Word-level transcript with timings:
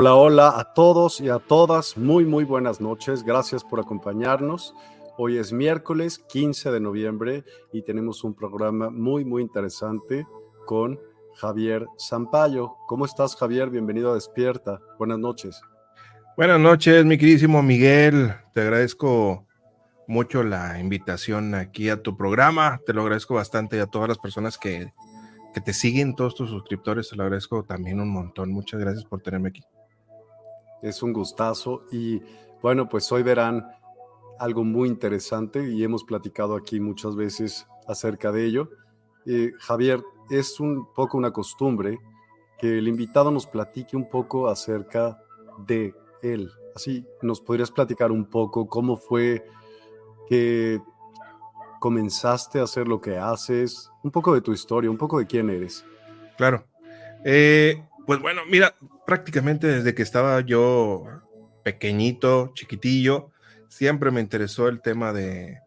Hola, 0.00 0.14
hola 0.14 0.60
a 0.60 0.74
todos 0.74 1.20
y 1.20 1.28
a 1.28 1.40
todas. 1.40 1.96
Muy, 1.96 2.24
muy 2.24 2.44
buenas 2.44 2.80
noches. 2.80 3.24
Gracias 3.24 3.64
por 3.64 3.80
acompañarnos. 3.80 4.72
Hoy 5.16 5.38
es 5.38 5.52
miércoles 5.52 6.20
15 6.28 6.70
de 6.70 6.78
noviembre 6.78 7.42
y 7.72 7.82
tenemos 7.82 8.22
un 8.22 8.32
programa 8.32 8.90
muy, 8.90 9.24
muy 9.24 9.42
interesante 9.42 10.24
con 10.66 11.00
Javier 11.34 11.84
Zampayo. 11.98 12.76
¿Cómo 12.86 13.06
estás, 13.06 13.34
Javier? 13.34 13.70
Bienvenido 13.70 14.12
a 14.12 14.14
Despierta. 14.14 14.78
Buenas 15.00 15.18
noches. 15.18 15.60
Buenas 16.36 16.60
noches, 16.60 17.04
mi 17.04 17.18
queridísimo 17.18 17.60
Miguel. 17.64 18.34
Te 18.54 18.60
agradezco 18.60 19.48
mucho 20.06 20.44
la 20.44 20.78
invitación 20.78 21.56
aquí 21.56 21.88
a 21.88 22.04
tu 22.04 22.16
programa. 22.16 22.80
Te 22.86 22.92
lo 22.92 23.02
agradezco 23.02 23.34
bastante 23.34 23.78
y 23.78 23.80
a 23.80 23.86
todas 23.86 24.08
las 24.08 24.18
personas 24.18 24.58
que, 24.58 24.92
que 25.52 25.60
te 25.60 25.72
siguen, 25.72 26.14
todos 26.14 26.36
tus 26.36 26.50
suscriptores. 26.50 27.08
Te 27.08 27.16
lo 27.16 27.24
agradezco 27.24 27.64
también 27.64 27.98
un 27.98 28.10
montón. 28.10 28.52
Muchas 28.52 28.78
gracias 28.78 29.04
por 29.04 29.22
tenerme 29.22 29.48
aquí. 29.48 29.64
Es 30.82 31.02
un 31.02 31.12
gustazo 31.12 31.80
y 31.90 32.20
bueno, 32.62 32.88
pues 32.88 33.10
hoy 33.12 33.22
verán 33.22 33.66
algo 34.38 34.64
muy 34.64 34.88
interesante 34.88 35.68
y 35.68 35.82
hemos 35.82 36.04
platicado 36.04 36.54
aquí 36.56 36.80
muchas 36.80 37.16
veces 37.16 37.66
acerca 37.86 38.32
de 38.32 38.44
ello. 38.44 38.70
Eh, 39.26 39.52
Javier, 39.58 40.02
es 40.30 40.60
un 40.60 40.92
poco 40.94 41.18
una 41.18 41.32
costumbre 41.32 41.98
que 42.58 42.78
el 42.78 42.88
invitado 42.88 43.30
nos 43.30 43.46
platique 43.46 43.96
un 43.96 44.08
poco 44.08 44.48
acerca 44.48 45.18
de 45.66 45.94
él. 46.22 46.50
Así, 46.74 47.04
¿nos 47.22 47.40
podrías 47.40 47.70
platicar 47.70 48.12
un 48.12 48.24
poco 48.24 48.68
cómo 48.68 48.96
fue 48.96 49.44
que 50.28 50.80
comenzaste 51.80 52.60
a 52.60 52.64
hacer 52.64 52.86
lo 52.86 53.00
que 53.00 53.16
haces? 53.16 53.90
Un 54.02 54.10
poco 54.10 54.34
de 54.34 54.40
tu 54.40 54.52
historia, 54.52 54.90
un 54.90 54.98
poco 54.98 55.18
de 55.18 55.26
quién 55.26 55.50
eres. 55.50 55.84
Claro. 56.36 56.64
Eh, 57.24 57.87
pues 58.08 58.20
bueno, 58.20 58.40
mira, 58.48 58.74
prácticamente 59.04 59.66
desde 59.66 59.94
que 59.94 60.00
estaba 60.00 60.40
yo 60.40 61.04
pequeñito, 61.62 62.52
chiquitillo, 62.54 63.32
siempre 63.68 64.10
me 64.10 64.22
interesó 64.22 64.68
el 64.68 64.80
tema 64.80 65.12
de, 65.12 65.58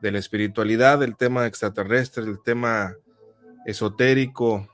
la 0.00 0.18
espiritualidad, 0.18 1.02
el 1.02 1.18
tema 1.18 1.46
extraterrestre, 1.46 2.24
el 2.24 2.42
tema 2.42 2.96
esotérico. 3.66 4.66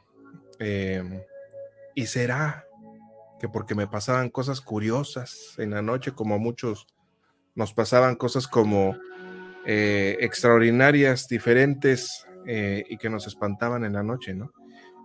Eh, 0.60 1.24
y 1.96 2.06
será 2.06 2.64
que 3.40 3.48
porque 3.48 3.74
me 3.74 3.88
pasaban 3.88 4.30
cosas 4.30 4.60
curiosas 4.60 5.56
en 5.58 5.70
la 5.70 5.82
noche, 5.82 6.12
como 6.12 6.38
muchos 6.38 6.86
nos 7.56 7.72
pasaban 7.72 8.14
cosas 8.14 8.46
como 8.46 8.96
eh, 9.66 10.18
extraordinarias, 10.20 11.26
diferentes 11.26 12.28
eh, 12.46 12.84
y 12.88 12.96
que 12.96 13.10
nos 13.10 13.26
espantaban 13.26 13.82
en 13.82 13.94
la 13.94 14.04
noche, 14.04 14.34
¿no? 14.34 14.52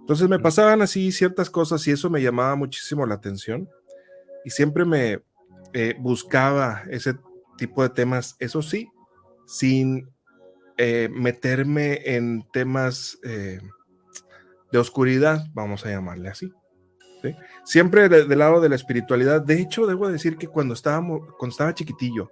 Entonces 0.03 0.28
me 0.28 0.38
pasaban 0.38 0.81
así 0.81 1.14
ciertas 1.14 1.50
cosas 1.50 1.88
y 1.88 1.91
eso 1.91 2.09
me 2.09 2.22
llamaba 2.22 2.58
muchísimo 2.58 3.06
la 3.06 3.16
atención 3.16 3.69
y 4.44 4.50
siempre 4.50 4.84
me 4.84 5.22
eh, 5.72 5.96
buscaba 5.97 6.84
ese 6.90 7.16
tipo 7.58 7.84
de 7.84 7.90
temas, 7.90 8.36
eso 8.40 8.62
sí, 8.62 8.90
sin 9.47 10.09
eh, 10.75 11.08
meterme 11.09 12.02
en 12.18 12.44
temas 12.52 13.18
eh, 13.24 13.62
de 14.74 14.78
oscuridad, 14.78 15.46
vamos 15.53 15.86
a 15.86 15.90
llamarle 15.90 16.28
así. 16.28 16.52
Siempre 17.63 18.09
del 18.09 18.38
lado 18.38 18.59
de 18.59 18.68
la 18.68 18.75
espiritualidad. 18.75 19.42
De 19.42 19.58
hecho, 19.62 19.88
debo 19.88 20.09
decir 20.09 20.36
que 20.36 20.50
cuando, 20.50 20.74
estábamos, 20.74 21.22
cuando 21.38 21.53
estaba 21.53 21.74
chiquitillo 21.74 22.30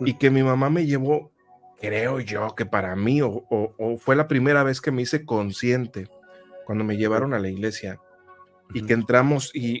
y 0.00 0.14
que 0.14 0.30
mi 0.30 0.42
mamá 0.42 0.70
me 0.70 0.86
llevó, 0.86 1.30
creo 1.78 2.18
yo 2.20 2.54
que 2.54 2.64
para 2.64 2.96
mí, 2.96 3.20
o 3.20 3.98
fue 4.00 4.16
la 4.16 4.26
primera 4.26 4.62
vez 4.62 4.80
que 4.80 4.90
me 4.90 5.02
hice 5.02 5.26
consciente 5.26 6.08
cuando 6.68 6.84
me 6.84 6.98
llevaron 6.98 7.32
a 7.32 7.38
la 7.38 7.48
iglesia 7.48 7.98
y 8.74 8.84
que 8.84 8.92
entramos 8.92 9.50
y, 9.54 9.80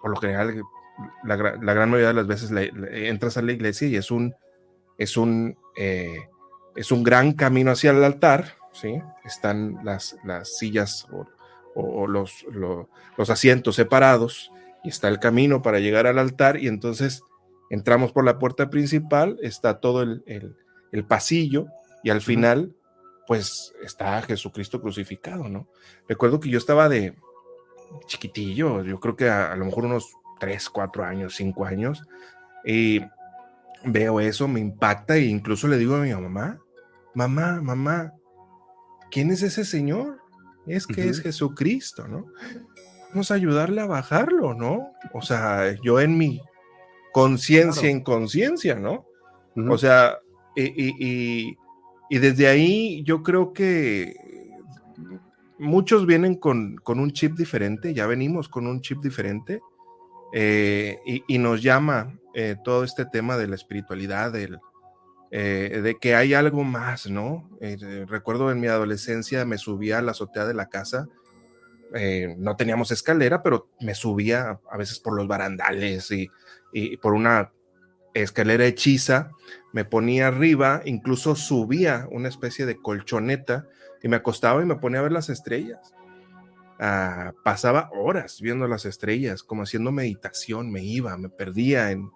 por 0.00 0.10
lo 0.12 0.16
general 0.16 0.62
la, 1.24 1.34
gran 1.34 1.90
mayoría 1.90 2.08
de 2.08 2.14
las 2.14 2.28
veces 2.28 2.52
entras 2.92 3.36
a 3.38 3.42
la 3.42 3.50
iglesia 3.50 3.88
y 3.88 3.96
es 3.96 4.12
un 4.12 4.36
es 4.98 5.16
un 5.16 5.58
eh, 5.76 6.28
es 6.76 6.92
un 6.92 7.02
gran 7.02 7.32
camino 7.32 7.72
hacia 7.72 7.90
el 7.90 8.04
altar, 8.04 8.54
¿sí? 8.72 9.02
Están 9.24 9.80
las, 9.82 10.16
las 10.22 10.58
sillas 10.58 11.08
o, 11.74 12.06
los, 12.06 12.46
los, 12.52 13.28
asientos 13.28 13.74
separados 13.74 14.52
y 14.84 14.90
está 14.90 15.08
el 15.08 15.18
camino 15.18 15.60
para 15.60 15.80
llegar 15.80 16.06
al 16.06 16.20
altar 16.20 16.62
y 16.62 16.68
entonces 16.68 17.24
entramos 17.68 18.12
por 18.12 18.24
la 18.24 18.38
puerta 18.38 18.70
principal, 18.70 19.40
está 19.42 19.80
todo 19.80 20.02
el, 20.02 20.22
el 20.92 21.04
pasillo 21.04 21.66
y 22.04 22.10
al 22.10 22.20
final 22.20 22.76
pues 23.28 23.74
está 23.82 24.22
Jesucristo 24.22 24.80
crucificado, 24.80 25.50
¿no? 25.50 25.68
Recuerdo 26.08 26.40
que 26.40 26.48
yo 26.48 26.56
estaba 26.56 26.88
de 26.88 27.14
chiquitillo, 28.06 28.82
yo 28.82 28.98
creo 29.00 29.16
que 29.16 29.28
a, 29.28 29.54
lo 29.54 29.66
mejor 29.66 29.84
unos 29.84 30.16
3, 30.40 30.70
4 30.70 31.04
años, 31.04 31.34
5 31.36 31.66
años, 31.66 32.02
y 32.64 33.02
veo 33.84 34.20
eso, 34.20 34.48
me 34.48 34.60
impacta 34.60 35.16
e 35.16 35.26
incluso 35.26 35.68
le 35.68 35.76
digo 35.76 35.96
a 35.96 35.98
mi 35.98 36.10
mamá, 36.14 36.58
mamá, 37.12 37.60
mamá, 37.60 38.14
¿quién 39.10 39.30
es 39.30 39.42
ese 39.42 39.66
señor? 39.66 40.22
Es 40.66 40.86
que 40.86 41.06
es 41.06 41.20
Jesucristo, 41.20 42.08
¿no? 42.08 42.32
Vamos 43.10 43.30
a 43.30 43.34
ayudarle 43.34 43.82
a 43.82 43.86
bajarlo, 43.86 44.54
¿no? 44.54 44.92
O 45.12 45.20
sea, 45.20 45.76
yo 45.82 46.00
en 46.00 46.16
mi 46.16 46.40
conciencia, 47.12 47.90
en 47.90 48.02
conciencia, 48.02 48.74
¿no? 48.74 49.04
O 49.54 49.76
sea, 49.76 50.18
y, 50.56 50.94
y, 50.98 51.57
desde 52.16 52.48
ahí 52.48 53.02
yo 53.04 53.22
creo 53.22 53.52
que 53.52 54.16
muchos 55.58 56.06
vienen 56.06 56.36
con, 56.36 56.76
con, 56.76 56.98
un 57.00 57.12
chip 57.12 57.36
diferente, 57.36 57.92
ya 57.92 58.06
venimos 58.06 58.48
con 58.48 58.66
un 58.66 58.80
chip 58.80 59.02
diferente, 59.02 59.60
eh, 60.32 60.98
y, 61.26 61.38
nos 61.38 61.62
llama 61.62 62.18
eh, 62.34 62.56
todo 62.62 62.84
este 62.84 63.06
tema 63.06 63.36
de 63.36 63.48
la 63.48 63.54
espiritualidad, 63.54 64.32
del, 64.32 64.58
eh, 65.30 65.80
de 65.82 65.96
que 65.96 66.14
hay 66.14 66.34
algo 66.34 66.64
más, 66.64 67.08
¿no? 67.08 67.48
recuerdo 68.06 68.50
en 68.50 68.60
mi 68.60 68.66
adolescencia 68.66 69.44
me 69.44 69.58
subía 69.58 69.98
a 69.98 70.02
la 70.02 70.12
azotea 70.12 70.46
de 70.46 70.54
la 70.54 70.68
casa, 70.68 71.08
no 72.36 72.56
teníamos 72.56 72.90
escalera, 72.90 73.42
pero 73.42 73.70
me 73.80 73.94
subía 73.94 74.60
a 74.70 74.76
veces 74.76 75.00
por 75.00 75.14
los 75.14 75.26
barandales 75.26 76.10
y, 76.10 76.28
y 76.72 76.98
por 76.98 77.14
una 77.14 77.50
escalera 78.14 78.66
hechiza, 78.66 79.30
me 79.72 79.84
ponía 79.84 80.28
arriba, 80.28 80.82
incluso 80.84 81.36
subía 81.36 82.08
una 82.10 82.28
especie 82.28 82.66
de 82.66 82.76
colchoneta 82.76 83.66
y 84.02 84.08
me 84.08 84.16
acostaba 84.16 84.62
y 84.62 84.66
me 84.66 84.76
ponía 84.76 85.00
a 85.00 85.02
ver 85.02 85.12
las 85.12 85.28
estrellas. 85.28 85.94
Ah, 86.80 87.32
pasaba 87.44 87.90
horas 87.92 88.40
viendo 88.40 88.68
las 88.68 88.84
estrellas, 88.84 89.42
como 89.42 89.62
haciendo 89.62 89.90
meditación, 89.90 90.70
me 90.70 90.82
iba, 90.82 91.16
me 91.16 91.28
perdía 91.28 91.90
en, 91.90 92.10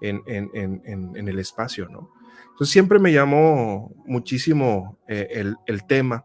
en, 0.00 1.28
el 1.28 1.38
espacio, 1.38 1.88
¿no? 1.88 2.10
Entonces 2.52 2.72
siempre 2.72 2.98
me 2.98 3.12
llamó 3.12 3.92
muchísimo 4.06 4.98
eh, 5.06 5.44
el, 5.66 5.86
tema, 5.86 6.24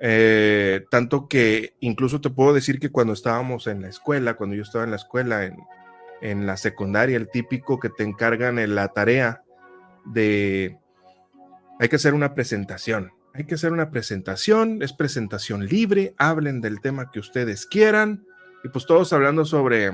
eh, 0.00 0.84
tanto 0.90 1.26
que 1.26 1.74
incluso 1.80 2.20
te 2.20 2.30
puedo 2.30 2.54
decir 2.54 2.78
que 2.78 2.90
cuando 2.90 3.12
estábamos 3.12 3.66
en 3.66 3.82
la 3.82 3.88
escuela, 3.88 4.34
cuando 4.34 4.54
yo 4.54 4.62
estaba 4.62 4.84
en 4.84 4.90
la 4.90 4.96
escuela, 4.96 5.44
en, 5.44 5.56
en 6.20 6.46
la 6.46 6.56
secundaria, 6.56 7.16
el 7.16 7.30
típico 7.30 7.78
que 7.78 7.88
te 7.88 8.02
encargan 8.02 8.58
en 8.58 8.74
la 8.74 8.88
tarea 8.88 9.42
de, 10.04 10.78
hay 11.78 11.88
que 11.88 11.96
hacer 11.96 12.14
una 12.14 12.34
presentación, 12.34 13.12
hay 13.32 13.44
que 13.44 13.54
hacer 13.54 13.72
una 13.72 13.90
presentación, 13.90 14.82
es 14.82 14.92
presentación 14.92 15.66
libre, 15.66 16.14
hablen 16.18 16.60
del 16.60 16.80
tema 16.80 17.10
que 17.10 17.20
ustedes 17.20 17.66
quieran 17.66 18.26
y 18.64 18.68
pues 18.68 18.86
todos 18.86 19.12
hablando 19.12 19.44
sobre, 19.44 19.92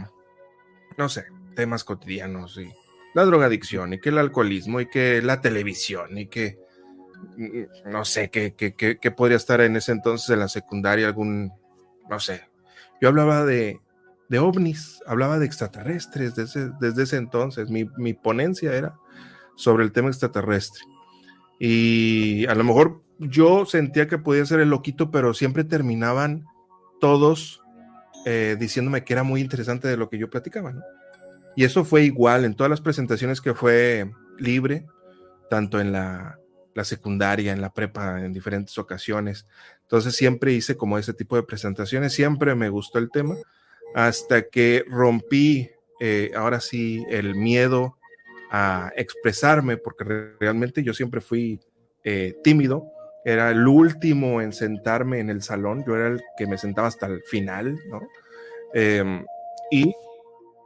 no 0.96 1.08
sé, 1.08 1.26
temas 1.54 1.84
cotidianos 1.84 2.58
y 2.58 2.72
la 3.14 3.24
drogadicción 3.24 3.94
y 3.94 4.00
que 4.00 4.08
el 4.08 4.18
alcoholismo 4.18 4.80
y 4.80 4.88
que 4.88 5.22
la 5.22 5.40
televisión 5.40 6.18
y 6.18 6.26
que, 6.26 6.58
mm, 7.36 7.90
no 7.90 8.04
sé, 8.04 8.30
que, 8.30 8.54
que, 8.54 9.10
podría 9.12 9.36
estar 9.36 9.60
en 9.60 9.76
ese 9.76 9.92
entonces 9.92 10.28
en 10.30 10.40
la 10.40 10.48
secundaria 10.48 11.06
algún, 11.06 11.52
no 12.10 12.20
sé, 12.20 12.48
yo 13.00 13.08
hablaba 13.08 13.44
de, 13.44 13.80
de 14.28 14.38
ovnis, 14.38 15.00
hablaba 15.06 15.38
de 15.38 15.46
extraterrestres 15.46 16.34
desde, 16.34 16.70
desde 16.80 17.04
ese 17.04 17.16
entonces, 17.16 17.70
mi, 17.70 17.88
mi 17.96 18.14
ponencia 18.14 18.72
era 18.74 18.96
sobre 19.56 19.84
el 19.84 19.92
tema 19.92 20.08
extraterrestre. 20.08 20.82
Y 21.58 22.46
a 22.46 22.54
lo 22.54 22.64
mejor 22.64 23.02
yo 23.18 23.64
sentía 23.64 24.08
que 24.08 24.18
podía 24.18 24.44
ser 24.44 24.60
el 24.60 24.70
loquito, 24.70 25.10
pero 25.10 25.32
siempre 25.34 25.64
terminaban 25.64 26.44
todos 27.00 27.62
eh, 28.24 28.56
diciéndome 28.58 29.04
que 29.04 29.12
era 29.12 29.22
muy 29.22 29.40
interesante 29.40 29.88
de 29.88 29.96
lo 29.96 30.08
que 30.08 30.18
yo 30.18 30.28
platicaba. 30.28 30.74
Y 31.54 31.64
eso 31.64 31.84
fue 31.84 32.04
igual 32.04 32.44
en 32.44 32.54
todas 32.54 32.70
las 32.70 32.80
presentaciones 32.80 33.40
que 33.40 33.54
fue 33.54 34.10
libre, 34.38 34.84
tanto 35.48 35.80
en 35.80 35.92
la, 35.92 36.38
la 36.74 36.84
secundaria, 36.84 37.52
en 37.52 37.62
la 37.62 37.72
prepa, 37.72 38.20
en 38.20 38.32
diferentes 38.32 38.76
ocasiones. 38.76 39.46
Entonces 39.82 40.14
siempre 40.14 40.52
hice 40.52 40.76
como 40.76 40.98
ese 40.98 41.14
tipo 41.14 41.36
de 41.36 41.44
presentaciones, 41.44 42.12
siempre 42.12 42.54
me 42.54 42.68
gustó 42.68 42.98
el 42.98 43.10
tema, 43.10 43.36
hasta 43.96 44.42
que 44.42 44.84
rompí, 44.86 45.70
eh, 46.00 46.30
ahora 46.36 46.60
sí, 46.60 47.02
el 47.08 47.34
miedo 47.34 47.96
a 48.50 48.92
expresarme, 48.94 49.78
porque 49.78 50.04
realmente 50.38 50.82
yo 50.82 50.92
siempre 50.92 51.22
fui 51.22 51.58
eh, 52.04 52.36
tímido, 52.44 52.84
era 53.24 53.50
el 53.50 53.66
último 53.66 54.42
en 54.42 54.52
sentarme 54.52 55.20
en 55.20 55.30
el 55.30 55.40
salón, 55.40 55.82
yo 55.86 55.96
era 55.96 56.08
el 56.08 56.20
que 56.36 56.46
me 56.46 56.58
sentaba 56.58 56.88
hasta 56.88 57.06
el 57.06 57.22
final, 57.22 57.80
¿no? 57.88 58.02
Em, 58.74 59.24
y 59.70 59.90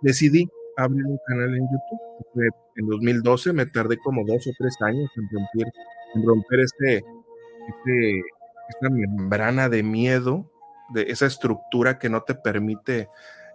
decidí 0.03 0.49
abrir 0.77 1.07
un 1.07 1.21
canal 1.29 1.55
en 1.55 1.69
YouTube. 1.71 2.53
En 2.75 2.87
2012 2.89 3.53
me 3.53 3.67
tardé 3.67 3.97
como 3.99 4.25
dos 4.25 4.45
o 4.49 4.51
tres 4.59 4.75
años 4.81 5.09
en 5.17 5.29
romper, 5.31 5.73
en 6.17 6.27
romper 6.27 6.61
este, 6.61 6.97
este, 6.97 8.23
esta 8.71 8.91
membrana 8.91 9.69
de 9.69 9.85
miedo, 9.85 10.50
de 10.93 11.03
esa 11.09 11.27
estructura 11.27 11.99
que 11.99 12.09
no 12.09 12.23
te 12.23 12.35
permite 12.35 13.09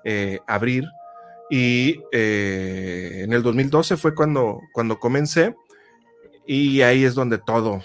eh, 0.03 0.39
abrir. 0.47 0.85
Y 1.49 2.01
eh, 2.11 3.21
en 3.23 3.33
el 3.33 3.43
2012 3.43 3.97
fue 3.97 4.15
cuando, 4.15 4.59
cuando 4.73 4.99
comencé 4.99 5.55
y 6.47 6.81
ahí 6.81 7.05
es 7.05 7.15
donde 7.15 7.37
todo 7.37 7.81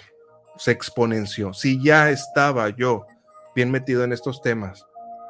se 0.57 0.71
exponenció. 0.71 1.53
Si 1.53 1.83
ya 1.83 2.11
estaba 2.11 2.69
yo 2.71 3.07
bien 3.55 3.71
metido 3.71 4.05
en 4.05 4.13
estos 4.13 4.43
temas 4.43 4.87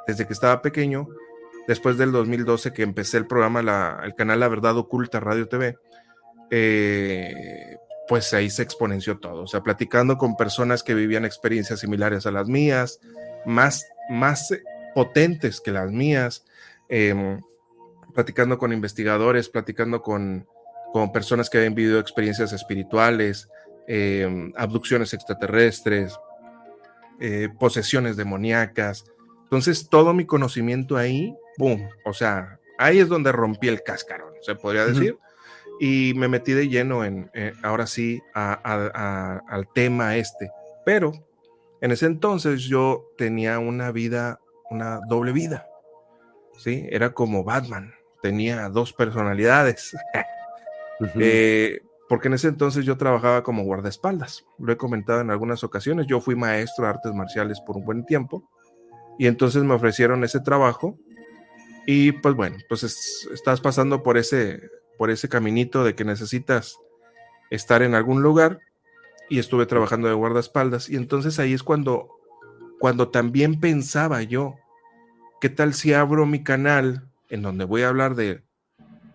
desde 0.06 0.26
que 0.26 0.32
estaba 0.32 0.62
pequeño, 0.62 1.08
después 1.68 1.96
del 1.98 2.12
2012 2.12 2.72
que 2.72 2.82
empecé 2.82 3.18
el 3.18 3.26
programa, 3.26 4.00
el 4.02 4.14
canal 4.14 4.40
La 4.40 4.48
Verdad 4.48 4.76
Oculta 4.76 5.20
Radio 5.20 5.48
TV, 5.48 5.78
eh, 6.50 7.76
pues 8.08 8.34
ahí 8.34 8.50
se 8.50 8.62
exponenció 8.62 9.18
todo. 9.20 9.42
O 9.42 9.46
sea, 9.46 9.60
platicando 9.60 10.18
con 10.18 10.36
personas 10.36 10.82
que 10.82 10.94
vivían 10.94 11.24
experiencias 11.24 11.78
similares 11.78 12.26
a 12.26 12.32
las 12.32 12.48
mías, 12.48 12.98
más, 13.46 13.86
más 14.10 14.52
potentes 14.94 15.60
que 15.60 15.70
las 15.70 15.90
mías, 15.90 16.44
em, 16.88 17.40
platicando 18.14 18.58
con 18.58 18.72
investigadores, 18.72 19.48
platicando 19.48 20.02
con, 20.02 20.46
con 20.92 21.12
personas 21.12 21.48
que 21.48 21.58
habían 21.58 21.74
vivido 21.74 22.00
experiencias 22.00 22.52
espirituales, 22.52 23.48
Em, 23.92 24.52
abducciones 24.56 25.12
extraterrestres, 25.14 26.16
eh, 27.18 27.48
posesiones 27.58 28.16
demoníacas. 28.16 29.04
Entonces, 29.42 29.88
todo 29.88 30.14
mi 30.14 30.26
conocimiento 30.26 30.96
ahí, 30.96 31.34
boom, 31.58 31.88
o 32.04 32.12
sea, 32.12 32.60
ahí 32.78 33.00
es 33.00 33.08
donde 33.08 33.32
rompí 33.32 33.66
el 33.66 33.82
cascarón, 33.82 34.32
se 34.42 34.54
podría 34.54 34.86
decir. 34.86 35.18
Y 35.80 36.12
me 36.14 36.28
metí 36.28 36.52
de 36.52 36.68
lleno 36.68 37.04
en, 37.04 37.32
eh, 37.34 37.52
ahora 37.64 37.88
sí, 37.88 38.22
al 38.32 39.68
tema 39.74 40.16
este. 40.16 40.52
Pero 40.84 41.10
en 41.80 41.90
ese 41.90 42.06
entonces 42.06 42.62
yo 42.62 43.10
tenía 43.16 43.58
una 43.58 43.90
vida, 43.92 44.40
una 44.70 45.00
doble 45.08 45.32
vida. 45.32 45.66
¿sí? 46.58 46.86
Era 46.90 47.12
como 47.12 47.44
Batman, 47.44 47.94
tenía 48.22 48.68
dos 48.68 48.92
personalidades. 48.92 49.96
porque 52.08 52.28
en 52.28 52.34
ese 52.34 52.48
entonces 52.48 52.84
yo 52.84 52.96
trabajaba 52.96 53.42
como 53.42 53.62
guardaespaldas. 53.62 54.44
Lo 54.58 54.72
he 54.72 54.76
comentado 54.76 55.20
en 55.20 55.30
algunas 55.30 55.64
ocasiones. 55.64 56.06
Yo 56.06 56.20
fui 56.20 56.34
maestro 56.34 56.84
de 56.84 56.90
artes 56.90 57.14
marciales 57.14 57.60
por 57.60 57.76
un 57.76 57.84
buen 57.84 58.04
tiempo 58.04 58.50
y 59.18 59.26
entonces 59.26 59.62
me 59.62 59.74
ofrecieron 59.74 60.24
ese 60.24 60.40
trabajo 60.40 60.98
y 61.86 62.12
pues 62.12 62.34
bueno, 62.34 62.56
pues 62.68 62.82
estás 63.32 63.60
pasando 63.60 64.02
por 64.02 64.18
ese, 64.18 64.60
por 64.98 65.10
ese 65.10 65.28
caminito 65.28 65.82
de 65.84 65.94
que 65.94 66.04
necesitas 66.04 66.78
estar 67.50 67.82
en 67.82 67.94
algún 67.94 68.22
lugar 68.22 68.60
y 69.30 69.38
estuve 69.38 69.64
trabajando 69.64 70.08
de 70.08 70.14
guardaespaldas 70.14 70.90
y 70.90 70.96
entonces 70.96 71.38
ahí 71.38 71.54
es 71.54 71.62
cuando, 71.62 72.10
cuando 72.78 73.08
también 73.08 73.60
pensaba 73.60 74.22
yo, 74.22 74.56
¿qué 75.40 75.48
tal 75.48 75.72
si 75.72 75.94
abro 75.94 76.26
mi 76.26 76.42
canal 76.42 77.08
en 77.30 77.40
donde 77.40 77.64
voy 77.64 77.82
a 77.82 77.88
hablar 77.88 78.16
de 78.16 78.42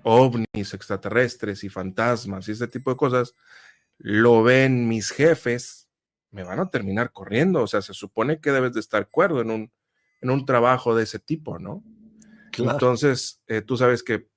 ovnis, 0.04 0.74
extraterrestres 0.74 1.64
y 1.64 1.70
fantasmas 1.70 2.48
y 2.48 2.54
ese 2.54 2.68
tipo 2.68 2.92
de 2.92 2.98
cosas, 2.98 3.36
lo 3.98 4.44
ven 4.44 4.88
mis 4.88 5.12
jefes, 5.12 5.90
me 6.32 6.44
van 6.44 6.60
a 6.60 6.70
terminar 6.70 7.12
corriendo. 7.12 7.64
O 7.64 7.68
sea, 7.68 7.82
se 7.82 7.94
supone 7.94 8.40
que 8.40 8.52
debes 8.52 8.74
de 8.74 8.80
estar 8.80 9.10
cuerdo 9.10 9.42
en 9.42 9.52
un, 9.52 9.72
en 10.22 10.30
un 10.30 10.46
trabajo 10.46 10.96
de 10.96 11.04
ese 11.04 11.20
tipo, 11.20 11.60
¿no? 11.60 11.84
Entonces, 12.58 13.42
eh, 13.48 13.62
tú 13.62 13.78
sabes 13.78 14.02
que 14.04 14.30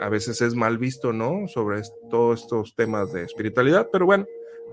a 0.00 0.08
veces 0.08 0.40
es 0.42 0.54
mal 0.54 0.78
visto, 0.78 1.12
¿no? 1.12 1.48
Sobre 1.48 1.80
todos 2.10 2.42
estos 2.42 2.76
temas 2.76 3.12
de 3.12 3.24
espiritualidad, 3.24 3.88
pero 3.90 4.06
bueno, 4.06 4.26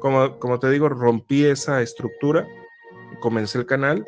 como, 0.04 0.38
como 0.38 0.60
te 0.60 0.70
digo, 0.70 0.88
rompí 0.88 1.46
esa 1.46 1.82
estructura, 1.82 2.48
comencé 3.22 3.58
el 3.58 3.66
canal 3.66 4.06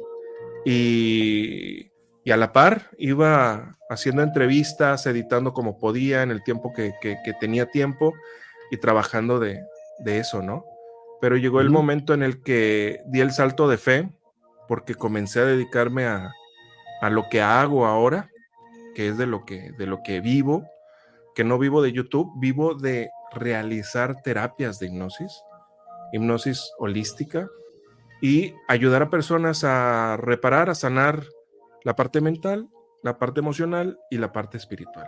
y 0.63 1.89
y 2.25 2.31
a 2.31 2.37
la 2.37 2.51
par 2.51 2.89
iba 2.97 3.77
haciendo 3.87 4.23
entrevistas, 4.23 5.05
editando 5.05 5.53
como 5.53 5.77
podía 5.77 6.23
en 6.23 6.31
el 6.31 6.43
tiempo 6.43 6.73
que, 6.73 6.91
tenía 7.39 7.67
tiempo 7.67 8.15
y 8.71 8.77
trabajando 8.77 9.39
de, 9.39 9.63
eso, 10.05 10.41
¿no? 10.41 10.65
Pero 11.21 11.37
llegó 11.37 11.61
el 11.61 11.69
momento 11.69 12.15
en 12.15 12.23
el 12.23 12.41
que 12.41 12.99
di 13.05 13.21
el 13.21 13.31
salto 13.31 13.69
de 13.69 13.77
fe 13.77 14.09
porque 14.67 14.95
comencé 14.95 15.39
a 15.39 15.45
dedicarme 15.45 16.05
a, 16.07 16.33
lo 17.11 17.29
que 17.29 17.43
hago 17.43 17.85
ahora, 17.85 18.31
que 18.95 19.09
es 19.09 19.17
de 19.19 19.27
lo 19.27 19.45
que, 19.45 19.71
de 19.77 19.85
lo 19.85 20.01
que 20.01 20.19
vivo, 20.19 20.67
que 21.35 21.43
no 21.43 21.59
vivo 21.59 21.83
de 21.83 21.91
YouTube, 21.91 22.33
vivo 22.39 22.73
de 22.73 23.11
realizar 23.31 24.23
terapias 24.23 24.79
de 24.79 24.87
hipnosis, 24.87 25.43
hipnosis 26.13 26.71
holística 26.79 27.47
y 28.21 28.53
ayudar 28.67 29.03
a 29.03 29.09
personas 29.09 29.63
a 29.63 30.17
reparar, 30.17 30.69
a 30.69 30.75
sanar 30.75 31.23
la 31.83 31.95
parte 31.95 32.21
mental, 32.21 32.67
la 33.03 33.17
parte 33.17 33.39
emocional 33.39 33.99
y 34.09 34.17
la 34.17 34.31
parte 34.31 34.57
espiritual. 34.57 35.07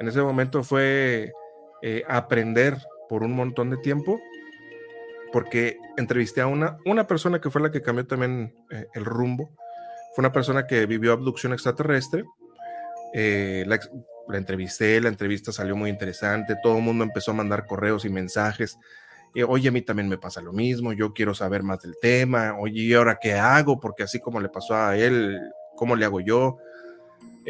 En 0.00 0.08
ese 0.08 0.22
momento 0.22 0.62
fue 0.62 1.32
eh, 1.82 2.02
aprender 2.08 2.78
por 3.08 3.22
un 3.22 3.32
montón 3.32 3.70
de 3.70 3.76
tiempo 3.78 4.20
porque 5.32 5.78
entrevisté 5.96 6.40
a 6.40 6.46
una, 6.46 6.78
una 6.86 7.06
persona 7.06 7.40
que 7.40 7.50
fue 7.50 7.60
la 7.60 7.70
que 7.70 7.82
cambió 7.82 8.06
también 8.06 8.54
eh, 8.70 8.86
el 8.94 9.04
rumbo. 9.04 9.50
Fue 10.14 10.22
una 10.22 10.32
persona 10.32 10.66
que 10.66 10.86
vivió 10.86 11.12
abducción 11.12 11.52
extraterrestre. 11.52 12.24
Eh, 13.12 13.64
la, 13.66 13.78
la, 14.28 14.38
entrevisté, 14.38 15.00
la 15.00 15.08
entrevista 15.08 15.52
salió 15.52 15.76
muy 15.76 15.90
interesante. 15.90 16.56
Todo 16.62 16.78
el 16.78 16.82
mundo 16.82 17.04
empezó 17.04 17.32
a 17.32 17.34
mandar 17.34 17.66
correos 17.66 18.04
y 18.04 18.08
mensajes. 18.08 18.78
Oye, 19.46 19.68
a 19.68 19.72
mí 19.72 19.82
también 19.82 20.08
me 20.08 20.18
pasa 20.18 20.40
lo 20.40 20.52
mismo. 20.52 20.92
Yo 20.92 21.12
quiero 21.12 21.34
saber 21.34 21.62
más 21.62 21.80
del 21.80 21.96
tema. 22.00 22.56
Oye, 22.58 22.82
¿y 22.82 22.94
ahora 22.94 23.18
qué 23.20 23.34
hago? 23.34 23.78
Porque 23.78 24.02
así 24.02 24.18
como 24.20 24.40
le 24.40 24.48
pasó 24.48 24.74
a 24.74 24.96
él, 24.96 25.40
¿cómo 25.76 25.96
le 25.96 26.04
hago 26.04 26.20
yo? 26.20 26.58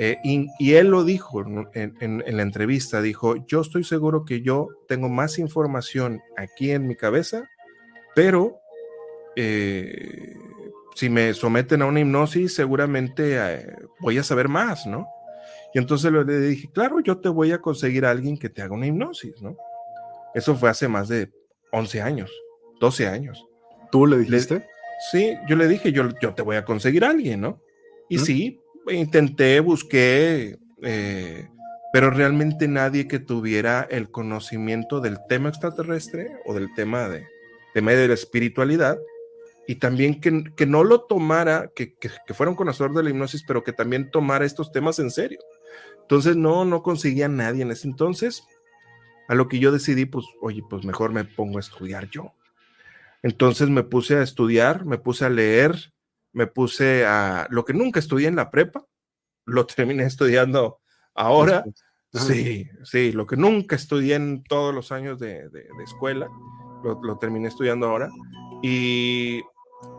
Eh, 0.01 0.17
y, 0.23 0.75
él 0.75 0.91
lo 0.91 1.03
dijo 1.03 1.45
en, 1.75 2.23
la 2.25 2.43
entrevista, 2.43 3.03
dijo, 3.03 3.35
yo 3.49 3.63
estoy 3.63 3.83
seguro 3.83 4.25
que 4.25 4.43
yo 4.43 4.69
tengo 4.87 5.09
más 5.09 5.41
información 5.41 6.21
aquí 6.37 6.71
en 6.71 6.87
mi 6.87 6.95
cabeza, 6.95 7.51
pero 8.15 8.61
eh, 9.35 10.37
si 10.95 11.11
me 11.11 11.35
someten 11.35 11.83
a 11.83 11.87
una 11.87 11.99
hipnosis, 11.99 12.55
seguramente 12.55 13.39
eh, 13.39 13.75
voy 13.99 14.19
a 14.19 14.23
saber 14.23 14.47
más, 14.47 14.87
¿no? 14.87 15.09
Y 15.75 15.79
entonces 15.79 16.13
le 16.13 16.39
dije, 16.43 16.71
claro, 16.73 17.01
yo 17.01 17.19
te 17.19 17.29
voy 17.29 17.51
a 17.51 17.61
conseguir 17.61 18.07
a 18.07 18.11
alguien 18.11 18.39
que 18.39 18.51
te 18.51 18.63
haga 18.63 18.75
una 18.75 18.87
hipnosis, 18.87 19.43
¿no? 19.43 19.57
Eso 20.33 20.55
fue 20.55 20.71
hace 20.71 20.87
más 20.87 21.09
de 21.09 21.29
11 21.73 22.03
años, 22.03 22.31
12 22.81 23.07
años. 23.07 23.45
¿Tú 23.91 24.07
le 24.07 24.19
dijiste? 24.19 24.67
sí, 24.99 25.37
yo 25.49 25.57
le 25.57 25.69
dije, 25.69 25.93
yo, 25.93 26.09
yo 26.21 26.35
te 26.35 26.43
voy 26.43 26.57
a 26.57 26.65
conseguir 26.65 27.05
a 27.05 27.11
alguien, 27.11 27.41
¿no? 27.41 27.63
Y 28.09 28.19
sí, 28.19 28.61
intenté, 28.91 29.61
busqué, 29.61 30.59
eh, 30.83 31.49
pero 31.93 32.11
realmente 32.11 32.69
nadie 32.69 33.07
que 33.07 33.19
tuviera 33.19 33.87
el 33.91 34.11
conocimiento 34.11 35.01
del 35.01 35.19
tema 35.29 35.49
extraterrestre 35.51 36.33
o 36.47 36.55
del 36.55 36.73
tema 36.75 37.09
de, 37.09 37.27
de 37.75 37.83
medio 37.83 38.01
de 38.01 38.09
la 38.09 38.15
espiritualidad 38.15 38.99
y 39.67 39.77
también 39.77 40.21
que, 40.21 40.45
que 40.57 40.67
no 40.67 40.85
lo 40.85 41.03
tomara, 41.03 41.71
que, 41.75 41.95
que, 41.95 42.11
que, 42.27 42.35
fuera 42.35 42.51
un 42.51 42.57
conocedor 42.57 42.95
de 42.95 43.03
la 43.03 43.11
hipnosis, 43.11 43.45
pero 43.47 43.63
que 43.63 43.75
también 43.75 44.11
tomara 44.11 44.47
estos 44.47 44.73
temas 44.73 44.99
en 44.99 45.11
serio. 45.11 45.39
Entonces 46.01 46.37
no, 46.37 46.65
no 46.65 46.83
conseguía 46.83 47.29
nadie 47.29 47.63
en 47.63 47.71
ese 47.71 47.87
entonces, 47.87 48.43
a 49.29 49.35
lo 49.35 49.47
que 49.47 49.59
yo 49.59 49.71
decidí, 49.71 50.07
pues, 50.07 50.27
oye, 50.41 50.63
pues 50.69 50.85
mejor 50.85 51.13
me 51.13 51.25
pongo 51.25 51.59
a 51.59 51.61
estudiar 51.61 52.09
yo. 52.09 52.33
Entonces 53.23 53.69
me 53.69 53.83
puse 53.83 54.17
a 54.17 54.23
estudiar, 54.23 54.87
me 54.87 54.99
puse 54.99 55.27
a 55.27 55.31
leer, 55.31 55.93
me 56.33 56.47
puse 56.47 57.05
a 57.07 57.47
lo 57.51 57.65
que 57.65 57.75
nunca 57.75 58.01
estudié 58.01 58.29
en 58.29 58.37
la 58.37 58.51
prepa, 58.51 58.85
lo 59.45 59.67
terminé 59.67 60.05
estudiando 60.05 60.81
ahora. 61.15 61.65
Sí, 62.11 62.67
sí, 62.85 63.13
lo 63.13 63.27
que 63.27 63.37
nunca 63.37 63.77
estudié 63.77 64.15
en 64.15 64.43
todos 64.45 64.75
los 64.75 64.93
años 64.93 65.19
de, 65.19 65.51
escuela, 65.85 66.27
lo, 66.83 67.19
terminé 67.19 67.49
estudiando 67.49 67.87
ahora. 67.87 68.09
Y 68.63 69.43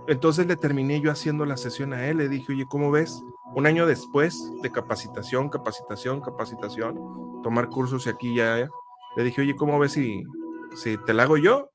entonces 0.08 0.48
le 0.48 0.56
terminé 0.56 1.02
yo 1.02 1.12
haciendo 1.12 1.46
la 1.46 1.56
sesión 1.56 1.94
a 1.94 2.08
él, 2.08 2.18
le 2.18 2.30
dije, 2.30 2.54
oye, 2.54 2.66
¿cómo 2.68 2.90
ves? 2.90 3.22
Un 3.54 3.68
año 3.68 3.86
después 3.86 4.36
de 4.64 4.72
capacitación, 4.72 5.50
capacitación, 5.50 6.20
capacitación, 6.20 6.96
tomar 7.44 7.70
cursos 7.70 8.08
y 8.08 8.10
aquí 8.10 8.36
ya, 8.36 8.68
le 9.16 9.24
dije, 9.24 9.42
oye, 9.42 9.56
¿cómo 9.56 9.80
ves 9.80 9.94
si, 9.94 10.24
si 10.76 10.98
te 10.98 11.14
la 11.14 11.24
hago 11.24 11.38
yo? 11.38 11.72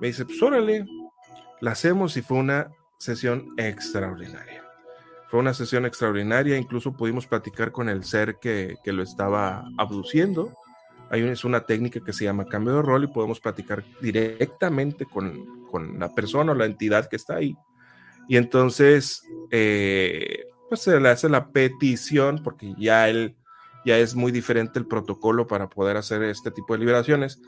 Me 0.00 0.08
dice, 0.08 0.24
pues 0.24 0.42
órale, 0.42 0.86
la 1.60 1.72
hacemos 1.72 2.16
y 2.16 2.22
fue 2.22 2.38
una 2.38 2.70
sesión 2.98 3.54
extraordinaria. 3.56 4.64
Fue 5.28 5.40
una 5.40 5.54
sesión 5.54 5.86
extraordinaria, 5.86 6.56
incluso 6.56 6.96
pudimos 6.96 7.26
platicar 7.26 7.70
con 7.70 7.88
el 7.88 8.04
ser 8.04 8.36
que, 8.40 8.76
lo 8.84 9.02
estaba 9.02 9.64
abduciendo. 9.78 10.56
Hay 11.10 11.22
es 11.22 11.44
una 11.44 11.60
técnica 11.60 12.00
que 12.00 12.12
se 12.12 12.24
llama 12.24 12.46
cambio 12.46 12.74
de 12.74 12.82
rol 12.82 13.04
y 13.04 13.08
podemos 13.08 13.40
platicar 13.40 13.84
directamente 14.00 15.06
con, 15.06 15.66
con 15.66 15.98
la 15.98 16.14
persona 16.14 16.52
o 16.52 16.54
la 16.54 16.66
entidad 16.66 17.08
que 17.08 17.16
está 17.16 17.36
ahí. 17.36 17.56
Y 18.28 18.36
entonces, 18.36 19.22
eh, 19.50 20.44
pues 20.68 20.82
se 20.82 20.98
le 20.98 21.08
hace 21.08 21.28
la 21.28 21.48
petición, 21.48 22.42
porque 22.42 22.74
ya 22.78 23.08
él, 23.08 23.36
ya 23.84 23.98
es 23.98 24.14
muy 24.14 24.32
diferente 24.32 24.78
el 24.78 24.86
protocolo 24.86 25.46
para 25.46 25.68
poder 25.68 25.96
hacer 25.96 26.22
este 26.22 26.50
tipo 26.50 26.74
de 26.74 26.80
liberaciones. 26.80 27.40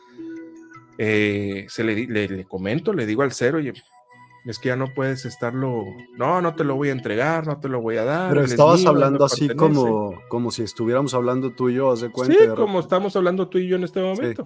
Eh, 0.98 1.66
se 1.68 1.84
le, 1.84 2.06
le, 2.06 2.28
le, 2.28 2.44
comento, 2.44 2.92
le 2.92 3.06
digo 3.06 3.22
al 3.22 3.32
ser, 3.32 3.54
oye, 3.54 3.72
es 4.44 4.58
que 4.58 4.68
ya 4.68 4.76
no 4.76 4.92
puedes 4.92 5.24
estarlo, 5.24 5.84
no, 6.16 6.40
no 6.40 6.54
te 6.54 6.64
lo 6.64 6.76
voy 6.76 6.88
a 6.88 6.92
entregar, 6.92 7.46
no 7.46 7.60
te 7.60 7.68
lo 7.68 7.80
voy 7.80 7.96
a 7.96 8.04
dar. 8.04 8.30
Pero 8.30 8.44
estabas 8.44 8.84
hablando 8.86 9.24
así 9.24 9.48
como, 9.50 10.20
como 10.28 10.50
si 10.50 10.62
estuviéramos 10.62 11.14
hablando 11.14 11.54
tú 11.54 11.68
y 11.68 11.74
yo, 11.74 11.90
haz 11.90 12.00
de 12.00 12.10
cuenta. 12.10 12.34
Sí, 12.34 12.48
como 12.56 12.80
estamos 12.80 13.14
hablando 13.16 13.48
tú 13.48 13.58
y 13.58 13.68
yo 13.68 13.76
en 13.76 13.84
este 13.84 14.00
momento. 14.00 14.44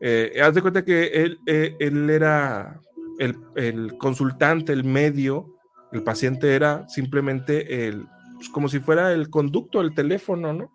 Eh, 0.00 0.40
haz 0.42 0.54
de 0.54 0.62
cuenta 0.62 0.84
que 0.84 1.06
él, 1.06 1.40
eh, 1.46 1.76
él 1.78 2.10
era 2.10 2.80
el, 3.18 3.38
el, 3.54 3.98
consultante, 3.98 4.72
el 4.72 4.84
medio, 4.84 5.54
el 5.92 6.02
paciente 6.02 6.54
era 6.54 6.88
simplemente 6.88 7.86
el, 7.86 8.06
pues 8.36 8.48
como 8.48 8.68
si 8.68 8.80
fuera 8.80 9.12
el 9.12 9.30
conducto 9.30 9.80
del 9.80 9.94
teléfono, 9.94 10.52
¿no? 10.52 10.72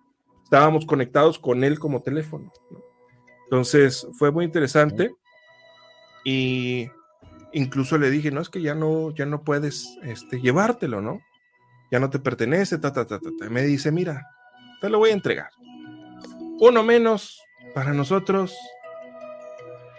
Estábamos 0.48 0.86
conectados 0.86 1.38
con 1.38 1.66
él 1.66 1.78
como 1.78 2.02
teléfono. 2.02 2.54
¿no? 2.72 2.80
Entonces 3.44 4.08
fue 4.14 4.32
muy 4.32 4.46
interesante 4.46 5.14
y 6.24 6.90
incluso 7.52 7.98
le 7.98 8.10
dije, 8.10 8.32
no, 8.32 8.40
es 8.40 8.48
que 8.48 8.62
ya 8.62 8.74
no, 8.74 9.14
ya 9.14 9.26
no 9.26 9.42
puedes 9.42 9.98
este, 10.04 10.40
llevártelo, 10.40 11.02
¿no? 11.02 11.20
Ya 11.92 12.00
no 12.00 12.10
te 12.10 12.20
pertenece, 12.20 12.78
ta, 12.78 12.94
ta, 12.94 13.06
ta, 13.06 13.20
ta, 13.20 13.50
Me 13.50 13.64
dice, 13.64 13.92
mira, 13.92 14.26
te 14.80 14.88
lo 14.90 15.00
voy 15.00 15.10
a 15.10 15.16
entregar. 15.16 15.50
Uno 16.62 16.82
menos 16.82 17.42
para 17.76 17.92
nosotros, 17.92 18.56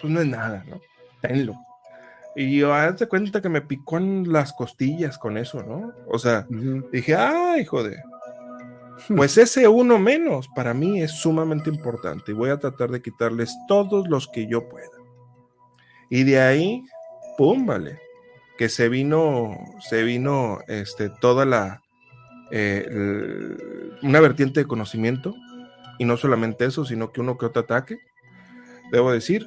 pues 0.01 0.11
no 0.11 0.23
es 0.23 0.29
nada, 0.29 0.65
¿no? 0.67 0.81
Tenlo. 1.21 1.57
Y 2.37 2.57
yo, 2.57 2.73
hazte 2.73 3.07
cuenta 3.07 3.43
que 3.43 3.51
me 3.51 3.61
picó 3.61 3.99
en 3.99 4.33
las 4.33 4.55
costillas 4.55 5.19
con 5.19 5.37
eso, 5.37 5.63
¿no? 5.63 5.93
O 6.07 6.19
sea, 6.19 6.47
dije, 6.91 7.15
ay, 7.15 7.67
joder. 7.67 7.99
Pues 9.15 9.39
ese 9.39 9.69
uno 9.69 9.99
menos 9.99 10.49
para 10.55 10.75
mí 10.75 11.01
es 11.01 11.13
sumamente 11.13 11.71
importante 11.71 12.33
y 12.33 12.35
voy 12.35 12.51
a 12.51 12.59
tratar 12.59 12.91
de 12.91 13.01
quitarles 13.01 13.55
todos 13.69 14.09
los 14.09 14.29
que 14.29 14.47
yo 14.47 14.69
pueda. 14.69 14.91
Y 16.11 16.25
de 16.25 16.41
ahí 16.41 16.83
pum, 17.39 17.65
vale, 17.65 18.01
que 18.59 18.69
se 18.69 18.89
vino, 18.89 19.57
se 19.89 20.03
vino 20.03 20.59
este, 20.67 21.09
toda 21.09 21.45
la, 21.45 21.83
eh, 22.51 22.85
una 24.03 24.21
vertiente 24.21 24.61
de 24.61 24.67
conocimiento, 24.67 25.35
y 26.01 26.05
no 26.05 26.17
solamente 26.17 26.65
eso, 26.65 26.85
sino 26.85 27.13
que 27.13 27.21
uno 27.21 27.39
que 27.39 27.47
otro 27.47 27.63
ataque, 27.63 27.99
debo 28.91 29.13
decir, 29.13 29.47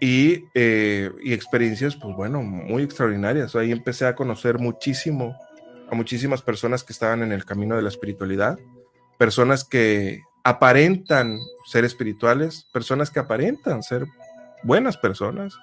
y, 0.00 0.44
eh, 0.54 1.10
y 1.22 1.34
experiencias, 1.34 1.94
pues 1.96 2.16
bueno, 2.16 2.42
muy 2.42 2.82
extraordinarias. 2.82 3.54
Ahí 3.54 3.70
empecé 3.70 4.06
a 4.06 4.14
conocer 4.14 4.58
muchísimo 4.58 5.36
a 5.90 5.94
muchísimas 5.94 6.42
personas 6.42 6.82
que 6.82 6.92
estaban 6.92 7.22
en 7.22 7.32
el 7.32 7.44
camino 7.44 7.76
de 7.76 7.82
la 7.82 7.88
espiritualidad, 7.90 8.58
personas 9.18 9.64
que 9.64 10.22
aparentan 10.44 11.38
ser 11.64 11.84
espirituales, 11.84 12.68
personas 12.72 13.10
que 13.10 13.18
aparentan 13.18 13.82
ser 13.82 14.06
buenas 14.62 14.96
personas 14.96 15.58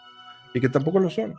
y 0.53 0.59
que 0.59 0.69
tampoco 0.69 0.99
lo 0.99 1.09
son. 1.09 1.35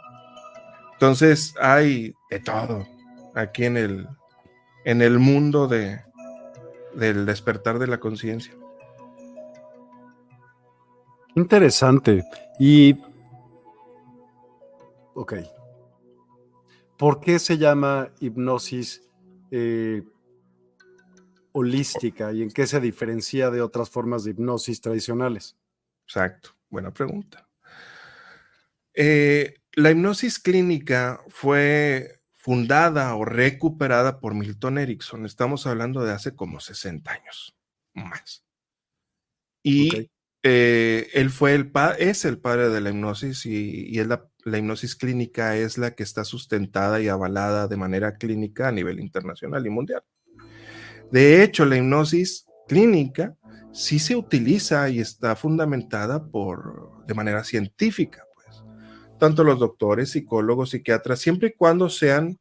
Entonces 0.95 1.55
hay 1.61 2.15
de 2.31 2.41
todo 2.41 2.87
aquí 3.35 3.65
en 3.65 3.77
el, 3.77 4.09
en 4.85 5.03
el 5.03 5.19
mundo 5.19 5.67
de, 5.67 6.01
del 6.95 7.27
despertar 7.27 7.79
de 7.79 7.87
la 7.87 7.99
conciencia. 7.99 8.55
Interesante. 11.35 12.25
Y, 12.59 12.97
ok, 15.15 15.35
¿por 16.97 17.21
qué 17.21 17.39
se 17.39 17.59
llama 17.59 18.09
hipnosis 18.21 19.03
eh, 19.51 20.03
holística 21.57 22.33
y 22.33 22.43
en 22.43 22.51
qué 22.51 22.67
se 22.67 22.81
diferencia 22.81 23.51
de 23.51 23.63
otras 23.63 23.89
formas 23.89 24.25
de 24.25 24.33
hipnosis 24.33 24.81
tradicionales? 24.81 25.57
Exacto, 26.05 26.51
buena 26.69 26.93
pregunta. 26.93 27.49
Eh, 28.93 29.55
la 29.73 29.93
hipnosis 29.93 30.41
clínica 30.41 31.23
fue 31.29 32.21
fundada 32.33 33.15
o 33.15 33.25
recuperada 33.25 34.19
por 34.19 34.35
Milton 34.35 34.79
Erickson. 34.79 35.25
Estamos 35.27 35.67
hablando 35.67 36.05
de 36.05 36.13
hace 36.13 36.35
como 36.35 36.59
60 36.59 37.11
años 37.13 37.57
más. 37.95 38.45
Y 39.63 40.11
eh, 40.43 41.09
él 41.15 41.31
fue 41.31 41.55
el 41.55 41.71
es 41.99 42.25
el 42.25 42.39
padre 42.39 42.69
de 42.69 42.81
la 42.81 42.91
hipnosis 42.91 43.47
y, 43.47 43.99
es 43.99 44.07
la, 44.09 44.29
la, 44.45 44.59
hipnosis 44.59 44.97
clínica 44.97 45.57
es 45.57 45.79
la 45.79 45.95
que 45.95 46.03
está 46.03 46.25
sustentada 46.25 47.01
y 47.01 47.07
avalada 47.07 47.69
de 47.69 47.77
manera 47.77 48.19
clínica 48.19 48.69
a 48.69 48.73
nivel 48.73 48.99
internacional 48.99 49.65
y 49.65 49.71
mundial. 49.71 50.03
De 51.11 51.43
hecho, 51.43 51.65
la 51.65 51.77
hipnosis 51.77 52.47
clínica 52.67 53.37
sí 53.73 53.99
se 53.99 54.17
utiliza 54.17 54.89
y 54.89 55.01
está 55.01 55.37
fundamentada 55.37 56.27
por, 56.27 57.05
de 57.07 57.15
manera 57.15 57.45
científica 57.45 58.25
tanto 59.19 59.45
los 59.45 59.59
doctores, 59.59 60.11
psicólogos, 60.11 60.71
psiquiatras, 60.71 61.19
siempre 61.19 61.49
y 61.49 61.53
cuando 61.53 61.89
sean 61.89 62.39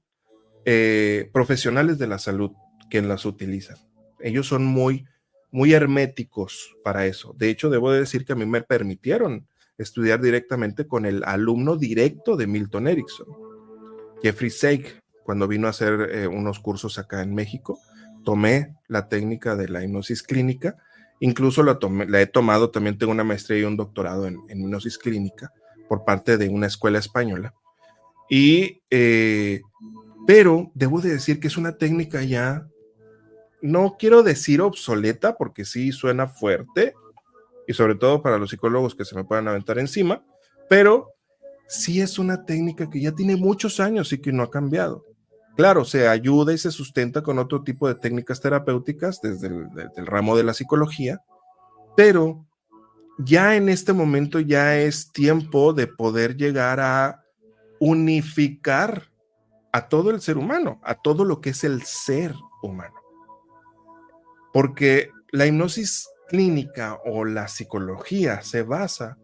eh, 0.66 1.30
profesionales 1.34 1.98
de 1.98 2.08
la 2.08 2.20
salud 2.20 2.52
quien 2.90 3.08
las 3.08 3.26
utilizan. 3.26 3.78
Ellos 4.20 4.48
son 4.48 4.66
muy, 4.66 5.06
muy 5.52 5.74
herméticos 5.74 6.76
para 6.84 7.06
eso. 7.06 7.34
De 7.38 7.50
hecho, 7.50 7.70
debo 7.70 7.92
decir 7.92 8.26
que 8.26 8.34
a 8.34 8.36
mí 8.36 8.46
me 8.46 8.62
permitieron 8.62 9.48
estudiar 9.78 10.22
directamente 10.22 10.86
con 10.86 11.06
el 11.06 11.24
alumno 11.24 11.78
directo 11.78 12.36
de 12.36 12.48
Milton 12.48 12.88
Erickson, 12.88 13.28
Jeffrey 14.22 14.50
Sake, 14.50 15.00
cuando 15.24 15.48
vino 15.48 15.68
a 15.68 15.70
hacer 15.72 16.10
eh, 16.12 16.28
unos 16.28 16.60
cursos 16.60 17.00
acá 17.00 17.22
en 17.22 17.34
México. 17.34 17.80
Tomé 18.24 18.76
la 18.88 19.08
técnica 19.10 19.56
de 19.56 19.70
la 19.70 19.84
hipnosis 19.84 20.24
clínica, 20.24 20.78
incluso 21.20 21.64
la, 21.64 21.78
he 22.22 22.28
tomado, 22.28 22.70
también 22.70 22.98
tengo 22.98 23.12
una 23.12 23.24
maestría 23.24 23.60
y 23.60 23.64
un 23.64 23.78
doctorado 23.78 24.28
en, 24.28 24.40
hipnosis 24.50 24.98
clínica 24.98 25.52
por 25.88 26.06
parte 26.06 26.38
de 26.38 26.50
una 26.50 26.68
escuela 26.68 27.00
española. 27.00 27.54
Y, 28.30 28.82
eh, 28.90 29.62
pero 30.26 30.72
debo 30.74 31.02
de 31.02 31.12
decir 31.12 31.40
que 31.40 31.48
es 31.48 31.58
una 31.58 31.78
técnica 31.78 32.24
ya, 32.24 32.68
no 33.62 33.96
quiero 33.98 34.24
decir 34.24 34.62
obsoleta, 34.62 35.36
porque 35.38 35.66
sí 35.66 35.92
suena 35.92 36.28
fuerte, 36.28 36.94
y 37.68 37.74
sobre 37.74 37.96
todo 37.96 38.22
para 38.22 38.38
los 38.38 38.50
psicólogos 38.50 38.96
que 38.96 39.06
se 39.06 39.16
me 39.16 39.24
puedan 39.24 39.48
aventar 39.48 39.80
encima, 39.80 40.24
pero 40.70 41.14
sí 41.68 42.02
es 42.02 42.20
una 42.20 42.46
técnica 42.46 42.90
que 42.90 43.02
ya 43.02 43.14
tiene 43.14 43.36
muchos 43.36 43.80
años 43.80 44.12
y 44.14 44.20
que 44.20 44.32
no 44.32 44.44
ha 44.44 44.52
cambiado. 44.52 45.06
Claro, 45.56 45.86
se 45.86 46.08
ayuda 46.08 46.54
y 46.54 46.58
se 46.58 46.72
sustenta 46.72 47.22
con 47.22 47.38
otro 47.38 47.64
tipo 47.64 47.88
de 47.88 47.96
técnicas 47.96 48.42
terapéuticas 48.42 49.22
desde 49.22 49.48
el, 49.48 50.08
ramo 50.08 50.36
de 50.36 50.44
la 50.44 50.54
psicología, 50.54 51.22
pero 51.96 52.44
ya 53.20 53.56
en 53.56 53.70
este 53.70 53.94
momento 53.94 54.40
ya 54.40 54.78
es 54.78 55.12
tiempo 55.12 55.74
de 55.74 55.86
poder 55.86 56.36
llegar 56.36 56.80
a 56.80 57.24
unificar 57.80 59.12
a 59.72 59.90
todo 59.90 60.10
el 60.10 60.22
ser 60.22 60.38
humano, 60.38 60.80
a 60.84 60.96
todo 60.96 61.24
lo 61.24 61.40
que 61.40 61.52
es 61.52 61.64
el 61.64 61.84
ser 61.84 62.34
humano. 62.64 62.96
Porque 64.52 65.12
la 65.32 65.46
hipnosis 65.46 66.10
clínica 66.30 67.00
o 67.06 67.26
la 67.26 67.48
psicología 67.48 68.42
se 68.42 68.64
basa, 68.64 69.18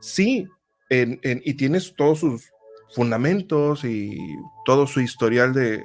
sí, 0.00 0.48
en, 0.88 1.20
y 1.22 1.54
tienes 1.54 1.94
todos 1.94 2.20
sus 2.20 2.53
fundamentos 2.94 3.84
y 3.84 4.16
todo 4.64 4.86
su 4.86 5.00
historial 5.00 5.52
de, 5.52 5.82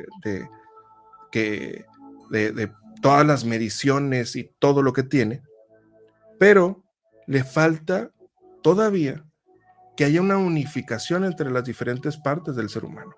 que, 1.31 1.85
de, 2.29 2.71
todas 3.01 3.25
las 3.25 3.45
mediciones 3.45 4.35
y 4.35 4.51
todo 4.59 4.81
lo 4.81 4.93
que 4.93 5.03
tiene, 5.03 5.41
pero 6.37 6.83
le 7.27 7.43
falta 7.43 8.11
todavía 8.61 9.25
que 9.95 10.05
haya 10.05 10.21
una 10.21 10.37
unificación 10.37 11.25
entre 11.25 11.51
las 11.51 11.65
diferentes 11.65 12.17
partes 12.17 12.55
del 12.55 12.69
ser 12.69 12.85
humano. 12.85 13.13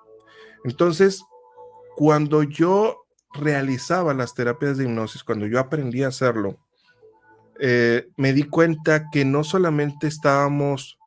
Entonces, 0.63 1.23
cuando 1.95 2.43
yo 2.43 3.05
realizaba 3.33 4.13
las 4.13 4.33
terapias 4.33 4.77
de 4.77 4.85
hipnosis, 4.85 5.23
cuando 5.23 5.47
yo 5.47 5.59
aprendí 5.59 6.03
a 6.03 6.07
hacerlo, 6.07 6.59
eh, 7.59 8.07
me 8.17 8.33
di 8.33 8.43
cuenta 8.43 9.09
que 9.11 9.25
no 9.25 9.43
solamente 9.43 10.07
estábamos 10.07 10.97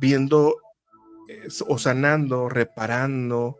viendo 0.00 0.56
o 1.68 1.78
sanando, 1.78 2.48
reparando 2.48 3.58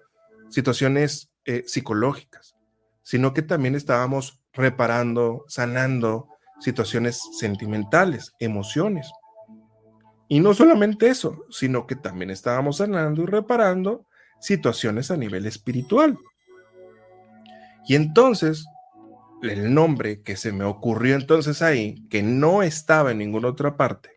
situaciones 0.51 1.31
eh, 1.45 1.65
psicológicas, 1.67 2.57
sino 3.03 3.33
que 3.33 3.43
también 3.43 3.75
estábamos 3.75 4.41
reparando, 4.53 5.45
sanando 5.49 6.29
situaciones 6.61 7.21
sentimentales, 7.39 8.33
emociones. 8.39 9.11
Y 10.29 10.41
no 10.41 10.55
solamente 10.55 11.09
eso, 11.09 11.45
sino 11.51 11.87
que 11.87 11.95
también 11.95 12.31
estábamos 12.31 12.79
sanando 12.79 13.23
y 13.23 13.27
reparando 13.27 14.07
situaciones 14.41 15.11
a 15.11 15.17
nivel 15.17 15.47
espiritual. 15.47 16.19
Y 17.87 17.95
entonces, 17.95 18.67
el 19.43 19.73
nombre 19.73 20.23
que 20.23 20.37
se 20.37 20.53
me 20.53 20.65
ocurrió 20.65 21.15
entonces 21.15 21.63
ahí, 21.63 22.07
que 22.09 22.23
no 22.23 22.63
estaba 22.63 23.13
en 23.13 23.19
ninguna 23.19 23.49
otra 23.49 23.77
parte, 23.77 24.11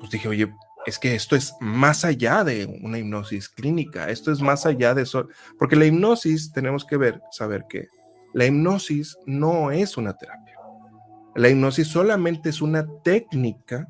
pues 0.00 0.10
dije, 0.10 0.28
oye, 0.28 0.52
es 0.86 0.98
que 0.98 1.14
esto 1.14 1.36
es 1.36 1.54
más 1.60 2.04
allá 2.04 2.44
de 2.44 2.66
una 2.82 2.98
hipnosis 2.98 3.48
clínica, 3.48 4.08
esto 4.08 4.32
es 4.32 4.40
más 4.40 4.66
allá 4.66 4.94
de 4.94 5.02
eso, 5.02 5.28
porque 5.58 5.76
la 5.76 5.86
hipnosis 5.86 6.52
tenemos 6.52 6.84
que 6.84 6.96
ver, 6.96 7.20
saber 7.30 7.64
que 7.68 7.88
la 8.32 8.46
hipnosis 8.46 9.18
no 9.26 9.70
es 9.70 9.96
una 9.96 10.16
terapia. 10.16 10.56
La 11.34 11.48
hipnosis 11.48 11.88
solamente 11.88 12.48
es 12.48 12.62
una 12.62 12.86
técnica 13.02 13.88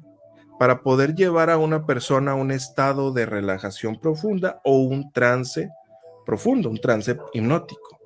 para 0.59 0.83
poder 0.83 1.14
llevar 1.14 1.49
a 1.49 1.59
una 1.59 1.87
persona 1.87 2.33
a 2.33 2.35
un 2.35 2.51
estado 2.51 3.12
de 3.12 3.25
relajación 3.25 3.99
profunda 3.99 4.61
o 4.64 4.79
un 4.79 5.11
trance 5.12 5.71
profundo, 6.27 6.69
un 6.69 6.81
trance 6.81 7.17
hipnótico, 7.33 7.99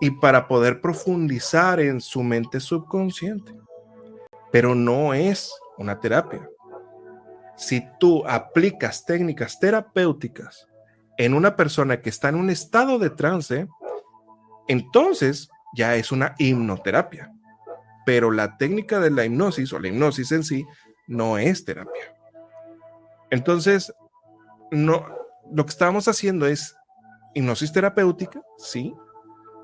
y 0.00 0.10
para 0.10 0.48
poder 0.48 0.80
profundizar 0.80 1.80
en 1.80 2.00
su 2.00 2.22
mente 2.22 2.60
subconsciente. 2.60 3.52
Pero 4.52 4.74
no 4.74 5.12
es 5.12 5.52
una 5.76 6.00
terapia 6.00 6.48
si 7.56 7.86
tú 7.98 8.26
aplicas 8.26 9.04
técnicas 9.04 9.58
terapéuticas 9.58 10.68
en 11.18 11.34
una 11.34 11.56
persona 11.56 12.00
que 12.00 12.10
está 12.10 12.28
en 12.28 12.34
un 12.36 12.50
estado 12.50 12.98
de 12.98 13.10
trance, 13.10 13.66
entonces 14.68 15.48
ya 15.74 15.96
es 15.96 16.12
una 16.12 16.34
hipnoterapia. 16.38 17.32
Pero 18.04 18.30
la 18.30 18.56
técnica 18.56 19.00
de 19.00 19.10
la 19.10 19.24
hipnosis 19.24 19.72
o 19.72 19.78
la 19.78 19.88
hipnosis 19.88 20.32
en 20.32 20.44
sí 20.44 20.66
no 21.06 21.38
es 21.38 21.64
terapia. 21.64 22.14
Entonces, 23.30 23.92
no, 24.70 25.06
lo 25.50 25.64
que 25.64 25.70
estamos 25.70 26.06
haciendo 26.08 26.46
es 26.46 26.76
hipnosis 27.34 27.72
terapéutica, 27.72 28.42
sí, 28.58 28.94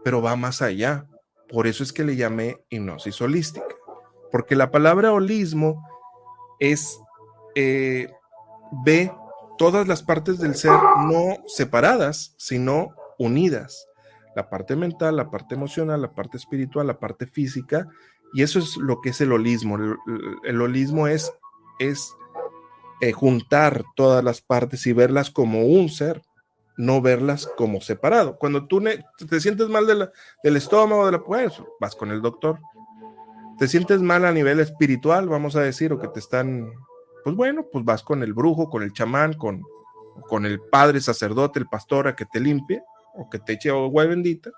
pero 0.05 0.22
va 0.22 0.35
más 0.37 0.62
allá. 0.62 1.07
Por 1.48 1.66
eso 1.66 1.83
es 1.83 1.92
que 1.92 2.05
le 2.05 2.16
llamé 2.16 2.57
hipnosis 2.70 3.20
holística, 3.20 3.66
porque 4.31 4.57
la 4.57 4.70
palabra 4.70 5.12
holismo 5.12 5.87
es 6.59 6.98
eh, 7.55 8.11
ve 8.85 9.12
todas 9.59 9.87
las 9.87 10.03
partes 10.03 10.38
del 10.38 10.55
ser 10.55 10.73
no 10.73 11.37
separadas, 11.47 12.35
sino 12.37 12.95
unidas. 13.19 13.88
La 14.35 14.49
parte 14.49 14.77
mental, 14.77 15.17
la 15.17 15.31
parte 15.31 15.55
emocional, 15.55 16.01
la 16.01 16.12
parte 16.12 16.37
espiritual, 16.37 16.87
la 16.87 16.99
parte 16.99 17.27
física. 17.27 17.87
Y 18.33 18.43
eso 18.43 18.59
es 18.59 18.77
lo 18.77 19.01
que 19.01 19.11
es 19.11 19.21
el 19.21 19.33
holismo. 19.33 19.79
El, 20.45 20.61
holismo 20.61 21.07
es, 21.07 21.33
es 21.79 22.15
eh, 23.01 23.12
juntar 23.12 23.85
todas 23.95 24.25
las 24.25 24.41
partes 24.41 24.87
y 24.87 24.93
verlas 24.93 25.31
como 25.31 25.67
un 25.67 25.91
ser, 25.91 26.23
no 26.79 27.03
verlas 27.03 27.47
como 27.57 27.81
separado. 27.83 28.38
Cuando 28.38 28.67
tú 28.67 28.83
te 29.29 29.41
sientes 29.41 29.69
mal 29.69 29.87
del 29.87 30.57
estómago, 30.57 31.05
de 31.07 31.12
la, 31.12 31.23
pues 31.23 31.62
vas 31.79 31.95
con 31.95 32.11
el 32.11 32.23
doctor. 32.23 32.59
Te 33.59 33.69
sientes 33.69 34.01
mal 34.01 34.25
a 34.25 34.33
nivel 34.33 34.61
espiritual, 34.61 35.29
vamos 35.29 35.55
a 35.57 35.61
decir, 35.61 35.93
o 35.93 36.01
que 36.01 36.09
te 36.09 36.19
están 36.21 36.73
pues 37.23 37.37
bueno, 37.37 37.67
pues 37.71 37.85
vas 37.85 38.03
con 38.03 38.23
el 38.23 38.33
brujo, 38.33 38.69
con 38.69 38.83
el 38.83 38.93
chamán, 38.93 39.35
con, 39.35 39.63
con 40.29 40.47
el 40.47 40.61
padre 40.61 41.01
sacerdote, 41.01 41.59
el 41.59 41.67
pastor 41.67 42.09
a 42.09 42.17
que 42.17 42.27
te 42.27 42.41
limpie 42.41 42.83
o 43.15 43.29
que 43.29 43.39
te 43.39 43.55
eche 43.55 43.71
agua 43.71 44.07
bendita, 44.07 44.51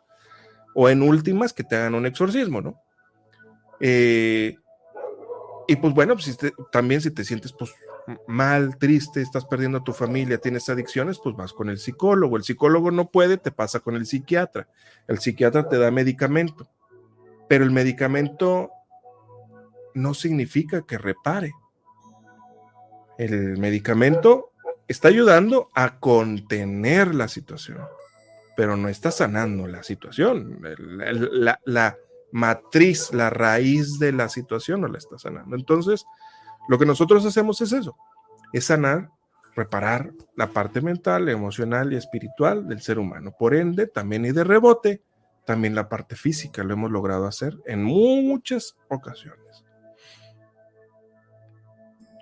o 0.74 0.88
en 0.88 1.02
últimas 1.02 1.52
que 1.52 1.64
te 1.64 1.76
hagan 1.76 1.94
un 1.94 2.06
exorcismo, 2.06 2.60
¿no? 2.60 2.80
Eh, 3.80 4.56
y 5.66 5.76
pues 5.76 5.94
bueno, 5.94 6.14
pues 6.14 6.38
también 6.70 7.00
si 7.00 7.10
te 7.10 7.24
sientes 7.24 7.52
pues 7.52 7.74
mal, 8.26 8.76
triste, 8.76 9.22
estás 9.22 9.44
perdiendo 9.44 9.78
a 9.78 9.84
tu 9.84 9.92
familia, 9.92 10.38
tienes 10.38 10.68
adicciones, 10.68 11.18
pues 11.22 11.34
vas 11.36 11.52
con 11.52 11.70
el 11.70 11.78
psicólogo. 11.78 12.36
El 12.36 12.44
psicólogo 12.44 12.90
no 12.90 13.10
puede, 13.10 13.38
te 13.38 13.50
pasa 13.50 13.80
con 13.80 13.96
el 13.96 14.06
psiquiatra. 14.06 14.68
El 15.08 15.18
psiquiatra 15.18 15.68
te 15.68 15.78
da 15.78 15.90
medicamento, 15.90 16.68
pero 17.48 17.64
el 17.64 17.70
medicamento 17.70 18.70
no 19.94 20.14
significa 20.14 20.82
que 20.82 20.98
repare. 20.98 21.52
El 23.18 23.58
medicamento 23.58 24.52
está 24.88 25.08
ayudando 25.08 25.70
a 25.74 25.98
contener 25.98 27.14
la 27.14 27.28
situación, 27.28 27.78
pero 28.56 28.76
no 28.76 28.88
está 28.88 29.10
sanando 29.10 29.66
la 29.66 29.82
situación. 29.82 30.60
la, 31.64 31.96
matriz, 32.32 33.12
la 33.12 33.30
raíz 33.30 33.98
de 34.00 34.12
la 34.12 34.28
situación 34.28 34.80
no 34.80 34.88
la 34.88 34.98
está 34.98 35.18
sanando. 35.18 35.54
Entonces, 35.56 36.04
lo 36.68 36.78
que 36.78 36.86
nosotros 36.86 37.24
hacemos 37.24 37.60
es 37.60 37.72
eso, 37.72 37.96
es 38.52 38.64
sanar, 38.64 39.10
reparar 39.54 40.10
la 40.36 40.48
parte 40.48 40.80
mental, 40.80 41.28
emocional 41.28 41.92
y 41.92 41.96
espiritual 41.96 42.66
del 42.66 42.80
ser 42.80 42.98
humano. 42.98 43.32
Por 43.38 43.54
ende, 43.54 43.86
también 43.86 44.24
y 44.24 44.32
de 44.32 44.42
rebote, 44.42 45.02
también 45.44 45.74
la 45.74 45.88
parte 45.88 46.16
física 46.16 46.64
lo 46.64 46.72
hemos 46.72 46.90
logrado 46.90 47.26
hacer 47.26 47.56
en 47.66 47.84
muchas 47.84 48.76
ocasiones. 48.88 49.64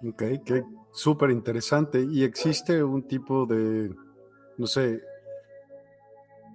Ok, 0.04 0.22
qué, 0.44 0.64
Súper 0.92 1.30
interesante. 1.30 2.06
¿Y 2.10 2.22
existe 2.22 2.82
un 2.82 3.02
tipo 3.08 3.46
de, 3.46 3.94
no 4.58 4.66
sé, 4.66 5.02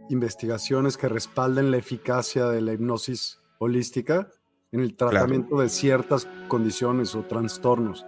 investigaciones 0.09 0.95
que 0.95 1.09
respalden 1.09 1.71
la 1.71 1.77
eficacia 1.77 2.45
de 2.45 2.61
la 2.61 2.73
hipnosis 2.73 3.39
holística 3.59 4.29
en 4.71 4.81
el 4.81 4.95
tratamiento 4.95 5.59
de 5.59 5.69
ciertas 5.69 6.27
condiciones 6.47 7.15
o 7.15 7.23
trastornos? 7.23 8.05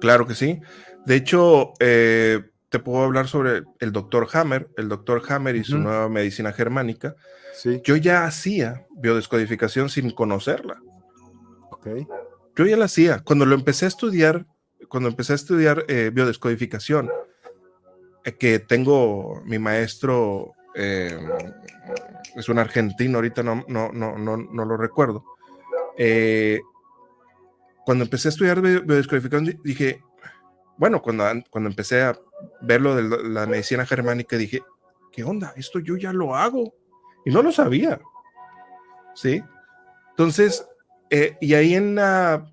Claro 0.00 0.26
que 0.26 0.34
sí. 0.34 0.60
De 1.06 1.16
hecho, 1.16 1.72
eh, 1.78 2.50
te 2.68 2.78
puedo 2.78 3.04
hablar 3.04 3.28
sobre 3.28 3.62
el 3.78 3.92
doctor 3.92 4.28
Hammer, 4.32 4.68
el 4.76 4.88
doctor 4.88 5.22
Hammer 5.28 5.56
y 5.56 5.64
su 5.64 5.78
nueva 5.78 6.08
medicina 6.08 6.52
germánica. 6.52 7.14
Sí. 7.54 7.80
Yo 7.84 7.96
ya 7.96 8.24
hacía 8.24 8.86
biodescodificación 8.96 9.90
sin 9.90 10.10
conocerla. 10.10 10.80
Ok. 11.70 11.88
Yo 12.56 12.66
ya 12.66 12.76
la 12.76 12.86
hacía. 12.86 13.20
Cuando 13.20 13.46
lo 13.46 13.54
empecé 13.54 13.84
a 13.84 13.88
estudiar, 13.88 14.46
cuando 14.88 15.08
empecé 15.08 15.32
a 15.32 15.36
estudiar 15.36 15.84
eh, 15.88 16.10
biodescodificación, 16.12 17.10
eh, 18.24 18.32
que 18.32 18.58
tengo 18.58 19.42
mi 19.44 19.58
maestro, 19.58 20.52
eh, 20.74 21.18
es 22.36 22.48
un 22.48 22.58
argentino, 22.58 23.18
ahorita 23.18 23.42
no, 23.42 23.64
no, 23.68 23.92
no, 23.92 24.16
no, 24.18 24.36
no 24.36 24.64
lo 24.64 24.76
recuerdo. 24.76 25.24
cuando 27.84 28.04
empecé 28.04 28.28
a 28.28 28.30
estudiar 28.30 28.60
biodescodificación, 28.60 29.60
dije, 29.64 30.02
bueno, 30.76 31.02
cuando, 31.02 31.24
cuando 31.50 31.68
empecé 31.68 32.02
a 32.02 32.18
ver 32.62 32.80
lo 32.80 32.96
de 32.96 33.28
la 33.28 33.46
medicina 33.46 33.84
germánica, 33.84 34.36
dije, 34.36 34.62
¿qué 35.12 35.24
onda? 35.24 35.52
Esto 35.56 35.78
yo 35.78 35.96
ya 35.96 36.12
lo 36.12 36.34
hago. 36.34 36.74
Y 37.24 37.30
no 37.30 37.42
lo 37.42 37.52
sabía. 37.52 38.00
¿Sí? 39.14 39.42
Entonces, 40.10 40.66
y 41.10 41.52
ahí 41.52 41.74
en 41.74 41.96
la 41.96 42.50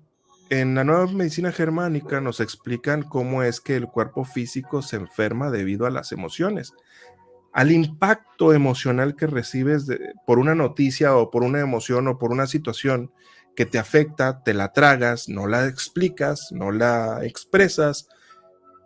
en 0.50 0.74
la 0.74 0.84
nueva 0.84 1.06
medicina 1.06 1.52
germánica 1.52 2.20
nos 2.20 2.40
explican 2.40 3.02
cómo 3.02 3.42
es 3.42 3.60
que 3.60 3.76
el 3.76 3.86
cuerpo 3.88 4.24
físico 4.24 4.82
se 4.82 4.96
enferma 4.96 5.50
debido 5.50 5.86
a 5.86 5.90
las 5.90 6.12
emociones, 6.12 6.72
al 7.52 7.70
impacto 7.70 8.52
emocional 8.52 9.16
que 9.16 9.26
recibes 9.26 9.86
por 10.26 10.38
una 10.38 10.54
noticia 10.54 11.16
o 11.16 11.30
por 11.30 11.42
una 11.42 11.60
emoción 11.60 12.08
o 12.08 12.18
por 12.18 12.30
una 12.32 12.46
situación 12.46 13.12
que 13.56 13.66
te 13.66 13.78
afecta, 13.78 14.42
te 14.42 14.54
la 14.54 14.72
tragas, 14.72 15.28
no 15.28 15.46
la 15.46 15.66
explicas, 15.66 16.52
no 16.52 16.70
la 16.70 17.24
expresas, 17.24 18.08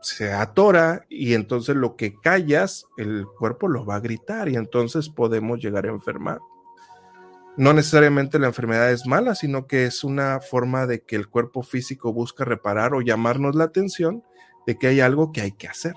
se 0.01 0.33
atora 0.33 1.07
y 1.09 1.35
entonces 1.35 1.77
lo 1.77 1.95
que 1.95 2.15
callas, 2.21 2.87
el 2.97 3.27
cuerpo 3.39 3.69
lo 3.69 3.85
va 3.85 3.97
a 3.97 4.01
gritar 4.01 4.49
y 4.49 4.57
entonces 4.57 5.09
podemos 5.09 5.61
llegar 5.61 5.87
a 5.87 5.91
enfermar 5.91 6.41
no 7.57 7.73
necesariamente 7.73 8.39
la 8.39 8.47
enfermedad 8.47 8.91
es 8.91 9.07
mala, 9.07 9.35
sino 9.35 9.67
que 9.67 9.85
es 9.85 10.05
una 10.05 10.41
forma 10.41 10.87
de 10.87 11.03
que 11.03 11.17
el 11.17 11.29
cuerpo 11.29 11.63
físico 11.63 12.13
busca 12.13 12.45
reparar 12.45 12.95
o 12.95 13.03
llamarnos 13.03 13.55
la 13.55 13.65
atención 13.65 14.23
de 14.67 14.79
que 14.79 14.87
hay 14.87 15.01
algo 15.01 15.33
que 15.33 15.43
hay 15.43 15.53
que 15.53 15.69
hacer. 15.69 15.95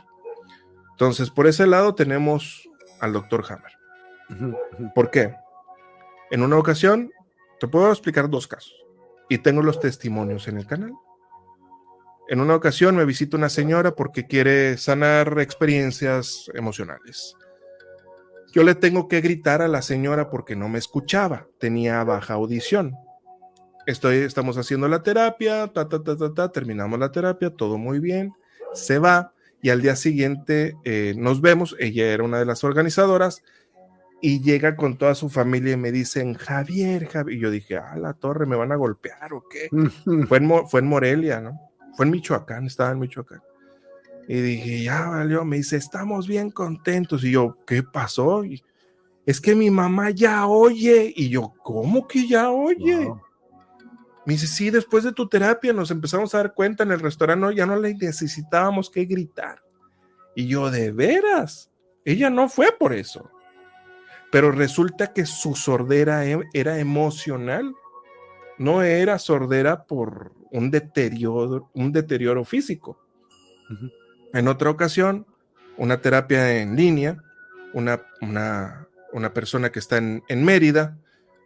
Entonces, 0.92 1.30
por 1.30 1.48
ese 1.48 1.68
lado 1.68 1.96
tenemos 1.96 2.70
al 3.00 3.14
doctor 3.14 3.44
Hammer. 3.50 4.54
¿Por 4.94 5.12
qué? 5.12 5.36
En 6.32 6.42
una 6.42 6.58
ocasión, 6.58 7.12
te 7.60 7.68
puedo 7.68 7.90
explicar 7.90 8.30
dos 8.30 8.48
casos 8.48 8.76
y 9.30 9.38
tengo 9.38 9.62
los 9.62 9.80
testimonios 9.80 10.48
en 10.48 10.58
el 10.58 10.68
canal. 10.68 10.94
En 12.28 12.42
una 12.42 12.56
ocasión 12.56 12.96
me 12.96 13.06
visita 13.06 13.38
una 13.38 13.50
señora 13.50 13.96
porque 13.96 14.26
quiere 14.26 14.78
sanar 14.78 15.40
experiencias 15.40 16.50
emocionales. 16.54 17.36
Yo 18.56 18.64
le 18.64 18.74
tengo 18.74 19.10
que 19.10 19.20
gritar 19.20 19.62
a 19.62 19.68
la 19.68 19.82
señora 19.82 20.30
porque 20.30 20.56
no 20.56 20.70
me 20.70 20.80
escuchaba, 20.80 21.46
tenía 21.60 22.02
baja 22.06 22.36
audición. 22.36 22.96
Estoy, 23.86 24.20
estamos 24.20 24.58
haciendo 24.58 24.88
la 24.88 25.04
terapia, 25.04 25.68
ta, 25.74 25.90
ta, 25.90 26.02
ta, 26.02 26.34
ta, 26.34 26.52
terminamos 26.54 26.98
la 26.98 27.12
terapia, 27.12 27.50
todo 27.50 27.78
muy 27.78 28.00
bien, 28.00 28.32
se 28.74 28.98
va 28.98 29.34
y 29.62 29.72
al 29.72 29.82
día 29.82 29.98
siguiente 29.98 30.78
eh, 30.86 31.16
nos 31.18 31.42
vemos, 31.42 31.76
ella 31.80 32.14
era 32.14 32.24
una 32.24 32.40
de 32.40 32.46
las 32.46 32.64
organizadoras 32.64 33.44
y 34.22 34.42
llega 34.42 34.78
con 34.78 34.98
toda 34.98 35.16
su 35.16 35.28
familia 35.28 35.74
y 35.74 35.78
me 35.78 35.92
dicen, 35.92 36.34
Javier, 36.36 37.10
Javier, 37.10 37.38
y 37.38 37.42
yo 37.42 37.52
dije, 37.52 37.76
ah, 37.76 37.98
la 37.98 38.14
torre, 38.14 38.46
¿me 38.46 38.56
van 38.56 38.72
a 38.72 38.78
golpear 38.78 39.34
o 39.34 39.44
qué? 39.50 39.68
fue, 40.30 40.38
en, 40.38 40.68
fue 40.70 40.80
en 40.80 40.88
Morelia, 40.88 41.42
¿no? 41.42 41.60
Fue 41.98 42.06
en 42.06 42.14
Michoacán, 42.14 42.68
estaba 42.68 42.92
en 42.92 43.00
Michoacán. 43.00 43.42
Y 44.28 44.42
dije, 44.42 44.84
ya 44.84 45.08
valió, 45.08 45.46
me 45.46 45.58
dice, 45.58 45.78
estamos 45.78 46.28
bien 46.28 46.50
contentos. 46.50 47.24
Y 47.24 47.32
yo, 47.32 47.58
¿qué 47.66 47.84
pasó? 47.84 48.44
es 49.26 49.42
que 49.42 49.56
mi 49.56 49.70
mamá 49.70 50.12
ya 50.12 50.48
oye. 50.48 51.14
Y 51.16 51.30
yo, 51.30 51.54
¿cómo 51.64 52.08
que 52.08 52.28
ya 52.28 52.52
oye? 52.52 53.12
Me 54.26 54.34
dice, 54.34 54.48
sí, 54.48 54.72
después 54.72 55.04
de 55.04 55.14
tu 55.14 55.28
terapia 55.28 55.72
nos 55.74 55.92
empezamos 55.92 56.34
a 56.34 56.40
dar 56.40 56.54
cuenta 56.54 56.84
en 56.84 56.92
el 56.92 57.00
restaurante, 57.00 57.56
ya 57.56 57.66
no 57.66 57.76
le 57.76 57.94
necesitábamos 57.94 58.90
que 58.90 59.06
gritar. 59.06 59.62
Y 60.36 60.48
yo, 60.48 60.72
de 60.72 60.92
veras, 60.92 61.72
ella 62.04 62.30
no 62.30 62.50
fue 62.50 62.72
por 62.72 62.94
eso. 62.94 63.30
Pero 64.32 64.52
resulta 64.52 65.14
que 65.14 65.26
su 65.26 65.56
sordera 65.56 66.26
e, 66.26 66.40
era 66.54 66.80
emocional, 66.80 67.74
no 68.58 68.82
era 68.82 69.20
sordera 69.20 69.86
por 69.86 70.34
un 70.52 70.72
deterioro, 70.72 71.70
un 71.74 71.92
deterioro 71.92 72.44
físico. 72.44 73.00
En 74.36 74.50
otra 74.50 74.70
ocasión, 74.70 75.26
una 75.78 76.02
terapia 76.02 76.60
en 76.62 76.76
línea, 76.76 77.24
una, 77.74 78.04
una, 78.22 79.34
persona 79.34 79.72
que 79.72 79.80
está 79.80 79.96
en, 79.96 80.44
Mérida. 80.44 80.98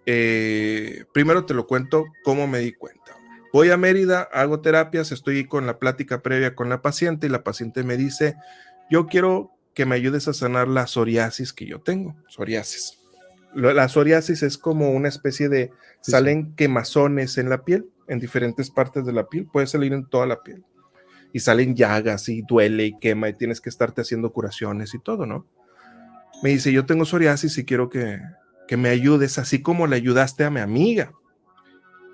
Eh, 0.08 1.06
primero 1.14 1.46
te 1.46 1.54
lo 1.54 1.68
cuento 1.68 2.06
cómo 2.24 2.48
me 2.48 2.58
di 2.58 2.74
cuenta. 2.74 3.16
Voy 3.54 3.70
a 3.70 3.78
Mérida, 3.78 4.28
hago 4.34 4.62
terapias, 4.62 5.12
estoy 5.12 5.46
con 5.46 5.68
la 5.68 5.78
plática 5.78 6.24
previa 6.24 6.56
con 6.56 6.68
la 6.68 6.82
paciente 6.82 7.28
y 7.28 7.30
la 7.30 7.44
paciente 7.44 7.84
me 7.84 7.96
dice, 7.96 8.36
yo 8.90 9.06
quiero 9.06 9.52
que 9.76 9.86
me 9.86 9.94
ayudes 9.94 10.28
a 10.28 10.34
sanar 10.34 10.68
la 10.68 10.88
psoriasis 10.88 11.54
que 11.54 11.68
yo 11.68 11.82
tengo, 11.82 12.16
psoriasis. 12.28 12.98
La 13.54 13.88
psoriasis 13.88 14.42
es 14.42 14.58
como 14.58 14.94
una 14.94 15.10
especie 15.10 15.48
de, 15.48 15.72
salen 16.02 16.56
quemazones 16.56 17.38
en 17.38 17.50
la 17.50 17.64
piel, 17.66 17.88
en 18.08 18.20
diferentes 18.20 18.72
partes 18.72 19.06
de 19.06 19.14
la 19.14 19.28
piel, 19.30 19.46
puede 19.46 19.68
salir 19.68 19.94
en 19.94 20.10
toda 20.10 20.26
la 20.26 20.42
piel 20.42 20.66
y 21.34 21.40
salen 21.40 21.76
llagas 21.76 22.30
y 22.30 22.42
duele 22.42 22.86
y 22.86 23.00
quema 23.00 23.30
y 23.30 23.34
tienes 23.34 23.62
que 23.62 23.70
estarte 23.70 24.02
haciendo 24.02 24.32
curaciones 24.32 24.94
y 24.94 25.00
todo, 25.00 25.26
¿no? 25.26 25.46
Me 26.42 26.50
dice, 26.50 26.72
yo 26.72 26.86
tengo 26.86 27.06
psoriasis 27.06 27.58
y 27.58 27.66
quiero 27.66 27.90
que, 27.90 28.20
que 28.68 28.78
me 28.78 28.90
ayudes, 28.90 29.38
así 29.38 29.62
como 29.62 29.88
le 29.88 29.96
ayudaste 29.96 30.44
a 30.44 30.50
mi 30.50 30.60
amiga. 30.60 31.12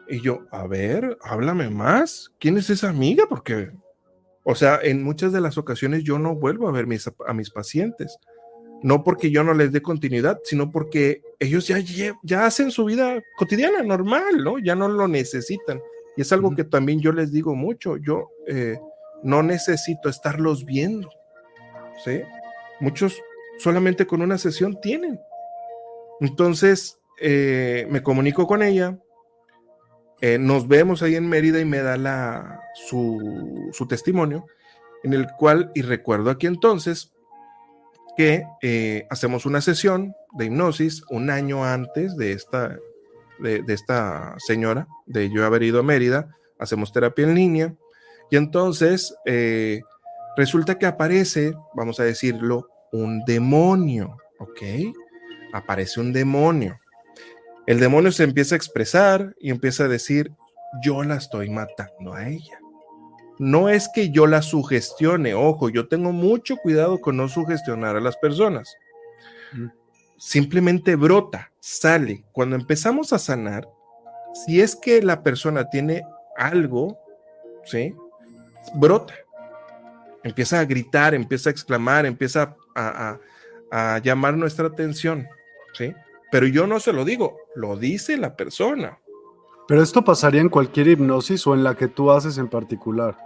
Y 0.08 0.22
yo, 0.22 0.46
a 0.52 0.68
ver, 0.68 1.18
háblame 1.22 1.70
más. 1.70 2.32
¿Quién 2.40 2.58
es 2.58 2.70
esa 2.70 2.90
amiga? 2.90 3.26
Porque, 3.30 3.72
o 4.44 4.56
sea, 4.56 4.80
en 4.82 5.04
muchas 5.04 5.32
de 5.32 5.42
las 5.42 5.58
ocasiones 5.58 6.04
yo 6.04 6.20
no 6.20 6.36
vuelvo 6.36 6.68
a 6.68 6.72
ver 6.72 6.88
mis, 6.88 7.10
a 7.28 7.34
mis 7.34 7.50
pacientes. 7.50 8.18
No 8.84 9.04
porque 9.04 9.32
yo 9.32 9.44
no 9.44 9.54
les 9.54 9.72
dé 9.72 9.82
continuidad, 9.82 10.40
sino 10.44 10.72
porque 10.72 11.22
ellos 11.40 11.68
ya, 11.68 11.80
ya 12.24 12.46
hacen 12.46 12.72
su 12.72 12.86
vida 12.86 13.22
cotidiana, 13.38 13.82
normal, 13.84 14.44
¿no? 14.44 14.60
Ya 14.60 14.76
no 14.76 14.88
lo 14.88 15.08
necesitan. 15.08 15.82
Y 16.18 16.22
es 16.22 16.32
algo 16.32 16.56
que 16.56 16.64
también 16.64 17.00
yo 17.00 17.12
les 17.12 17.32
digo 17.32 17.56
mucho. 17.56 17.98
Yo, 17.98 18.30
eh, 18.48 18.78
no 19.26 19.42
necesito 19.42 20.08
estarlos 20.08 20.66
viendo. 20.66 21.10
¿sí? 22.04 22.22
Muchos 22.80 23.20
solamente 23.58 24.06
con 24.06 24.22
una 24.22 24.38
sesión 24.38 24.80
tienen. 24.80 25.20
Entonces, 26.22 27.00
eh, 27.20 27.88
me 27.90 28.04
comunico 28.04 28.46
con 28.46 28.62
ella, 28.62 28.98
eh, 30.22 30.38
nos 30.38 30.68
vemos 30.68 31.02
ahí 31.02 31.16
en 31.16 31.28
Mérida 31.28 31.60
y 31.60 31.66
me 31.66 31.80
da 31.80 32.62
su, 32.76 33.74
testimonio, 33.90 34.46
en 35.04 35.14
el 35.14 35.28
cual, 35.40 35.72
y 35.74 35.82
recuerdo 35.82 36.30
aquí 36.30 36.46
entonces, 36.46 37.12
que 38.16 38.46
eh, 38.62 39.08
hacemos 39.10 39.48
una 39.48 39.60
sesión 39.60 40.14
de 40.34 40.46
hipnosis 40.46 41.02
un 41.10 41.32
año 41.32 41.66
antes 41.66 42.16
de 42.16 42.32
esta, 42.32 42.78
de 43.40 43.66
esta 43.68 44.36
señora, 44.38 44.88
de 45.08 45.30
yo 45.32 45.46
haber 45.46 45.64
ido 45.64 45.80
a 45.80 45.84
Mérida, 45.84 46.30
hacemos 46.60 46.94
terapia 46.94 47.26
en 47.26 47.36
línea, 47.36 47.76
y 48.30 48.38
entonces 48.38 49.16
eh, 49.26 49.82
resulta 50.36 50.78
que 50.78 50.86
aparece, 50.86 51.54
vamos 51.74 52.00
a 52.00 52.04
decirlo, 52.04 52.70
un 52.92 53.24
demonio, 53.26 54.18
¿ok? 54.40 54.62
Aparece 55.54 56.00
un 56.00 56.14
demonio. 56.14 56.80
El 57.68 57.80
demonio 57.80 58.12
se 58.12 58.24
empieza 58.24 58.56
a 58.56 58.58
expresar 58.58 59.36
y 59.40 59.50
empieza 59.50 59.86
a 59.86 59.88
decir, 59.88 60.32
yo 60.84 61.04
la 61.04 61.16
estoy 61.16 61.50
matando 61.50 62.14
a 62.14 62.28
ella. 62.28 62.60
No 63.38 63.70
es 63.70 63.90
que 63.94 64.12
yo 64.12 64.28
la 64.28 64.42
sugestione, 64.42 65.34
ojo, 65.34 65.70
yo 65.70 65.88
tengo 65.88 66.12
mucho 66.12 66.58
cuidado 66.58 67.02
con 67.02 67.18
no 67.18 67.28
sugestionar 67.28 67.96
a 67.96 68.02
las 68.02 68.16
personas. 68.18 68.76
Simplemente 70.18 70.96
brota, 70.96 71.52
sale. 71.60 72.24
Cuando 72.32 72.56
empezamos 72.56 73.12
a 73.14 73.20
sanar, 73.20 73.68
si 74.34 74.62
es 74.62 74.76
que 74.76 75.02
la 75.02 75.22
persona 75.22 75.70
tiene 75.70 76.04
algo, 76.38 76.98
¿sí? 77.66 77.94
Brota. 78.74 79.14
Empieza 80.24 80.60
a 80.60 80.66
gritar, 80.66 81.14
empieza 81.14 81.50
a 81.50 81.52
exclamar, 81.52 82.06
empieza 82.06 82.56
a, 82.76 83.20
llamar 84.04 84.36
nuestra 84.38 84.68
atención, 84.68 85.28
¿sí? 85.74 85.94
Pero 86.32 86.48
yo 86.48 86.66
no 86.66 86.80
se 86.80 86.94
lo 86.94 87.06
digo, 87.06 87.38
lo 87.56 87.76
dice 87.78 88.18
la 88.18 88.36
persona. 88.36 89.00
Pero 89.68 89.82
esto 89.82 90.04
pasaría 90.04 90.42
en 90.42 90.50
cualquier 90.50 90.88
hipnosis 90.88 91.46
o 91.46 91.54
en 91.54 91.64
la 91.64 91.76
que 91.76 91.88
tú 91.88 92.12
haces 92.12 92.38
en 92.38 92.48
particular. 92.48 93.18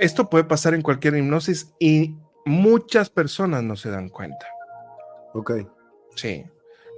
Esto 0.00 0.28
puede 0.28 0.44
pasar 0.44 0.74
en 0.74 0.82
cualquier 0.82 1.16
hipnosis 1.16 1.72
y 1.78 2.16
muchas 2.44 3.10
personas 3.10 3.62
no 3.62 3.76
se 3.76 3.90
dan 3.90 4.08
cuenta. 4.08 4.46
Ok. 5.34 5.52
Sí. 6.14 6.44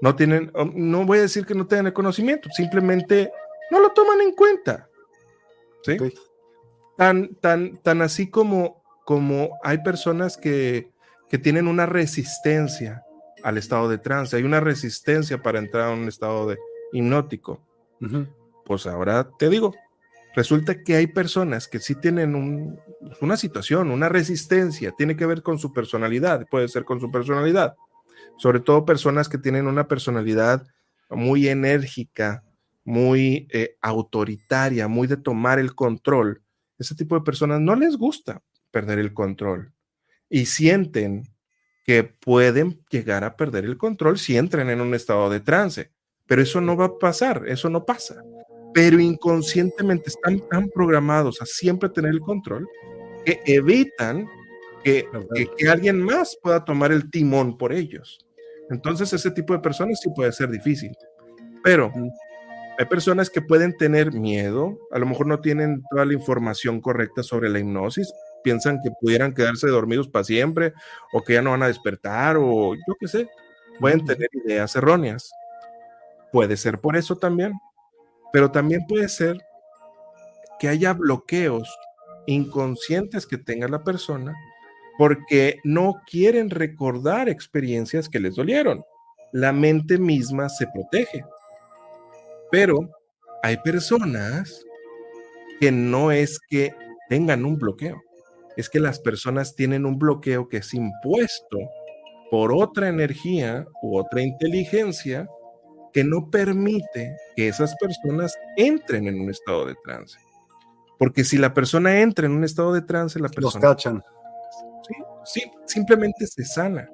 No 0.01 0.15
tienen, 0.15 0.53
no 0.75 1.05
voy 1.05 1.19
a 1.19 1.23
decir 1.23 1.47
que 1.47 1.55
no 1.55 1.67
tengan 1.67 1.87
el 1.87 1.93
conocimiento, 1.93 2.49
simplemente 2.51 3.33
no 3.71 3.81
lo 3.81 3.91
toman 3.91 4.21
en 4.21 4.33
cuenta. 4.33 4.89
¿Sí? 5.83 5.97
Tan, 6.97 7.35
tan, 7.37 7.79
tan 7.83 8.03
así 8.03 8.31
como, 8.31 8.83
como 9.05 9.59
hay 9.63 9.79
personas 9.79 10.37
que, 10.37 10.91
que 11.29 11.39
tienen 11.39 11.69
una 11.69 11.87
resistencia 11.87 13.03
al 13.43 13.59
estado 13.59 13.89
de 13.89 13.99
trance, 13.99 14.37
hay 14.37 14.43
una 14.43 14.61
resistencia 14.61 15.43
para 15.43 15.59
entrar 15.59 15.89
a 15.89 15.93
un 15.93 16.09
estado 16.09 16.49
de 16.49 16.59
hipnótico. 16.93 17.61
Pues 18.65 18.87
ahora 18.87 19.29
te 19.39 19.49
digo, 19.49 19.75
resulta 20.35 20.83
que 20.83 20.97
hay 20.97 21.07
personas 21.07 21.69
que 21.69 21.79
sí 21.79 21.95
tienen 21.95 22.35
un 22.35 22.79
una 23.21 23.37
situación, 23.37 23.91
una 23.91 24.09
resistencia, 24.09 24.93
tiene 24.93 25.17
que 25.17 25.27
ver 25.27 25.43
con 25.43 25.59
su 25.59 25.73
personalidad, 25.73 26.47
puede 26.51 26.69
ser 26.69 26.85
con 26.85 27.01
su 27.01 27.11
personalidad. 27.11 27.75
Sobre 28.37 28.61
todo 28.61 28.85
personas 28.85 29.29
que 29.29 29.39
tienen 29.39 29.67
una 29.67 29.87
personalidad 29.87 30.67
muy 31.11 31.49
enérgica, 31.49 32.43
muy 32.85 33.49
eh, 33.53 33.77
autoritaria, 33.81 34.89
muy 34.89 35.07
de 35.07 35.17
tomar 35.17 35.59
el 35.59 35.75
control. 35.75 36.43
Ese 36.79 36.95
tipo 36.95 37.15
de 37.15 37.23
personas 37.25 37.61
no 37.61 37.75
les 37.77 37.97
gusta 37.97 38.43
perder 38.71 38.99
el 38.99 39.13
control 39.15 39.73
y 40.29 40.47
sienten 40.47 41.29
que 41.85 42.03
pueden 42.03 42.83
llegar 42.91 43.25
a 43.25 43.37
perder 43.37 43.65
el 43.65 43.77
control 43.77 44.19
si 44.19 44.37
entran 44.37 44.71
en 44.71 44.81
un 44.81 44.95
estado 44.95 45.31
de 45.31 45.41
trance. 45.41 45.91
Pero 46.27 46.43
eso 46.43 46.61
no 46.61 46.77
va 46.77 46.87
a 46.87 46.99
pasar, 46.99 47.45
eso 47.47 47.69
no 47.69 47.85
pasa. 47.85 48.23
Pero 48.73 48.99
inconscientemente 48.99 50.09
están 50.09 50.41
tan 50.49 50.69
programados 50.71 51.41
a 51.43 51.47
siempre 51.47 51.91
tener 51.91 52.11
el 52.13 52.21
control 52.21 52.67
que 53.25 53.41
evitan 53.47 54.27
que, 54.83 55.07
que, 55.57 55.69
alguien 55.69 56.03
más 56.03 56.37
pueda 56.43 56.65
tomar 56.65 56.93
el 56.93 57.11
timón 57.11 57.57
por 57.57 57.73
ellos. 57.73 58.27
Entonces 58.71 59.13
ese 59.13 59.31
tipo 59.31 59.53
de 59.53 59.61
personas 59.61 60.01
sí 60.03 60.11
puede 60.15 60.33
ser 60.33 60.51
difícil. 60.51 60.93
Pero 61.63 61.93
hay 62.79 62.87
personas 62.87 63.31
que 63.31 63.41
pueden 63.41 63.77
tener 63.77 64.13
miedo, 64.13 64.79
a 64.91 64.99
lo 64.99 65.07
mejor 65.07 65.27
no 65.27 65.41
tienen 65.41 65.83
toda 65.91 66.05
la 66.05 66.13
información 66.13 66.81
correcta 66.81 67.23
sobre 67.23 67.49
la 67.49 67.61
hipnosis, 67.61 68.13
piensan 68.43 68.81
que 68.83 68.91
pudieran 69.01 69.33
quedarse 69.33 69.69
dormidos 69.69 70.09
para 70.09 70.25
siempre 70.25 70.73
o 71.13 71.23
que 71.23 71.35
ya 71.35 71.43
no 71.43 71.53
van 71.53 71.63
a 71.63 71.69
despertar 71.69 72.37
o 72.37 72.75
yo 72.75 72.95
qué 72.99 73.09
sé, 73.09 73.29
pueden 73.81 74.05
tener 74.05 74.29
ideas 74.33 74.75
erróneas. 74.77 75.31
Puede 76.33 76.57
ser 76.57 76.81
por 76.81 76.97
eso 76.97 77.17
también, 77.17 77.53
pero 78.33 78.51
también 78.51 78.87
puede 78.89 79.09
ser 79.09 79.39
que 80.59 80.69
haya 80.69 80.93
bloqueos 80.93 81.73
inconscientes 82.27 83.27
que 83.27 83.39
tenga 83.39 83.69
la 83.69 83.85
persona 83.85 84.35
porque 84.99 85.61
no 85.65 86.01
quieren 86.07 86.51
recordar 86.51 87.29
experiencias 87.29 88.09
que 88.09 88.21
les 88.21 88.37
dolieron. 88.37 88.85
La 89.33 89.53
mente 89.53 89.99
misma 89.99 90.49
se 90.49 90.67
protege. 90.69 91.25
Pero 92.55 92.89
hay 93.43 93.57
personas 93.57 94.65
que 95.59 95.73
no 95.73 96.13
es 96.13 96.39
que 96.49 96.73
tengan 97.09 97.45
un 97.45 97.59
bloqueo, 97.59 98.01
es 98.57 98.71
que 98.71 98.79
las 98.79 99.01
personas 99.01 99.57
tienen 99.57 99.85
un 99.85 99.99
bloqueo 99.99 100.49
que 100.49 100.59
es 100.59 100.73
impuesto 100.73 101.59
por 102.31 102.53
otra 102.53 102.87
energía 102.87 103.67
u 103.83 103.99
otra 103.99 104.23
inteligencia 104.23 105.29
que 105.93 106.05
no 106.05 106.31
permite 106.31 107.17
que 107.35 107.49
esas 107.49 107.75
personas 107.75 108.39
entren 108.57 109.09
en 109.09 109.21
un 109.21 109.31
estado 109.31 109.67
de 109.67 109.75
trance. 109.83 110.17
Porque 110.97 111.25
si 111.25 111.39
la 111.39 111.53
persona 111.55 112.03
entra 112.03 112.27
en 112.27 112.33
un 112.35 112.45
estado 112.45 112.73
de 112.73 112.83
trance, 112.83 113.19
la 113.19 113.31
persona... 113.31 113.67
Los 113.67 113.75
cachan. 113.75 114.01
Sí, 114.87 114.95
sí, 115.25 115.51
simplemente 115.67 116.25
se 116.29 116.45
sana. 116.45 116.89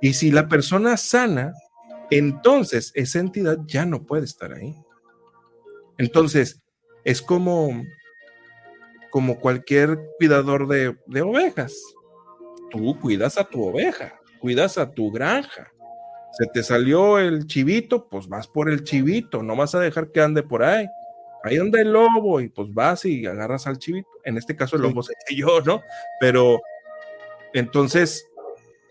Y 0.00 0.14
si 0.14 0.30
la 0.30 0.46
persona 0.46 0.96
sana, 0.96 1.52
entonces 2.10 2.92
esa 2.94 3.20
entidad 3.20 3.58
ya 3.66 3.86
no 3.86 4.04
puede 4.04 4.24
estar 4.24 4.52
ahí. 4.52 4.74
Entonces, 5.98 6.62
es 7.04 7.22
como 7.22 7.82
como 9.14 9.38
cualquier 9.38 10.10
cuidador 10.18 10.66
de, 10.66 11.22
ovejas. 11.22 11.72
Tú 12.68 12.98
cuidas 12.98 13.38
a 13.38 13.44
tu 13.44 13.64
oveja, 13.64 14.18
cuidas 14.40 14.76
a 14.76 14.90
tu 14.90 15.12
granja. 15.12 15.72
Se 16.32 16.46
te 16.46 16.64
salió 16.64 17.20
el 17.20 17.46
chivito, 17.46 18.08
pues 18.08 18.26
vas 18.26 18.48
por 18.48 18.68
el 18.68 18.82
chivito, 18.82 19.40
no 19.40 19.54
vas 19.54 19.76
a 19.76 19.78
dejar 19.78 20.10
que 20.10 20.20
ande 20.20 20.42
por 20.42 20.64
ahí. 20.64 20.88
Ahí 21.44 21.58
anda 21.58 21.80
el 21.80 21.92
lobo 21.92 22.40
y 22.40 22.48
pues 22.48 22.74
vas 22.74 23.04
y 23.04 23.24
agarras 23.24 23.68
al 23.68 23.78
chivito. 23.78 24.08
En 24.24 24.36
este 24.36 24.56
caso 24.56 24.74
el 24.74 24.82
lobo 24.82 25.00
sería 25.04 25.46
yo, 25.46 25.60
¿no? 25.60 25.80
Pero 26.18 26.60
entonces, 27.52 28.26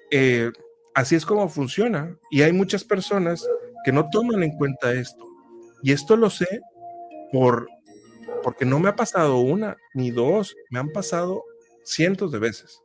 eh, 0.09 0.53
así 0.95 1.15
es 1.15 1.25
como 1.25 1.49
funciona. 1.49 2.17
Y 2.31 2.41
hay 2.41 2.53
muchas 2.53 2.83
personas 2.83 3.47
que 3.83 3.91
no 3.91 4.09
toman 4.09 4.43
en 4.43 4.57
cuenta 4.57 4.93
esto. 4.93 5.27
Y 5.81 5.91
esto 5.91 6.15
lo 6.15 6.29
sé 6.29 6.61
por 7.31 7.67
porque 8.43 8.65
no 8.65 8.79
me 8.79 8.89
ha 8.89 8.95
pasado 8.95 9.37
una 9.37 9.77
ni 9.93 10.11
dos, 10.11 10.55
me 10.69 10.79
han 10.79 10.89
pasado 10.91 11.45
cientos 11.83 12.31
de 12.31 12.39
veces 12.39 12.81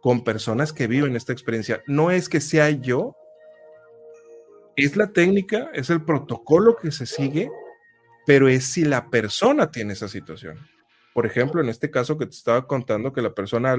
con 0.00 0.24
personas 0.24 0.72
que 0.72 0.86
viven 0.86 1.16
esta 1.16 1.32
experiencia. 1.32 1.82
No 1.86 2.10
es 2.10 2.28
que 2.28 2.40
sea 2.40 2.70
yo, 2.70 3.16
es 4.76 4.96
la 4.96 5.12
técnica, 5.12 5.70
es 5.72 5.90
el 5.90 6.04
protocolo 6.04 6.76
que 6.76 6.90
se 6.90 7.06
sigue, 7.06 7.50
pero 8.26 8.48
es 8.48 8.66
si 8.66 8.84
la 8.84 9.10
persona 9.10 9.70
tiene 9.70 9.92
esa 9.92 10.08
situación. 10.08 10.58
Por 11.14 11.26
ejemplo, 11.26 11.60
en 11.60 11.68
este 11.68 11.90
caso 11.90 12.18
que 12.18 12.26
te 12.26 12.34
estaba 12.34 12.66
contando 12.66 13.12
que 13.12 13.22
la 13.22 13.34
persona 13.34 13.76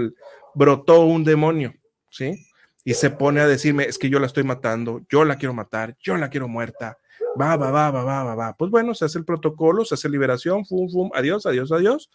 brotó 0.54 1.02
un 1.02 1.24
demonio, 1.24 1.74
¿sí? 2.10 2.48
Y 2.84 2.94
se 2.96 3.10
pone 3.10 3.40
a 3.40 3.48
decirme, 3.48 3.86
es 3.86 3.98
que 3.98 4.10
yo 4.10 4.20
la 4.20 4.28
estoy 4.28 4.44
matando, 4.44 5.02
yo 5.10 5.24
la 5.24 5.38
quiero 5.38 5.54
matar, 5.54 5.96
yo 6.00 6.18
la 6.18 6.30
quiero 6.30 6.48
muerta, 6.48 6.98
Va, 7.40 7.56
va, 7.56 7.72
va, 7.72 7.90
va, 7.90 8.04
va, 8.04 8.24
va, 8.24 8.36
va. 8.36 8.58
Pues 8.58 8.70
bueno, 8.70 8.94
se 8.94 9.06
hace 9.06 9.18
el 9.18 9.26
protocolo, 9.26 9.86
se 9.86 9.96
hace 9.96 10.10
liberación, 10.10 10.66
fum, 10.66 10.90
fum, 10.90 11.10
adiós, 11.16 11.46
adiós, 11.46 11.72
adiós. 11.72 12.12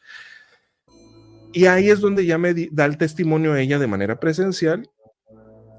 Y 1.52 1.66
ahí 1.66 1.90
es 1.90 2.00
donde 2.00 2.24
ya 2.24 2.38
me 2.38 2.54
da 2.70 2.85
el 2.85 2.98
testimonio 2.98 3.57
ella 3.57 3.78
de 3.78 3.87
manera 3.87 4.20
presencial 4.20 4.88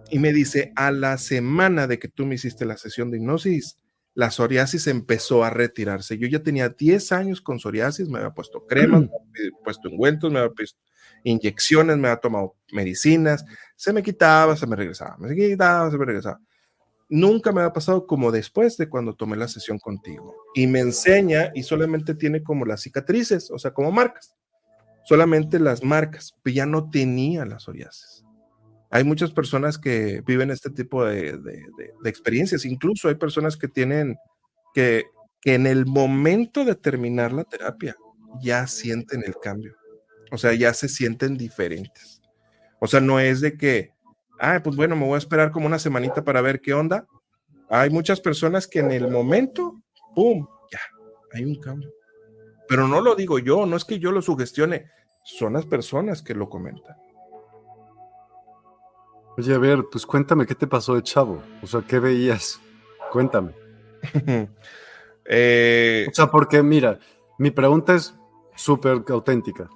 y 0.10 0.20
me 0.20 0.34
dice, 0.34 0.74
a 0.76 0.92
la 0.92 1.18
semana 1.18 1.88
de 1.88 2.00
que 2.00 2.08
tú 2.08 2.26
me 2.26 2.36
hiciste 2.36 2.66
la 2.66 2.76
sesión 2.76 3.12
de 3.12 3.18
hipnosis, 3.18 3.78
la 4.16 4.32
psoriasis 4.32 4.88
empezó 4.88 5.44
a 5.44 5.52
retirarse. 5.52 6.18
Yo 6.18 6.28
ya 6.28 6.40
tenía 6.40 6.70
10 6.70 7.12
años 7.12 7.42
con 7.42 7.60
psoriasis, 7.60 8.10
me 8.10 8.18
había 8.18 8.32
puesto 8.32 8.66
cremas, 8.66 9.02
me 9.02 9.08
había 9.08 9.52
puesto 9.64 9.90
ungüentos, 9.90 10.32
me 10.32 10.40
había 10.40 10.52
puesto 10.52 10.80
inyecciones, 11.24 11.98
me 11.98 12.08
había 12.10 12.20
tomado 12.20 12.56
medicinas, 12.72 13.46
se 13.80 13.94
me 13.94 14.04
quitaba, 14.04 14.56
se 14.58 14.68
me 14.68 14.76
regresaba, 14.76 15.18
me 15.18 15.34
quitaba, 15.34 15.90
se 15.90 15.98
me 15.98 16.06
regresaba 16.06 16.40
nunca 17.10 17.52
me 17.52 17.64
ha 17.64 17.74
pasado 17.74 18.06
como 18.06 18.32
después 18.32 18.78
de 18.78 18.88
cuando 18.88 19.16
tomé 19.16 19.36
la 19.36 19.48
sesión 19.48 19.80
contigo. 19.80 20.36
Y 20.54 20.68
me 20.68 20.80
enseña 20.80 21.52
y 21.54 21.64
solamente 21.64 22.14
tiene 22.14 22.44
como 22.44 22.66
las 22.66 22.82
cicatrices, 22.84 23.52
o 23.52 23.58
sea, 23.58 23.74
como 23.74 23.92
marcas. 23.92 24.36
Solamente 25.04 25.60
las 25.60 25.84
marcas, 25.84 26.36
pero 26.44 26.56
ya 26.56 26.66
no 26.68 26.90
tenía 26.90 27.46
las 27.46 27.64
psoriasis. 27.64 28.24
Hay 28.92 29.04
muchas 29.04 29.32
personas 29.32 29.78
que 29.78 30.22
viven 30.26 30.52
este 30.52 30.70
tipo 30.70 31.04
de, 31.04 31.40
experiencias. 32.06 32.66
Incluso 32.66 33.08
hay 33.08 33.16
personas 33.16 33.58
que 33.58 33.68
tienen 33.68 34.18
que, 34.74 35.06
que 35.42 35.56
en 35.56 35.66
el 35.66 35.86
momento 35.86 36.64
de 36.64 36.76
terminar 36.76 37.34
la 37.34 37.44
terapia 37.44 37.96
ya 38.42 38.68
sienten 38.68 39.24
el 39.26 39.36
cambio. 39.42 39.76
O 40.32 40.38
sea, 40.38 40.54
ya 40.54 40.74
se 40.76 40.88
sienten 40.88 41.38
diferentes. 41.38 42.19
O 42.80 42.88
sea, 42.88 43.00
no 43.00 43.20
es 43.20 43.42
de 43.42 43.58
que, 43.58 43.92
ah, 44.40 44.62
pues 44.64 44.76
bueno, 44.76 44.96
me 44.96 45.06
voy 45.06 45.16
a 45.16 45.20
esperar 45.20 45.52
como 45.52 45.68
una 45.68 45.80
semanita 45.80 46.24
para 46.24 46.42
ver 46.42 46.62
qué 46.62 46.74
onda. 46.74 47.06
Hay 47.70 47.90
muchas 47.90 48.20
personas 48.22 48.68
que 48.68 48.80
en 48.80 48.92
el 48.92 49.10
momento, 49.10 49.82
¡pum! 50.16 50.48
Ya, 50.72 50.80
hay 51.34 51.46
un 51.46 51.60
cambio. 51.60 51.92
Pero 52.68 52.88
no 52.88 53.02
lo 53.02 53.16
digo 53.16 53.40
yo, 53.40 53.66
no 53.66 53.76
es 53.76 53.86
que 53.86 54.00
yo 54.00 54.12
lo 54.12 54.22
sugestione, 54.22 54.86
son 55.24 55.54
las 55.54 55.66
personas 55.66 56.22
que 56.22 56.36
lo 56.36 56.50
comentan. 56.50 56.96
Oye, 59.38 59.54
a 59.54 59.58
ver, 59.58 59.86
pues 59.92 60.06
cuéntame 60.06 60.46
qué 60.46 60.56
te 60.56 60.68
pasó 60.68 60.96
de 60.96 61.04
chavo. 61.04 61.42
O 61.62 61.68
sea, 61.68 61.82
¿qué 61.82 62.00
veías? 62.00 62.60
Cuéntame. 63.12 63.54
Eh, 65.32 66.08
o 66.10 66.12
sea, 66.16 66.32
porque 66.32 66.64
mira, 66.64 66.98
mi 67.38 67.52
pregunta 67.52 67.94
es 67.94 68.16
súper 68.56 69.04
auténtica. 69.10 69.70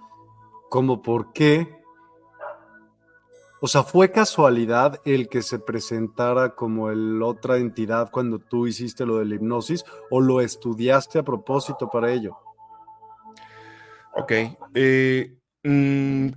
Como 0.68 1.04
por 1.04 1.32
qué 1.32 1.83
o 3.66 3.68
sea, 3.70 3.84
¿fue 3.84 4.12
casualidad 4.12 5.00
el 5.06 5.30
que 5.30 5.42
se 5.42 5.58
presentara 5.58 6.54
como 6.54 6.92
el 6.92 7.24
otra 7.24 7.56
entidad 7.56 8.12
cuando 8.12 8.38
tú 8.38 8.68
hiciste 8.68 9.06
lo 9.06 9.20
de 9.20 9.26
la 9.26 9.36
hipnosis 9.36 9.86
o 10.10 10.20
lo 10.20 10.42
estudiaste 10.42 11.20
a 11.20 11.24
propósito 11.24 11.90
para 11.90 12.12
ello? 12.12 12.38
Ok. 14.16 14.34
Eh, 14.74 15.38
mm, 15.64 16.28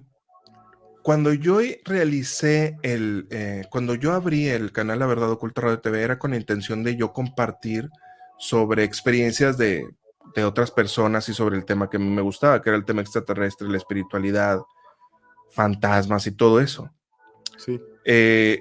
cuando 1.03 1.33
yo 1.33 1.59
realicé 1.85 2.77
el, 2.85 3.27
eh, 3.31 3.65
cuando 3.71 3.97
yo 3.97 4.13
abrí 4.13 4.47
el 4.47 4.71
canal 4.71 5.01
La 5.01 5.07
Verdad 5.07 5.33
Oculta 5.33 5.63
Radio 5.63 5.81
TV 5.81 6.03
era 6.03 6.21
con 6.21 6.31
la 6.31 6.37
intención 6.37 6.85
de 6.85 6.95
yo 6.95 7.13
compartir 7.13 7.91
sobre 8.39 8.85
experiencias 8.85 9.59
de, 9.59 9.85
de 10.37 10.45
otras 10.45 10.71
personas 10.71 11.29
y 11.29 11.35
sobre 11.35 11.57
el 11.57 11.65
tema 11.65 11.91
que 11.91 11.97
a 11.97 12.01
mí 12.01 12.09
me 12.09 12.23
gustaba, 12.23 12.63
que 12.63 12.71
era 12.71 12.77
el 12.79 12.85
tema 12.85 13.03
extraterrestre, 13.03 13.69
la 13.69 13.79
espiritualidad, 13.79 14.61
fantasmas 15.51 16.29
y 16.29 16.31
todo 16.31 16.61
eso. 16.61 16.89
Eh, 18.05 18.61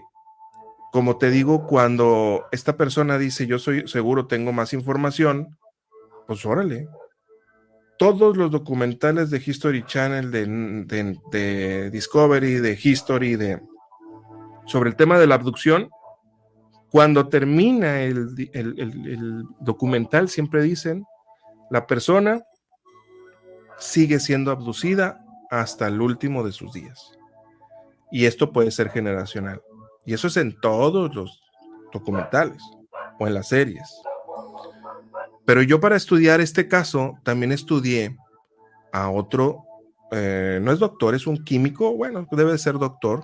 como 0.92 1.18
te 1.18 1.30
digo, 1.30 1.68
cuando 1.68 2.46
esta 2.52 2.78
persona 2.78 3.18
dice 3.18 3.48
yo 3.48 3.60
soy 3.60 3.88
seguro, 3.88 4.28
tengo 4.28 4.54
más 4.54 4.74
información, 4.74 5.58
pues 6.28 6.46
órale. 6.46 6.88
Todos 7.98 8.36
los 8.38 8.52
documentales 8.52 9.30
de 9.30 9.42
History 9.46 9.84
Channel, 9.86 10.32
de, 10.32 11.90
Discovery, 11.92 12.56
de 12.56 12.80
History, 12.82 13.36
de 13.36 13.62
sobre 14.66 14.90
el 14.90 14.96
tema 14.96 15.20
de 15.20 15.28
la 15.28 15.36
abducción, 15.36 15.90
cuando 16.90 17.30
termina 17.30 18.02
el, 18.02 18.50
el 18.54 19.44
documental, 19.60 20.30
siempre 20.30 20.64
dicen, 20.64 21.06
la 21.70 21.88
persona 21.88 22.42
sigue 23.78 24.20
siendo 24.20 24.52
abducida 24.52 25.24
hasta 25.50 25.88
el 25.88 26.02
último 26.02 26.44
de 26.44 26.52
sus 26.52 26.74
días. 26.74 27.12
Y 28.12 28.26
esto 28.26 28.52
puede 28.52 28.72
ser 28.72 28.90
generacional. 28.90 29.62
Y 30.06 30.14
eso 30.14 30.28
es 30.28 30.38
en 30.38 30.60
todos 30.60 31.14
los 31.16 31.42
documentales 31.92 32.62
o 33.20 33.28
en 33.28 33.34
las 33.34 33.48
series. 33.48 34.02
Pero 35.46 35.62
yo 35.62 35.80
para 35.80 35.96
estudiar 35.96 36.42
este 36.42 36.68
caso 36.68 37.20
también 37.24 37.52
estudié 37.52 38.18
a 38.92 39.10
otro, 39.10 39.64
eh, 40.12 40.60
no 40.62 40.72
es 40.72 40.80
doctor, 40.80 41.16
es 41.16 41.28
un 41.28 41.44
químico, 41.44 41.96
bueno, 41.96 42.28
debe 42.32 42.58
ser 42.58 42.76
doctor, 42.76 43.24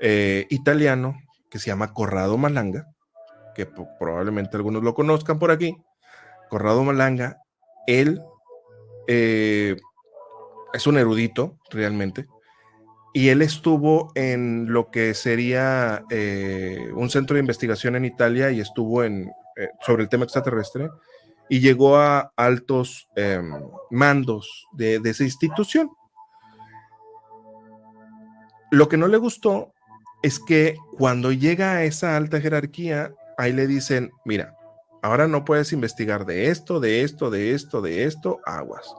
eh, 0.00 0.46
italiano, 0.50 1.16
que 1.48 1.58
se 1.58 1.68
llama 1.68 1.94
Corrado 1.94 2.36
Malanga, 2.36 2.88
que 3.54 3.66
probablemente 3.66 4.56
algunos 4.56 4.82
lo 4.82 4.94
conozcan 4.94 5.38
por 5.38 5.50
aquí. 5.50 5.76
Corrado 6.50 6.82
Malanga, 6.84 7.38
él 7.86 8.20
eh, 9.06 9.76
es 10.72 10.86
un 10.86 10.98
erudito 10.98 11.58
realmente, 11.70 12.26
y 13.16 13.28
él 13.28 13.42
estuvo 13.42 14.10
en 14.16 14.72
lo 14.72 14.90
que 14.90 15.14
sería 15.14 16.04
eh, 16.10 16.90
un 16.96 17.08
centro 17.08 17.34
de 17.34 17.40
investigación 17.40 17.94
en 17.94 18.04
Italia 18.04 18.50
y 18.50 18.58
estuvo 18.58 19.04
en, 19.04 19.30
eh, 19.56 19.68
sobre 19.86 20.02
el 20.02 20.08
tema 20.08 20.24
extraterrestre 20.24 20.90
y 21.48 21.60
llegó 21.60 21.96
a 21.96 22.32
altos 22.36 23.08
em, 23.14 23.52
mandos 23.92 24.66
de, 24.72 24.98
de, 24.98 25.10
esa 25.10 25.22
institución. 25.22 25.90
Lo 28.72 28.88
que 28.88 28.96
no 28.96 29.06
le 29.06 29.18
gustó 29.18 29.72
es 30.24 30.40
que 30.40 30.76
cuando 30.98 31.30
llega 31.30 31.74
a 31.74 31.84
esa 31.84 32.16
alta 32.16 32.40
jerarquía, 32.40 33.14
ahí 33.38 33.52
le 33.52 33.68
dicen, 33.68 34.10
mira, 34.24 34.56
ahora 35.02 35.28
no 35.28 35.44
puedes 35.44 35.72
investigar 35.72 36.26
de 36.26 36.48
esto, 36.48 36.80
de 36.80 37.02
esto, 37.02 37.30
de 37.30 37.54
esto, 37.54 37.80
de 37.80 38.04
esto, 38.04 38.40
aguas 38.44 38.92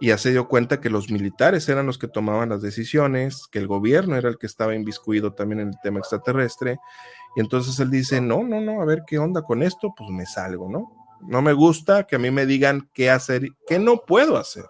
y 0.00 0.08
ya 0.08 0.18
se 0.18 0.30
dio 0.30 0.48
cuenta 0.48 0.80
que 0.80 0.88
los 0.88 1.10
militares 1.10 1.68
eran 1.68 1.86
los 1.86 1.98
que 1.98 2.08
tomaban 2.08 2.48
las 2.48 2.62
decisiones, 2.62 3.46
que 3.52 3.58
el 3.58 3.66
gobierno 3.66 4.16
era 4.16 4.30
el 4.30 4.38
que 4.38 4.46
estaba 4.46 4.74
inviscuido 4.74 5.34
también 5.34 5.60
en 5.60 5.68
el 5.68 5.80
tema 5.82 5.98
extraterrestre. 5.98 6.78
Y 7.36 7.40
entonces 7.40 7.78
él 7.80 7.90
dice, 7.90 8.22
no, 8.22 8.42
no, 8.42 8.62
no, 8.62 8.80
a 8.80 8.86
ver 8.86 9.02
qué 9.06 9.18
onda 9.18 9.42
con 9.42 9.62
esto, 9.62 9.92
pues 9.94 10.08
me 10.10 10.24
salgo, 10.24 10.70
¿no? 10.70 10.90
No 11.20 11.42
me 11.42 11.52
gusta 11.52 12.04
que 12.04 12.16
a 12.16 12.18
mí 12.18 12.30
me 12.30 12.46
digan 12.46 12.88
qué 12.94 13.10
hacer, 13.10 13.50
qué 13.68 13.78
no 13.78 13.98
puedo 14.06 14.38
hacer. 14.38 14.64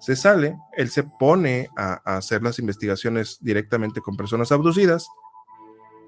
Se 0.00 0.16
sale, 0.16 0.56
él 0.78 0.88
se 0.88 1.02
pone 1.04 1.68
a, 1.76 2.00
a 2.10 2.16
hacer 2.16 2.42
las 2.42 2.58
investigaciones 2.58 3.36
directamente 3.42 4.00
con 4.00 4.16
personas 4.16 4.50
abducidas 4.50 5.06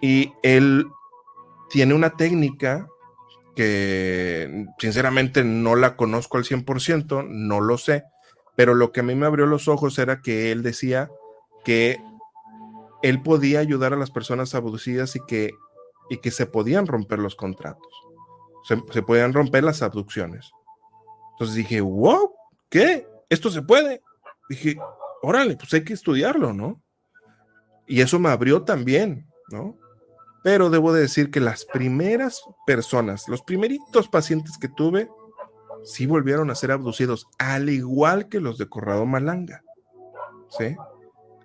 y 0.00 0.32
él 0.42 0.86
tiene 1.68 1.92
una 1.92 2.16
técnica 2.16 2.88
que 3.54 4.66
sinceramente 4.78 5.44
no 5.44 5.76
la 5.76 5.94
conozco 5.94 6.38
al 6.38 6.44
100%, 6.44 7.28
no 7.28 7.60
lo 7.60 7.78
sé, 7.78 8.04
pero 8.56 8.74
lo 8.74 8.92
que 8.92 9.00
a 9.00 9.02
mí 9.02 9.14
me 9.14 9.26
abrió 9.26 9.46
los 9.46 9.68
ojos 9.68 9.98
era 9.98 10.20
que 10.22 10.52
él 10.52 10.62
decía 10.62 11.10
que 11.64 12.00
él 13.02 13.22
podía 13.22 13.60
ayudar 13.60 13.92
a 13.92 13.96
las 13.98 14.10
personas 14.10 14.54
abducidas 14.54 15.16
y 15.16 15.20
que, 15.26 15.52
y 16.08 16.18
que 16.18 16.30
se 16.30 16.46
podían 16.46 16.86
romper 16.86 17.18
los 17.18 17.34
contratos, 17.36 17.92
se, 18.64 19.02
podían 19.02 19.32
romper 19.32 19.64
las 19.64 19.82
abducciones. 19.82 20.50
Entonces 21.32 21.56
dije, 21.56 21.80
wow, 21.80 22.32
¿qué? 22.70 23.06
¿Esto 23.28 23.50
se 23.50 23.62
puede? 23.62 24.02
Dije, 24.48 24.76
órale, 25.22 25.56
pues 25.56 25.72
hay 25.74 25.84
que 25.84 25.92
estudiarlo, 25.92 26.52
¿no? 26.52 26.80
Y 27.86 28.00
eso 28.00 28.18
me 28.18 28.30
abrió 28.30 28.62
también, 28.62 29.26
¿no? 29.50 29.76
Pero 30.42 30.70
debo 30.70 30.92
de 30.92 31.02
decir 31.02 31.30
que 31.30 31.40
las 31.40 31.64
primeras 31.64 32.42
personas, 32.66 33.28
los 33.28 33.42
primeritos 33.42 34.08
pacientes 34.08 34.56
que 34.58 34.68
tuve, 34.68 35.08
sí 35.84 36.06
volvieron 36.06 36.50
a 36.50 36.54
ser 36.54 36.72
abducidos, 36.72 37.28
al 37.38 37.68
igual 37.68 38.28
que 38.28 38.40
los 38.40 38.58
de 38.58 38.68
Corrado 38.68 39.06
Malanga. 39.06 39.62
¿Sí? 40.48 40.76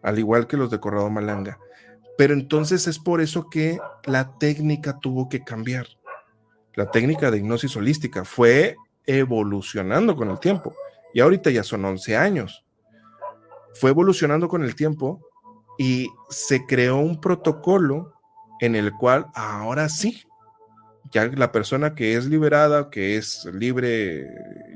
Al 0.01 0.19
igual 0.19 0.47
que 0.47 0.57
los 0.57 0.71
de 0.71 0.79
Corrado 0.79 1.09
Malanga. 1.09 1.59
Pero 2.17 2.33
entonces 2.33 2.87
es 2.87 2.99
por 2.99 3.21
eso 3.21 3.49
que 3.49 3.79
la 4.05 4.37
técnica 4.37 4.99
tuvo 4.99 5.29
que 5.29 5.43
cambiar. 5.43 5.87
La 6.73 6.91
técnica 6.91 7.31
de 7.31 7.37
hipnosis 7.37 7.75
holística 7.75 8.23
fue 8.23 8.75
evolucionando 9.05 10.15
con 10.15 10.29
el 10.29 10.39
tiempo. 10.39 10.73
Y 11.13 11.21
ahorita 11.21 11.49
ya 11.49 11.63
son 11.63 11.83
11 11.85 12.15
años. 12.15 12.65
Fue 13.73 13.91
evolucionando 13.91 14.47
con 14.47 14.63
el 14.63 14.75
tiempo 14.75 15.21
y 15.77 16.09
se 16.29 16.65
creó 16.65 16.97
un 16.97 17.19
protocolo 17.19 18.13
en 18.59 18.75
el 18.75 18.93
cual 18.93 19.27
ahora 19.33 19.89
sí 19.89 20.23
ya 21.11 21.27
la 21.27 21.51
persona 21.51 21.95
que 21.95 22.15
es 22.15 22.25
liberada, 22.25 22.89
que 22.89 23.17
es 23.17 23.45
libre, 23.45 24.27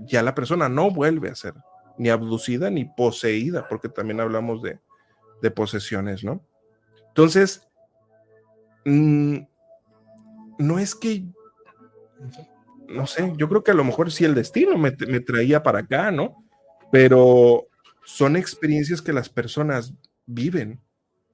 ya 0.05 0.23
la 0.23 0.35
persona 0.35 0.69
no 0.69 0.91
vuelve 0.91 1.29
a 1.29 1.35
ser 1.35 1.53
ni 1.97 2.09
abducida 2.09 2.69
ni 2.69 2.85
poseída, 2.85 3.67
porque 3.67 3.89
también 3.89 4.19
hablamos 4.19 4.61
de, 4.61 4.79
posesiones, 5.51 6.23
¿no? 6.23 6.41
Entonces, 7.09 7.67
mm, 8.85 9.39
no 10.57 10.79
es 10.79 10.95
que, 10.95 11.25
no 12.87 13.05
sé, 13.07 13.33
yo 13.35 13.49
creo 13.49 13.61
que 13.61 13.71
a 13.71 13.75
lo 13.75 13.83
mejor 13.83 14.09
sí 14.09 14.23
el 14.23 14.35
destino 14.35 14.77
me, 14.77 14.95
me 15.07 15.19
traía 15.19 15.61
para 15.61 15.79
acá, 15.79 16.11
¿no? 16.11 16.45
Pero 16.93 17.67
son 18.05 18.37
experiencias 18.37 19.01
que 19.01 19.11
las 19.11 19.27
personas 19.27 19.93
viven, 20.25 20.81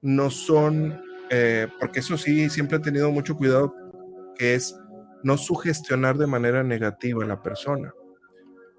no 0.02 0.30
son, 0.30 1.00
eh, 1.30 1.68
porque 1.78 2.00
eso 2.00 2.18
sí, 2.18 2.50
siempre 2.50 2.78
he 2.78 2.80
tenido 2.80 3.10
mucho 3.12 3.36
cuidado, 3.36 3.74
que 4.36 4.54
es 4.54 4.74
no 5.22 5.36
sugestionar 5.36 6.16
de 6.18 6.26
manera 6.26 6.62
negativa 6.62 7.24
a 7.24 7.28
la 7.28 7.42
persona. 7.42 7.92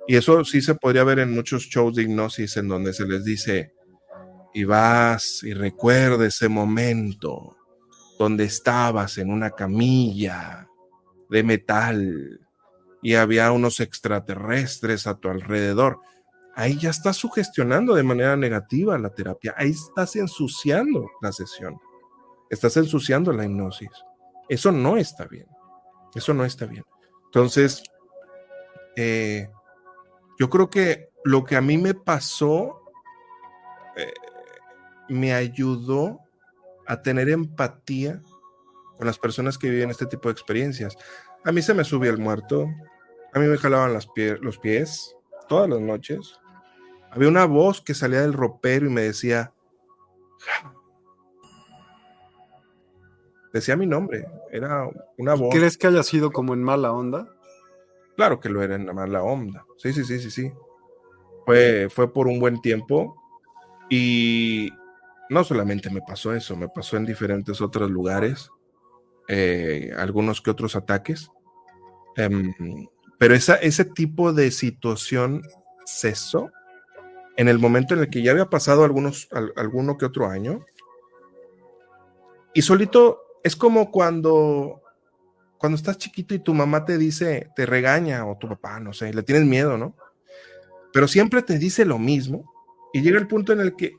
Y 0.08 0.16
eso 0.16 0.44
sí 0.44 0.62
se 0.62 0.76
podría 0.76 1.04
ver 1.04 1.20
en 1.20 1.34
muchos 1.34 1.64
shows 1.64 1.96
de 1.96 2.04
hipnosis 2.04 2.58
en 2.58 2.68
donde 2.68 2.94
se 2.94 3.06
les 3.06 3.24
dice, 3.24 3.74
y 4.54 4.64
vas 4.64 5.44
y 5.44 5.54
recuerda 5.54 6.26
ese 6.26 6.50
momento 6.50 7.56
donde 8.20 8.44
estabas 8.46 9.18
en 9.18 9.32
una 9.32 9.52
camilla 9.52 10.68
de 11.30 11.44
metal 11.44 12.40
y 13.02 13.16
había 13.16 13.52
unos 13.52 13.80
extraterrestres 13.80 15.08
a 15.08 15.16
tu 15.16 15.30
alrededor. 15.30 16.00
Ahí 16.56 16.78
ya 16.78 16.90
estás 16.90 17.18
sugestionando 17.18 17.96
de 17.96 18.04
manera 18.04 18.36
negativa 18.36 18.98
la 18.98 19.10
terapia. 19.10 19.56
Ahí 19.58 19.72
estás 19.72 20.16
ensuciando 20.16 21.10
la 21.22 21.32
sesión. 21.32 21.80
Estás 22.50 22.76
ensuciando 22.78 23.32
la 23.32 23.46
hipnosis. 23.46 23.90
Eso 24.50 24.72
no 24.72 24.98
está 24.98 25.26
bien. 25.26 25.48
Eso 26.16 26.34
no 26.34 26.46
está 26.46 26.66
bien. 26.66 26.84
Entonces, 27.26 27.84
eh, 28.96 29.48
yo 30.40 30.50
creo 30.50 30.70
que 30.70 31.10
lo 31.24 31.44
que 31.44 31.56
a 31.56 31.62
mí 31.62 31.78
me 31.78 31.94
pasó 31.94 32.82
eh, 33.96 34.14
me 35.10 35.34
ayudó 35.34 36.20
a 36.88 37.02
tener 37.02 37.30
empatía 37.30 38.22
con 38.98 39.08
las 39.08 39.18
personas 39.18 39.58
que 39.58 39.70
viven 39.70 39.90
este 39.90 40.06
tipo 40.06 40.30
de 40.30 40.34
experiencias. 40.34 40.96
A 41.44 41.52
mí 41.52 41.62
se 41.62 41.74
me 41.74 41.84
subía 41.84 42.12
el 42.12 42.18
muerto, 42.18 42.68
a 43.34 43.40
mí 43.40 43.48
me 43.48 43.58
jalaban 43.58 43.94
los 43.94 44.58
pies 44.60 45.16
todas 45.48 45.70
las 45.70 45.82
noches. 45.82 46.40
Había 47.12 47.28
una 47.28 47.46
voz 47.46 47.82
que 47.82 47.94
salía 47.94 48.22
del 48.22 48.34
ropero 48.34 48.88
y 48.88 48.90
me 48.90 49.02
decía, 49.02 49.54
decía 53.54 53.76
mi 53.76 53.86
nombre, 53.86 54.26
era 54.52 54.90
una 55.18 55.34
voz. 55.34 55.54
¿Crees 55.54 55.78
que 55.78 55.88
haya 55.88 56.04
sido 56.04 56.32
como 56.32 56.54
en 56.54 56.64
mala 56.64 56.92
onda? 56.92 57.28
Claro 58.16 58.40
que 58.40 58.50
lo 58.50 58.62
era 58.62 58.76
en 58.76 58.86
mala 58.94 59.24
onda. 59.24 59.66
Sí, 59.78 59.94
sí, 59.94 60.04
sí, 60.04 60.20
sí, 60.20 60.32
sí. 60.32 60.52
Fue, 61.46 61.90
fue 61.90 62.14
por 62.14 62.28
un 62.28 62.40
buen 62.40 62.62
tiempo 62.62 63.16
y 63.90 64.70
no 65.30 65.44
solamente 65.44 65.90
me 65.90 66.02
pasó 66.02 66.34
eso, 66.34 66.56
me 66.56 66.70
pasó 66.70 66.98
en 66.98 67.06
diferentes 67.06 67.62
otros 67.62 67.90
lugares, 67.90 68.52
eh, 69.28 69.92
algunos 69.98 70.42
que 70.42 70.52
otros 70.52 70.76
ataques. 70.76 71.32
Em, 72.16 72.54
pero 73.18 73.34
esa, 73.34 73.56
ese 73.56 73.86
tipo 73.86 74.34
de 74.34 74.52
situación 74.52 75.42
cesó 75.86 76.52
en 77.38 77.48
el 77.48 77.60
momento 77.60 77.94
en 77.94 78.02
el 78.02 78.10
que 78.10 78.22
ya 78.22 78.32
había 78.32 78.50
pasado 78.50 78.84
algunos, 78.84 79.30
alguno 79.56 79.98
que 79.98 80.06
otro 80.06 80.28
año. 80.28 80.66
Y 82.54 82.62
solito 82.62 83.22
es 83.44 83.56
como 83.56 83.92
cuando, 83.92 84.82
cuando 85.58 85.76
estás 85.76 85.98
chiquito 85.98 86.34
y 86.34 86.40
tu 86.40 86.54
mamá 86.54 86.86
te 86.86 86.98
dice, 86.98 87.50
te 87.56 87.66
regaña, 87.66 88.26
o 88.26 88.38
tu 88.38 88.48
papá, 88.48 88.80
no 88.80 88.94
sé, 88.94 89.14
le 89.14 89.24
tienes 89.24 89.46
miedo, 89.46 89.78
¿no? 89.78 89.96
Pero 90.94 91.08
siempre 91.08 91.42
te 91.42 91.58
dice 91.58 91.86
lo 91.86 91.98
mismo 91.98 92.52
y 92.94 93.02
llega 93.02 93.20
el 93.20 93.28
punto 93.28 93.54
en 93.54 93.62
el 93.62 93.76
que, 93.76 93.98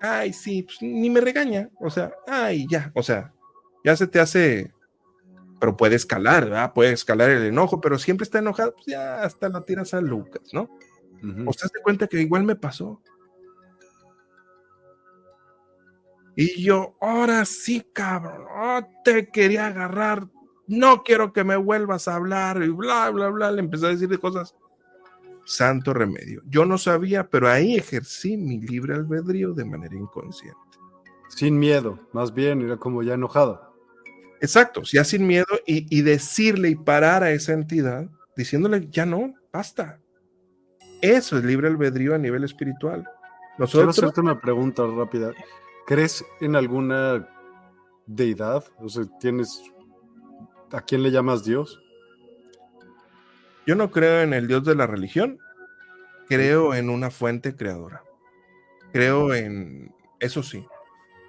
ay, 0.00 0.32
sí, 0.32 0.62
pues 0.62 0.82
ni 0.82 1.10
me 1.10 1.20
regaña, 1.20 1.70
o 1.80 1.90
sea, 1.90 2.12
ay, 2.26 2.66
ya, 2.68 2.92
o 2.94 3.02
sea, 3.02 3.32
ya 3.84 3.96
se 3.96 4.06
te 4.06 4.20
hace, 4.20 4.72
pero 5.58 5.76
puede 5.76 5.96
escalar, 5.96 6.44
¿verdad? 6.44 6.72
Puede 6.72 6.92
escalar 6.92 7.30
el 7.30 7.46
enojo, 7.46 7.80
pero 7.80 7.98
siempre 7.98 8.24
está 8.24 8.38
enojado, 8.38 8.74
pues 8.74 8.86
ya 8.86 9.22
hasta 9.22 9.48
la 9.48 9.64
tiras 9.64 9.94
a 9.94 10.00
Lucas, 10.00 10.42
¿no? 10.52 10.70
O 11.46 11.52
te 11.52 11.62
das 11.62 11.72
cuenta 11.82 12.06
que 12.06 12.20
igual 12.20 12.44
me 12.44 12.54
pasó. 12.54 13.02
Y 16.40 16.62
yo, 16.62 16.96
ahora 17.00 17.44
sí, 17.44 17.84
cabrón, 17.92 18.46
oh, 18.56 18.80
te 19.02 19.26
quería 19.26 19.66
agarrar, 19.66 20.28
no 20.68 21.02
quiero 21.02 21.32
que 21.32 21.42
me 21.42 21.56
vuelvas 21.56 22.06
a 22.06 22.14
hablar, 22.14 22.62
y 22.62 22.68
bla, 22.68 23.10
bla, 23.10 23.28
bla, 23.28 23.50
le 23.50 23.58
empecé 23.58 23.86
a 23.86 23.88
decir 23.88 24.08
de 24.08 24.18
cosas. 24.18 24.54
santo 25.44 25.92
remedio. 25.92 26.40
Yo 26.46 26.64
no 26.64 26.78
sabía, 26.78 27.28
pero 27.28 27.48
ahí 27.48 27.74
ejercí 27.74 28.36
mi 28.36 28.60
libre 28.60 28.94
albedrío 28.94 29.52
de 29.52 29.64
manera 29.64 29.96
inconsciente. 29.96 30.56
Sin 31.28 31.58
miedo, 31.58 31.98
más 32.12 32.32
bien, 32.32 32.62
era 32.62 32.76
como 32.76 33.02
ya 33.02 33.14
enojado. 33.14 33.74
Exacto, 34.40 34.82
ya 34.82 35.02
sin 35.02 35.26
miedo 35.26 35.46
y, 35.66 36.02
decirle 36.02 36.68
y 36.68 36.76
parar 36.76 37.24
a 37.24 37.32
esa 37.32 37.52
entidad, 37.52 38.08
diciéndole, 38.36 38.86
ya 38.92 39.04
no, 39.04 39.34
basta. 39.52 39.98
Eso 41.02 41.36
es 41.36 41.42
libre 41.42 41.66
albedrío 41.66 42.14
a 42.14 42.18
nivel 42.18 42.44
espiritual. 42.44 43.08
Nosotros, 43.58 43.96
Quiero 43.96 44.08
hacerte 44.08 44.20
una 44.20 44.40
pregunta 44.40 44.86
rápida. 44.86 45.32
¿Crees 45.88 46.22
en 46.42 46.54
alguna 46.54 47.26
deidad? 48.04 48.62
O 48.78 48.90
sea, 48.90 49.04
¿tienes... 49.18 49.62
¿A 50.70 50.82
quién 50.82 51.02
le 51.02 51.10
llamas 51.10 51.44
Dios? 51.44 51.80
Yo 53.66 53.74
no 53.74 53.90
creo 53.90 54.20
en 54.20 54.34
el 54.34 54.46
Dios 54.46 54.64
de 54.64 54.74
la 54.74 54.86
religión, 54.86 55.38
creo 56.28 56.74
en 56.74 56.90
una 56.90 57.10
fuente 57.10 57.56
creadora. 57.56 58.02
Creo 58.92 59.32
en, 59.32 59.94
eso 60.20 60.42
sí, 60.42 60.62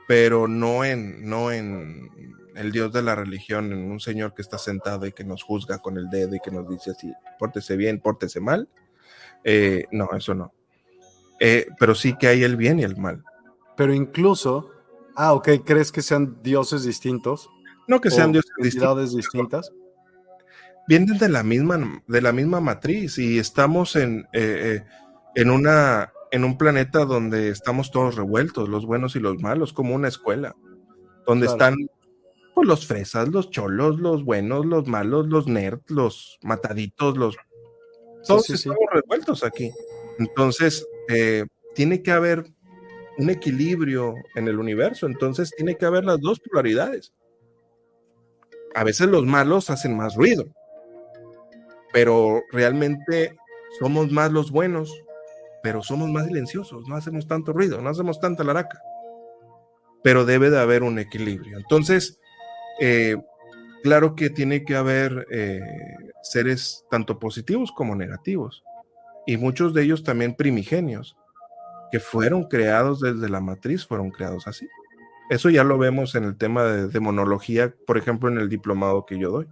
pero 0.10 0.50
no 0.50 0.84
en, 0.84 1.30
no 1.30 1.54
en 1.54 2.10
el 2.54 2.74
Dios 2.74 2.92
de 2.92 3.02
la 3.02 3.16
religión, 3.16 3.72
en 3.72 3.90
un 3.90 4.02
Señor 4.02 4.34
que 4.34 4.42
está 4.42 4.58
sentado 4.58 5.06
y 5.06 5.14
que 5.14 5.24
nos 5.24 5.42
juzga 5.42 5.80
con 5.80 5.98
el 5.98 6.10
dedo 6.10 6.36
y 6.36 6.42
que 6.42 6.52
nos 6.52 6.68
dice 6.68 6.92
así, 6.92 7.14
pórtese 7.40 7.78
bien, 7.78 8.02
pórtese 8.02 8.42
mal. 8.42 8.68
Eh, 9.46 9.86
no, 9.92 10.10
eso 10.18 10.36
no. 10.36 10.52
Eh, 11.40 11.66
pero 11.80 11.96
sí 11.96 12.18
que 12.18 12.28
hay 12.28 12.44
el 12.44 12.58
bien 12.58 12.82
y 12.82 12.84
el 12.84 12.98
mal. 12.98 13.24
Pero 13.80 13.94
incluso, 13.94 14.70
ah, 15.16 15.32
ok, 15.32 15.48
¿crees 15.64 15.90
que 15.90 16.02
sean 16.02 16.44
dioses 16.44 16.84
distintos? 16.84 17.50
No 17.88 18.02
que 18.02 18.12
sean 18.12 18.34
dioses 18.34 18.52
distintas 18.62 19.72
vienen 20.90 21.18
de 21.18 21.30
la 21.30 21.44
misma, 21.44 22.02
de 22.08 22.22
la 22.22 22.34
misma 22.34 22.60
matriz 22.60 23.20
y 23.20 23.38
estamos 23.38 23.96
en, 23.96 24.28
eh, 24.34 24.82
eh, 24.82 24.84
en, 25.36 25.52
una, 25.52 26.12
en 26.32 26.44
un 26.44 26.58
planeta 26.58 27.06
donde 27.06 27.50
estamos 27.50 27.92
todos 27.92 28.16
revueltos, 28.16 28.68
los 28.68 28.88
buenos 28.88 29.16
y 29.16 29.20
los 29.20 29.40
malos, 29.40 29.72
como 29.72 29.94
una 29.94 30.08
escuela, 30.08 30.56
donde 31.28 31.46
están 31.46 31.76
pues, 32.56 32.68
los 32.68 32.88
fresas, 32.88 33.30
los 33.30 33.52
cholos, 33.52 34.00
los 34.00 34.26
buenos, 34.26 34.66
los 34.66 34.88
malos, 34.88 35.28
los 35.28 35.48
nerds, 35.48 35.90
los 35.90 36.40
mataditos, 36.42 37.18
los... 37.18 37.38
Todos 38.28 38.50
estamos 38.50 38.80
revueltos 38.92 39.44
aquí. 39.44 39.72
Entonces, 40.18 40.86
eh, 41.08 41.46
tiene 41.76 42.02
que 42.02 42.12
haber 42.12 42.52
un 43.20 43.30
equilibrio 43.30 44.16
en 44.36 44.48
el 44.48 44.58
universo, 44.58 45.06
entonces 45.06 45.52
tiene 45.56 45.76
que 45.76 45.86
haber 45.86 46.06
las 46.06 46.20
dos 46.22 46.40
polaridades. 46.40 47.14
A 48.74 48.84
veces 48.84 49.08
los 49.08 49.26
malos 49.26 49.70
hacen 49.70 49.96
más 49.96 50.16
ruido, 50.16 50.46
pero 51.92 52.42
realmente 52.52 53.36
somos 53.78 54.10
más 54.12 54.32
los 54.32 54.52
buenos, 54.52 55.04
pero 55.62 55.84
somos 55.84 56.10
más 56.10 56.28
silenciosos, 56.28 56.88
no 56.88 56.96
hacemos 56.96 57.28
tanto 57.28 57.52
ruido, 57.52 57.82
no 57.82 57.90
hacemos 57.90 58.22
tanta 58.22 58.46
laraca. 58.46 58.82
Pero 60.02 60.24
debe 60.24 60.50
de 60.50 60.60
haber 60.60 60.84
un 60.84 60.98
equilibrio. 60.98 61.58
Entonces, 61.58 62.22
eh, 62.80 63.18
claro 63.84 64.16
que 64.16 64.30
tiene 64.30 64.64
que 64.64 64.78
haber 64.78 65.28
eh, 65.30 65.60
seres 66.24 66.86
tanto 66.90 67.20
positivos 67.20 67.74
como 67.74 67.96
negativos, 67.96 68.64
y 69.28 69.36
muchos 69.36 69.74
de 69.74 69.84
ellos 69.84 70.04
también 70.04 70.36
primigenios, 70.36 71.18
que 71.92 72.00
fueron 72.00 72.46
creados 72.46 73.00
desde 73.00 73.30
la 73.30 73.42
matriz, 73.42 73.86
fueron 73.86 74.12
creados 74.12 74.48
así. 74.48 74.68
Eso 75.30 75.50
ya 75.50 75.64
lo 75.64 75.78
vemos 75.78 76.16
en 76.16 76.24
el 76.24 76.38
tema 76.38 76.64
de 76.64 76.88
demonología, 76.88 77.74
por 77.86 77.98
ejemplo, 77.98 78.30
en 78.30 78.38
el 78.38 78.50
diplomado 78.50 79.06
que 79.06 79.20
yo 79.20 79.30
doy. 79.30 79.48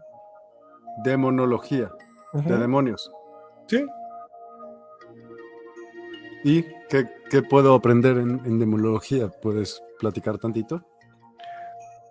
Demonología 1.03 1.91
de 2.33 2.57
demonios. 2.57 3.11
Sí. 3.67 3.85
¿Y 6.43 6.63
qué, 6.89 7.41
puedo 7.43 7.75
aprender 7.75 8.17
en, 8.17 8.59
demonología? 8.59 9.27
¿Puedes 9.27 9.83
platicar 9.99 10.37
tantito? 10.37 10.83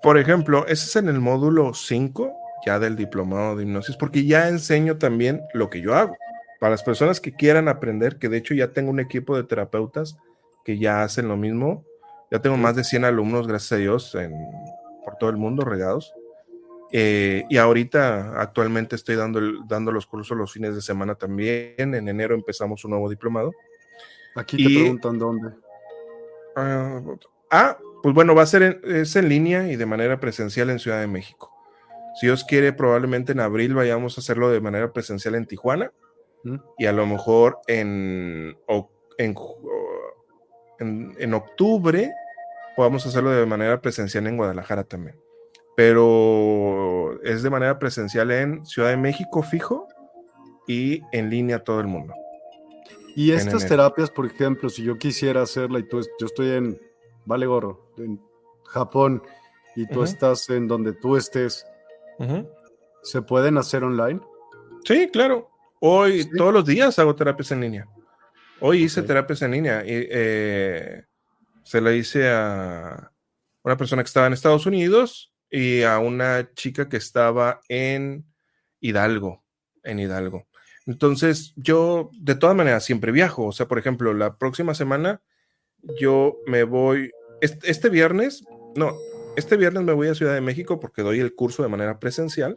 Por 0.02 0.18
ejemplo, 0.18 0.64
ese 0.66 0.86
es 0.86 0.96
en 0.96 1.08
el 1.08 1.20
módulo 1.20 1.74
5 1.74 2.32
ya 2.64 2.78
del 2.78 2.96
diplomado 2.96 3.56
de 3.56 3.62
hipnosis, 3.62 3.96
porque 3.96 4.24
ya 4.24 4.48
enseño 4.48 4.98
también 4.98 5.40
lo 5.54 5.70
que 5.70 5.80
yo 5.80 5.94
hago. 5.94 6.16
Para 6.60 6.70
las 6.70 6.82
personas 6.82 7.20
que 7.20 7.32
quieran 7.32 7.68
aprender, 7.68 8.18
que 8.18 8.28
de 8.28 8.38
hecho 8.38 8.54
ya 8.54 8.72
tengo 8.72 8.90
un 8.90 9.00
equipo 9.00 9.36
de 9.36 9.44
terapeutas 9.44 10.16
que 10.64 10.78
ya 10.78 11.02
hacen 11.02 11.28
lo 11.28 11.36
mismo. 11.36 11.84
Ya 12.30 12.40
tengo 12.40 12.56
más 12.56 12.74
de 12.74 12.82
100 12.82 13.04
alumnos, 13.04 13.46
gracias 13.46 13.72
a 13.72 13.76
Dios, 13.76 14.14
en, 14.16 14.32
por 15.04 15.16
todo 15.16 15.30
el 15.30 15.36
mundo 15.36 15.64
regados. 15.64 16.12
Eh, 16.92 17.44
y 17.48 17.56
ahorita 17.56 18.40
actualmente 18.40 18.96
estoy 18.96 19.16
dando, 19.16 19.40
dando 19.68 19.92
los 19.92 20.06
cursos 20.06 20.36
los 20.36 20.52
fines 20.52 20.74
de 20.74 20.82
semana 20.82 21.14
también. 21.14 21.94
En 21.94 22.08
enero 22.08 22.34
empezamos 22.34 22.84
un 22.84 22.92
nuevo 22.92 23.08
diplomado. 23.08 23.52
Aquí 24.34 24.56
te 24.56 24.80
preguntan 24.80 25.18
dónde. 25.18 25.50
Ah, 26.56 27.00
ah, 27.50 27.78
pues 28.02 28.14
bueno, 28.14 28.34
va 28.34 28.42
a 28.42 28.46
ser 28.46 28.62
en, 28.62 28.80
es 28.84 29.14
en 29.14 29.28
línea 29.28 29.70
y 29.70 29.76
de 29.76 29.86
manera 29.86 30.18
presencial 30.18 30.70
en 30.70 30.78
Ciudad 30.78 31.00
de 31.00 31.06
México. 31.06 31.52
Si 32.20 32.26
Dios 32.26 32.44
quiere, 32.44 32.72
probablemente 32.72 33.32
en 33.32 33.40
abril 33.40 33.74
vayamos 33.74 34.16
a 34.16 34.20
hacerlo 34.20 34.50
de 34.50 34.60
manera 34.60 34.92
presencial 34.92 35.34
en 35.34 35.46
Tijuana 35.46 35.92
¿Mm? 36.46 36.56
y 36.78 36.86
a 36.86 36.92
lo 36.92 37.06
mejor 37.06 37.58
en, 37.66 38.56
en, 39.18 39.34
en 41.18 41.34
octubre 41.34 42.12
podamos 42.76 43.06
hacerlo 43.06 43.30
de 43.30 43.46
manera 43.46 43.80
presencial 43.80 44.26
en 44.26 44.36
Guadalajara 44.36 44.84
también 44.84 45.16
pero 45.76 47.22
es 47.22 47.42
de 47.42 47.50
manera 47.50 47.78
presencial 47.78 48.30
en 48.32 48.64
Ciudad 48.66 48.88
de 48.88 48.96
México 48.96 49.42
fijo 49.42 49.86
y 50.66 51.02
en 51.12 51.30
línea 51.30 51.62
todo 51.62 51.80
el 51.80 51.86
mundo. 51.86 52.14
Y 53.14 53.32
estas 53.32 53.66
terapias, 53.66 54.10
por 54.10 54.26
ejemplo, 54.26 54.68
si 54.68 54.82
yo 54.82 54.98
quisiera 54.98 55.42
hacerla 55.42 55.78
y 55.78 55.84
tú, 55.84 56.00
yo 56.18 56.26
estoy 56.26 56.50
en, 56.50 56.80
vale 57.26 57.46
gorro, 57.46 57.90
en 57.98 58.20
Japón 58.64 59.22
y 59.76 59.86
tú 59.86 60.02
estás 60.02 60.48
en 60.48 60.66
donde 60.66 60.94
tú 60.94 61.16
estés, 61.16 61.66
¿se 63.02 63.22
pueden 63.22 63.58
hacer 63.58 63.84
online? 63.84 64.20
Sí, 64.84 65.08
claro. 65.12 65.50
Hoy, 65.80 66.28
todos 66.36 66.52
los 66.52 66.64
días 66.64 66.98
hago 66.98 67.14
terapias 67.14 67.50
en 67.52 67.60
línea. 67.60 67.88
Hoy 68.60 68.84
hice 68.84 69.02
terapias 69.02 69.42
en 69.42 69.50
línea 69.50 69.84
y 69.84 70.08
eh, 70.10 71.04
se 71.62 71.80
la 71.80 71.92
hice 71.92 72.28
a 72.30 73.12
una 73.62 73.76
persona 73.76 74.02
que 74.02 74.06
estaba 74.06 74.26
en 74.26 74.32
Estados 74.32 74.64
Unidos 74.66 75.32
y 75.50 75.82
a 75.82 75.98
una 75.98 76.52
chica 76.54 76.88
que 76.88 76.96
estaba 76.96 77.60
en 77.68 78.24
Hidalgo, 78.80 79.44
en 79.82 79.98
Hidalgo. 79.98 80.46
Entonces, 80.86 81.52
yo 81.56 82.10
de 82.18 82.36
todas 82.36 82.56
maneras 82.56 82.84
siempre 82.84 83.12
viajo. 83.12 83.46
O 83.46 83.52
sea, 83.52 83.66
por 83.66 83.78
ejemplo, 83.78 84.14
la 84.14 84.38
próxima 84.38 84.74
semana 84.74 85.20
yo 86.00 86.38
me 86.46 86.64
voy, 86.64 87.10
este, 87.40 87.88
viernes, 87.88 88.44
no, 88.74 88.94
este 89.36 89.56
viernes 89.56 89.82
me 89.82 89.92
voy 89.92 90.08
a 90.08 90.14
Ciudad 90.14 90.34
de 90.34 90.40
México 90.40 90.80
porque 90.80 91.02
doy 91.02 91.20
el 91.20 91.34
curso 91.34 91.62
de 91.62 91.68
manera 91.68 91.98
presencial, 91.98 92.56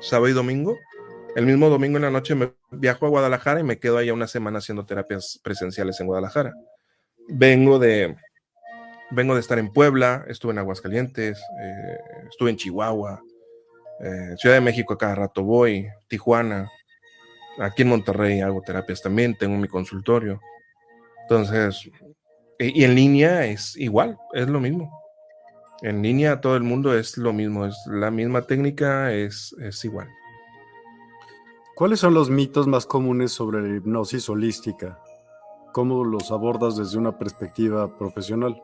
sábado 0.00 0.28
y 0.28 0.32
domingo. 0.32 0.76
El 1.36 1.44
mismo 1.44 1.68
domingo 1.68 1.98
en 1.98 2.02
la 2.02 2.10
noche 2.10 2.34
me 2.34 2.54
viajo 2.70 3.04
a 3.04 3.10
Guadalajara 3.10 3.60
y 3.60 3.62
me 3.62 3.78
quedo 3.78 3.98
allá 3.98 4.14
una 4.14 4.26
semana 4.26 4.56
haciendo 4.56 4.86
terapias 4.86 5.38
presenciales 5.44 6.00
en 6.00 6.06
Guadalajara. 6.06 6.54
Vengo 7.28 7.78
de, 7.78 8.16
vengo 9.10 9.34
de 9.34 9.40
estar 9.40 9.58
en 9.58 9.70
Puebla, 9.70 10.24
estuve 10.28 10.52
en 10.52 10.60
Aguascalientes, 10.60 11.38
eh, 11.38 11.98
estuve 12.30 12.48
en 12.48 12.56
Chihuahua, 12.56 13.22
eh, 14.00 14.34
Ciudad 14.38 14.54
de 14.54 14.62
México 14.62 14.94
a 14.94 14.98
cada 14.98 15.14
rato 15.14 15.42
voy, 15.42 15.86
Tijuana, 16.08 16.70
aquí 17.58 17.82
en 17.82 17.88
Monterrey 17.88 18.40
hago 18.40 18.62
terapias 18.62 19.02
también, 19.02 19.36
tengo 19.36 19.58
mi 19.58 19.68
consultorio. 19.68 20.40
Entonces, 21.24 21.90
y, 22.58 22.82
en 22.82 22.94
línea 22.94 23.44
es 23.44 23.76
igual, 23.76 24.16
es 24.32 24.48
lo 24.48 24.58
mismo. 24.58 24.90
En 25.82 26.00
línea 26.00 26.40
todo 26.40 26.56
el 26.56 26.62
mundo 26.62 26.96
es 26.98 27.18
lo 27.18 27.34
mismo, 27.34 27.66
es 27.66 27.76
la 27.90 28.10
misma 28.10 28.40
técnica, 28.40 29.12
es, 29.12 29.54
es 29.60 29.84
igual. 29.84 30.08
¿Cuáles 31.76 32.00
son 32.00 32.14
los 32.14 32.30
mitos 32.30 32.66
más 32.66 32.86
comunes 32.86 33.32
sobre 33.32 33.60
la 33.60 33.76
hipnosis 33.76 34.30
holística? 34.30 34.98
¿Cómo 35.74 36.06
los 36.06 36.30
abordas 36.30 36.74
desde 36.74 36.96
una 36.96 37.18
perspectiva 37.18 37.98
profesional? 37.98 38.62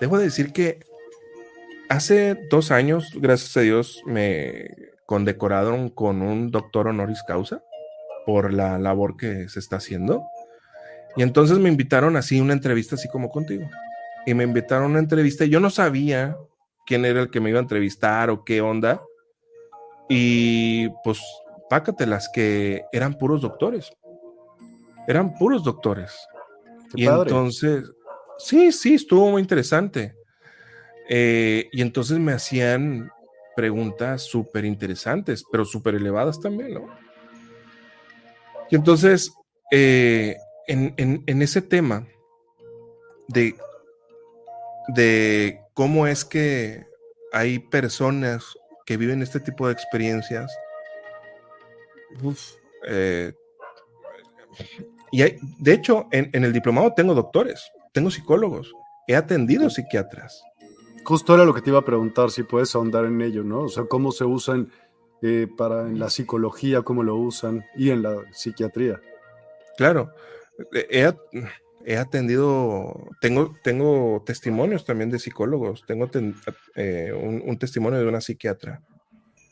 Debo 0.00 0.16
decir 0.16 0.52
que 0.52 0.78
hace 1.88 2.38
dos 2.48 2.70
años, 2.70 3.10
gracias 3.16 3.56
a 3.56 3.62
Dios, 3.62 4.02
me 4.06 4.70
condecoraron 5.04 5.88
con 5.90 6.22
un 6.22 6.52
doctor 6.52 6.86
honoris 6.86 7.24
causa 7.26 7.64
por 8.24 8.52
la 8.52 8.78
labor 8.78 9.16
que 9.16 9.48
se 9.48 9.58
está 9.58 9.78
haciendo. 9.78 10.22
Y 11.16 11.24
entonces 11.24 11.58
me 11.58 11.70
invitaron 11.70 12.14
así 12.14 12.38
una 12.40 12.52
entrevista 12.52 12.94
así 12.94 13.08
como 13.08 13.30
contigo. 13.30 13.68
Y 14.26 14.34
me 14.34 14.44
invitaron 14.44 14.84
a 14.84 14.90
una 14.90 15.00
entrevista 15.00 15.44
y 15.44 15.48
yo 15.48 15.58
no 15.58 15.70
sabía 15.70 16.36
quién 16.86 17.04
era 17.04 17.20
el 17.22 17.30
que 17.32 17.40
me 17.40 17.50
iba 17.50 17.58
a 17.58 17.62
entrevistar 17.62 18.30
o 18.30 18.44
qué 18.44 18.60
onda. 18.60 19.02
Y 20.08 20.88
pues, 21.02 21.20
pácatelas 21.68 22.28
que 22.32 22.84
eran 22.92 23.14
puros 23.14 23.42
doctores. 23.42 23.90
Eran 25.08 25.34
puros 25.34 25.64
doctores. 25.64 26.12
y 26.94 27.06
entonces, 27.06 27.84
Sí, 28.38 28.72
sí, 28.72 28.94
estuvo 28.94 29.30
muy 29.30 29.42
interesante. 29.42 30.14
Eh, 31.08 31.68
y 31.72 31.82
entonces 31.82 32.18
me 32.18 32.32
hacían 32.32 33.10
preguntas 33.54 34.22
súper 34.22 34.64
interesantes, 34.64 35.44
pero 35.50 35.64
súper 35.64 35.94
elevadas 35.94 36.40
también, 36.40 36.74
¿no? 36.74 36.86
Y 38.70 38.76
entonces, 38.76 39.32
eh, 39.70 40.36
en, 40.66 41.42
ese 41.42 41.62
tema 41.62 42.06
de, 43.28 43.54
de 44.88 45.60
cómo 45.72 46.06
es 46.06 46.24
que 46.24 46.84
hay 47.32 47.60
personas 47.60 48.44
que 48.84 48.96
viven 48.96 49.22
este 49.22 49.40
tipo 49.40 49.66
de 49.66 49.72
experiencias, 49.72 50.52
eh, 52.86 53.32
y 55.10 55.22
de 55.22 55.72
hecho, 55.72 56.06
en, 56.10 56.30
en, 56.32 56.44
el 56.44 56.52
diplomado 56.52 56.92
tengo 56.94 57.14
doctores, 57.14 57.70
tengo 57.92 58.10
psicólogos, 58.10 58.72
he 59.06 59.16
atendido 59.16 59.70
psiquiatras. 59.70 60.42
Justo 61.04 61.34
era 61.34 61.44
lo 61.44 61.54
que 61.54 61.62
te 61.62 61.70
iba 61.70 61.78
a 61.78 61.84
preguntar, 61.84 62.30
si 62.30 62.42
puedes 62.42 62.74
ahondar 62.74 63.04
en 63.04 63.20
ello, 63.20 63.44
¿no? 63.44 63.60
O 63.60 63.68
sea, 63.68 63.84
cómo 63.84 64.10
se 64.10 64.24
usan 64.24 64.72
eh, 65.22 65.46
para 65.56 65.82
en 65.82 65.98
la 65.98 66.10
psicología, 66.10 66.82
cómo 66.82 67.02
lo 67.02 67.16
usan 67.16 67.64
y 67.76 67.90
en 67.90 68.02
la 68.02 68.16
psiquiatría. 68.32 69.00
Claro, 69.76 70.10
he, 70.72 71.12
he 71.86 71.96
atendido, 71.96 73.08
tengo, 73.20 73.54
tengo 73.62 74.22
testimonios 74.26 74.84
también 74.84 75.08
de 75.08 75.20
psicólogos, 75.20 75.84
tengo 75.86 76.10
eh, 76.74 77.12
un, 77.12 77.58
testimonio 77.58 78.00
de 78.00 78.08
una 78.08 78.20
psiquiatra. 78.20 78.82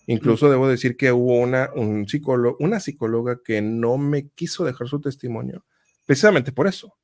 Incluso 0.07 0.51
debo 0.51 0.69
decir 0.69 0.97
que 0.97 1.13
hubo 1.13 1.39
una, 1.39 1.71
un 1.75 2.07
psicólogo, 2.07 2.57
una 2.61 2.81
psicóloga 2.81 3.41
que 3.43 3.63
no 3.63 3.97
me 3.97 4.29
quiso 4.29 4.65
dejar 4.65 4.89
su 4.89 5.01
testimonio, 5.01 5.65
precisamente 6.07 6.53
por 6.53 6.67
eso. 6.67 6.95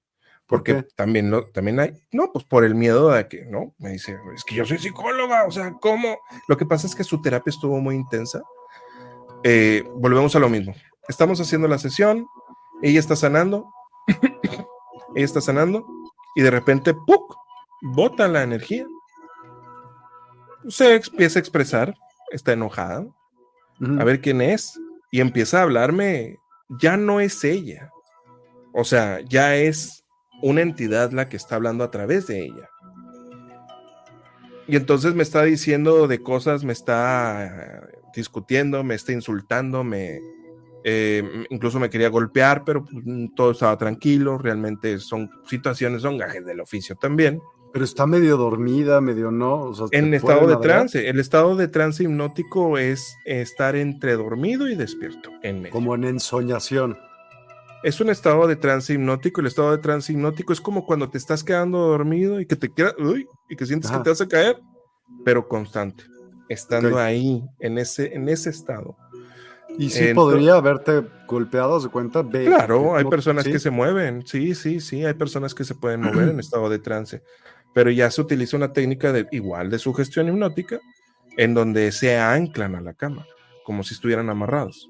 Porque 0.46 0.84
también, 0.96 1.30
lo, 1.30 1.46
también 1.46 1.78
hay, 1.78 1.92
no, 2.10 2.32
pues 2.32 2.44
por 2.44 2.64
el 2.64 2.74
miedo 2.74 3.10
de 3.10 3.28
que, 3.28 3.46
¿no? 3.46 3.72
Me 3.78 3.90
dice, 3.90 4.18
es 4.34 4.42
que 4.42 4.56
yo 4.56 4.64
soy 4.66 4.78
psicóloga, 4.78 5.44
o 5.44 5.50
sea, 5.52 5.74
¿cómo? 5.80 6.18
Lo 6.48 6.56
que 6.56 6.66
pasa 6.66 6.88
es 6.88 6.96
que 6.96 7.04
su 7.04 7.22
terapia 7.22 7.50
estuvo 7.50 7.80
muy 7.80 7.94
intensa. 7.94 8.42
Eh, 9.44 9.84
volvemos 9.94 10.34
a 10.34 10.40
lo 10.40 10.48
mismo. 10.48 10.74
Estamos 11.08 11.40
haciendo 11.40 11.68
la 11.68 11.78
sesión, 11.78 12.26
ella 12.82 12.98
está 12.98 13.14
sanando, 13.14 13.72
ella 15.14 15.24
está 15.24 15.40
sanando, 15.40 15.86
y 16.34 16.42
de 16.42 16.50
repente, 16.50 16.94
¡puc! 16.94 17.36
Bota 17.82 18.26
la 18.26 18.42
energía. 18.42 18.86
Se 20.68 20.96
empieza 20.96 21.38
a 21.38 21.40
expresar, 21.40 21.94
está 22.30 22.52
enojada, 22.52 23.06
a 23.98 24.04
ver 24.04 24.20
quién 24.20 24.40
es, 24.42 24.78
y 25.10 25.20
empieza 25.20 25.60
a 25.60 25.62
hablarme, 25.62 26.38
ya 26.80 26.96
no 26.96 27.20
es 27.20 27.42
ella. 27.44 27.90
O 28.72 28.84
sea, 28.84 29.20
ya 29.20 29.56
es 29.56 30.04
una 30.42 30.60
entidad 30.60 31.12
la 31.12 31.28
que 31.28 31.36
está 31.36 31.56
hablando 31.56 31.84
a 31.84 31.90
través 31.90 32.26
de 32.26 32.44
ella. 32.44 32.68
Y 34.66 34.76
entonces 34.76 35.14
me 35.14 35.22
está 35.22 35.42
diciendo 35.42 36.06
de 36.06 36.22
cosas, 36.22 36.62
me 36.62 36.72
está 36.72 37.88
discutiendo, 38.14 38.84
me 38.84 38.94
está 38.94 39.12
insultando, 39.12 39.82
me, 39.82 40.20
eh, 40.84 41.24
incluso 41.50 41.80
me 41.80 41.90
quería 41.90 42.08
golpear, 42.08 42.64
pero 42.64 42.84
pues, 42.84 43.04
todo 43.34 43.50
estaba 43.50 43.76
tranquilo. 43.76 44.38
Realmente 44.38 44.98
son 44.98 45.30
situaciones, 45.46 46.02
son 46.02 46.18
gajes 46.18 46.44
del 46.46 46.60
oficio 46.60 46.96
también. 46.96 47.40
Pero 47.72 47.84
está 47.84 48.06
medio 48.06 48.36
dormida, 48.36 49.00
medio 49.00 49.30
no. 49.30 49.72
en 49.92 50.12
estado 50.14 50.48
de 50.48 50.56
trance. 50.56 51.08
El 51.08 51.20
estado 51.20 51.54
de 51.54 51.68
trance 51.68 52.02
hipnótico 52.02 52.78
es 52.78 53.16
estar 53.24 53.76
entre 53.76 54.16
dormido 54.16 54.68
y 54.68 54.74
despierto. 54.74 55.30
En 55.42 55.68
Como 55.70 55.94
en 55.94 56.04
ensoñación 56.04 56.96
es 57.82 58.00
un 58.00 58.10
estado 58.10 58.46
de 58.46 58.56
trance 58.56 58.92
hipnótico. 58.92 59.40
El 59.40 59.46
estado 59.46 59.72
de 59.72 59.78
trance 59.78 60.12
hipnótico 60.12 60.52
es 60.52 60.60
como 60.60 60.84
cuando 60.84 61.08
te 61.08 61.18
estás 61.18 61.42
quedando 61.44 61.78
dormido 61.78 62.40
y 62.40 62.46
que 62.46 62.56
te 62.56 62.72
queda, 62.72 62.94
uy, 62.98 63.26
y 63.48 63.56
que 63.56 63.66
sientes 63.66 63.90
que 63.90 63.98
te 63.98 64.10
vas 64.10 64.20
a 64.20 64.28
caer, 64.28 64.58
pero 65.24 65.48
constante, 65.48 66.04
estando 66.48 66.98
ahí, 66.98 67.42
en 67.58 67.78
ese, 67.78 68.14
en 68.14 68.28
ese 68.28 68.50
estado. 68.50 68.96
Y 69.78 69.90
sí 69.90 70.12
podría 70.14 70.56
haberte 70.56 71.06
golpeado, 71.26 71.80
¿se 71.80 71.88
cuenta? 71.88 72.28
claro, 72.28 72.96
hay 72.96 73.04
personas 73.04 73.44
que 73.44 73.58
se 73.58 73.70
mueven, 73.70 74.26
sí, 74.26 74.54
sí, 74.54 74.80
sí, 74.80 75.04
hay 75.04 75.14
personas 75.14 75.54
que 75.54 75.64
se 75.64 75.74
pueden 75.74 76.02
mover 76.02 76.28
en 76.28 76.40
estado 76.40 76.68
de 76.68 76.80
trance, 76.80 77.22
pero 77.72 77.90
ya 77.90 78.10
se 78.10 78.20
utiliza 78.20 78.56
una 78.56 78.72
técnica 78.72 79.12
de 79.12 79.26
igual 79.30 79.70
de 79.70 79.78
sugestión 79.78 80.28
hipnótica, 80.28 80.80
en 81.36 81.54
donde 81.54 81.92
se 81.92 82.18
anclan 82.18 82.74
a 82.74 82.80
la 82.80 82.94
cama, 82.94 83.26
como 83.64 83.82
si 83.82 83.94
estuvieran 83.94 84.28
amarrados. 84.30 84.88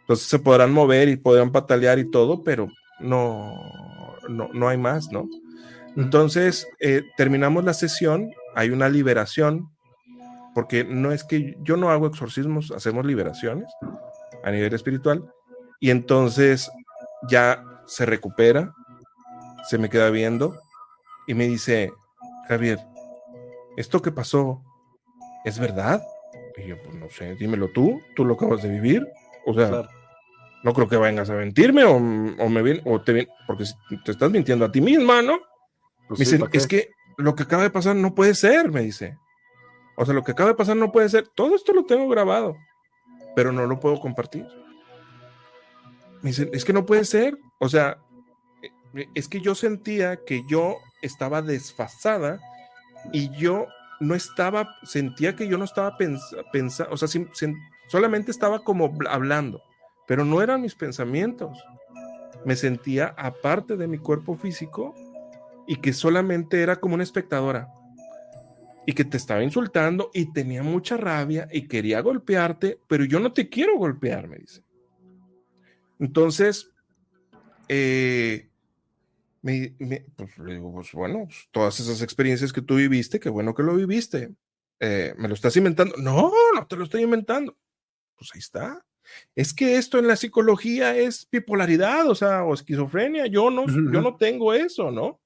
Entonces 0.00 0.26
se 0.26 0.38
podrán 0.38 0.72
mover 0.72 1.08
y 1.08 1.16
podrán 1.16 1.50
patalear 1.50 1.98
y 1.98 2.10
todo, 2.10 2.44
pero 2.44 2.68
no, 3.00 3.54
no, 4.28 4.68
hay 4.68 4.78
más, 4.78 5.10
¿no? 5.10 5.28
Entonces, 5.96 6.68
eh, 6.78 7.02
terminamos 7.16 7.64
la 7.64 7.74
sesión, 7.74 8.30
hay 8.54 8.70
una 8.70 8.88
liberación, 8.88 9.70
porque 10.54 10.84
no 10.84 11.12
es 11.12 11.24
que 11.24 11.56
yo 11.62 11.76
no 11.76 11.90
hago 11.90 12.06
exorcismos, 12.06 12.70
hacemos 12.70 13.04
liberaciones 13.04 13.66
a 14.44 14.50
nivel 14.50 14.74
espiritual, 14.74 15.24
y 15.80 15.90
entonces 15.90 16.70
ya 17.28 17.64
se 17.86 18.06
recupera, 18.06 18.74
se 19.68 19.78
me 19.78 19.88
queda 19.88 20.10
viendo 20.10 20.60
y 21.26 21.34
me 21.34 21.46
dice, 21.46 21.92
Javier, 22.48 22.78
¿esto 23.76 24.00
que 24.00 24.12
pasó 24.12 24.62
es 25.44 25.58
verdad? 25.58 26.02
Y 26.56 26.68
yo, 26.68 26.82
pues 26.82 26.96
no 26.96 27.08
sé, 27.10 27.34
dímelo 27.34 27.68
tú, 27.68 28.00
tú 28.14 28.24
lo 28.24 28.34
acabas 28.34 28.62
de 28.62 28.70
vivir. 28.70 29.06
O 29.44 29.54
sea, 29.54 29.88
no 30.62 30.72
creo 30.72 30.88
que 30.88 30.96
vengas 30.96 31.30
a 31.30 31.34
mentirme 31.34 31.84
o, 31.84 32.00
me 32.00 32.62
viene, 32.62 32.82
o 32.84 33.00
te 33.00 33.28
porque 33.46 33.64
te 34.04 34.10
estás 34.10 34.30
mintiendo 34.30 34.64
a 34.64 34.72
ti 34.72 34.80
misma, 34.80 35.22
¿no? 35.22 35.38
Pues 36.08 36.18
me 36.18 36.24
dice, 36.24 36.44
es 36.52 36.66
que 36.66 36.90
lo 37.16 37.34
que 37.34 37.44
acaba 37.44 37.62
de 37.62 37.70
pasar 37.70 37.96
no 37.96 38.14
puede 38.14 38.34
ser, 38.34 38.70
me 38.70 38.82
dice. 38.82 39.18
O 39.96 40.04
sea, 40.04 40.14
lo 40.14 40.22
que 40.22 40.32
acaba 40.32 40.50
de 40.50 40.56
pasar 40.56 40.76
no 40.76 40.92
puede 40.92 41.08
ser. 41.08 41.28
Todo 41.28 41.54
esto 41.54 41.72
lo 41.72 41.84
tengo 41.84 42.08
grabado, 42.08 42.56
pero 43.34 43.52
no 43.52 43.66
lo 43.66 43.80
puedo 43.80 43.98
compartir. 44.00 44.46
Me 46.22 46.30
dice, 46.30 46.50
es 46.52 46.64
que 46.64 46.72
no 46.72 46.86
puede 46.86 47.04
ser. 47.04 47.38
O 47.58 47.68
sea, 47.68 47.98
e, 48.94 49.08
es 49.14 49.28
que 49.28 49.40
yo 49.40 49.54
sentía 49.54 50.16
que 50.24 50.42
yo 50.48 50.78
estaba 51.06 51.42
desfasada 51.42 52.40
y 53.12 53.30
yo 53.30 53.66
no 54.00 54.14
estaba, 54.14 54.76
sentía 54.82 55.34
que 55.36 55.48
yo 55.48 55.58
no 55.58 55.64
estaba 55.64 55.96
pensando, 56.52 56.92
o 56.92 56.96
sea, 56.96 57.08
solamente 57.88 58.30
estaba 58.30 58.62
como 58.62 58.92
hablando 59.08 59.62
pero 60.06 60.24
no 60.24 60.40
eran 60.40 60.62
mis 60.62 60.74
pensamientos. 60.74 61.64
Me 62.44 62.56
sentía 62.56 63.14
aparte 63.18 63.76
de 63.76 63.88
mi 63.88 63.98
cuerpo 63.98 64.36
físico 64.36 64.94
y 65.66 65.76
que 65.76 65.92
solamente 65.92 66.62
era 66.62 66.76
como 66.76 66.94
una 66.94 67.02
espectadora 67.02 67.68
y 68.86 68.92
que 68.92 69.04
te 69.04 69.16
estaba 69.16 69.42
insultando 69.42 70.10
y 70.14 70.32
tenía 70.32 70.62
mucha 70.62 70.96
rabia 70.96 71.48
y 71.50 71.66
quería 71.66 72.00
golpearte, 72.00 72.78
pero 72.86 73.04
yo 73.04 73.18
no 73.18 73.32
te 73.32 73.48
quiero 73.48 73.76
golpear, 73.76 74.28
me 74.28 74.36
dice. 74.36 74.62
Entonces, 75.98 76.70
eh, 77.68 78.48
me, 79.46 80.06
pues, 80.16 80.38
le 80.38 80.54
digo, 80.54 80.72
pues 80.72 80.92
bueno, 80.92 81.24
pues, 81.26 81.48
todas 81.50 81.78
esas 81.80 82.02
experiencias 82.02 82.52
que 82.52 82.62
tú 82.62 82.76
viviste, 82.76 83.20
qué 83.20 83.28
bueno 83.28 83.54
que 83.54 83.62
lo 83.62 83.74
viviste. 83.74 84.34
Eh, 84.80 85.14
¿Me 85.16 85.28
lo 85.28 85.34
estás 85.34 85.56
inventando? 85.56 85.96
No, 85.96 86.32
no 86.54 86.66
te 86.66 86.76
lo 86.76 86.84
estoy 86.84 87.02
inventando. 87.02 87.56
Pues 88.16 88.30
ahí 88.34 88.40
está 88.40 88.86
es 89.34 89.52
que 89.52 89.76
esto 89.76 89.98
en 89.98 90.06
la 90.06 90.16
psicología 90.16 90.96
es 90.96 91.28
bipolaridad, 91.30 92.08
o 92.08 92.14
sea, 92.14 92.44
o 92.44 92.54
esquizofrenia, 92.54 93.26
yo 93.26 93.50
no, 93.50 93.66
yo 93.66 94.00
no 94.00 94.16
tengo 94.16 94.52
eso, 94.54 94.90
¿no? 94.90 95.20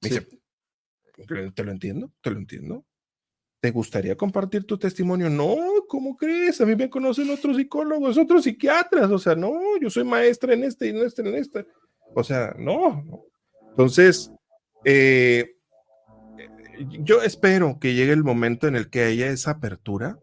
dice, 0.00 0.26
te 1.54 1.64
lo 1.64 1.70
entiendo, 1.70 2.12
te 2.20 2.30
lo 2.30 2.38
entiendo. 2.38 2.84
¿Te 3.58 3.70
gustaría 3.70 4.16
compartir 4.16 4.64
tu 4.64 4.78
testimonio? 4.78 5.30
No, 5.30 5.56
¿cómo 5.88 6.16
crees? 6.16 6.60
A 6.60 6.66
mí 6.66 6.76
me 6.76 6.90
conocen 6.90 7.30
otros 7.30 7.56
psicólogos, 7.56 8.18
otros 8.18 8.44
psiquiatras, 8.44 9.10
o 9.10 9.18
sea, 9.18 9.34
no, 9.34 9.58
yo 9.80 9.88
soy 9.88 10.04
maestra 10.04 10.52
en 10.52 10.64
este 10.64 10.86
y 10.86 10.90
en 10.90 10.98
este, 10.98 11.22
en 11.22 11.34
este. 11.34 11.66
O 12.14 12.22
sea, 12.22 12.54
no. 12.58 13.24
Entonces, 13.76 14.30
eh, 14.84 15.56
yo 17.02 17.22
espero 17.22 17.78
que 17.78 17.94
llegue 17.94 18.12
el 18.12 18.24
momento 18.24 18.66
en 18.66 18.76
el 18.76 18.88
que 18.88 19.02
haya 19.02 19.28
esa 19.28 19.52
apertura 19.52 20.18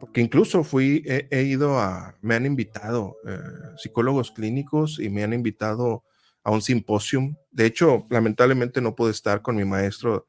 porque 0.00 0.22
incluso 0.22 0.64
fui, 0.64 1.04
he, 1.06 1.42
ido 1.42 1.78
a, 1.78 2.16
me 2.22 2.34
han 2.34 2.46
invitado 2.46 3.18
eh, 3.28 3.38
psicólogos 3.76 4.32
clínicos 4.32 4.98
y 4.98 5.10
me 5.10 5.22
han 5.22 5.34
invitado 5.34 6.04
a 6.42 6.50
un 6.50 6.62
simposium. 6.62 7.36
De 7.50 7.66
hecho, 7.66 8.06
lamentablemente 8.08 8.80
no 8.80 8.94
pude 8.94 9.10
estar 9.10 9.42
con 9.42 9.56
mi 9.56 9.66
maestro 9.66 10.26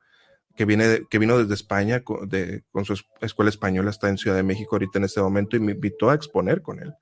que, 0.58 0.66
viene 0.66 1.04
que 1.10 1.20
vino 1.20 1.38
desde 1.38 1.54
España 1.54 2.02
con, 2.02 2.28
de, 2.28 2.66
con 2.70 2.84
su 2.84 3.02
escuela 3.22 3.48
española, 3.48 3.90
está 3.90 4.10
en 4.10 4.18
Ciudad 4.18 4.36
de 4.36 4.44
México 4.44 4.76
ahorita 4.76 5.00
en 5.00 5.06
este 5.06 5.22
momento 5.22 5.56
y 5.56 5.62
me 5.62 5.72
invitó 5.72 6.10
a 6.10 6.16
exponer 6.16 6.62
con 6.62 6.80
él. 6.80 6.94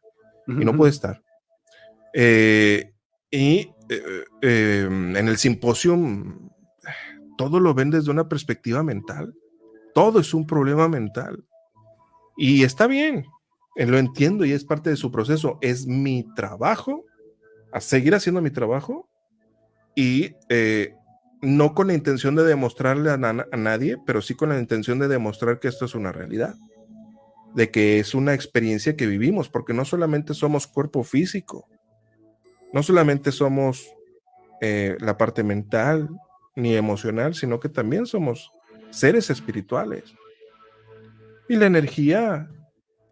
Y 0.47 0.66
no 0.66 0.76
pude 0.76 0.89
estar. 0.89 1.22
Eh, 2.14 2.93
y 3.32 3.72
eh, 3.90 4.24
em, 4.42 5.16
en 5.16 5.28
el 5.28 5.38
simposium 5.38 6.50
todo 7.38 7.60
lo 7.60 7.74
ven 7.74 7.90
desde 7.90 8.12
una 8.12 8.28
perspectiva 8.28 8.84
mental. 8.84 9.34
Todo 9.94 10.20
es 10.20 10.34
un 10.34 10.46
problema 10.46 10.90
mental. 10.90 11.46
Y 12.38 12.64
está 12.64 12.86
bien, 12.86 13.26
eh, 13.76 13.86
lo 13.86 13.98
entiendo 13.98 14.44
y 14.44 14.52
es 14.52 14.66
parte 14.66 14.90
de 14.90 14.98
su 14.98 15.10
proceso. 15.10 15.58
Es 15.62 15.88
mi 15.88 16.26
trabajo, 16.36 17.06
a 17.72 17.80
seguir 17.80 18.14
haciendo 18.14 18.42
mi 18.42 18.52
trabajo 18.52 19.08
y 19.96 20.36
eh, 20.50 20.94
no 21.42 21.74
con 21.74 21.88
la 21.88 21.94
intención 21.94 22.36
de 22.36 22.44
demostrarle 22.44 23.10
a, 23.10 23.18
nadie, 23.18 23.98
pero 24.06 24.22
sí 24.22 24.36
con 24.36 24.50
la 24.50 24.60
intención 24.60 25.00
de 25.00 25.08
demostrar 25.08 25.60
que 25.60 25.70
esto 25.70 25.86
es 25.86 25.96
una 25.96 26.12
realidad, 26.12 26.56
de 27.56 27.72
que 27.72 28.00
es 28.00 28.14
una 28.14 28.34
experiencia 28.34 28.98
que 28.98 29.08
vivimos, 29.08 29.48
porque 29.48 29.74
no 29.74 29.86
solamente 29.86 30.34
somos 30.34 30.68
cuerpo 30.68 31.04
físico, 31.04 31.70
no 32.74 32.84
solamente 32.84 33.32
somos 33.32 33.90
eh, 34.62 34.98
la 35.00 35.18
parte 35.18 35.44
mental 35.44 36.10
ni 36.56 36.76
emocional, 36.76 37.36
sino 37.36 37.60
que 37.60 37.70
también 37.70 38.06
somos 38.06 38.52
seres 38.90 39.30
espirituales. 39.30 40.14
Y 41.48 41.56
la 41.56 41.66
energía, 41.66 42.50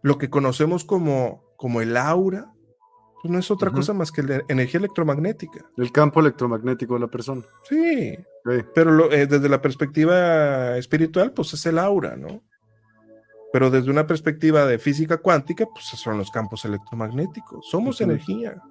lo 0.02 0.18
que 0.18 0.30
conocemos 0.30 0.84
como, 0.84 1.42
como 1.56 1.80
el 1.80 1.96
aura, 1.96 2.52
pues 3.20 3.32
no 3.32 3.38
es 3.38 3.50
otra 3.50 3.70
cosa 3.72 3.92
más 3.92 4.12
que 4.12 4.22
la 4.22 4.42
energía 4.48 4.78
electromagnética. 4.78 5.64
El 5.76 5.90
campo 5.90 6.20
electromagnético 6.20 6.94
de 6.94 7.00
la 7.00 7.08
persona. 7.08 7.42
Sí, 7.68 8.16
pero 8.74 9.10
eh, 9.10 9.26
desde 9.26 9.48
la 9.48 9.60
perspectiva 9.60 10.76
espiritual, 10.78 11.32
pues 11.32 11.52
es 11.54 11.66
el 11.66 11.78
aura, 11.78 12.16
¿no? 12.16 12.44
Pero 13.52 13.70
desde 13.70 13.90
una 13.90 14.06
perspectiva 14.06 14.66
de 14.66 14.78
física 14.78 15.16
cuántica, 15.16 15.66
pues 15.66 15.86
son 15.86 16.18
los 16.18 16.30
campos 16.30 16.64
electromagnéticos. 16.64 17.66
Somos 17.68 18.00
energía. 18.00 18.62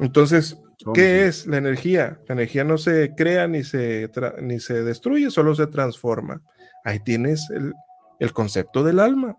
Entonces, 0.00 0.58
¿qué 0.94 1.26
es 1.26 1.46
la 1.46 1.58
energía? 1.58 2.20
La 2.26 2.34
energía 2.34 2.64
no 2.64 2.78
se 2.78 3.14
crea 3.14 3.46
ni 3.46 3.62
se, 3.62 4.10
ni 4.40 4.58
se 4.58 4.82
destruye, 4.82 5.30
solo 5.30 5.54
se 5.54 5.66
transforma. 5.66 6.42
Ahí 6.84 7.00
tienes 7.00 7.48
el, 7.50 7.74
el 8.18 8.32
concepto 8.32 8.82
del 8.82 8.98
alma. 8.98 9.36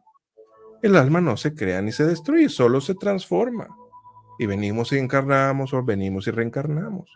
El 0.83 0.95
alma 0.95 1.19
no 1.19 1.37
se 1.37 1.53
crea 1.53 1.81
ni 1.81 1.91
se 1.91 2.05
destruye, 2.05 2.47
solo 2.49 2.79
se 2.79 2.95
transforma. 2.95 3.67
Y 4.37 4.45
venimos 4.45 4.91
y 4.91 4.97
encarnamos 4.97 5.73
o 5.73 5.83
venimos 5.83 6.27
y 6.27 6.31
reencarnamos. 6.31 7.09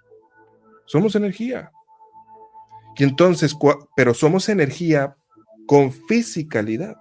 Somos 0.86 1.16
energía. 1.16 1.72
Y 2.98 3.04
entonces, 3.04 3.56
pero 3.96 4.14
somos 4.14 4.50
energía 4.50 5.16
con 5.68 5.92
fisicalidad. 5.92 6.96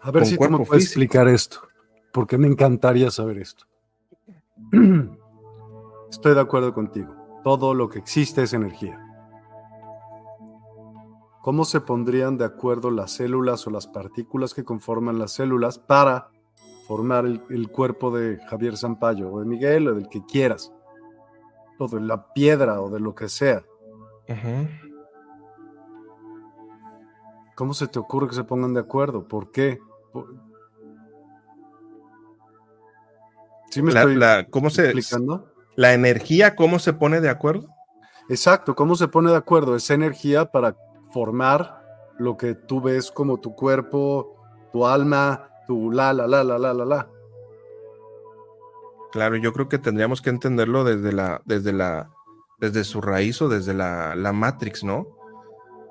A 0.00 0.10
ver 0.10 0.26
si 0.26 0.36
tú 0.36 0.50
me 0.50 0.64
puedes 0.64 0.84
explicar 0.84 1.28
esto, 1.28 1.60
porque 2.12 2.38
me 2.38 2.48
encantaría 2.48 3.10
saber 3.10 3.38
esto. 3.38 3.66
Estoy 6.12 6.34
de 6.34 6.40
acuerdo 6.40 6.74
contigo. 6.74 7.16
Todo 7.42 7.72
lo 7.72 7.88
que 7.88 7.98
existe 7.98 8.42
es 8.42 8.52
energía. 8.52 9.00
¿Cómo 11.40 11.64
se 11.64 11.80
pondrían 11.80 12.36
de 12.36 12.44
acuerdo 12.44 12.90
las 12.90 13.12
células 13.12 13.66
o 13.66 13.70
las 13.70 13.86
partículas 13.86 14.52
que 14.52 14.62
conforman 14.62 15.18
las 15.18 15.32
células 15.32 15.78
para 15.78 16.28
formar 16.86 17.24
el, 17.24 17.70
cuerpo 17.70 18.14
de 18.16 18.38
Javier 18.46 18.76
Zampayo 18.76 19.32
o 19.32 19.40
de 19.40 19.46
Miguel 19.46 19.88
o 19.88 19.94
del 19.94 20.08
que 20.10 20.22
quieras? 20.26 20.70
O 21.78 21.88
de 21.88 22.00
la 22.02 22.30
piedra 22.34 22.82
o 22.82 22.90
de 22.90 23.00
lo 23.00 23.14
que 23.14 23.30
sea. 23.30 23.64
¿Cómo 27.56 27.72
se 27.72 27.88
te 27.88 27.98
ocurre 27.98 28.28
que 28.28 28.34
se 28.34 28.44
pongan 28.44 28.74
de 28.74 28.80
acuerdo? 28.80 29.26
¿Por 29.26 29.50
qué? 29.50 29.78
¿Sí 33.70 33.80
me 33.80 33.92
estoy 33.92 34.20
¿cómo 34.50 34.68
explicando? 34.68 35.51
La 35.76 35.94
energía, 35.94 36.54
¿cómo 36.54 36.78
se 36.78 36.92
pone 36.92 37.20
de 37.20 37.28
acuerdo? 37.28 37.68
Exacto, 38.28 38.74
¿cómo 38.74 38.94
se 38.94 39.08
pone 39.08 39.30
de 39.30 39.36
acuerdo? 39.36 39.76
Esa 39.76 39.94
energía 39.94 40.46
para 40.46 40.76
formar 41.12 41.82
lo 42.18 42.36
que 42.36 42.54
tú 42.54 42.80
ves 42.80 43.10
como 43.10 43.40
tu 43.40 43.54
cuerpo, 43.54 44.36
tu 44.72 44.86
alma, 44.86 45.50
tu 45.66 45.90
la, 45.90 46.12
la, 46.12 46.26
la, 46.26 46.44
la, 46.44 46.58
la, 46.58 46.74
la, 46.74 46.84
la. 46.84 47.08
Claro, 49.12 49.36
yo 49.36 49.52
creo 49.52 49.68
que 49.68 49.78
tendríamos 49.78 50.22
que 50.22 50.30
entenderlo 50.30 50.84
desde 50.84 51.12
la, 51.12 51.42
desde 51.44 51.72
la, 51.72 52.10
desde 52.58 52.84
su 52.84 53.00
raíz 53.00 53.42
o 53.42 53.48
desde 53.48 53.74
la, 53.74 54.14
la 54.14 54.32
Matrix, 54.32 54.84
¿no? 54.84 55.06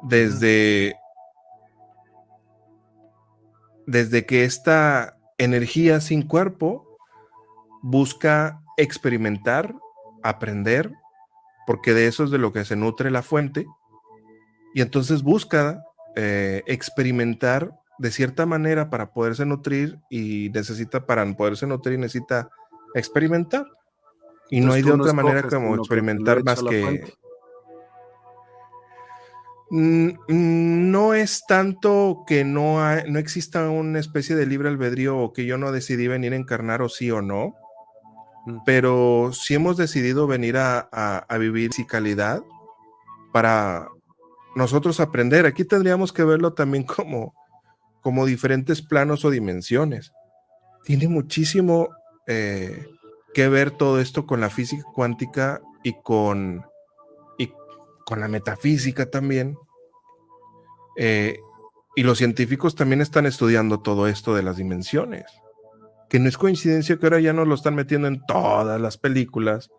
Desde, 0.04 0.96
desde 3.86 4.26
que 4.26 4.44
esta 4.44 5.18
energía 5.38 6.02
sin 6.02 6.28
cuerpo 6.28 6.98
busca 7.84 8.61
experimentar, 8.82 9.76
aprender, 10.24 10.92
porque 11.66 11.94
de 11.94 12.08
eso 12.08 12.24
es 12.24 12.32
de 12.32 12.38
lo 12.38 12.52
que 12.52 12.66
se 12.66 12.76
nutre 12.76 13.12
la 13.12 13.22
fuente, 13.22 13.66
y 14.74 14.82
entonces 14.82 15.24
busca 15.24 15.84
eh, 16.16 16.64
experimentar 16.66 17.72
de 17.98 18.12
cierta 18.12 18.46
manera 18.46 18.90
para 18.90 19.14
poderse 19.14 19.46
nutrir 19.46 20.00
y 20.10 20.50
necesita, 20.54 21.06
para 21.06 21.26
poderse 21.36 21.68
nutrir, 21.68 22.00
necesita 22.00 22.50
experimentar. 22.96 23.68
Y 24.50 24.60
no 24.60 24.74
hay 24.74 24.82
de 24.82 24.92
otra 24.92 25.14
manera 25.14 25.44
como 25.44 25.76
experimentar 25.76 26.44
más 26.44 26.64
que... 26.64 27.14
No 29.70 31.14
es 31.14 31.46
tanto 31.48 32.24
que 32.28 32.44
no, 32.44 32.80
no 33.08 33.20
exista 33.20 33.70
una 33.70 34.00
especie 34.00 34.36
de 34.36 34.46
libre 34.46 34.68
albedrío 34.68 35.18
o 35.18 35.32
que 35.32 35.46
yo 35.46 35.58
no 35.58 35.72
decidí 35.72 36.08
venir 36.08 36.34
a 36.34 36.38
encarnar 36.38 36.82
o 36.82 36.90
sí 36.90 37.10
o 37.12 37.22
no. 37.22 37.56
Pero 38.66 39.32
si 39.34 39.54
hemos 39.54 39.78
decidido 39.78 40.28
venir 40.28 40.58
a, 40.58 41.26
vivir 41.40 41.74
sin 41.74 41.86
calidad 41.86 42.44
para 43.32 43.90
nosotros 44.56 45.00
aprender, 45.00 45.46
aquí 45.46 45.64
tendríamos 45.64 46.12
que 46.12 46.24
verlo 46.24 46.54
también 46.54 46.84
como, 46.84 47.34
como 48.02 48.26
diferentes 48.26 48.82
planos 48.82 49.24
o 49.26 49.30
dimensiones. 49.30 50.12
Tiene 50.84 51.08
muchísimo 51.08 51.90
eh, 52.28 52.88
que 53.34 53.48
ver 53.48 53.72
todo 53.72 54.00
esto 54.00 54.26
con 54.26 54.42
la 54.42 54.50
física 54.50 54.84
cuántica 54.94 55.62
y 55.84 55.94
con, 56.02 56.66
y 57.38 57.52
con 58.06 58.20
la 58.20 58.28
metafísica 58.28 59.10
también. 59.10 59.56
Eh, 60.98 61.40
y 61.96 62.04
los 62.04 62.18
científicos 62.18 62.76
también 62.76 63.02
están 63.02 63.26
estudiando 63.26 63.82
todo 63.82 64.08
esto 64.08 64.34
de 64.34 64.44
las 64.44 64.58
dimensiones 64.58 65.41
que 66.12 66.20
no 66.20 66.28
es 66.28 66.38
coincidencia 66.38 66.98
que 66.98 67.06
ahora 67.06 67.22
ya 67.22 67.32
nos 67.32 67.48
lo 67.48 67.56
están 67.56 67.74
metiendo 67.74 68.10
en 68.10 68.22
todas 68.26 68.82
las 68.82 68.98
películas. 68.98 69.72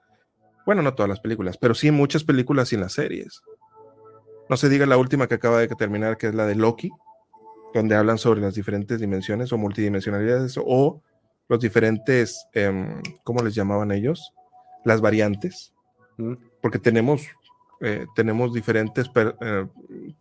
Bueno, 0.64 0.80
no 0.80 0.95
todas 0.95 1.11
las 1.11 1.20
películas, 1.20 1.59
pero 1.59 1.74
sí 1.74 1.89
en 1.89 1.95
muchas 1.95 2.24
películas 2.24 2.72
y 2.72 2.76
en 2.76 2.80
las 2.80 2.95
series. 2.95 3.43
No 4.49 4.57
se 4.57 4.70
diga 4.70 4.87
la 4.87 4.97
última 4.97 5.26
que 5.26 5.35
acaba 5.35 5.61
de 5.61 5.68
terminar, 5.68 6.16
que 6.16 6.28
es 6.28 6.35
la 6.35 6.47
de 6.47 6.55
Loki, 6.55 6.91
donde 7.74 7.97
hablan 7.97 8.16
sobre 8.16 8.41
las 8.41 8.55
diferentes 8.55 8.99
dimensiones 8.99 9.53
o 9.53 9.59
multidimensionalidades 9.59 10.59
o 10.59 11.03
los 11.51 11.61
diferentes, 11.61 12.47
em, 12.55 13.03
¿cómo 13.24 13.43
les 13.43 13.55
llamaban 13.55 13.93
ellos? 13.93 14.33
Las 14.87 15.03
variantes. 15.03 15.74
Porque 16.62 16.78
tenemos, 16.78 17.26
eh, 17.83 18.07
tenemos 18.16 18.55
diferentes, 18.55 19.11
eh, 19.14 19.66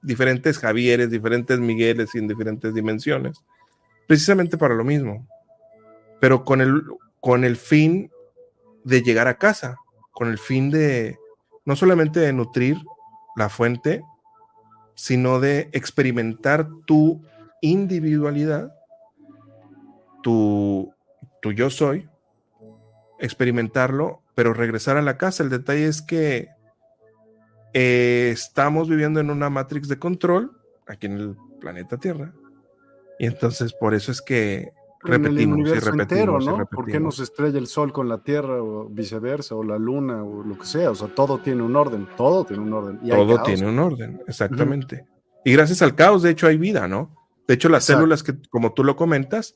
diferentes 0.01 0.59
Javieres, 0.59 1.09
diferentes 1.09 1.57
Migueles 1.57 2.13
en 2.15 2.27
diferentes 2.27 2.73
dimensiones, 2.73 3.45
precisamente 4.07 4.57
para 4.57 4.75
lo 4.75 4.83
mismo 4.83 5.25
pero 6.21 6.45
con 6.45 6.61
el, 6.61 6.83
con 7.19 7.43
el 7.43 7.57
fin 7.57 8.09
de 8.85 9.01
llegar 9.01 9.27
a 9.27 9.37
casa, 9.37 9.75
con 10.11 10.29
el 10.29 10.37
fin 10.37 10.69
de 10.69 11.17
no 11.65 11.75
solamente 11.75 12.19
de 12.19 12.31
nutrir 12.31 12.77
la 13.35 13.49
fuente, 13.49 14.03
sino 14.93 15.39
de 15.39 15.69
experimentar 15.73 16.69
tu 16.85 17.23
individualidad, 17.61 18.73
tu, 20.21 20.93
tu 21.41 21.51
yo 21.51 21.71
soy, 21.71 22.07
experimentarlo, 23.19 24.21
pero 24.35 24.53
regresar 24.53 24.97
a 24.97 25.01
la 25.01 25.17
casa. 25.17 25.41
El 25.41 25.49
detalle 25.49 25.87
es 25.87 26.03
que 26.03 26.49
eh, 27.73 28.29
estamos 28.31 28.89
viviendo 28.89 29.19
en 29.19 29.31
una 29.31 29.49
matrix 29.49 29.87
de 29.87 29.97
control 29.97 30.51
aquí 30.87 31.07
en 31.07 31.13
el 31.13 31.37
planeta 31.59 31.97
Tierra. 31.97 32.33
Y 33.17 33.25
entonces 33.25 33.73
por 33.73 33.95
eso 33.95 34.11
es 34.11 34.21
que 34.21 34.71
repetimos 35.03 35.69
y 35.69 35.73
repetimos, 35.73 36.45
¿no? 36.45 36.65
¿Por 36.65 36.85
qué 36.85 36.99
nos 36.99 37.19
estrella 37.19 37.57
el 37.57 37.67
sol 37.67 37.91
con 37.91 38.07
la 38.07 38.23
Tierra 38.23 38.61
o 38.61 38.87
viceversa, 38.89 39.55
o 39.55 39.63
la 39.63 39.77
luna 39.77 40.23
o 40.23 40.43
lo 40.43 40.57
que 40.57 40.65
sea? 40.65 40.91
O 40.91 40.95
sea, 40.95 41.07
todo 41.07 41.39
tiene 41.39 41.63
un 41.63 41.75
orden, 41.75 42.07
todo 42.15 42.45
tiene 42.45 42.63
un 42.63 42.73
orden. 42.73 42.99
todo 43.07 43.43
tiene 43.43 43.67
un 43.67 43.79
orden, 43.79 44.21
exactamente. 44.27 45.05
Y 45.43 45.53
gracias 45.53 45.81
al 45.81 45.95
caos, 45.95 46.21
de 46.21 46.31
hecho, 46.31 46.47
hay 46.47 46.57
vida, 46.57 46.87
¿no? 46.87 47.15
De 47.47 47.55
hecho, 47.55 47.69
las 47.69 47.83
células 47.85 48.23
que, 48.23 48.33
como 48.49 48.73
tú 48.73 48.83
lo 48.83 48.95
comentas, 48.95 49.55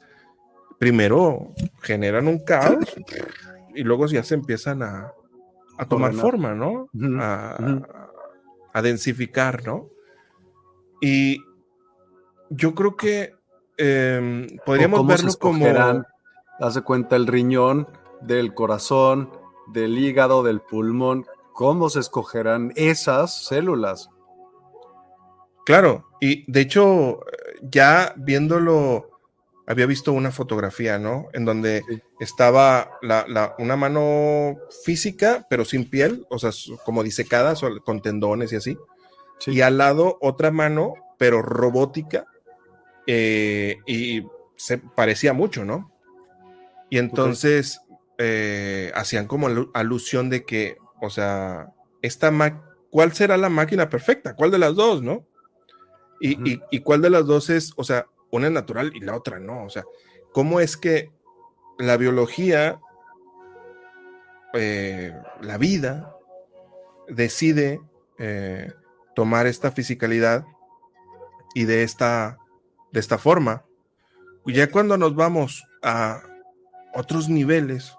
primero 0.79 1.53
generan 1.81 2.27
un 2.27 2.43
caos 2.43 2.83
y 3.75 3.83
luego 3.83 4.07
ya 4.07 4.23
se 4.23 4.35
empiezan 4.35 4.83
a, 4.83 5.11
tomar 5.87 6.13
forma, 6.13 6.55
¿no? 6.55 6.89
a, 7.19 7.57
a 8.73 8.81
densificar, 8.81 9.65
¿no? 9.65 9.89
Y 11.01 11.39
yo 12.49 12.73
creo 12.75 12.95
que 12.95 13.33
eh, 13.77 14.47
podríamos 14.65 15.05
verlo 15.05 15.31
como. 15.39 15.65
Hace 16.59 16.81
cuenta 16.81 17.17
el 17.17 17.27
riñón, 17.27 17.87
del 18.21 18.53
corazón, 18.53 19.29
del 19.67 19.97
hígado, 19.97 20.43
del 20.43 20.61
pulmón. 20.61 21.25
¿Cómo 21.53 21.89
se 21.89 21.99
escogerán 21.99 22.71
esas 22.75 23.45
células? 23.45 24.09
Claro, 25.65 26.07
y 26.21 26.49
de 26.51 26.61
hecho, 26.61 27.21
ya 27.61 28.13
viéndolo, 28.17 29.09
había 29.65 29.85
visto 29.85 30.13
una 30.13 30.31
fotografía, 30.31 30.99
¿no? 30.99 31.27
En 31.33 31.43
donde 31.43 31.83
estaba 32.19 32.91
la, 33.01 33.55
una 33.57 33.75
mano 33.75 34.57
física, 34.83 35.47
pero 35.49 35.65
sin 35.65 35.89
piel, 35.89 36.25
o 36.29 36.37
sea, 36.37 36.51
como 36.85 37.03
disecada, 37.03 37.55
con 37.83 38.01
tendones 38.01 38.53
y 38.53 38.57
así. 38.57 38.77
Y 39.47 39.61
al 39.61 39.77
lado 39.77 40.17
otra 40.21 40.51
mano, 40.51 40.93
pero 41.17 41.41
robótica, 41.41 42.25
eh, 43.07 43.77
y 43.85 44.23
se 44.55 44.77
parecía 44.77 45.33
mucho, 45.33 45.65
¿no? 45.65 45.91
Y 46.89 46.97
entonces 46.97 47.81
eh, 48.17 48.91
hacían 48.95 49.27
como 49.27 49.47
alusión 49.73 50.29
de 50.29 50.45
que, 50.45 50.77
o 51.01 51.09
sea, 51.09 51.73
esta 52.01 52.31
¿cuál 52.89 53.13
será 53.13 53.37
la 53.37 53.49
máquina 53.49 53.89
perfecta? 53.89 54.35
¿Cuál 54.35 54.51
de 54.51 54.59
las 54.59 54.75
dos, 54.75 55.01
no? 55.01 55.25
Y, 56.21 56.61
y, 56.71 56.79
cuál 56.79 57.01
de 57.01 57.09
las 57.09 57.25
dos 57.25 57.49
es, 57.49 57.73
o 57.75 57.83
sea, 57.83 58.07
una 58.31 58.47
es 58.47 58.53
natural 58.53 58.91
y 58.95 59.01
la 59.01 59.15
otra 59.15 59.39
no. 59.39 59.65
O 59.65 59.69
sea, 59.69 59.83
¿cómo 60.31 60.59
es 60.59 60.77
que 60.77 61.11
la 61.77 61.97
biología, 61.97 62.79
eh, 64.53 65.13
la 65.41 65.57
vida, 65.57 66.15
decide 67.07 67.81
eh, 68.17 68.71
tomar 69.13 69.45
esta 69.45 69.71
fisicalidad 69.71 70.45
y 71.53 71.65
de 71.65 71.83
esta, 71.83 72.37
de 72.95 73.01
esta 73.01 73.17
forma? 73.17 73.65
Ya 74.45 74.71
cuando 74.71 74.97
nos 74.97 75.15
vamos 75.15 75.65
a 75.83 76.23
otros 76.93 77.27
niveles, 77.27 77.93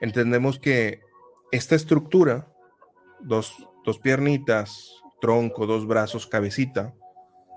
entendemos 0.00 0.58
que 0.58 1.00
esta 1.52 1.76
estructura, 1.76 2.48
dos, 3.20 3.54
dos 3.84 4.00
piernitas, 4.00 5.00
tronco, 5.20 5.66
dos 5.66 5.86
brazos, 5.86 6.26
cabecita, 6.26 6.92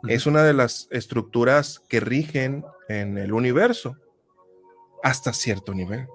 es 0.08 0.28
una 0.28 0.44
de 0.44 0.54
las 0.54 0.88
estructuras 0.92 1.82
que 1.90 2.00
rigen 2.00 2.64
en 2.90 3.18
el 3.18 3.34
universo 3.34 3.98
hasta 5.02 5.34
cierto 5.34 5.74
nivel. 5.74 6.06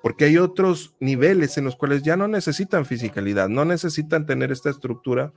Porque 0.00 0.26
hay 0.26 0.38
otros 0.38 0.94
niveles 1.00 1.58
en 1.58 1.64
los 1.64 1.74
cuales 1.74 2.04
ya 2.04 2.16
no 2.16 2.28
necesitan 2.28 2.86
fisicalidad, 2.86 3.48
no 3.48 3.64
necesitan 3.64 4.26
tener 4.26 4.52
esta 4.52 4.70
estructura 4.70 5.32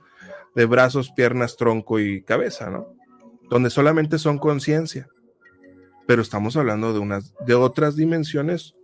de 0.54 0.66
brazos, 0.66 1.10
piernas, 1.10 1.56
tronco 1.56 1.98
y 1.98 2.22
cabeza, 2.22 2.70
¿no? 2.70 2.95
Donde 3.48 3.70
solamente 3.70 4.18
son 4.18 4.38
conciencia. 4.38 5.08
Pero 6.06 6.22
estamos 6.22 6.56
hablando 6.56 6.92
de 6.92 6.98
unas 7.00 7.34
de 7.46 7.54
otras 7.54 7.96
dimensiones 7.96 8.74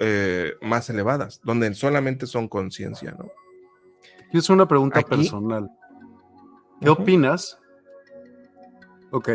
eh, 0.00 0.54
más 0.60 0.88
elevadas, 0.90 1.40
donde 1.42 1.74
solamente 1.74 2.26
son 2.26 2.46
conciencia, 2.46 3.16
¿no? 3.18 3.30
Es 4.32 4.50
una 4.50 4.68
pregunta 4.68 5.00
personal. 5.02 5.70
¿Qué 6.80 6.90
opinas? 6.90 7.58
Ok. 9.10 9.30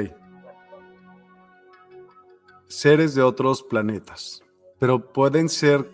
Seres 2.67 3.15
de 3.15 3.23
otros 3.23 3.63
planetas, 3.63 4.43
pero 4.79 5.11
pueden 5.11 5.49
ser... 5.49 5.89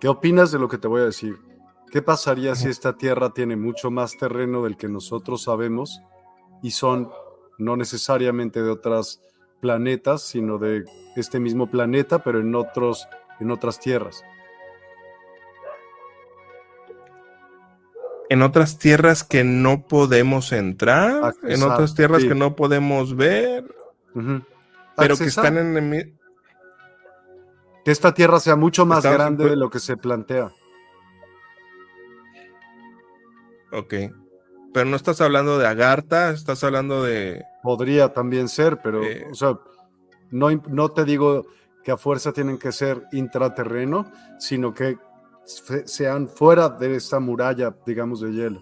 ¿Qué 0.00 0.08
opinas 0.08 0.50
de 0.50 0.58
lo 0.58 0.68
que 0.68 0.78
te 0.78 0.88
voy 0.88 1.02
a 1.02 1.04
decir? 1.04 1.38
¿Qué 1.92 2.02
pasaría 2.02 2.56
si 2.56 2.68
esta 2.68 2.96
Tierra 2.96 3.30
tiene 3.30 3.54
mucho 3.54 3.90
más 3.90 4.16
terreno 4.16 4.64
del 4.64 4.76
que 4.76 4.88
nosotros 4.88 5.42
sabemos 5.42 6.00
y 6.60 6.72
son 6.72 7.10
no 7.58 7.76
necesariamente 7.76 8.62
de 8.62 8.70
otros 8.70 9.20
planetas, 9.60 10.22
sino 10.22 10.58
de 10.58 10.84
este 11.16 11.38
mismo 11.38 11.70
planeta, 11.70 12.22
pero 12.22 12.40
en 12.40 12.54
otros 12.54 13.06
en 13.42 13.50
otras 13.50 13.78
tierras. 13.80 14.24
En 18.28 18.40
otras 18.40 18.78
tierras 18.78 19.24
que 19.24 19.44
no 19.44 19.86
podemos 19.86 20.52
entrar, 20.52 21.34
en 21.42 21.62
otras 21.62 21.94
tierras 21.94 22.24
que 22.24 22.34
no 22.34 22.56
podemos 22.56 23.14
ver, 23.14 23.74
pero 24.96 25.16
que 25.16 25.24
están 25.24 25.58
en 25.58 25.76
el... 25.76 26.14
Que 27.84 27.90
esta 27.90 28.14
tierra 28.14 28.40
sea 28.40 28.56
mucho 28.56 28.86
más 28.86 29.02
grande 29.02 29.50
de 29.50 29.56
lo 29.56 29.68
que 29.68 29.80
se 29.80 29.96
plantea. 29.96 30.52
Ok. 33.72 33.94
Pero 34.72 34.86
no 34.86 34.96
estás 34.96 35.20
hablando 35.20 35.58
de 35.58 35.66
Agartha, 35.66 36.30
estás 36.30 36.64
hablando 36.64 37.02
de. 37.04 37.44
Podría 37.62 38.12
también 38.12 38.48
ser, 38.48 38.80
pero, 38.82 39.02
eh, 39.04 39.26
o 39.30 39.34
sea, 39.34 39.58
no, 40.30 40.50
no 40.68 40.88
te 40.90 41.04
digo 41.04 41.46
que 41.84 41.90
a 41.90 41.96
fuerza 41.96 42.32
tienen 42.32 42.58
que 42.58 42.72
ser 42.72 43.02
intraterreno, 43.12 44.10
sino 44.38 44.72
que 44.72 44.96
sean 45.44 46.28
fuera 46.28 46.68
de 46.68 46.96
esta 46.96 47.20
muralla, 47.20 47.74
digamos, 47.84 48.20
de 48.20 48.32
hielo. 48.32 48.60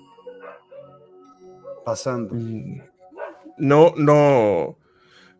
Pasando. 1.84 2.34
Mm, 2.34 2.80
no, 3.58 3.92
no, 3.96 4.76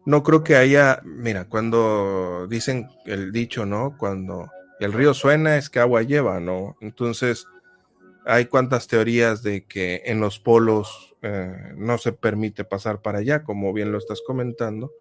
no 0.05 0.23
creo 0.23 0.45
que 0.45 0.57
haya, 0.57 1.01
mira, 1.05 1.47
cuando 1.47 2.47
dicen 2.49 2.89
el 3.07 3.33
dicho, 3.33 3.67
¿no? 3.67 3.97
Cuando 3.99 4.51
el 4.79 4.93
río 4.93 5.15
suena 5.15 5.57
es 5.57 5.69
que 5.69 5.81
agua 5.81 6.03
lleva, 6.03 6.41
¿no? 6.41 6.77
Entonces, 6.81 7.47
hay 8.27 8.47
cuantas 8.47 8.87
teorías 8.87 9.43
de 9.43 9.65
que 9.65 10.03
en 10.07 10.21
los 10.21 10.39
polos 10.39 11.15
eh, 11.23 11.73
no 11.77 11.99
se 11.99 12.13
permite 12.13 12.65
pasar 12.65 13.03
para 13.03 13.19
allá, 13.19 13.43
como 13.43 13.73
bien 13.73 13.93
lo 13.93 13.99
estás 13.99 14.21
comentando. 14.27 14.93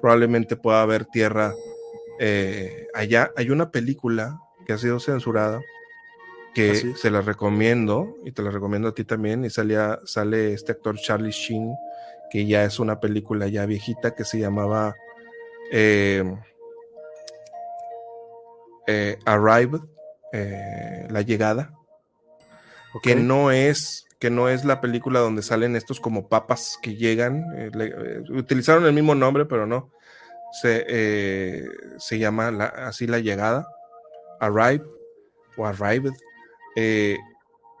Probablemente 0.00 0.56
pueda 0.56 0.82
haber 0.82 1.06
tierra 1.06 1.54
eh, 2.18 2.86
allá. 2.94 3.32
Hay 3.36 3.50
una 3.50 3.70
película 3.70 4.38
que 4.66 4.72
ha 4.72 4.78
sido 4.78 5.00
censurada 5.00 5.60
que 6.54 6.94
se 6.96 7.10
la 7.10 7.20
recomiendo 7.20 8.16
y 8.24 8.32
te 8.32 8.40
la 8.40 8.50
recomiendo 8.50 8.88
a 8.88 8.94
ti 8.94 9.04
también 9.04 9.44
y 9.44 9.50
salía, 9.50 9.98
sale 10.06 10.54
este 10.54 10.72
actor 10.72 10.96
Charlie 10.96 11.30
Sheen 11.30 11.74
que 12.30 12.46
ya 12.46 12.64
es 12.64 12.78
una 12.78 12.98
película 12.98 13.46
ya 13.46 13.66
viejita 13.66 14.14
que 14.14 14.24
se 14.24 14.38
llamaba 14.38 14.94
eh, 15.70 16.24
eh, 18.86 19.18
Arrived 19.26 19.80
La 21.10 21.20
llegada 21.20 21.76
que 23.02 23.16
no 23.16 23.50
es 23.50 24.06
que 24.18 24.30
no 24.30 24.48
es 24.48 24.64
la 24.64 24.80
película 24.80 25.20
donde 25.20 25.42
salen 25.42 25.76
estos 25.76 26.00
como 26.00 26.28
papas 26.28 26.78
que 26.80 26.96
llegan 26.96 27.44
utilizaron 28.30 28.86
el 28.86 28.92
mismo 28.92 29.14
nombre 29.14 29.44
pero 29.44 29.66
no. 29.66 29.90
Se, 30.62 30.86
eh, 30.88 31.66
se 31.98 32.18
llama 32.18 32.48
así 32.48 33.06
la 33.06 33.18
llegada, 33.18 33.66
Arrive 34.40 34.84
o 35.56 35.66
Arrived, 35.66 36.12
eh, 36.76 37.16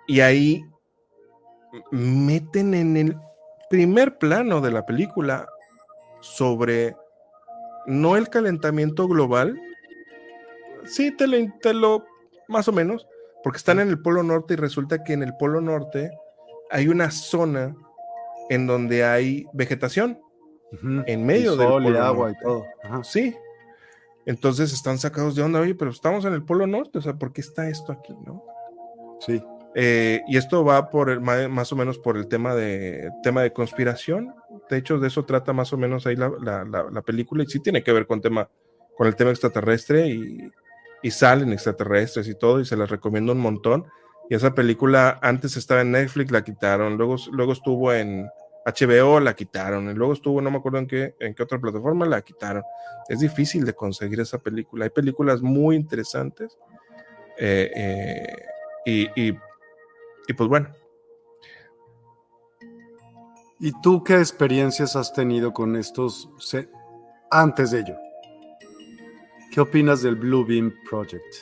y 0.06 0.20
ahí 0.20 0.64
meten 1.90 2.74
en 2.74 2.96
el 2.96 3.16
primer 3.70 4.18
plano 4.18 4.60
de 4.60 4.72
la 4.72 4.84
película 4.84 5.48
sobre 6.20 6.96
no 7.86 8.16
el 8.16 8.28
calentamiento 8.28 9.06
global, 9.06 9.60
sí 10.84 11.10
te 11.12 11.26
lo, 11.26 11.36
te 11.60 11.72
lo 11.72 12.04
más 12.48 12.68
o 12.68 12.72
menos, 12.72 13.06
porque 13.46 13.58
están 13.58 13.78
en 13.78 13.90
el 13.90 14.00
Polo 14.00 14.24
Norte 14.24 14.54
y 14.54 14.56
resulta 14.56 15.04
que 15.04 15.12
en 15.12 15.22
el 15.22 15.36
Polo 15.36 15.60
Norte 15.60 16.10
hay 16.68 16.88
una 16.88 17.12
zona 17.12 17.76
en 18.50 18.66
donde 18.66 19.04
hay 19.04 19.46
vegetación 19.52 20.18
en 21.06 21.24
medio 21.24 21.54
del 21.54 21.96
agua 21.96 22.32
y 22.32 22.34
todo. 22.42 22.64
Sí. 23.04 23.36
Entonces 24.26 24.72
están 24.72 24.98
sacados 24.98 25.36
de 25.36 25.44
onda, 25.44 25.60
oye, 25.60 25.76
pero 25.76 25.92
estamos 25.92 26.24
en 26.24 26.32
el 26.32 26.42
Polo 26.42 26.66
Norte, 26.66 26.98
o 26.98 27.00
sea, 27.00 27.14
¿por 27.14 27.32
qué 27.32 27.40
está 27.40 27.68
esto 27.68 27.92
aquí, 27.92 28.14
no? 28.26 28.42
Sí. 29.20 29.40
Eh, 29.76 30.22
y 30.26 30.38
esto 30.38 30.64
va 30.64 30.90
por 30.90 31.08
el, 31.08 31.20
más 31.20 31.72
o 31.72 31.76
menos 31.76 32.00
por 32.00 32.16
el 32.16 32.26
tema 32.26 32.52
de 32.52 33.12
tema 33.22 33.42
de 33.42 33.52
conspiración. 33.52 34.34
De 34.68 34.78
hecho, 34.78 34.98
de 34.98 35.06
eso 35.06 35.24
trata 35.24 35.52
más 35.52 35.72
o 35.72 35.76
menos 35.76 36.04
ahí 36.08 36.16
la, 36.16 37.02
película, 37.06 37.44
y 37.44 37.46
sí 37.46 37.60
tiene 37.60 37.84
que 37.84 37.92
ver 37.92 38.08
con 38.08 38.20
tema, 38.20 38.50
con 38.96 39.06
el 39.06 39.14
tema 39.14 39.30
extraterrestre, 39.30 40.08
y, 40.08 40.50
y 41.02 41.10
salen 41.10 41.52
extraterrestres 41.52 42.28
y 42.28 42.34
todo, 42.34 42.60
y 42.60 42.64
se 42.64 42.76
las 42.76 42.90
recomiendo 42.90 43.32
un 43.32 43.38
montón. 43.38 43.86
Y 44.28 44.34
esa 44.34 44.54
película 44.54 45.18
antes 45.22 45.56
estaba 45.56 45.82
en 45.82 45.92
Netflix, 45.92 46.30
la 46.30 46.42
quitaron, 46.42 46.96
luego, 46.96 47.16
luego 47.30 47.52
estuvo 47.52 47.92
en, 47.92 48.28
HBO 48.66 49.20
la 49.20 49.34
quitaron, 49.34 49.88
y 49.88 49.94
luego 49.94 50.12
estuvo, 50.12 50.40
no 50.40 50.50
me 50.50 50.58
acuerdo 50.58 50.78
en 50.78 50.88
qué, 50.88 51.14
en 51.20 51.34
qué 51.34 51.42
otra 51.44 51.60
plataforma 51.60 52.04
la 52.04 52.20
quitaron. 52.22 52.64
Es 53.08 53.20
difícil 53.20 53.64
de 53.64 53.74
conseguir 53.74 54.18
esa 54.18 54.38
película. 54.38 54.84
Hay 54.84 54.90
películas 54.90 55.40
muy 55.40 55.76
interesantes. 55.76 56.58
Eh, 57.38 57.70
eh, 57.76 58.36
y, 58.84 59.28
y, 59.28 60.32
pues 60.36 60.48
bueno. 60.48 60.68
¿Y 63.60 63.72
tú 63.80 64.02
qué 64.02 64.16
experiencias 64.16 64.96
has 64.96 65.12
tenido 65.12 65.52
con 65.52 65.76
estos 65.76 66.28
antes 67.30 67.70
de 67.70 67.80
ello? 67.80 67.96
¿Qué 69.56 69.62
opinas 69.62 70.02
del 70.02 70.16
Blue 70.16 70.44
Beam 70.44 70.70
Project? 70.86 71.34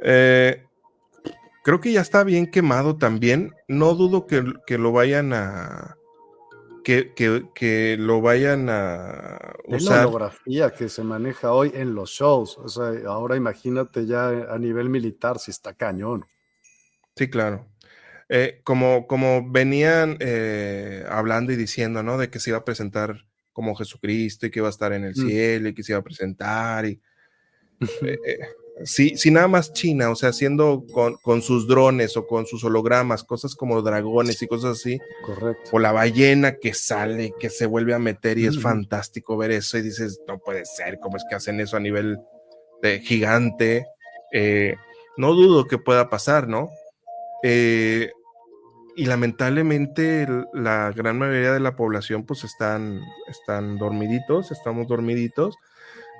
Eh, 0.00 0.64
Creo 1.62 1.78
que 1.82 1.92
ya 1.92 2.00
está 2.00 2.24
bien 2.24 2.50
quemado 2.50 2.96
también. 2.96 3.52
No 3.68 3.92
dudo 3.92 4.26
que, 4.26 4.78
lo 4.78 4.92
vayan 4.92 5.34
a. 5.34 5.98
Que, 6.84 7.12
que, 7.14 7.96
lo 7.98 8.22
vayan 8.22 8.70
a 8.70 9.56
usar. 9.66 9.98
la 9.98 10.08
holografía 10.08 10.70
que 10.70 10.88
se 10.88 11.04
maneja 11.04 11.52
hoy 11.52 11.70
en 11.74 11.94
los 11.94 12.12
shows. 12.12 12.56
O 12.56 12.68
sea, 12.70 12.92
ahora 13.06 13.36
imagínate 13.36 14.06
ya 14.06 14.28
a 14.28 14.58
nivel 14.58 14.88
militar 14.88 15.38
si 15.38 15.50
está 15.50 15.74
cañón. 15.74 16.24
Sí, 17.14 17.28
claro. 17.28 17.66
Eh, 18.30 18.62
como, 18.64 19.06
como 19.06 19.50
venían 19.50 20.16
eh, 20.20 21.04
hablando 21.10 21.52
y 21.52 21.56
diciendo, 21.56 22.02
¿no? 22.02 22.16
De 22.16 22.30
que 22.30 22.40
se 22.40 22.48
iba 22.48 22.58
a 22.60 22.64
presentar 22.64 23.26
como 23.54 23.74
Jesucristo 23.74 24.44
y 24.44 24.50
que 24.50 24.58
iba 24.58 24.68
a 24.68 24.70
estar 24.70 24.92
en 24.92 25.04
el 25.04 25.12
mm. 25.12 25.26
cielo 25.26 25.68
y 25.70 25.74
que 25.74 25.82
se 25.82 25.92
iba 25.92 26.00
a 26.00 26.04
presentar 26.04 26.84
y. 26.84 27.00
Eh, 28.02 28.38
si, 28.84 29.16
si 29.16 29.30
nada 29.30 29.48
más 29.48 29.72
China, 29.72 30.10
o 30.10 30.16
sea, 30.16 30.28
haciendo 30.28 30.84
con, 30.92 31.40
sus 31.40 31.66
drones 31.66 32.18
o 32.18 32.26
con 32.26 32.44
sus 32.44 32.62
hologramas, 32.64 33.24
cosas 33.24 33.54
como 33.54 33.80
dragones 33.80 34.42
y 34.42 34.46
cosas 34.46 34.78
así. 34.78 34.98
Correcto. 35.24 35.70
O 35.72 35.78
la 35.78 35.92
ballena 35.92 36.56
que 36.56 36.74
sale, 36.74 37.32
que 37.40 37.48
se 37.48 37.64
vuelve 37.64 37.94
a 37.94 37.98
meter 37.98 38.36
y 38.36 38.46
es 38.46 38.60
fantástico 38.60 39.38
ver 39.38 39.52
eso 39.52 39.78
y 39.78 39.82
dices, 39.82 40.20
no 40.28 40.38
puede 40.38 40.66
ser, 40.66 40.98
¿cómo 41.00 41.16
es 41.16 41.24
que 41.26 41.36
hacen 41.36 41.60
eso 41.60 41.78
a 41.78 41.80
nivel 41.80 42.18
de 42.84 43.00
gigante. 43.00 43.86
Eh, 44.32 44.76
no 45.16 45.32
dudo 45.32 45.66
que 45.66 45.78
pueda 45.78 46.10
pasar, 46.10 46.48
¿no? 46.48 46.70
Eh, 47.42 48.10
y 48.96 49.06
lamentablemente 49.06 50.26
la 50.52 50.92
gran 50.92 51.18
mayoría 51.18 51.52
de 51.52 51.60
la 51.60 51.76
población 51.76 52.24
pues 52.24 52.44
están, 52.44 53.00
están 53.26 53.78
dormiditos, 53.78 54.52
estamos 54.52 54.86
dormiditos 54.86 55.56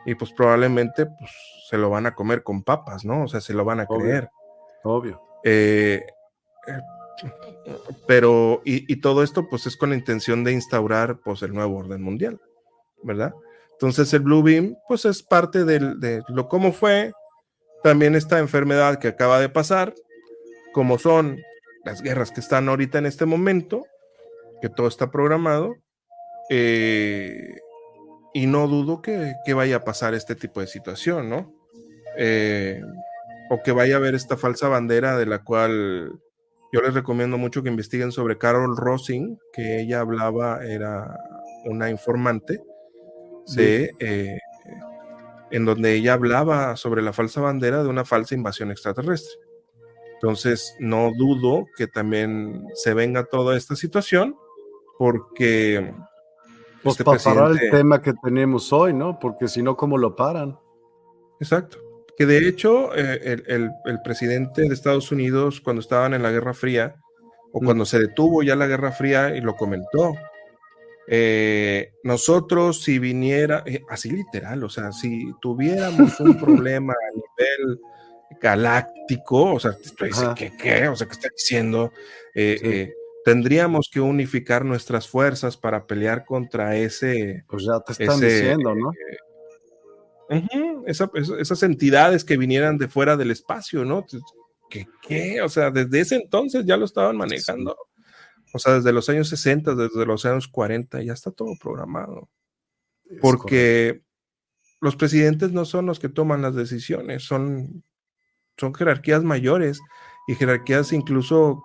y 0.06 0.14
pues 0.14 0.32
probablemente 0.32 1.06
pues 1.06 1.30
se 1.68 1.78
lo 1.78 1.90
van 1.90 2.06
a 2.06 2.14
comer 2.14 2.42
con 2.42 2.62
papas, 2.62 3.04
¿no? 3.04 3.24
O 3.24 3.28
sea, 3.28 3.40
se 3.40 3.54
lo 3.54 3.64
van 3.64 3.80
a 3.80 3.86
creer. 3.86 4.28
Obvio. 4.82 5.22
Eh, 5.44 6.04
pero, 8.06 8.60
y, 8.64 8.96
todo 8.96 9.22
esto 9.22 9.48
pues 9.48 9.66
es 9.66 9.76
con 9.76 9.90
la 9.90 9.96
intención 9.96 10.44
de 10.44 10.52
instaurar 10.52 11.18
pues 11.24 11.42
el 11.42 11.54
nuevo 11.54 11.78
orden 11.78 12.02
mundial, 12.02 12.40
¿verdad? 13.02 13.32
Entonces 13.72 14.12
el 14.12 14.20
Blue 14.20 14.42
Beam 14.42 14.76
pues 14.88 15.04
es 15.04 15.22
parte 15.22 15.64
de 15.64 16.22
lo 16.28 16.48
como 16.48 16.72
fue, 16.72 17.12
también 17.82 18.14
esta 18.14 18.38
enfermedad 18.38 18.98
que 18.98 19.08
acaba 19.08 19.40
de 19.40 19.48
pasar, 19.48 19.94
como 20.72 20.98
son 20.98 21.38
las 21.85 22.03
guerras 22.03 22.30
que 22.30 22.41
están 22.41 22.68
ahorita 22.68 22.99
en 22.99 23.07
este 23.07 23.26
momento, 23.26 23.85
que 24.61 24.68
todo 24.68 24.89
está 24.89 25.11
programado, 25.11 25.76
eh, 26.51 27.59
y 28.32 28.47
no 28.47 28.66
dudo 28.66 29.01
que, 29.01 29.35
vaya 29.55 29.76
a 29.76 29.85
pasar 29.85 30.14
este 30.14 30.35
tipo 30.35 30.61
de 30.61 30.66
situación, 30.66 31.30
¿no? 31.30 31.55
Eh, 32.16 32.82
o 33.51 33.62
que 33.62 33.72
vaya 33.72 33.95
a 33.95 33.99
haber 33.99 34.14
esta 34.14 34.37
falsa 34.37 34.68
bandera 34.68 35.16
de 35.16 35.26
la 35.26 35.45
cual 35.45 36.12
yo 36.72 36.80
les 36.80 36.95
recomiendo 36.95 37.39
mucho 37.39 37.62
que 37.62 37.68
investiguen 37.68 38.11
sobre 38.11 38.39
Carol 38.39 38.76
Rossing, 38.76 39.39
que 39.53 39.80
ella 39.80 40.01
hablaba, 40.01 40.64
era 40.64 41.16
una 41.66 41.89
informante 41.91 42.61
de 43.55 43.93
eh, 44.01 44.39
en 45.51 45.64
donde 45.64 45.95
ella 45.95 46.14
hablaba 46.14 46.76
sobre 46.76 47.03
la 47.03 47.12
falsa 47.12 47.41
bandera 47.41 47.82
de 47.82 47.89
una 47.89 48.05
falsa 48.05 48.35
invasión 48.35 48.72
extraterrestre. 48.72 49.35
Entonces, 50.24 50.74
no 50.78 51.12
dudo 51.14 51.66
que 51.76 51.86
también 51.86 52.64
se 52.72 52.94
venga 52.94 53.24
toda 53.24 53.58
esta 53.58 53.76
situación, 53.76 54.34
porque... 54.96 55.92
Pues 56.82 56.94
este 56.94 57.04
para 57.04 57.18
parar 57.18 57.50
el 57.50 57.70
tema 57.70 58.00
que 58.00 58.14
tenemos 58.22 58.72
hoy, 58.72 58.94
¿no? 58.94 59.18
Porque 59.18 59.48
si 59.48 59.62
no, 59.62 59.76
¿cómo 59.76 59.98
lo 59.98 60.16
paran? 60.16 60.58
Exacto. 61.40 61.76
Que 62.16 62.24
de 62.24 62.48
hecho, 62.48 62.96
eh, 62.96 63.42
el, 63.46 63.70
presidente 64.02 64.62
de 64.62 64.72
Estados 64.72 65.12
Unidos, 65.12 65.60
cuando 65.60 65.80
estaban 65.80 66.14
en 66.14 66.22
la 66.22 66.30
Guerra 66.30 66.54
Fría, 66.54 66.94
o 67.52 67.60
mm. 67.60 67.64
cuando 67.66 67.84
se 67.84 67.98
detuvo 67.98 68.42
ya 68.42 68.56
la 68.56 68.66
Guerra 68.66 68.92
Fría, 68.92 69.36
y 69.36 69.42
lo 69.42 69.56
comentó, 69.56 70.14
eh, 71.06 71.92
nosotros 72.02 72.82
si 72.82 72.98
viniera, 72.98 73.62
eh, 73.66 73.82
así 73.90 74.08
literal, 74.10 74.64
o 74.64 74.70
sea, 74.70 74.90
si 74.90 75.30
tuviéramos 75.42 76.18
un 76.18 76.38
problema 76.40 76.94
a 76.94 77.14
nivel 77.14 77.78
galáctico, 78.40 79.54
o 79.54 79.60
sea, 79.60 79.76
¿qué, 80.36 80.52
qué? 80.56 80.88
O 80.88 80.96
sea, 80.96 81.06
¿qué 81.06 81.12
está 81.12 81.28
diciendo? 81.34 81.92
Eh, 82.34 82.92
tendríamos 83.24 83.88
que 83.92 84.00
unificar 84.00 84.64
nuestras 84.64 85.08
fuerzas 85.08 85.56
para 85.56 85.86
pelear 85.86 86.24
contra 86.24 86.76
ese... 86.76 87.44
Pues 87.48 87.64
ya 87.64 87.80
te 87.80 87.92
están 87.92 88.20
diciendo, 88.20 88.74
¿no? 88.74 88.92
esas 90.86 91.62
entidades 91.62 92.24
que 92.24 92.36
vinieran 92.36 92.78
de 92.78 92.88
fuera 92.88 93.16
del 93.16 93.30
espacio, 93.30 93.84
¿no? 93.84 94.04
¿Qué, 94.70 94.86
qué? 95.06 95.42
O 95.42 95.48
sea, 95.48 95.70
desde 95.70 96.00
ese 96.00 96.16
entonces 96.16 96.64
ya 96.66 96.76
lo 96.76 96.84
estaban 96.84 97.16
manejando. 97.16 97.76
O 98.52 98.58
sea, 98.58 98.74
desde 98.74 98.92
los 98.92 99.08
años 99.08 99.28
60, 99.28 99.74
desde 99.74 100.06
los 100.06 100.24
años 100.24 100.48
40, 100.48 101.02
ya 101.02 101.12
está 101.12 101.30
todo 101.30 101.54
programado. 101.60 102.28
Porque 103.20 104.02
los 104.80 104.96
presidentes 104.96 105.52
no 105.52 105.64
son 105.64 105.86
los 105.86 105.98
que 105.98 106.08
toman 106.08 106.42
las 106.42 106.54
decisiones, 106.54 107.24
son, 107.24 107.84
son 108.59 108.74
jerarquías 108.74 109.22
mayores 109.22 109.80
y 110.26 110.34
jerarquías 110.34 110.92
incluso 110.92 111.62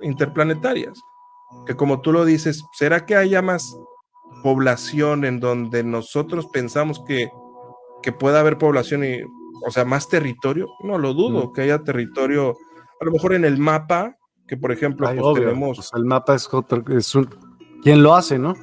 interplanetarias. 0.00 1.00
Que 1.66 1.76
como 1.76 2.00
tú 2.00 2.12
lo 2.12 2.24
dices, 2.24 2.64
¿será 2.72 3.06
que 3.06 3.16
haya 3.16 3.42
más 3.42 3.76
población 4.42 5.24
en 5.24 5.40
donde 5.40 5.82
nosotros 5.82 6.46
pensamos 6.46 7.02
que, 7.06 7.30
que 8.02 8.12
pueda 8.12 8.40
haber 8.40 8.58
población 8.58 9.04
y, 9.04 9.22
o 9.66 9.70
sea, 9.70 9.84
más 9.84 10.08
territorio? 10.08 10.66
No 10.82 10.98
lo 10.98 11.14
dudo, 11.14 11.52
que 11.52 11.62
haya 11.62 11.82
territorio, 11.82 12.56
a 13.00 13.04
lo 13.04 13.12
mejor 13.12 13.34
en 13.34 13.44
el 13.44 13.58
mapa 13.58 14.18
que 14.48 14.56
por 14.56 14.72
ejemplo, 14.72 15.06
pues, 15.14 15.34
tenemos. 15.34 15.76
Pues, 15.76 15.90
el 15.94 16.06
mapa 16.06 16.34
es, 16.34 16.48
es 16.96 17.14
un. 17.14 17.28
¿Quién 17.82 18.02
lo 18.02 18.14
hace, 18.14 18.38
no? 18.38 18.54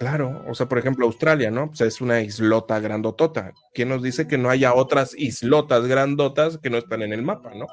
Claro, 0.00 0.42
o 0.48 0.54
sea, 0.54 0.66
por 0.66 0.78
ejemplo, 0.78 1.04
Australia, 1.04 1.50
¿no? 1.50 1.66
Pues 1.68 1.82
es 1.82 2.00
una 2.00 2.22
islota 2.22 2.80
grandotota. 2.80 3.52
¿Quién 3.74 3.90
nos 3.90 4.02
dice 4.02 4.26
que 4.26 4.38
no 4.38 4.48
haya 4.48 4.72
otras 4.72 5.14
islotas 5.14 5.86
grandotas 5.86 6.56
que 6.56 6.70
no 6.70 6.78
están 6.78 7.02
en 7.02 7.12
el 7.12 7.20
mapa, 7.22 7.52
¿no? 7.54 7.66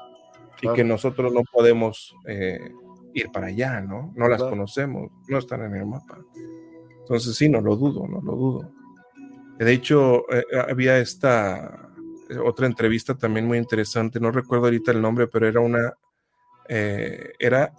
Y 0.60 0.70
que 0.74 0.84
nosotros 0.84 1.32
no 1.32 1.40
podemos 1.50 2.14
eh, 2.26 2.60
ir 3.14 3.30
para 3.32 3.46
allá, 3.46 3.80
¿no? 3.80 4.12
No 4.14 4.28
las 4.28 4.42
conocemos, 4.42 5.10
no 5.26 5.38
están 5.38 5.62
en 5.62 5.76
el 5.76 5.86
mapa. 5.86 6.18
Entonces, 7.00 7.34
sí, 7.34 7.48
no 7.48 7.62
lo 7.62 7.76
dudo, 7.76 8.06
no 8.06 8.20
lo 8.20 8.32
dudo. 8.36 8.72
De 9.58 9.72
hecho, 9.72 10.30
eh, 10.30 10.44
había 10.68 10.98
esta 10.98 11.88
eh, 12.28 12.36
otra 12.36 12.66
entrevista 12.66 13.16
también 13.16 13.46
muy 13.46 13.56
interesante, 13.56 14.20
no 14.20 14.30
recuerdo 14.30 14.66
ahorita 14.66 14.92
el 14.92 15.00
nombre, 15.00 15.28
pero 15.28 15.48
era 15.48 15.60
una 15.60 15.94
eh, 16.68 17.32
era 17.38 17.72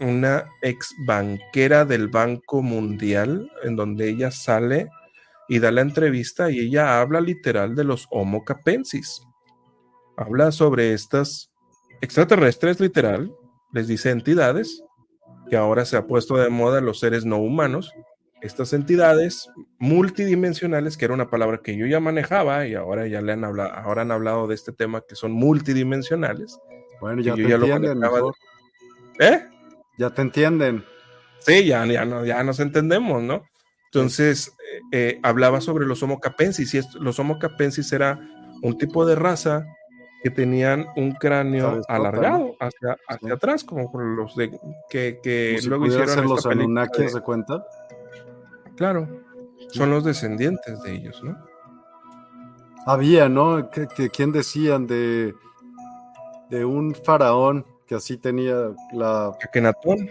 una 0.00 0.48
ex 0.62 0.94
banquera 1.06 1.84
del 1.84 2.08
Banco 2.08 2.62
Mundial, 2.62 3.50
en 3.62 3.76
donde 3.76 4.08
ella 4.08 4.30
sale 4.30 4.88
y 5.48 5.58
da 5.58 5.70
la 5.70 5.82
entrevista 5.82 6.50
y 6.50 6.60
ella 6.60 7.00
habla 7.00 7.20
literal 7.20 7.74
de 7.74 7.84
los 7.84 8.06
Homo 8.10 8.44
capensis. 8.44 9.22
Habla 10.16 10.52
sobre 10.52 10.92
estas 10.92 11.50
extraterrestres, 12.00 12.80
literal, 12.80 13.34
les 13.72 13.88
dice 13.88 14.10
entidades, 14.10 14.82
que 15.50 15.56
ahora 15.56 15.84
se 15.84 15.96
ha 15.96 16.06
puesto 16.06 16.36
de 16.36 16.48
moda 16.48 16.80
los 16.80 17.00
seres 17.00 17.24
no 17.24 17.38
humanos, 17.38 17.92
estas 18.40 18.72
entidades 18.72 19.48
multidimensionales, 19.78 20.96
que 20.96 21.06
era 21.06 21.14
una 21.14 21.30
palabra 21.30 21.60
que 21.62 21.76
yo 21.76 21.86
ya 21.86 21.98
manejaba 21.98 22.66
y 22.66 22.74
ahora 22.74 23.06
ya 23.06 23.22
le 23.22 23.32
han 23.32 23.44
hablado, 23.44 23.72
ahora 23.72 24.02
han 24.02 24.12
hablado 24.12 24.46
de 24.46 24.54
este 24.54 24.72
tema 24.72 25.02
que 25.08 25.14
son 25.14 25.32
multidimensionales, 25.32 26.58
bueno, 27.00 27.22
ya 27.22 27.34
te 27.34 27.42
entienden. 27.42 28.02
¿Eh? 29.20 29.48
Ya 29.98 30.10
te 30.10 30.22
entienden. 30.22 30.84
Sí, 31.40 31.66
ya, 31.66 31.84
ya, 31.86 32.04
no, 32.04 32.24
ya 32.24 32.42
nos 32.42 32.60
entendemos, 32.60 33.22
¿no? 33.22 33.44
Entonces, 33.86 34.48
eh, 34.48 34.80
eh, 34.92 35.20
hablaba 35.22 35.60
sobre 35.60 35.86
los 35.86 36.02
Homo 36.02 36.18
capensis, 36.18 36.74
y 36.74 36.80
los 36.98 37.18
Homo 37.18 37.38
capensis 37.38 37.92
era 37.92 38.18
un 38.62 38.76
tipo 38.78 39.06
de 39.06 39.14
raza 39.14 39.64
que 40.22 40.30
tenían 40.30 40.86
un 40.96 41.12
cráneo 41.12 41.82
alargado 41.86 42.56
hacia, 42.58 42.96
hacia 43.06 43.34
atrás, 43.34 43.62
como 43.62 43.90
los 44.00 44.34
de 44.36 44.58
que, 44.88 45.20
que 45.22 45.60
luego 45.66 45.86
hicieron 45.86 46.28
los 46.28 46.46
Anunnakis, 46.46 47.12
¿se 47.12 47.20
cuenta? 47.20 47.64
Claro, 48.74 49.06
son 49.68 49.90
los 49.90 50.02
descendientes 50.02 50.82
de 50.82 50.92
ellos, 50.92 51.22
¿no? 51.22 51.36
Había, 52.86 53.28
¿no? 53.28 53.70
¿Quién 54.12 54.32
decían 54.32 54.86
de 54.86 55.34
de 56.50 56.64
un 56.64 56.94
faraón 56.94 57.66
que 57.94 57.98
así 57.98 58.16
tenía 58.16 58.74
la... 58.92 59.36
Akenatón. 59.40 60.10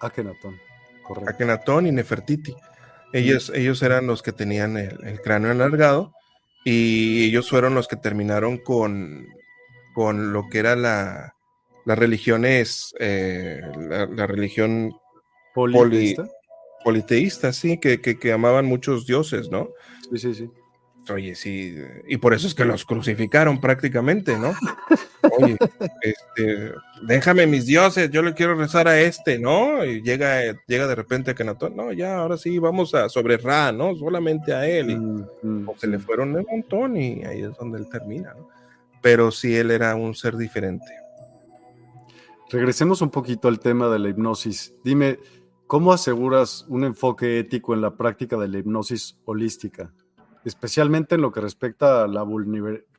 Akenatón, 0.00 0.60
correcto. 1.04 1.30
Akenatón 1.30 1.86
y 1.86 1.92
Nefertiti. 1.92 2.52
Ellos, 3.12 3.52
ellos 3.54 3.80
eran 3.82 4.08
los 4.08 4.22
que 4.22 4.32
tenían 4.32 4.76
el, 4.76 5.20
cráneo 5.20 5.52
alargado 5.52 6.12
y 6.64 7.28
ellos 7.28 7.48
fueron 7.48 7.76
los 7.76 7.86
que 7.86 7.94
terminaron 7.94 8.58
con, 8.58 9.28
con 9.94 10.32
lo 10.32 10.48
que 10.48 10.58
era 10.58 10.74
la, 10.74 11.36
las 11.84 11.98
religiones, 11.98 12.92
eh, 12.98 13.60
la, 13.88 14.26
religión 14.26 14.92
politeísta, 15.54 16.26
politeísta 16.82 17.52
sí, 17.52 17.78
que, 17.78 18.00
que, 18.00 18.18
que, 18.18 18.32
amaban 18.32 18.64
muchos 18.66 19.06
dioses, 19.06 19.48
¿no? 19.48 19.68
Sí, 20.10 20.18
sí, 20.18 20.34
sí. 20.34 20.50
Oye, 21.10 21.34
sí, 21.34 21.76
y 22.06 22.16
por 22.18 22.32
eso 22.32 22.46
es 22.46 22.54
que 22.54 22.64
los 22.64 22.84
crucificaron 22.84 23.60
prácticamente, 23.60 24.38
¿no? 24.38 24.52
Oye, 25.36 25.56
este, 26.00 26.72
déjame 27.02 27.46
mis 27.48 27.66
dioses, 27.66 28.08
yo 28.10 28.22
le 28.22 28.34
quiero 28.34 28.54
rezar 28.54 28.86
a 28.86 29.00
este, 29.00 29.38
¿no? 29.38 29.84
Y 29.84 30.00
llega, 30.02 30.40
llega 30.66 30.86
de 30.86 30.94
repente 30.94 31.32
a 31.32 31.34
Kenatón, 31.34 31.74
no, 31.74 31.92
ya, 31.92 32.18
ahora 32.18 32.36
sí, 32.36 32.58
vamos 32.58 32.94
a 32.94 33.08
sobre 33.08 33.36
Ra, 33.36 33.72
¿no? 33.72 33.96
Solamente 33.96 34.54
a 34.54 34.66
él. 34.68 34.90
Y 34.90 34.96
mm, 34.96 35.26
mm, 35.42 35.70
se 35.76 35.88
le 35.88 35.98
fueron 35.98 36.36
un 36.36 36.46
montón 36.48 36.96
y 36.96 37.24
ahí 37.24 37.42
es 37.42 37.56
donde 37.56 37.78
él 37.78 37.88
termina, 37.88 38.34
¿no? 38.34 38.48
Pero 39.00 39.32
sí, 39.32 39.56
él 39.56 39.72
era 39.72 39.96
un 39.96 40.14
ser 40.14 40.36
diferente. 40.36 40.86
Regresemos 42.48 43.02
un 43.02 43.10
poquito 43.10 43.48
al 43.48 43.58
tema 43.58 43.88
de 43.88 43.98
la 43.98 44.08
hipnosis. 44.08 44.72
Dime, 44.84 45.18
¿cómo 45.66 45.92
aseguras 45.92 46.64
un 46.68 46.84
enfoque 46.84 47.40
ético 47.40 47.74
en 47.74 47.80
la 47.80 47.96
práctica 47.96 48.36
de 48.36 48.46
la 48.46 48.58
hipnosis 48.58 49.18
holística? 49.24 49.92
Especialmente 50.44 51.14
en 51.14 51.22
lo 51.22 51.32
que 51.32 51.40
respecta 51.40 52.04
a 52.04 52.08
la 52.08 52.24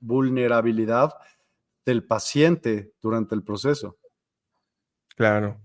vulnerabilidad 0.02 1.14
del 1.86 2.04
paciente 2.04 2.94
durante 3.02 3.36
el 3.36 3.44
proceso. 3.44 3.98
Claro. 5.16 5.62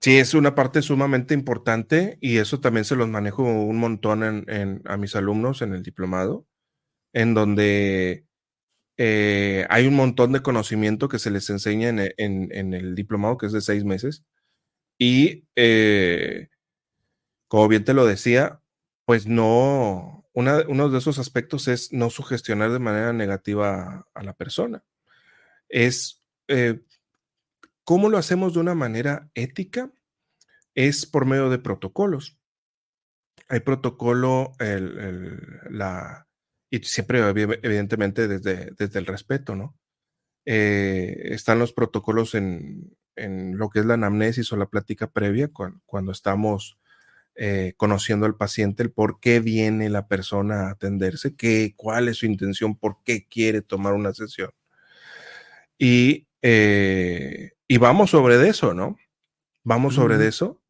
Sí, 0.00 0.18
es 0.18 0.34
una 0.34 0.54
parte 0.54 0.82
sumamente 0.82 1.32
importante 1.32 2.18
y 2.20 2.36
eso 2.36 2.60
también 2.60 2.84
se 2.84 2.94
los 2.94 3.08
manejo 3.08 3.42
un 3.42 3.78
montón 3.78 4.22
en, 4.22 4.82
a 4.84 4.98
mis 4.98 5.16
alumnos 5.16 5.62
en 5.62 5.72
el 5.72 5.82
diplomado, 5.82 6.46
en 7.14 7.32
donde 7.32 8.26
eh, 8.98 9.66
hay 9.70 9.86
un 9.86 9.94
montón 9.94 10.32
de 10.32 10.42
conocimiento 10.42 11.08
que 11.08 11.18
se 11.18 11.30
les 11.30 11.48
enseña 11.48 11.88
en, 11.88 12.74
el 12.74 12.94
diplomado, 12.94 13.38
que 13.38 13.46
es 13.46 13.52
de 13.52 13.62
seis 13.62 13.84
meses. 13.84 14.24
Y 14.98 15.46
eh, 15.56 16.48
como 17.48 17.68
bien 17.68 17.84
te 17.84 17.94
lo 17.94 18.04
decía, 18.04 18.60
pues 19.06 19.26
no, 19.26 20.13
uno 20.34 20.90
de 20.90 20.98
esos 20.98 21.18
aspectos 21.18 21.68
es 21.68 21.92
no 21.92 22.10
sugestionar 22.10 22.72
de 22.72 22.78
manera 22.78 23.12
negativa 23.12 24.06
a, 24.12 24.22
la 24.22 24.34
persona. 24.34 24.84
Es 25.68 26.22
eh, 26.48 26.82
cómo 27.84 28.08
lo 28.08 28.18
hacemos 28.18 28.54
de 28.54 28.60
una 28.60 28.74
manera 28.74 29.30
ética, 29.34 29.92
es 30.74 31.06
por 31.06 31.24
medio 31.24 31.50
de 31.50 31.58
protocolos. 31.58 32.36
Hay 33.48 33.60
protocolo, 33.60 34.52
la, 34.58 36.26
y 36.70 36.78
siempre, 36.80 37.20
evidentemente, 37.20 38.26
desde, 38.26 38.72
desde 38.76 38.98
el 38.98 39.06
respeto, 39.06 39.54
¿no? 39.54 39.76
Eh, 40.46 41.28
están 41.32 41.58
los 41.58 41.72
protocolos 41.72 42.34
en, 42.34 42.96
lo 43.16 43.70
que 43.70 43.80
es 43.80 43.86
la 43.86 43.94
anamnesis 43.94 44.52
o 44.52 44.56
la 44.56 44.66
plática 44.66 45.10
previa, 45.10 45.50
cuando, 45.52 46.12
estamos 46.12 46.78
eh, 47.36 47.74
conociendo 47.76 48.26
al 48.26 48.36
paciente, 48.36 48.82
el 48.82 48.92
por 48.92 49.20
qué 49.20 49.40
viene 49.40 49.88
la 49.90 50.06
persona 50.08 50.68
a 50.68 50.70
atenderse, 50.70 51.34
qué, 51.36 51.74
cuál 51.76 52.08
es 52.08 52.18
su 52.18 52.26
intención, 52.26 52.76
por 52.76 52.98
qué 53.04 53.26
quiere 53.26 53.62
tomar 53.62 53.94
una 53.94 54.12
sesión. 54.14 54.50
Y, 55.78 56.28
eh, 56.42 57.52
y 57.68 57.78
vamos 57.78 58.10
sobre 58.10 58.48
eso, 58.48 58.74
¿no? 58.74 58.96
Vamos 59.62 59.94
sobre 59.94 60.26
eso. 60.26 60.60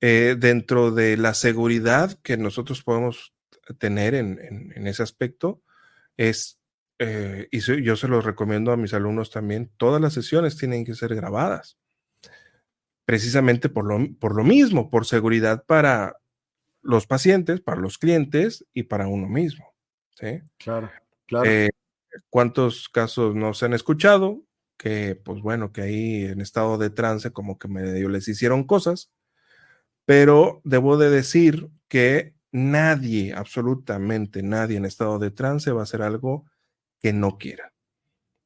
dentro 0.00 0.92
de 0.92 1.16
la 1.16 1.34
seguridad 1.34 2.18
que 2.22 2.36
nosotros 2.36 2.82
podemos 2.84 3.34
tener 3.74 4.14
en, 4.14 4.86
ese 4.86 5.02
aspecto 5.02 5.62
es, 6.16 6.60
eh, 6.98 7.48
y 7.50 7.60
yo 7.60 7.96
se 7.96 8.08
lo 8.08 8.20
recomiendo 8.20 8.72
a 8.72 8.76
mis 8.76 8.94
alumnos 8.94 9.30
también, 9.30 9.70
todas 9.76 10.00
las 10.00 10.14
sesiones 10.14 10.56
tienen 10.56 10.84
que 10.84 10.94
ser 10.94 11.14
grabadas, 11.14 11.78
precisamente 13.08 13.70
por 13.70 13.86
lo, 13.86 14.14
por 14.18 14.36
lo 14.36 14.44
mismo, 14.44 14.90
por 14.90 15.06
seguridad 15.06 15.64
para 15.64 16.18
los 16.82 17.06
pacientes, 17.06 17.62
para 17.62 17.80
los 17.80 17.96
clientes 17.96 18.66
y 18.74 18.82
para 18.82 19.08
uno 19.08 19.30
mismo. 19.30 19.72
¿sí? 20.10 20.42
Claro, 20.58 20.90
claro. 21.24 21.48
Eh, 21.48 21.70
¿Cuántos 22.28 22.90
casos 22.90 23.34
no 23.34 23.54
se 23.54 23.64
han 23.64 23.72
escuchado? 23.72 24.42
Que, 24.76 25.14
pues 25.14 25.40
bueno, 25.40 25.72
que 25.72 25.80
ahí 25.80 26.24
en 26.26 26.42
estado 26.42 26.76
de 26.76 26.90
trance 26.90 27.32
como 27.32 27.58
que 27.58 27.66
medio 27.66 28.10
les 28.10 28.28
hicieron 28.28 28.64
cosas, 28.64 29.10
pero 30.04 30.60
debo 30.64 30.98
de 30.98 31.08
decir 31.08 31.70
que 31.88 32.34
nadie, 32.52 33.32
absolutamente 33.32 34.42
nadie 34.42 34.76
en 34.76 34.84
estado 34.84 35.18
de 35.18 35.30
trance 35.30 35.72
va 35.72 35.80
a 35.80 35.84
hacer 35.84 36.02
algo 36.02 36.44
que 37.00 37.14
no 37.14 37.38
quiera. 37.38 37.72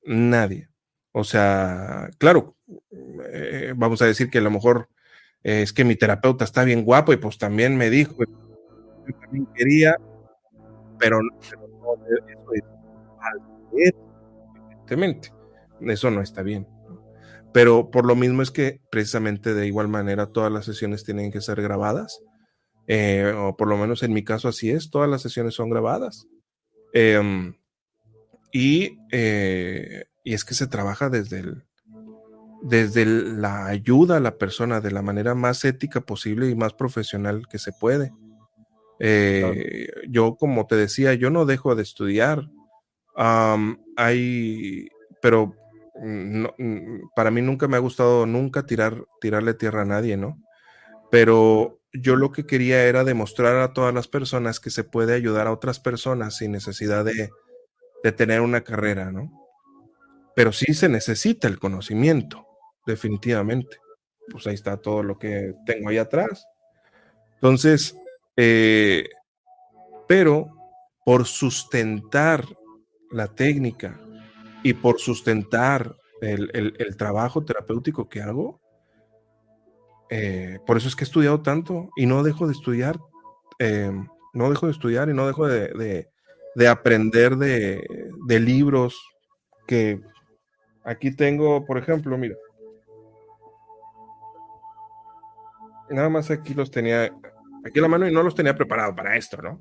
Nadie. 0.04 0.71
O 1.12 1.24
sea, 1.24 2.10
claro, 2.18 2.56
eh, 3.32 3.74
vamos 3.76 4.02
a 4.02 4.06
decir 4.06 4.30
que 4.30 4.38
a 4.38 4.42
lo 4.42 4.50
mejor 4.50 4.88
es 5.42 5.72
que 5.72 5.84
mi 5.84 5.96
terapeuta 5.96 6.44
está 6.44 6.64
bien 6.64 6.84
guapo 6.84 7.12
y 7.12 7.16
pues 7.16 7.36
también 7.36 7.76
me 7.76 7.90
dijo, 7.90 8.14
yo 8.18 9.14
también 9.20 9.46
quería, 9.54 9.96
pero, 10.98 11.20
no, 11.20 11.28
eso 11.40 11.56
es 13.76 13.92
evidentemente, 14.54 15.32
eso 15.80 16.10
no 16.10 16.22
está 16.22 16.42
bien. 16.42 16.66
Pero 17.52 17.90
por 17.90 18.06
lo 18.06 18.14
mismo 18.14 18.42
es 18.42 18.50
que 18.50 18.80
precisamente 18.90 19.52
de 19.52 19.66
igual 19.66 19.88
manera 19.88 20.26
todas 20.26 20.50
las 20.50 20.64
sesiones 20.64 21.04
tienen 21.04 21.30
que 21.30 21.40
ser 21.42 21.60
grabadas 21.60 22.22
eh, 22.86 23.32
o 23.36 23.56
por 23.56 23.68
lo 23.68 23.76
menos 23.76 24.02
en 24.02 24.12
mi 24.12 24.24
caso 24.24 24.48
así 24.48 24.70
es, 24.70 24.90
todas 24.90 25.08
las 25.08 25.22
sesiones 25.22 25.54
son 25.54 25.70
grabadas. 25.70 26.26
Em, 26.92 27.54
y, 28.52 28.98
eh, 29.10 30.04
y, 30.24 30.34
es 30.34 30.44
que 30.44 30.54
se 30.54 30.66
trabaja 30.66 31.08
desde, 31.08 31.40
el, 31.40 31.64
desde 32.62 33.04
la 33.06 33.66
ayuda 33.66 34.16
a 34.16 34.20
la 34.20 34.38
persona 34.38 34.80
de 34.80 34.90
la 34.90 35.02
manera 35.02 35.34
más 35.34 35.64
ética 35.64 36.00
posible 36.00 36.48
y 36.48 36.54
más 36.54 36.74
profesional 36.74 37.46
que 37.48 37.58
se 37.58 37.72
puede. 37.72 38.12
Eh, 38.98 39.88
yo, 40.08 40.36
como 40.36 40.66
te 40.66 40.76
decía, 40.76 41.14
yo 41.14 41.30
no 41.30 41.44
dejo 41.44 41.74
de 41.74 41.82
estudiar. 41.82 42.48
hay, 43.16 44.88
pero 45.20 45.54
mm, 46.00 46.46
mm, 46.58 47.10
para 47.14 47.30
mí 47.30 47.42
nunca 47.42 47.68
me 47.68 47.76
ha 47.76 47.80
gustado 47.80 48.26
nunca 48.26 48.64
tirar, 48.64 49.04
tirarle 49.20 49.54
tierra 49.54 49.82
a 49.82 49.86
nadie, 49.86 50.16
¿no? 50.16 50.40
Pero 51.10 51.82
yo 51.92 52.16
lo 52.16 52.32
que 52.32 52.46
quería 52.46 52.84
era 52.84 53.04
demostrar 53.04 53.56
a 53.56 53.72
todas 53.72 53.92
las 53.92 54.08
personas 54.08 54.60
que 54.60 54.70
se 54.70 54.84
puede 54.84 55.14
ayudar 55.14 55.46
a 55.46 55.52
otras 55.52 55.78
personas 55.78 56.36
sin 56.36 56.52
necesidad 56.52 57.04
de, 57.04 57.30
tener 58.12 58.40
una 58.40 58.62
carrera, 58.62 59.12
¿no? 59.12 59.30
Pero 60.34 60.52
sí 60.52 60.74
se 60.74 60.88
necesita 60.88 61.48
el 61.48 61.58
conocimiento, 61.58 62.46
definitivamente. 62.86 63.78
Pues 64.30 64.46
ahí 64.46 64.54
está 64.54 64.76
todo 64.76 65.02
lo 65.02 65.18
que 65.18 65.54
tengo 65.66 65.90
ahí 65.90 65.98
atrás. 65.98 66.46
Entonces, 67.34 67.96
eh, 68.36 69.08
pero 70.08 70.48
por 71.04 71.26
sustentar 71.26 72.44
la 73.10 73.28
técnica 73.28 74.00
y 74.62 74.74
por 74.74 75.00
sustentar 75.00 75.96
el 76.20 76.96
trabajo 76.96 77.44
terapéutico 77.44 78.08
que 78.08 78.22
hago, 78.22 78.62
eh, 80.14 80.58
por 80.66 80.76
eso 80.76 80.88
es 80.88 80.94
que 80.94 81.04
he 81.04 81.06
estudiado 81.06 81.40
tanto 81.40 81.88
y 81.96 82.04
no 82.04 82.22
dejo 82.22 82.46
de 82.46 82.52
estudiar, 82.52 83.00
eh, 83.58 83.90
no 84.34 84.50
dejo 84.50 84.66
de 84.66 84.72
estudiar 84.72 85.08
y 85.08 85.14
no 85.14 85.26
dejo 85.26 85.46
de, 85.46 86.06
aprender 86.68 87.36
de, 87.36 88.40
libros 88.40 89.00
que 89.66 90.02
aquí 90.84 91.14
tengo, 91.14 91.64
por 91.64 91.78
ejemplo, 91.78 92.16
mira. 92.18 92.36
Nada 95.90 96.08
más 96.08 96.30
aquí 96.30 96.54
los 96.54 96.70
tenía, 96.70 97.12
aquí 97.64 97.80
la 97.80 97.88
mano 97.88 98.08
y 98.08 98.12
no 98.12 98.22
los 98.22 98.34
tenía 98.34 98.54
preparado 98.54 98.94
para 98.94 99.16
esto, 99.16 99.40
¿no? 99.42 99.60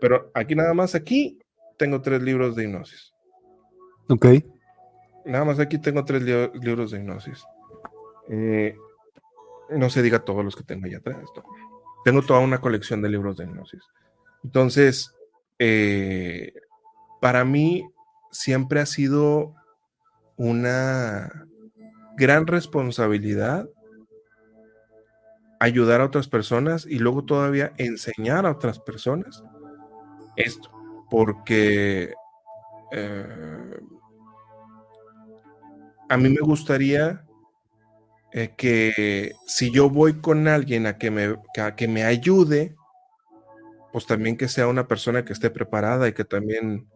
Pero 0.00 0.30
aquí 0.34 0.54
nada 0.54 0.74
más, 0.74 0.94
aquí 0.94 1.38
tengo 1.76 2.00
tres 2.00 2.22
libros 2.22 2.54
de 2.54 2.64
hipnosis. 2.64 3.12
Ok. 4.08 4.26
Nada 5.24 5.44
más 5.44 5.58
aquí 5.58 5.78
tengo 5.78 6.04
tres 6.04 6.22
libros 6.22 6.90
de 6.90 6.98
hipnosis. 6.98 7.44
Eh, 8.28 8.76
no 9.70 9.90
se 9.90 10.02
diga 10.02 10.20
todos 10.20 10.44
los 10.44 10.56
que 10.56 10.64
tengo 10.64 10.86
allá 10.86 10.98
atrás. 10.98 11.24
Tengo 12.04 12.22
toda 12.22 12.40
una 12.40 12.60
colección 12.60 13.02
de 13.02 13.08
libros 13.08 13.36
de 13.36 13.44
hipnosis. 13.44 13.82
Entonces, 14.44 15.12
eh, 15.58 16.52
para 17.20 17.44
mí 17.44 17.88
siempre 18.32 18.80
ha 18.80 18.86
sido 18.86 19.54
una 20.42 21.46
gran 22.16 22.48
responsabilidad 22.48 23.68
ayudar 25.60 26.00
a 26.00 26.06
otras 26.06 26.26
personas 26.26 26.84
y 26.84 26.98
luego 26.98 27.24
todavía 27.24 27.72
enseñar 27.78 28.44
a 28.44 28.50
otras 28.50 28.80
personas 28.80 29.44
esto, 30.34 30.68
porque 31.08 32.12
eh, 32.90 33.76
a 36.08 36.16
mí 36.16 36.28
me 36.28 36.40
gustaría 36.40 37.24
eh, 38.32 38.52
que 38.56 39.34
si 39.46 39.70
yo 39.70 39.88
voy 39.88 40.14
con 40.14 40.48
alguien 40.48 40.86
a 40.86 40.98
que, 40.98 41.12
me, 41.12 41.36
que 41.76 41.86
me 41.86 42.02
ayude, 42.02 42.74
pues 43.92 44.06
también 44.06 44.36
que 44.36 44.48
sea 44.48 44.66
una 44.66 44.88
persona 44.88 45.24
que 45.24 45.34
esté 45.34 45.50
preparada 45.50 46.08
y 46.08 46.14
que 46.14 46.24
también 46.24 46.88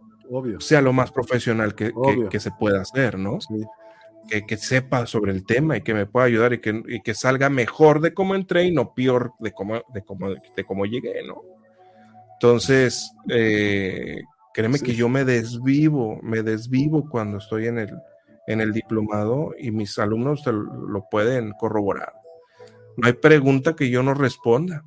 sea 0.59 0.81
lo 0.81 0.93
más 0.93 1.11
profesional 1.13 1.75
que, 1.75 1.93
que, 2.31 2.41
se 2.41 2.51
pueda 2.51 2.81
hacer, 2.81 3.19
¿no? 3.19 3.39
Que, 4.29 4.45
que, 4.45 4.57
sepa 4.57 5.07
sobre 5.07 5.33
el 5.33 5.45
tema 5.45 5.77
y 5.77 5.83
que 5.83 5.95
me 5.95 6.07
pueda 6.07 6.27
ayudar 6.27 6.53
y 6.53 6.61
que, 6.61 6.83
y 6.89 7.01
que 7.01 7.15
salga 7.15 7.49
mejor 7.49 8.01
de 8.01 8.13
cómo 8.13 8.35
entré 8.35 8.65
y 8.65 8.73
no 8.73 8.95
peor 8.95 9.33
de 9.39 9.53
cómo, 9.53 9.83
de 9.95 10.03
cómo, 10.05 10.31
de 10.31 10.65
cómo 10.65 10.85
llegué, 10.85 11.25
¿no? 11.27 11.43
Entonces, 12.35 13.13
eh, 13.31 14.23
créeme 14.53 14.81
que 14.81 14.95
yo 14.95 15.09
me 15.09 15.25
desvivo, 15.25 16.19
me 16.23 16.43
desvivo 16.43 17.09
cuando 17.09 17.39
estoy 17.39 17.67
en 17.67 17.79
el, 17.79 17.91
en 18.47 18.61
el 18.61 18.73
diplomado 18.73 19.55
y 19.59 19.71
mis 19.71 19.99
alumnos 19.99 20.45
lo 20.47 21.07
pueden 21.11 21.53
corroborar. 21.53 22.13
No 22.97 23.07
hay 23.07 23.15
pregunta 23.15 23.77
que 23.77 23.91
yo 23.91 24.03
no 24.03 24.15
responda, 24.15 24.85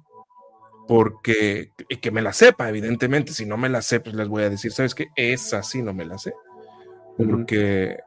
porque, 0.90 1.72
y 1.88 1.98
que 1.98 2.10
me 2.10 2.24
la 2.24 2.34
sepa, 2.34 2.68
evidentemente, 2.68 3.32
si 3.32 3.46
no 3.46 3.58
me 3.58 3.70
la 3.70 3.84
sé, 3.84 4.00
pues 4.00 4.16
les 4.16 4.28
voy 4.28 4.42
a 4.42 4.50
decir, 4.50 4.72
¿sabes 4.72 4.96
qué? 4.96 5.10
Esa 5.16 5.62
sí 5.62 5.84
no 5.84 5.94
me 5.94 6.04
la 6.04 6.18
sé, 6.18 6.34
porque, 7.16 8.00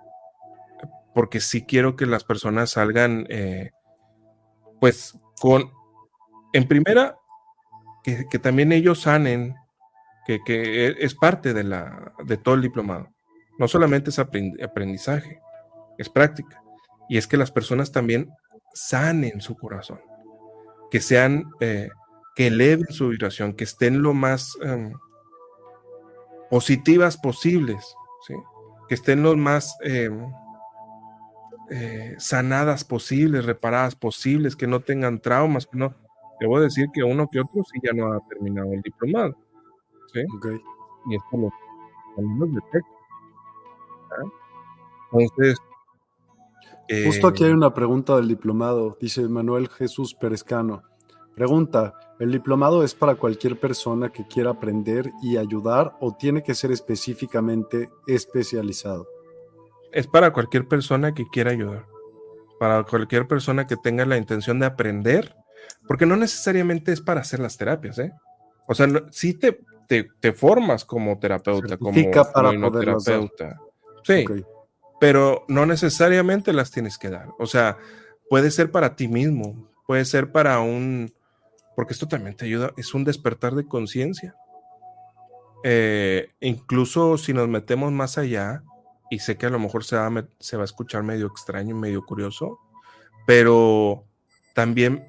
porque 1.15 1.39
sí 1.39 1.63
quiero 1.63 1.95
que 1.95 2.07
las 2.07 2.25
personas 2.25 2.71
salgan, 2.71 3.25
eh, 3.29 3.71
pues, 4.81 5.17
con, 5.41 5.71
en 6.53 6.67
primera, 6.67 7.15
que, 8.03 8.25
también 8.41 8.73
ellos 8.73 9.03
sanen, 9.03 9.55
que, 10.27 10.41
que, 10.45 10.89
es 10.99 11.15
parte 11.15 11.55
de, 11.55 11.63
la, 11.63 12.15
de 12.25 12.37
todo 12.37 12.57
el 12.57 12.63
diplomado. 12.63 13.15
No 13.61 13.69
solamente 13.69 14.11
es 14.11 14.19
aprendizaje, 14.19 15.41
es 15.99 16.09
práctica. 16.09 16.61
Y 17.09 17.17
es 17.17 17.29
que 17.29 17.37
las 17.37 17.53
personas 17.53 17.93
también 17.93 18.29
sanen 18.75 19.41
su 19.41 19.57
corazón, 19.57 20.01
que 20.91 21.01
sean, 21.01 21.45
eh, 21.61 21.89
que 22.35 22.47
eleven 22.49 22.87
su 22.91 23.09
vibración, 23.09 23.55
que 23.55 23.65
estén 23.65 24.03
lo 24.03 24.15
más 24.15 24.57
em, 24.63 24.93
positivas 26.51 27.17
posibles, 27.17 27.95
¿sí? 28.27 28.35
que 28.89 28.95
estén 28.95 29.23
los 29.23 29.37
más 29.37 29.77
eh, 29.85 30.11
eh, 31.71 32.15
sanadas 32.19 32.85
posibles, 32.85 33.45
reparadas 33.45 33.95
posibles, 33.95 34.57
que 34.57 34.67
no 34.67 34.81
tengan 34.81 35.21
traumas, 35.21 35.67
que 35.67 35.79
no. 35.79 35.95
Debo 36.41 36.61
decir 36.61 36.89
que 36.93 37.03
uno 37.03 37.29
que 37.31 37.41
otro 37.41 37.63
sí 37.65 37.79
ya 37.83 37.93
no 37.93 38.13
ha 38.13 38.21
terminado 38.29 38.73
el 38.73 38.83
diplomado. 38.83 39.37
¿sí? 40.13 40.21
Y 41.11 41.17
esto 41.17 41.53
lo 42.17 42.47
de 42.47 42.61
texto. 42.73 42.93
Entonces. 45.13 45.59
Justo 47.07 47.27
aquí 47.29 47.45
hay 47.45 47.53
una 47.53 47.73
pregunta 47.73 48.17
del 48.17 48.29
diplomado, 48.29 48.99
dice 49.01 49.27
Manuel 49.29 49.69
Jesús 49.69 50.15
Perezcano. 50.15 50.83
Pregunta, 51.35 51.95
¿el 52.23 52.31
diplomado 52.31 52.85
es 52.85 52.95
para 52.95 53.17
cualquier 53.17 53.59
persona 53.59 54.11
que 54.11 54.25
quiera 54.25 54.51
aprender 54.51 55.11
y 55.21 55.39
ayudar 55.39 55.97
o 55.99 56.15
tiene 56.15 56.45
que 56.45 56.55
ser 56.55 56.71
específicamente 56.71 57.91
especializado? 58.07 59.09
Es 59.91 60.07
para 60.07 60.33
cualquier 60.33 60.69
persona 60.69 61.15
que 61.15 61.25
quiera 61.33 61.51
ayudar, 61.51 61.85
para 62.61 62.85
cualquier 62.85 63.27
persona 63.27 63.67
que 63.67 63.77
tenga 63.77 64.07
la 64.07 64.17
intención 64.17 64.61
de 64.61 64.67
aprender, 64.67 65.35
porque 65.89 66.07
no 66.07 66.15
necesariamente 66.15 66.93
es 66.93 67.01
para 67.01 67.23
hacer 67.23 67.41
las 67.41 67.59
terapias, 67.59 67.99
¿eh? 67.99 68.13
O 68.69 68.75
sea, 68.77 68.87
sí 69.11 69.35
te, 69.35 69.59
te, 69.89 70.33
formas 70.33 70.85
como 70.85 71.19
terapeuta, 71.19 71.77
como 71.77 71.93
para 72.33 72.53
terapeuta. 72.71 73.61
Sí, 74.05 74.25
pero 75.01 75.45
no 75.49 75.67
necesariamente 75.67 76.53
las 76.53 76.71
tienes 76.71 76.99
que 76.99 77.11
dar. 77.11 77.31
O 77.41 77.47
sea, 77.47 77.79
puede 78.31 78.53
ser 78.53 78.71
para 78.71 78.95
ti 78.95 79.09
mismo, 79.09 79.69
puede 79.89 80.05
ser 80.05 80.31
para 80.31 80.61
un, 80.61 81.13
porque 81.77 81.93
esto 81.93 82.09
también 82.09 82.37
te 82.37 82.45
ayuda, 82.45 82.73
es 82.77 82.95
un 82.95 83.05
despertar 83.05 83.55
de 83.55 83.67
conciencia. 83.67 84.35
Eh, 85.65 86.31
incluso 86.41 87.17
si 87.19 87.33
nos 87.33 87.49
metemos 87.49 87.93
más 87.93 88.19
allá, 88.19 88.63
y 89.11 89.19
sé 89.19 89.37
que 89.37 89.47
a 89.47 89.51
lo 89.51 89.59
mejor 89.59 89.85
se 89.85 89.97
va, 89.97 90.07
a, 90.07 90.65
escuchar 90.65 91.03
medio 91.03 91.27
extraño, 91.27 91.77
medio 91.77 92.05
curioso, 92.05 92.59
pero 93.27 94.05
también, 94.55 95.07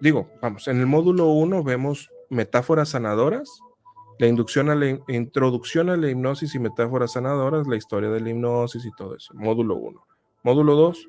digo, 0.00 0.28
vamos, 0.42 0.68
en 0.68 0.80
el 0.80 0.86
módulo 0.86 1.26
1 1.26 1.62
vemos 1.62 2.10
metáforas 2.28 2.90
sanadoras, 2.90 3.48
la 4.18 4.26
inducción 4.26 4.68
a 4.68 4.74
la 4.74 4.98
introducción 5.08 5.88
a 5.88 5.96
la 5.96 6.10
hipnosis 6.10 6.54
y 6.54 6.58
metáforas 6.58 7.12
sanadoras, 7.12 7.66
la 7.66 7.76
historia 7.76 8.10
de 8.10 8.20
la 8.20 8.30
hipnosis 8.30 8.84
y 8.84 8.90
todo 8.96 9.16
eso, 9.16 9.32
módulo 9.34 9.76
1. 9.76 10.06
Módulo 10.42 10.74
2, 10.74 11.08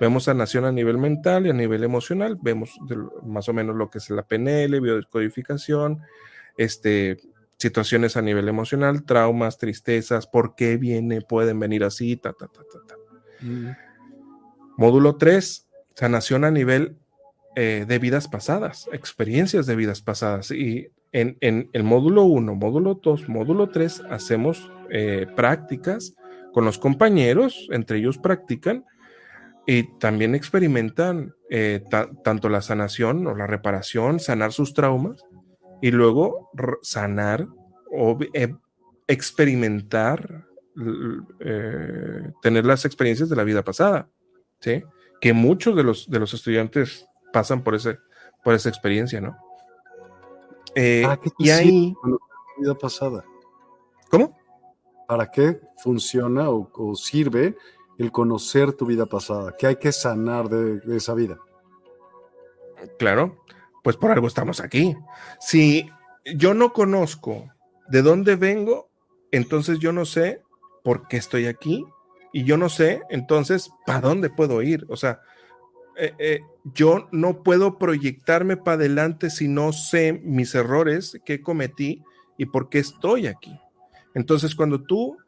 Vemos 0.00 0.24
sanación 0.24 0.64
a 0.64 0.72
nivel 0.72 0.96
mental 0.96 1.46
y 1.46 1.50
a 1.50 1.52
nivel 1.52 1.84
emocional, 1.84 2.38
vemos 2.40 2.78
más 3.22 3.48
o 3.50 3.52
menos 3.52 3.76
lo 3.76 3.90
que 3.90 3.98
es 3.98 4.08
la 4.08 4.22
PNL, 4.22 4.80
biodescodificación, 4.80 6.00
este, 6.56 7.18
situaciones 7.58 8.16
a 8.16 8.22
nivel 8.22 8.48
emocional, 8.48 9.04
traumas, 9.04 9.58
tristezas, 9.58 10.26
por 10.26 10.54
qué 10.54 10.78
viene, 10.78 11.20
pueden 11.20 11.60
venir 11.60 11.84
así, 11.84 12.16
ta, 12.16 12.32
ta, 12.32 12.46
ta, 12.46 12.62
ta, 12.72 12.78
ta. 12.86 12.94
Mm. 13.44 13.76
Módulo 14.78 15.16
3, 15.16 15.68
sanación 15.94 16.44
a 16.44 16.50
nivel 16.50 16.96
eh, 17.54 17.84
de 17.86 17.98
vidas 17.98 18.28
pasadas, 18.28 18.88
experiencias 18.92 19.66
de 19.66 19.76
vidas 19.76 20.00
pasadas. 20.00 20.50
Y 20.50 20.88
en, 21.12 21.36
el 21.72 21.82
módulo 21.82 22.24
1, 22.24 22.54
módulo 22.54 22.94
2, 22.94 23.28
módulo 23.28 23.68
3, 23.68 24.04
hacemos 24.08 24.72
eh, 24.90 25.26
prácticas 25.36 26.14
con 26.54 26.64
los 26.64 26.78
compañeros, 26.78 27.68
entre 27.70 27.98
ellos 27.98 28.16
practican 28.16 28.86
y 29.66 29.84
también 29.98 30.34
experimentan 30.34 31.34
eh, 31.48 31.84
tanto 32.24 32.48
la 32.48 32.62
sanación 32.62 33.26
o 33.26 33.34
la 33.34 33.46
reparación, 33.46 34.20
sanar 34.20 34.52
sus 34.52 34.74
traumas 34.74 35.24
y 35.80 35.90
luego 35.90 36.50
sanar 36.82 37.46
o 37.90 38.18
eh, 38.34 38.54
experimentar, 39.06 40.46
eh, 41.40 42.32
tener 42.42 42.64
las 42.64 42.84
experiencias 42.84 43.28
de 43.28 43.36
la 43.36 43.44
vida 43.44 43.62
pasada, 43.62 44.08
¿sí? 44.60 44.82
Que 45.20 45.32
muchos 45.32 45.76
de 45.76 45.82
los, 45.82 46.08
de 46.08 46.18
los 46.18 46.32
estudiantes 46.32 47.06
pasan 47.32 47.62
por, 47.62 47.74
ese, 47.74 47.98
por 48.42 48.54
esa 48.54 48.68
experiencia, 48.68 49.20
¿no? 49.20 49.36
y 50.76 51.50
ahí... 51.50 51.94
vida 52.58 52.74
pasada? 52.74 53.24
¿Cómo? 54.08 54.38
¿Para 55.08 55.28
qué 55.30 55.60
funciona 55.82 56.48
o 56.48 56.94
sirve 56.94 57.56
el 58.00 58.12
conocer 58.12 58.72
tu 58.72 58.86
vida 58.86 59.04
pasada, 59.04 59.54
que 59.58 59.66
hay 59.66 59.76
que 59.76 59.92
sanar 59.92 60.48
de, 60.48 60.96
esa 60.96 61.12
vida. 61.12 61.38
Claro, 62.98 63.44
pues 63.84 63.98
por 63.98 64.10
algo 64.10 64.26
estamos 64.26 64.60
aquí. 64.60 64.96
Si 65.38 65.86
yo 66.34 66.54
no 66.54 66.72
conozco 66.72 67.52
de 67.88 68.00
dónde 68.00 68.36
vengo, 68.36 68.88
entonces 69.32 69.80
yo 69.80 69.92
no 69.92 70.06
sé 70.06 70.40
por 70.82 71.08
qué 71.08 71.18
estoy 71.18 71.44
aquí 71.44 71.84
y 72.32 72.44
yo 72.44 72.56
no 72.56 72.70
sé 72.70 73.02
entonces 73.10 73.70
para 73.84 74.00
dónde 74.00 74.30
puedo 74.30 74.62
ir. 74.62 74.86
O 74.88 74.96
sea, 74.96 75.20
eh, 75.98 76.14
eh, 76.18 76.40
yo 76.64 77.06
no 77.12 77.42
puedo 77.42 77.76
proyectarme 77.76 78.56
para 78.56 78.76
adelante 78.76 79.28
si 79.28 79.46
no 79.46 79.74
sé 79.74 80.14
mis 80.24 80.54
errores 80.54 81.20
que 81.26 81.42
cometí 81.42 82.02
y 82.38 82.46
por 82.46 82.70
qué 82.70 82.78
estoy 82.78 83.26
aquí. 83.26 83.60
Entonces, 84.14 84.54
cuando 84.54 84.80
tú 84.80 85.18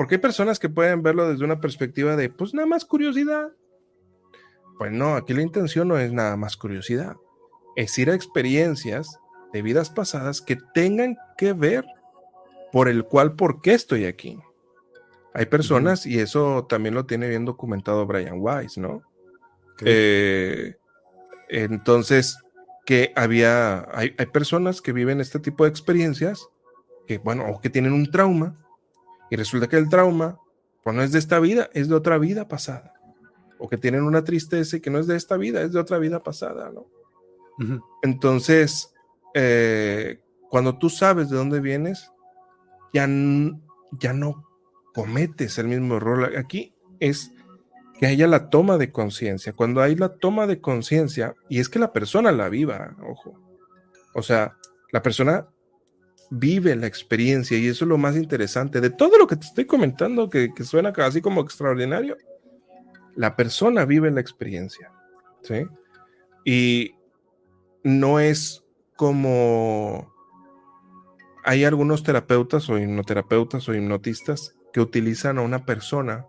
porque 0.00 0.14
hay 0.14 0.20
personas 0.22 0.58
que 0.58 0.70
pueden 0.70 1.02
verlo 1.02 1.28
desde 1.28 1.44
una 1.44 1.60
perspectiva 1.60 2.16
de, 2.16 2.30
pues 2.30 2.54
nada 2.54 2.66
más 2.66 2.86
curiosidad. 2.86 3.52
Pues 4.78 4.90
no, 4.90 5.14
aquí 5.14 5.34
la 5.34 5.42
intención 5.42 5.88
no 5.88 5.98
es 5.98 6.10
nada 6.10 6.38
más 6.38 6.56
curiosidad. 6.56 7.16
Es 7.76 7.98
ir 7.98 8.08
a 8.08 8.14
experiencias 8.14 9.20
de 9.52 9.60
vidas 9.60 9.90
pasadas 9.90 10.40
que 10.40 10.56
tengan 10.72 11.18
que 11.36 11.52
ver 11.52 11.84
por 12.72 12.88
el 12.88 13.04
cual, 13.04 13.36
por 13.36 13.60
qué 13.60 13.74
estoy 13.74 14.06
aquí. 14.06 14.38
Hay 15.34 15.44
personas, 15.44 16.06
y 16.06 16.18
eso 16.18 16.64
también 16.66 16.94
lo 16.94 17.04
tiene 17.04 17.28
bien 17.28 17.44
documentado 17.44 18.06
Brian 18.06 18.38
Weiss, 18.38 18.78
¿no? 18.78 19.02
Eh, 19.84 20.76
entonces, 21.50 22.38
que 22.86 23.12
había, 23.16 23.86
hay, 23.92 24.14
hay 24.16 24.26
personas 24.32 24.80
que 24.80 24.94
viven 24.94 25.20
este 25.20 25.40
tipo 25.40 25.64
de 25.64 25.70
experiencias, 25.70 26.48
que, 27.06 27.18
bueno, 27.18 27.44
o 27.50 27.60
que 27.60 27.68
tienen 27.68 27.92
un 27.92 28.10
trauma, 28.10 28.56
y 29.30 29.36
resulta 29.36 29.68
que 29.68 29.76
el 29.76 29.88
trauma, 29.88 30.38
pues 30.82 30.96
no 30.96 31.02
es 31.02 31.12
de 31.12 31.18
esta 31.18 31.38
vida, 31.38 31.70
es 31.72 31.88
de 31.88 31.94
otra 31.94 32.18
vida 32.18 32.48
pasada. 32.48 32.94
O 33.58 33.68
que 33.68 33.78
tienen 33.78 34.02
una 34.02 34.24
tristeza 34.24 34.76
y 34.76 34.80
que 34.80 34.90
no 34.90 34.98
es 34.98 35.06
de 35.06 35.16
esta 35.16 35.36
vida, 35.36 35.62
es 35.62 35.72
de 35.72 35.80
otra 35.80 35.98
vida 35.98 36.22
pasada, 36.22 36.70
¿no? 36.70 36.86
Entonces, 38.02 38.94
eh, 39.34 40.18
cuando 40.48 40.78
tú 40.78 40.88
sabes 40.88 41.28
de 41.28 41.36
dónde 41.36 41.60
vienes, 41.60 42.10
ya, 42.92 43.06
ya 44.00 44.12
no 44.14 44.48
cometes 44.94 45.58
el 45.58 45.68
mismo 45.68 45.96
error. 45.96 46.36
Aquí 46.38 46.74
es 47.00 47.32
que 47.98 48.06
haya 48.06 48.26
la 48.26 48.48
toma 48.48 48.78
de 48.78 48.90
conciencia. 48.90 49.52
Cuando 49.52 49.82
hay 49.82 49.94
la 49.94 50.16
toma 50.16 50.46
de 50.46 50.60
conciencia, 50.60 51.34
y 51.50 51.60
es 51.60 51.68
que 51.68 51.78
la 51.78 51.92
persona 51.92 52.32
la 52.32 52.48
viva, 52.48 52.96
ojo. 53.06 53.38
O 54.14 54.22
sea, 54.22 54.56
la 54.90 55.02
persona 55.02 55.48
vive 56.30 56.76
la 56.76 56.86
experiencia 56.86 57.58
y 57.58 57.66
eso 57.66 57.84
es 57.84 57.88
lo 57.88 57.98
más 57.98 58.16
interesante 58.16 58.80
de 58.80 58.90
todo 58.90 59.18
lo 59.18 59.26
que 59.26 59.36
te 59.36 59.46
estoy 59.46 59.66
comentando 59.66 60.30
que, 60.30 60.52
suena 60.62 60.92
casi 60.92 61.20
como 61.20 61.40
extraordinario. 61.40 62.16
La 63.16 63.34
persona 63.36 63.84
vive 63.84 64.10
la 64.10 64.20
experiencia, 64.20 64.92
¿sí? 65.42 65.66
Y 66.44 66.94
no 67.82 68.20
es 68.20 68.64
como 68.96 70.14
hay 71.44 71.64
algunos 71.64 72.02
terapeutas 72.02 72.68
o 72.68 72.78
hipnoterapeutas 72.78 73.68
o 73.68 73.74
hipnotistas 73.74 74.54
que 74.72 74.80
utilizan 74.80 75.38
a 75.38 75.42
una 75.42 75.64
persona 75.64 76.26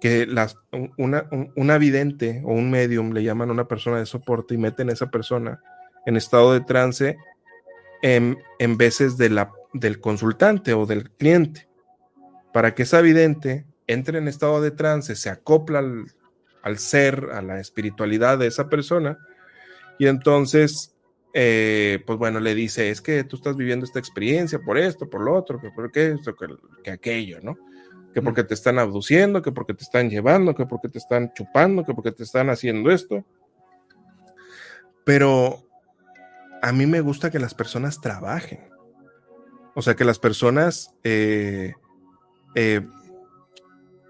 que 0.00 0.26
las, 0.26 0.58
una, 0.98 1.28
una 1.56 1.78
vidente 1.78 2.42
o 2.44 2.52
un 2.52 2.70
medium 2.70 3.12
le 3.12 3.24
llaman 3.24 3.48
a 3.48 3.52
una 3.52 3.66
persona 3.66 3.98
de 3.98 4.06
soporte 4.06 4.54
y 4.54 4.58
meten 4.58 4.90
a 4.90 4.92
esa 4.92 5.10
persona 5.10 5.60
en 6.04 6.16
estado 6.16 6.52
de 6.52 6.60
trance 6.60 7.16
en, 8.02 8.38
veces 8.76 9.16
de 9.16 9.30
la, 9.30 9.52
del 9.72 10.00
consultante 10.00 10.72
o 10.74 10.86
del 10.86 11.10
cliente. 11.10 11.68
Para 12.52 12.74
que 12.74 12.84
esa 12.84 13.00
vidente 13.00 13.66
entre 13.86 14.18
en 14.18 14.28
estado 14.28 14.60
de 14.60 14.70
trance, 14.70 15.14
se 15.14 15.30
acopla 15.30 15.82
al, 16.62 16.78
ser, 16.78 17.28
a 17.32 17.42
la 17.42 17.60
espiritualidad 17.60 18.38
de 18.38 18.48
esa 18.48 18.68
persona, 18.68 19.18
y 19.98 20.06
entonces, 20.06 20.94
eh, 21.32 22.02
pues 22.06 22.18
bueno, 22.18 22.40
le 22.40 22.54
dice, 22.54 22.90
es 22.90 23.00
que 23.00 23.24
tú 23.24 23.36
estás 23.36 23.56
viviendo 23.56 23.84
esta 23.84 23.98
experiencia 23.98 24.58
por 24.58 24.76
esto, 24.76 25.08
por 25.08 25.22
lo 25.22 25.34
otro, 25.34 25.60
que 25.60 25.70
por 25.70 25.90
qué 25.92 26.12
esto, 26.12 26.34
que, 26.82 26.90
aquello, 26.90 27.38
¿no? 27.42 27.56
Que 28.12 28.22
porque 28.22 28.44
te 28.44 28.54
están 28.54 28.78
abduciendo, 28.78 29.42
que 29.42 29.52
porque 29.52 29.74
te 29.74 29.84
están 29.84 30.10
llevando, 30.10 30.54
que 30.54 30.66
porque 30.66 30.88
te 30.88 30.98
están 30.98 31.32
chupando, 31.34 31.84
que 31.84 31.94
porque 31.94 32.12
te 32.12 32.24
están 32.24 32.50
haciendo 32.50 32.90
esto. 32.90 33.24
Pero 35.04 35.65
a 36.66 36.72
mí 36.72 36.84
me 36.84 37.00
gusta 37.00 37.30
que 37.30 37.38
las 37.38 37.54
personas 37.54 38.00
trabajen. 38.00 38.58
O 39.76 39.82
sea, 39.82 39.94
que 39.94 40.04
las 40.04 40.18
personas 40.18 40.90
eh, 41.04 41.74
eh, 42.56 42.84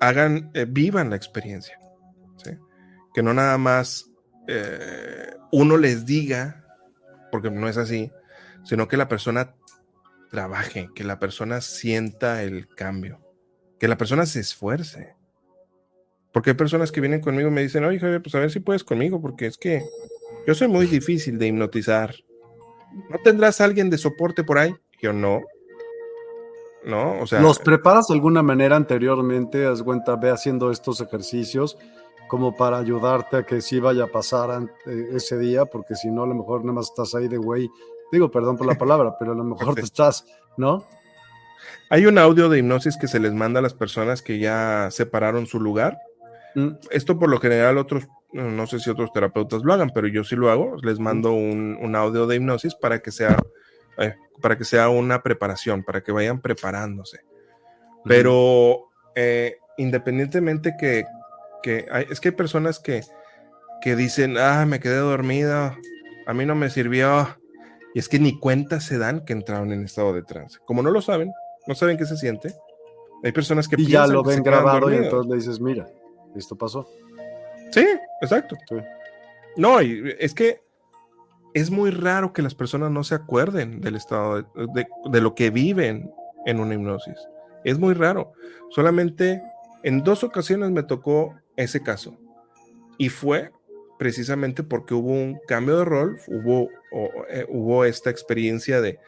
hagan, 0.00 0.50
eh, 0.54 0.64
vivan 0.66 1.10
la 1.10 1.16
experiencia. 1.16 1.78
Que 3.12 3.22
no 3.22 3.34
nada 3.34 3.56
más 3.56 4.10
uno 5.52 5.76
les 5.76 6.04
diga, 6.04 6.66
porque 7.32 7.50
no 7.50 7.68
es 7.68 7.78
así, 7.78 8.10
sino 8.62 8.88
que 8.88 8.98
la 8.98 9.08
persona 9.08 9.54
trabaje, 10.30 10.88
que 10.94 11.02
la 11.02 11.18
persona 11.18 11.60
sienta 11.60 12.42
el 12.42 12.68
cambio. 12.68 13.20
que 13.78 13.88
la 13.88 13.98
persona 13.98 14.24
se 14.24 14.40
esfuerce. 14.40 15.14
Porque 16.32 16.50
hay 16.50 16.56
personas 16.56 16.90
que 16.90 17.02
vienen 17.02 17.20
conmigo 17.20 17.48
y 17.48 17.52
me 17.52 17.62
dicen, 17.62 17.84
oye, 17.84 17.98
Javier, 17.98 18.22
pues 18.22 18.34
a 18.34 18.40
ver 18.40 18.50
si 18.50 18.60
puedes 18.60 18.84
conmigo, 18.84 19.20
porque 19.20 19.46
es 19.46 19.58
que 19.58 19.82
yo 20.46 20.54
soy 20.54 20.68
muy 20.68 20.86
difícil 20.86 21.38
de 21.38 21.48
hipnotizar. 21.48 22.14
¿No 23.10 23.18
tendrás 23.22 23.60
alguien 23.60 23.90
de 23.90 23.98
soporte 23.98 24.44
por 24.44 24.58
ahí? 24.58 24.74
Yo 25.00 25.12
no. 25.12 25.42
¿No? 26.84 27.20
O 27.20 27.26
sea. 27.26 27.40
¿Los 27.40 27.58
preparas 27.58 28.08
de 28.08 28.14
alguna 28.14 28.42
manera 28.42 28.76
anteriormente? 28.76 29.66
Haz 29.66 29.82
cuenta, 29.82 30.16
ve 30.16 30.30
haciendo 30.30 30.70
estos 30.70 31.00
ejercicios 31.00 31.76
como 32.28 32.56
para 32.56 32.78
ayudarte 32.78 33.36
a 33.36 33.42
que 33.44 33.60
sí 33.60 33.78
vaya 33.80 34.04
a 34.04 34.06
pasar 34.08 34.68
eh, 34.86 35.08
ese 35.12 35.38
día, 35.38 35.64
porque 35.64 35.94
si 35.94 36.10
no, 36.10 36.24
a 36.24 36.26
lo 36.26 36.34
mejor 36.34 36.62
nada 36.62 36.74
más 36.74 36.86
estás 36.86 37.14
ahí 37.14 37.28
de 37.28 37.36
güey. 37.36 37.70
Digo, 38.12 38.30
perdón 38.30 38.56
por 38.56 38.66
la 38.66 38.76
palabra, 38.76 39.16
pero 39.18 39.32
a 39.32 39.34
lo 39.34 39.44
mejor 39.44 39.74
te 39.74 39.80
estás, 39.82 40.24
¿no? 40.56 40.84
Hay 41.90 42.06
un 42.06 42.18
audio 42.18 42.48
de 42.48 42.58
hipnosis 42.58 42.96
que 42.96 43.08
se 43.08 43.20
les 43.20 43.32
manda 43.32 43.60
a 43.60 43.62
las 43.62 43.74
personas 43.74 44.22
que 44.22 44.38
ya 44.38 44.88
separaron 44.90 45.46
su 45.46 45.60
lugar. 45.60 45.98
Mm. 46.54 46.70
Esto 46.90 47.18
por 47.18 47.28
lo 47.28 47.38
general 47.38 47.78
otros, 47.78 48.08
no 48.36 48.66
sé 48.66 48.78
si 48.78 48.90
otros 48.90 49.12
terapeutas 49.12 49.62
lo 49.62 49.72
hagan, 49.72 49.90
pero 49.94 50.08
yo 50.08 50.22
sí 50.24 50.36
lo 50.36 50.50
hago. 50.50 50.76
Les 50.82 50.98
mando 50.98 51.32
un, 51.32 51.96
audio 51.96 52.26
de 52.26 52.36
hipnosis 52.36 52.74
para 52.74 53.00
que 53.00 53.10
sea, 53.10 53.36
eh, 53.98 54.14
para 54.42 54.58
que 54.58 54.64
sea 54.64 54.88
una 54.88 55.22
preparación, 55.22 55.82
para 55.82 56.02
que 56.02 56.12
vayan 56.12 56.40
preparándose. 56.40 57.20
Pero 58.04 58.90
eh, 59.14 59.56
independientemente 59.78 60.74
que, 60.78 61.04
es 61.64 62.20
que 62.20 62.28
hay 62.28 62.34
personas 62.34 62.78
que, 62.78 63.02
que 63.80 63.96
dicen, 63.96 64.36
ah, 64.38 64.66
me 64.66 64.80
quedé 64.80 64.98
dormida, 64.98 65.76
a 66.26 66.34
mí 66.34 66.44
no 66.44 66.54
me 66.54 66.70
sirvió. 66.70 67.28
Y 67.94 67.98
es 67.98 68.08
que 68.08 68.18
ni 68.18 68.38
cuenta 68.38 68.80
se 68.80 68.98
dan 68.98 69.24
que 69.24 69.32
entraron 69.32 69.72
en 69.72 69.84
estado 69.84 70.12
de 70.12 70.22
trance. 70.22 70.58
Como 70.66 70.82
no 70.82 70.90
lo 70.90 71.00
saben, 71.00 71.32
no 71.66 71.74
saben 71.74 71.96
qué 71.96 72.04
se 72.04 72.18
siente. 72.18 72.54
Hay 73.24 73.32
personas 73.32 73.66
que 73.66 73.80
y 73.80 73.86
ya 73.86 74.06
lo 74.06 74.22
ven 74.22 74.42
grabado 74.42 74.92
y 74.92 74.96
entonces 74.96 75.30
le 75.30 75.36
dices, 75.36 75.60
mira, 75.60 75.88
esto 76.34 76.54
pasó. 76.56 76.86
Sí, 77.70 77.86
exacto. 78.20 78.56
No, 79.56 79.80
y 79.82 80.14
es 80.18 80.34
que 80.34 80.60
es 81.54 81.70
muy 81.70 81.90
raro 81.90 82.32
que 82.32 82.42
las 82.42 82.54
personas 82.54 82.90
no 82.90 83.02
se 83.04 83.14
acuerden 83.14 83.80
del 83.80 83.96
estado 83.96 84.42
de, 84.42 84.86
de, 85.10 85.20
lo 85.20 85.34
que 85.34 85.50
viven 85.50 86.10
en 86.44 86.60
una 86.60 86.74
hipnosis. 86.74 87.16
Es 87.64 87.78
muy 87.78 87.94
raro. 87.94 88.32
Solamente 88.70 89.42
en 89.82 90.02
dos 90.04 90.22
ocasiones 90.24 90.70
me 90.70 90.82
tocó 90.82 91.34
ese 91.56 91.82
caso. 91.82 92.16
Y 92.98 93.08
fue 93.08 93.52
precisamente 93.98 94.62
porque 94.62 94.94
hubo 94.94 95.12
un 95.12 95.38
cambio 95.46 95.78
de 95.78 95.84
rol, 95.84 96.18
hubo, 96.28 96.68
eh, 97.30 97.46
hubo 97.48 97.84
esta 97.84 98.10
experiencia 98.10 98.80
de, 98.80 98.98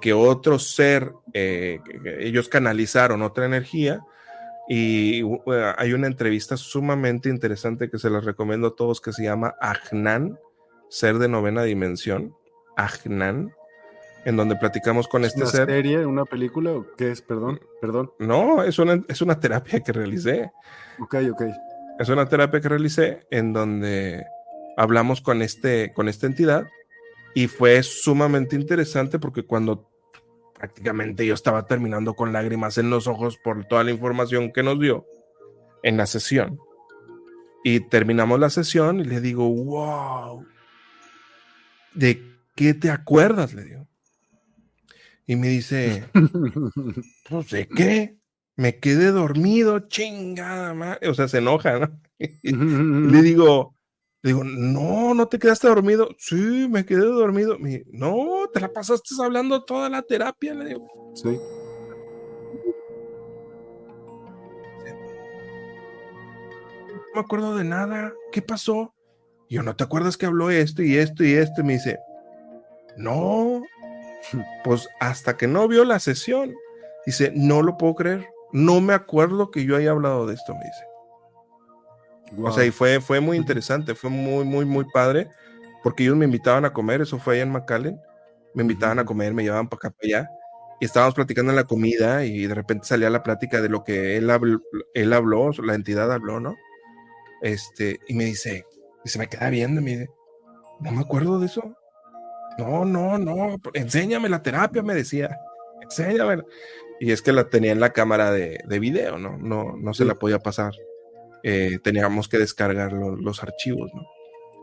que 0.00 0.12
otro 0.12 0.58
ser, 0.58 1.12
eh, 1.32 1.80
ellos 2.20 2.48
canalizaron 2.48 3.22
otra 3.22 3.46
energía. 3.46 4.00
Y 4.68 5.22
hay 5.76 5.92
una 5.92 6.06
entrevista 6.06 6.56
sumamente 6.56 7.28
interesante 7.28 7.90
que 7.90 7.98
se 7.98 8.10
las 8.10 8.24
recomiendo 8.24 8.68
a 8.68 8.76
todos 8.76 9.00
que 9.00 9.12
se 9.12 9.24
llama 9.24 9.54
Ajnan, 9.60 10.38
ser 10.88 11.18
de 11.18 11.28
novena 11.28 11.62
dimensión. 11.64 12.34
Ajnan, 12.76 13.52
en 14.24 14.36
donde 14.36 14.56
platicamos 14.56 15.08
con 15.08 15.24
este 15.24 15.44
ser. 15.46 15.46
¿Es 15.46 15.54
una 15.54 15.66
serie, 15.66 16.06
una 16.06 16.24
película 16.24 16.72
o 16.72 16.86
qué 16.96 17.10
es? 17.10 17.22
Perdón, 17.22 17.60
perdón. 17.80 18.12
No, 18.18 18.62
es 18.62 18.78
una, 18.78 19.02
es 19.08 19.20
una 19.20 19.38
terapia 19.38 19.80
que 19.80 19.92
realicé. 19.92 20.50
Ok, 21.00 21.16
ok. 21.32 21.42
Es 21.98 22.08
una 22.08 22.28
terapia 22.28 22.60
que 22.60 22.68
realicé 22.68 23.26
en 23.30 23.52
donde 23.52 24.24
hablamos 24.76 25.20
con, 25.20 25.42
este, 25.42 25.92
con 25.92 26.08
esta 26.08 26.26
entidad 26.26 26.66
y 27.34 27.48
fue 27.48 27.82
sumamente 27.82 28.56
interesante 28.56 29.18
porque 29.18 29.44
cuando 29.44 29.91
prácticamente 30.62 31.26
yo 31.26 31.34
estaba 31.34 31.66
terminando 31.66 32.14
con 32.14 32.32
lágrimas 32.32 32.78
en 32.78 32.88
los 32.88 33.08
ojos 33.08 33.36
por 33.36 33.64
toda 33.64 33.82
la 33.82 33.90
información 33.90 34.52
que 34.52 34.62
nos 34.62 34.78
dio 34.78 35.04
en 35.82 35.96
la 35.96 36.06
sesión. 36.06 36.56
Y 37.64 37.80
terminamos 37.80 38.38
la 38.38 38.48
sesión 38.48 39.00
y 39.00 39.04
le 39.04 39.20
digo, 39.20 39.48
wow, 39.48 40.46
¿de 41.94 42.22
qué 42.54 42.74
te 42.74 42.92
acuerdas? 42.92 43.54
Le 43.54 43.64
digo. 43.64 43.88
Y 45.26 45.34
me 45.34 45.48
dice, 45.48 46.04
pues 47.28 47.50
de 47.50 47.66
qué? 47.66 48.16
Me 48.54 48.78
quedé 48.78 49.10
dormido, 49.10 49.88
chingada 49.88 50.74
madre. 50.74 51.08
O 51.08 51.14
sea, 51.14 51.26
se 51.26 51.38
enoja, 51.38 51.80
¿no? 51.80 52.00
le 52.20 53.22
digo, 53.22 53.74
le 54.22 54.30
digo, 54.30 54.44
no, 54.44 55.14
no 55.14 55.26
te 55.26 55.38
quedaste 55.38 55.66
dormido. 55.66 56.08
Sí, 56.16 56.68
me 56.70 56.86
quedé 56.86 57.04
dormido. 57.04 57.58
Me, 57.58 57.82
no, 57.90 58.48
te 58.52 58.60
la 58.60 58.72
pasaste 58.72 59.16
hablando 59.20 59.64
toda 59.64 59.88
la 59.88 60.02
terapia. 60.02 60.54
Le 60.54 60.66
digo, 60.66 60.86
sí. 61.14 61.40
No 66.88 67.14
me 67.14 67.20
acuerdo 67.20 67.56
de 67.56 67.64
nada. 67.64 68.12
¿Qué 68.30 68.40
pasó? 68.40 68.94
yo, 69.48 69.62
¿no 69.62 69.76
te 69.76 69.84
acuerdas 69.84 70.16
que 70.16 70.24
habló 70.24 70.50
esto 70.50 70.82
y 70.82 70.96
esto 70.96 71.24
y 71.24 71.34
esto? 71.34 71.60
Y 71.60 71.64
me 71.64 71.72
dice, 71.74 71.98
no, 72.96 73.62
pues 74.64 74.88
hasta 75.00 75.36
que 75.36 75.46
no 75.46 75.68
vio 75.68 75.84
la 75.84 75.98
sesión, 75.98 76.54
dice, 77.04 77.32
no 77.34 77.60
lo 77.60 77.76
puedo 77.76 77.96
creer. 77.96 78.28
No 78.52 78.80
me 78.80 78.94
acuerdo 78.94 79.50
que 79.50 79.64
yo 79.64 79.76
haya 79.76 79.90
hablado 79.90 80.26
de 80.26 80.34
esto, 80.34 80.54
me 80.54 80.64
dice. 80.64 80.91
O 82.38 82.52
sea, 82.52 82.64
y 82.64 82.70
fue, 82.70 83.00
fue 83.00 83.20
muy 83.20 83.36
interesante, 83.36 83.94
fue 83.94 84.10
muy, 84.10 84.44
muy, 84.44 84.64
muy 84.64 84.84
padre, 84.92 85.28
porque 85.82 86.04
ellos 86.04 86.16
me 86.16 86.24
invitaban 86.24 86.64
a 86.64 86.72
comer, 86.72 87.02
eso 87.02 87.18
fue 87.18 87.34
allá 87.34 87.42
en 87.42 87.52
McAllen, 87.52 88.00
me 88.54 88.62
invitaban 88.62 88.98
a 88.98 89.04
comer, 89.04 89.34
me 89.34 89.42
llevaban 89.42 89.68
para 89.68 89.78
acá, 89.78 89.90
para 89.90 90.18
allá, 90.18 90.30
y 90.80 90.84
estábamos 90.84 91.14
platicando 91.14 91.52
en 91.52 91.56
la 91.56 91.64
comida, 91.64 92.24
y 92.24 92.46
de 92.46 92.54
repente 92.54 92.86
salía 92.86 93.10
la 93.10 93.22
plática 93.22 93.60
de 93.60 93.68
lo 93.68 93.84
que 93.84 94.16
él 94.16 94.30
habló, 94.30 94.60
él 94.94 95.12
habló 95.12 95.50
la 95.62 95.74
entidad 95.74 96.10
habló, 96.10 96.40
¿no? 96.40 96.56
Este, 97.42 97.98
y 98.08 98.14
me 98.14 98.24
dice, 98.24 98.64
y 99.04 99.08
se 99.08 99.18
me 99.18 99.28
queda 99.28 99.50
viendo, 99.50 99.80
me 99.82 99.90
dice, 99.90 100.10
no 100.80 100.92
me 100.92 101.00
acuerdo 101.00 101.38
de 101.38 101.46
eso. 101.46 101.76
No, 102.58 102.84
no, 102.84 103.18
no, 103.18 103.56
enséñame 103.72 104.28
la 104.28 104.42
terapia, 104.42 104.82
me 104.82 104.94
decía, 104.94 105.36
enséñame. 105.82 106.42
Y 107.00 107.10
es 107.10 107.22
que 107.22 107.32
la 107.32 107.48
tenía 107.48 107.72
en 107.72 107.80
la 107.80 107.92
cámara 107.92 108.30
de, 108.30 108.60
de 108.64 108.78
video, 108.78 109.18
¿no? 109.18 109.38
No, 109.38 109.76
no 109.76 109.94
se 109.94 110.04
la 110.04 110.14
podía 110.14 110.38
pasar. 110.38 110.72
Eh, 111.42 111.78
teníamos 111.82 112.28
que 112.28 112.38
descargar 112.38 112.92
los 112.92 113.42
archivos, 113.42 113.90
¿no? 113.94 114.02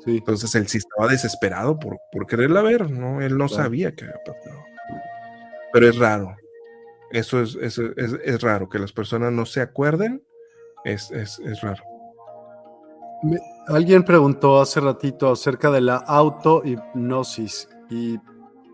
Sí. 0.05 0.17
Entonces 0.17 0.55
él 0.55 0.67
sí 0.67 0.77
estaba 0.77 1.09
desesperado 1.09 1.77
por, 1.77 1.97
por 2.11 2.25
quererla 2.25 2.61
ver, 2.61 2.89
¿no? 2.89 3.21
Él 3.21 3.37
no 3.37 3.49
sabía 3.49 3.91
que 3.91 4.05
había 4.05 4.23
pasado. 4.25 4.63
Pero 5.73 5.89
es 5.89 5.97
raro. 5.97 6.35
Eso 7.11 7.41
es, 7.41 7.55
es, 7.55 7.77
es, 7.77 8.41
raro, 8.41 8.69
que 8.69 8.77
las 8.77 8.91
personas 8.91 9.31
no 9.31 9.45
se 9.45 9.61
acuerden, 9.61 10.23
es, 10.85 11.09
raro. 11.61 11.83
alguien 13.67 14.03
preguntó 14.03 14.61
hace 14.61 14.79
ratito 14.79 15.31
acerca 15.31 15.71
de 15.71 15.81
la 15.81 15.95
autohipnosis 15.97 17.67
y 17.89 18.17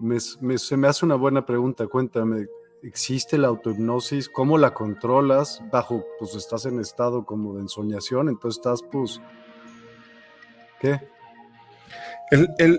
me, 0.01 0.19
se 0.19 0.75
me 0.75 0.87
hace 0.87 1.05
una 1.05 1.15
buena 1.15 1.45
pregunta. 1.45 1.87
Cuéntame, 1.87 2.47
existe 2.85 3.37
la 3.37 3.47
autohipnosis, 3.47 4.29
cómo 4.29 4.57
la 4.57 4.73
controlas, 4.73 5.61
bajo, 5.71 6.05
pues 6.19 6.35
estás 6.35 6.65
en 6.65 6.79
estado 6.79 7.25
como 7.25 7.55
de 7.55 7.61
ensoñación, 7.61 8.29
entonces 8.29 8.59
estás 8.59 8.83
pues, 8.91 9.19
¿qué? 10.79 10.99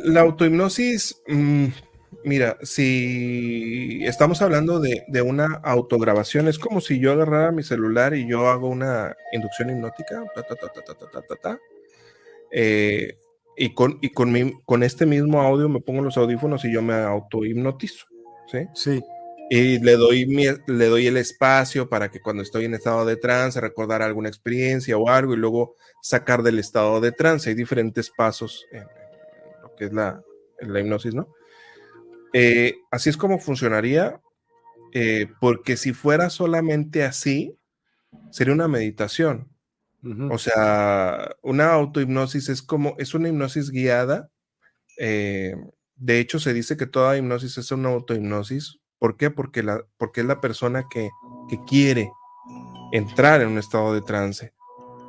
la 0.04 0.20
autohipnosis, 0.20 1.22
mm, 1.28 1.66
mira, 2.24 2.56
si 2.62 4.00
estamos 4.04 4.42
hablando 4.42 4.80
de, 4.80 5.22
una 5.22 5.60
autograbación, 5.64 6.48
es 6.48 6.58
como 6.58 6.80
si 6.80 6.98
yo 6.98 7.12
agarrara 7.12 7.52
mi 7.52 7.62
celular 7.62 8.14
y 8.14 8.28
yo 8.28 8.48
hago 8.48 8.68
una 8.68 9.16
inducción 9.32 9.70
hipnótica, 9.70 10.24
y 13.58 13.74
con, 13.74 13.98
y 14.02 14.10
con, 14.10 14.32
mi, 14.32 14.52
con 14.64 14.82
este 14.82 15.06
mismo 15.06 15.40
audio 15.40 15.68
me 15.68 15.80
pongo 15.80 16.02
los 16.02 16.16
audífonos 16.16 16.64
y 16.64 16.72
yo 16.72 16.82
me 16.82 16.94
autohipnotizo, 16.94 18.06
¿sí? 18.46 18.66
Sí. 18.74 19.02
Y 19.48 19.78
le 19.78 19.96
doy, 19.96 20.26
le 20.66 20.86
doy 20.86 21.06
el 21.06 21.16
espacio 21.16 21.88
para 21.88 22.10
que 22.10 22.20
cuando 22.20 22.42
estoy 22.42 22.64
en 22.64 22.74
estado 22.74 23.06
de 23.06 23.16
trance 23.16 23.60
recordar 23.60 24.02
alguna 24.02 24.28
experiencia 24.28 24.98
o 24.98 25.08
algo 25.08 25.34
y 25.34 25.36
luego 25.36 25.76
sacar 26.02 26.42
del 26.42 26.58
estado 26.58 27.00
de 27.00 27.12
trance. 27.12 27.48
Hay 27.48 27.54
diferentes 27.54 28.10
pasos 28.10 28.66
en, 28.72 28.84
lo 29.62 29.74
que 29.76 29.84
es 29.84 29.92
la, 29.92 30.20
la 30.60 30.80
hipnosis, 30.80 31.14
¿no? 31.14 31.28
Eh, 32.32 32.74
así 32.90 33.08
es 33.08 33.16
como 33.16 33.38
funcionaría, 33.38 34.20
eh, 34.92 35.28
porque 35.40 35.76
si 35.76 35.92
fuera 35.92 36.28
solamente 36.28 37.04
así, 37.04 37.56
sería 38.30 38.54
una 38.54 38.68
meditación. 38.68 39.48
O 40.30 40.38
sea, 40.38 41.34
una 41.42 41.72
autohipnosis 41.72 42.48
es 42.48 42.62
como, 42.62 42.94
es 42.98 43.14
una 43.14 43.28
hipnosis 43.28 43.70
guiada. 43.70 44.30
Eh, 44.98 45.56
de 45.96 46.20
hecho, 46.20 46.38
se 46.38 46.54
dice 46.54 46.76
que 46.76 46.86
toda 46.86 47.16
hipnosis 47.16 47.58
es 47.58 47.72
una 47.72 47.88
autohipnosis 47.88 48.78
¿Por 49.06 49.16
qué? 49.16 49.30
Porque, 49.30 49.62
la, 49.62 49.84
porque 49.98 50.22
es 50.22 50.26
la 50.26 50.40
persona 50.40 50.88
que, 50.88 51.12
quiere 51.64 52.10
entrar 52.90 53.40
en 53.40 53.50
un 53.50 53.58
estado 53.58 53.94
de 53.94 54.02
trance, 54.02 54.52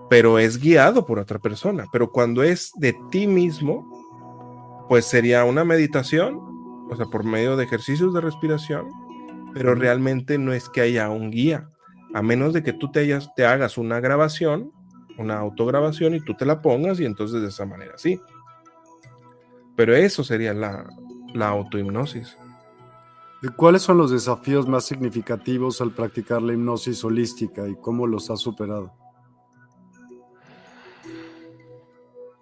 pero 0.08 0.38
es 0.38 0.60
guiado 0.60 1.04
por 1.04 1.18
otra 1.18 1.40
persona. 1.40 1.88
Pero 1.92 2.12
cuando 2.12 2.44
es 2.44 2.72
de 2.76 2.96
ti 3.10 3.26
mismo, 3.26 4.86
pues 4.88 5.06
sería 5.06 5.46
una 5.46 5.64
meditación, 5.64 6.40
o 6.92 6.96
sea, 6.96 7.08
por 7.08 7.24
medio 7.24 7.58
de 7.58 7.64
ejercicios 7.64 8.14
de 8.14 8.22
respiración, 8.22 8.88
pero 9.56 9.74
realmente 9.74 10.38
no 10.38 10.54
es 10.54 10.70
que 10.70 10.82
haya 10.82 11.10
un 11.10 11.32
guía. 11.32 11.68
a 12.14 12.22
menos 12.22 12.54
de 12.54 12.62
que 12.62 12.74
tú 12.74 12.92
te, 12.92 13.18
te 13.36 13.46
hagas 13.48 13.80
una 13.80 14.00
grabación, 14.00 14.72
una 15.18 15.40
autograbación 15.40 16.14
y 16.14 16.20
tú 16.20 16.36
te 16.36 16.46
la 16.46 16.62
pongas 16.62 17.00
y 17.00 17.06
entonces 17.06 17.42
de 17.42 17.48
esa 17.48 17.66
manera 17.66 17.98
sí. 17.98 18.22
Pero 19.76 19.96
eso 19.96 20.24
sería 20.24 20.54
la, 20.54 20.88
la 21.34 21.48
autohipnosis. 21.48 22.38
¿Cuáles 23.56 23.84
son 23.84 23.98
los 23.98 24.12
desafíos 24.12 24.68
más 24.68 24.86
significativos 24.86 25.80
al 25.82 25.92
practicar 25.92 26.42
la 26.42 26.54
hipnosis 26.54 27.04
holística 27.04 27.68
y 27.68 27.76
cómo 27.76 28.08
los 28.08 28.30
has 28.32 28.40
superado? 28.40 28.92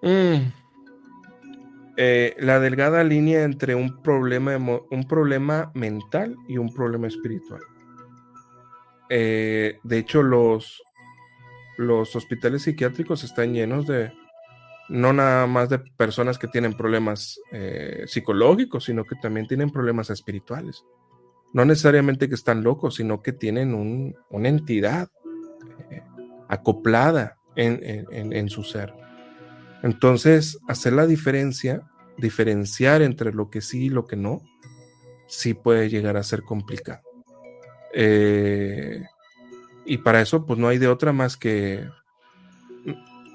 Mm. 0.02 0.52
Eh, 1.98 2.36
la 2.40 2.60
delgada 2.60 3.04
línea 3.04 3.44
entre 3.44 3.76
un 3.76 4.02
problema, 4.02 4.58
un 4.58 5.08
problema 5.08 5.72
mental 5.74 6.36
y 6.48 6.58
un 6.58 6.74
problema 6.74 7.08
espiritual. 7.08 7.62
Eh, 9.10 9.80
de 9.84 9.98
hecho, 9.98 10.24
los, 10.24 10.82
los 11.78 12.16
hospitales 12.16 12.64
psiquiátricos 12.64 13.24
están 13.24 13.54
llenos 13.54 13.86
de 13.86 14.14
no 14.90 15.14
nada 15.14 15.48
más 15.48 15.70
de 15.70 15.80
personas 15.80 16.38
que 16.38 16.48
tienen 16.48 16.76
problemas 16.76 17.40
eh, 17.52 18.04
psicológicos, 18.08 18.86
sino 18.86 19.04
que 19.04 19.16
también 19.22 19.48
tienen 19.48 19.72
problemas 19.72 20.10
espirituales. 20.10 20.84
No 21.54 21.66
necesariamente 21.66 22.28
que 22.28 22.36
están 22.36 22.64
locos, 22.64 22.96
sino 22.96 23.22
que 23.22 23.32
tienen 23.32 24.16
una 24.30 24.50
entidad 24.50 25.10
acoplada 26.48 27.38
en 27.56 28.50
su 28.50 28.64
ser. 28.64 28.94
Entonces, 29.86 30.58
hacer 30.68 30.94
la 30.94 31.06
diferencia, 31.06 31.84
diferenciar 32.18 33.02
entre 33.02 33.32
lo 33.32 33.50
que 33.50 33.62
sí 33.62 33.86
y 33.86 33.90
lo 33.90 34.08
que 34.08 34.16
no, 34.16 34.42
sí 35.28 35.54
puede 35.54 35.90
llegar 35.90 36.18
a 36.18 36.24
ser 36.24 36.42
complicado. 36.42 37.02
Eh, 37.94 39.04
y 39.86 39.98
para 40.00 40.22
eso, 40.22 40.46
pues 40.46 40.60
no 40.60 40.68
hay 40.68 40.78
de 40.78 40.88
otra 40.88 41.14
más 41.14 41.38
que 41.38 41.88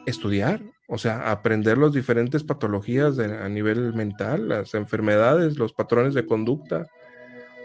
estudiar, 0.06 0.60
o 0.92 0.98
sea, 0.98 1.30
aprender 1.30 1.78
las 1.78 1.92
diferentes 1.92 2.42
patologías 2.42 3.16
a 3.20 3.48
nivel 3.48 3.94
mental, 3.94 4.48
las 4.48 4.74
enfermedades, 4.74 5.56
los 5.56 5.72
patrones 5.72 6.14
de 6.14 6.26
conducta, 6.26 6.88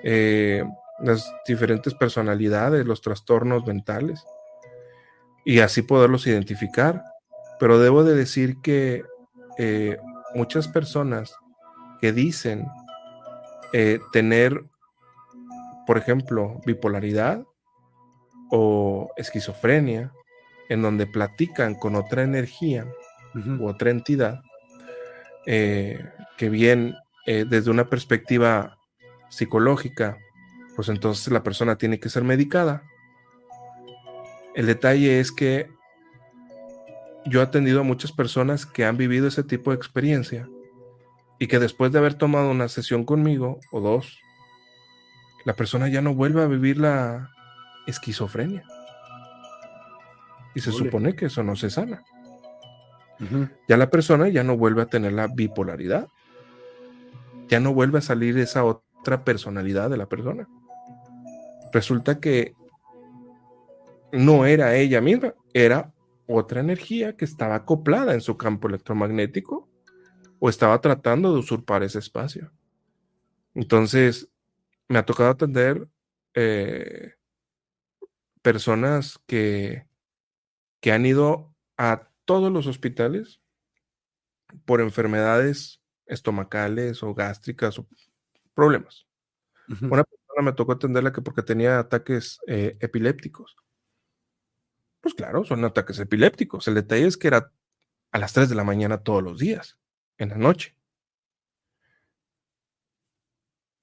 eh, 0.04 0.64
las 1.00 1.34
diferentes 1.48 1.96
personalidades, 1.96 2.86
los 2.86 3.02
trastornos 3.02 3.66
mentales, 3.66 4.24
y 5.44 5.60
así 5.60 5.82
poderlos 5.82 6.28
identificar. 6.28 7.04
Pero 7.60 7.80
debo 7.80 8.04
de 8.04 8.14
decir 8.14 8.58
que 8.62 9.04
eh, 9.58 9.98
muchas 10.36 10.68
personas 10.68 11.36
que 12.02 12.12
dicen 12.12 12.68
eh, 13.74 14.00
tener, 14.14 14.66
por 15.88 15.98
ejemplo, 15.98 16.62
bipolaridad 16.64 17.44
o 18.52 19.10
esquizofrenia, 19.18 20.14
en 20.70 20.84
donde 20.84 21.08
platican 21.08 21.74
con 21.74 21.96
otra 21.96 22.22
energía 22.22 22.86
u 23.60 23.68
otra 23.68 23.92
entidad, 23.92 24.42
eh, 25.46 26.00
que 26.38 26.50
bien 26.50 26.96
desde 27.26 27.72
una 27.72 27.90
perspectiva 27.90 28.78
psicológica, 29.30 30.18
pues 30.76 30.90
entonces 30.90 31.32
la 31.34 31.42
persona 31.42 31.76
tiene 31.78 32.00
que 32.00 32.10
ser 32.10 32.24
medicada. 32.24 32.84
El 34.54 34.68
detalle 34.68 35.20
es 35.20 35.32
que 35.32 35.70
yo 37.26 37.42
he 37.42 37.44
atendido 37.44 37.82
a 37.82 37.84
muchas 37.84 38.12
personas 38.12 38.66
que 38.66 38.86
han 38.86 38.98
vivido 38.98 39.28
ese 39.28 39.44
tipo 39.44 39.72
de 39.72 39.78
experiencia 39.78 40.48
y 41.40 41.48
que 41.48 41.60
después 41.60 41.92
de 41.92 42.00
haber 42.00 42.14
tomado 42.14 42.52
una 42.52 42.68
sesión 42.68 43.04
conmigo 43.04 43.60
o 43.72 43.82
dos, 43.82 44.20
la 45.44 45.56
persona 45.56 45.88
ya 45.88 46.02
no 46.02 46.14
vuelve 46.14 46.44
a 46.44 46.48
vivir 46.48 46.78
la 46.78 47.32
esquizofrenia. 47.88 48.64
Y 50.54 50.62
se 50.62 50.72
supone 50.72 51.16
que 51.16 51.26
eso 51.26 51.44
no 51.44 51.56
se 51.56 51.70
sana. 51.70 52.04
Ya 53.68 53.78
la 53.78 53.90
persona 53.90 54.30
ya 54.30 54.44
no 54.44 54.58
vuelve 54.58 54.82
a 54.82 54.88
tener 54.88 55.14
la 55.14 55.28
bipolaridad. 55.28 56.08
Ya 57.48 57.60
no 57.60 57.74
vuelve 57.74 58.00
a 58.00 58.02
salir 58.02 58.38
esa 58.38 58.64
otra 58.64 59.24
personalidad 59.24 59.90
de 59.90 59.98
la 59.98 60.08
persona. 60.08 60.48
Resulta 61.72 62.20
que 62.20 62.54
no 64.12 64.46
era 64.46 64.76
ella 64.76 65.02
misma, 65.02 65.34
era 65.54 65.94
otra 66.28 66.62
energía 66.62 67.16
que 67.16 67.26
estaba 67.26 67.56
acoplada 67.56 68.14
en 68.14 68.22
su 68.22 68.38
campo 68.38 68.68
electromagnético 68.68 69.70
o 70.40 70.50
estaba 70.50 70.80
tratando 70.82 71.34
de 71.34 71.40
usurpar 71.40 71.84
ese 71.84 72.00
espacio. 72.00 72.52
Entonces, 73.54 74.30
me 74.88 75.00
ha 75.00 75.06
tocado 75.06 75.30
atender 75.30 75.88
eh, 76.34 77.14
personas 78.42 79.20
que, 79.26 79.88
que 80.80 80.92
han 80.92 81.06
ido 81.06 81.54
a 81.78 82.10
todos 82.26 82.52
los 82.52 82.68
hospitales 82.68 83.42
por 84.66 84.82
enfermedades 84.82 85.82
estomacales 86.06 87.02
o 87.04 87.14
gástricas 87.14 87.80
o 87.80 87.88
problemas. 88.54 89.08
Una 89.82 90.04
persona 90.04 90.42
me 90.44 90.54
tocó 90.54 90.74
atenderla 90.74 91.12
que 91.12 91.22
porque 91.22 91.42
tenía 91.42 91.80
ataques 91.80 92.40
eh, 92.48 92.78
epilépticos. 92.80 93.56
Pues 95.02 95.14
claro, 95.14 95.44
son 95.44 95.64
ataques 95.66 96.00
epilépticos. 96.00 96.68
El 96.68 96.76
detalle 96.76 97.08
es 97.08 97.18
que 97.18 97.28
era 97.28 97.52
a 98.12 98.20
las 98.20 98.34
3 98.34 98.50
de 98.50 98.56
la 98.56 98.64
mañana 98.64 99.04
todos 99.04 99.24
los 99.24 99.40
días, 99.40 99.78
en 100.18 100.30
la 100.30 100.38
noche. 100.38 100.76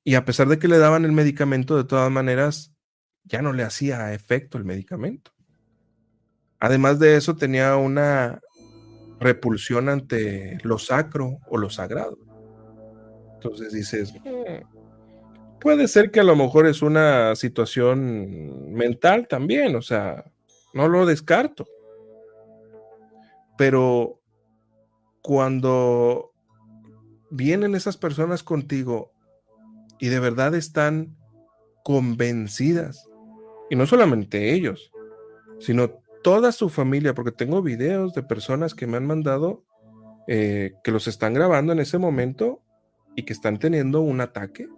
Y 0.04 0.14
a 0.14 0.24
pesar 0.24 0.48
de 0.48 0.58
que 0.58 0.68
le 0.68 0.78
daban 0.78 1.04
el 1.04 1.12
medicamento, 1.12 1.76
de 1.76 1.84
todas 1.84 2.10
maneras, 2.10 2.74
ya 3.24 3.42
no 3.42 3.52
le 3.52 3.62
hacía 3.62 4.12
efecto 4.14 4.58
el 4.58 4.64
medicamento. 4.64 5.31
Además 6.62 7.00
de 7.00 7.16
eso, 7.16 7.34
tenía 7.34 7.74
una 7.74 8.40
repulsión 9.18 9.88
ante 9.88 10.58
lo 10.62 10.78
sacro 10.78 11.38
o 11.48 11.58
lo 11.58 11.68
sagrado. 11.70 12.16
Entonces 13.34 13.72
dices, 13.72 14.14
mm, 14.14 15.58
puede 15.60 15.88
ser 15.88 16.12
que 16.12 16.20
a 16.20 16.24
lo 16.24 16.36
mejor 16.36 16.68
es 16.68 16.80
una 16.80 17.34
situación 17.34 18.72
mental 18.74 19.26
también, 19.26 19.74
o 19.74 19.82
sea, 19.82 20.24
no 20.72 20.86
lo 20.86 21.04
descarto. 21.04 21.66
Pero 23.58 24.20
cuando 25.20 26.30
vienen 27.28 27.74
esas 27.74 27.96
personas 27.96 28.44
contigo 28.44 29.10
y 29.98 30.10
de 30.10 30.20
verdad 30.20 30.54
están 30.54 31.16
convencidas, 31.82 33.08
y 33.68 33.74
no 33.74 33.84
solamente 33.84 34.54
ellos, 34.54 34.92
sino 35.58 36.01
toda 36.22 36.52
su 36.52 36.68
familia, 36.68 37.14
porque 37.14 37.32
tengo 37.32 37.62
videos 37.62 38.14
de 38.14 38.22
personas 38.22 38.74
que 38.74 38.86
me 38.86 38.96
han 38.96 39.06
mandado 39.06 39.64
eh, 40.28 40.72
que 40.84 40.92
los 40.92 41.08
están 41.08 41.34
grabando 41.34 41.72
en 41.72 41.80
ese 41.80 41.98
momento 41.98 42.62
y 43.16 43.24
que 43.24 43.32
están 43.32 43.58
teniendo 43.58 44.00
un 44.00 44.20
ataque, 44.20 44.68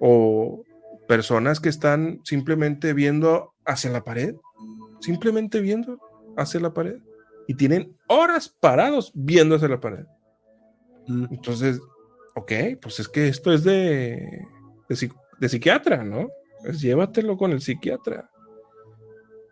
o 0.00 0.64
personas 1.06 1.60
que 1.60 1.68
están 1.68 2.20
simplemente 2.24 2.92
viendo 2.92 3.52
hacia 3.64 3.90
la 3.90 4.02
pared 4.02 4.34
simplemente 5.02 5.60
viendo 5.60 5.98
hacia 6.36 6.60
la 6.60 6.72
pared. 6.72 6.96
Y 7.48 7.54
tienen 7.54 7.96
horas 8.06 8.48
parados 8.48 9.10
viendo 9.14 9.56
hacia 9.56 9.68
la 9.68 9.80
pared. 9.80 10.04
Mm. 11.08 11.26
Entonces, 11.30 11.80
ok, 12.34 12.52
pues 12.80 13.00
es 13.00 13.08
que 13.08 13.28
esto 13.28 13.52
es 13.52 13.64
de, 13.64 14.46
de, 14.88 15.48
psiquiatra, 15.48 16.04
¿no? 16.04 16.28
Pues 16.62 16.80
llévatelo 16.80 17.36
con 17.36 17.50
el 17.50 17.60
psiquiatra. 17.60 18.30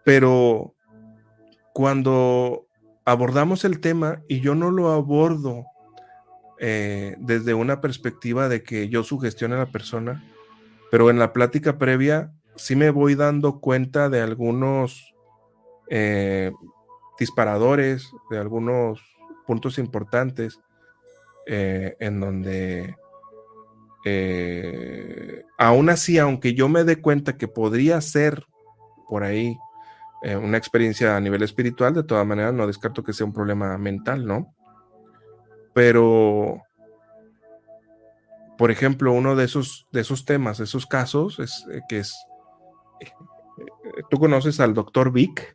Pero 0.05 0.75
cuando 1.73 2.67
abordamos 3.05 3.65
el 3.65 3.81
tema 3.81 4.23
y 4.29 4.41
yo 4.41 4.55
no 4.55 4.71
lo 4.71 4.91
abordo 4.91 5.65
eh, 6.59 7.17
desde 7.19 7.55
una 7.55 7.81
perspectiva 7.81 8.49
de 8.49 8.63
que 8.63 8.89
yo 8.89 9.03
sugestione 9.03 9.55
a 9.55 9.59
la 9.59 9.73
persona, 9.73 10.25
pero 10.91 11.11
en 11.11 11.19
la 11.19 11.33
plática 11.33 11.79
previa 11.79 12.33
sí 12.57 12.77
me 12.77 12.91
voy 12.91 13.15
dando 13.15 13.61
cuenta 13.61 14.09
de 14.09 14.21
algunos 14.21 15.15
eh, 15.89 16.53
disparadores, 17.19 18.11
de 18.31 18.39
algunos 18.39 19.01
puntos 19.47 19.79
importantes 19.79 20.61
eh, 21.47 21.97
en 21.99 22.21
donde 22.21 22.95
aún 25.59 25.91
así, 25.91 26.19
aunque 26.19 26.55
yo 26.55 26.69
me 26.69 26.85
dé 26.85 27.01
cuenta 27.01 27.37
que 27.37 27.49
podría 27.49 28.01
ser 28.01 28.47
por 29.09 29.25
ahí 29.25 29.59
una 30.23 30.59
experiencia 30.59 31.17
a 31.17 31.21
nivel 31.21 31.43
espiritual, 31.43 31.95
de 31.95 32.03
todas 32.03 32.27
maneras 32.27 32.53
no 32.53 32.67
descarto 32.67 33.03
que 33.03 33.13
sea 33.13 33.27
un 33.27 33.33
problema 33.33 33.79
mental, 33.79 34.27
¿no? 34.27 34.55
Pero, 35.73 36.63
por 38.59 38.71
ejemplo, 38.71 39.13
uno 39.13 39.37
de 39.37 39.45
esos, 39.45 39.87
de 39.93 40.01
esos 40.01 40.25
temas, 40.25 40.61
esos 40.61 40.87
casos, 40.87 41.39
es 41.39 41.65
que 41.89 41.99
es, 41.99 42.15
tú 44.11 44.19
conoces 44.19 44.61
al 44.61 44.75
doctor 44.75 45.13
Vic, 45.13 45.55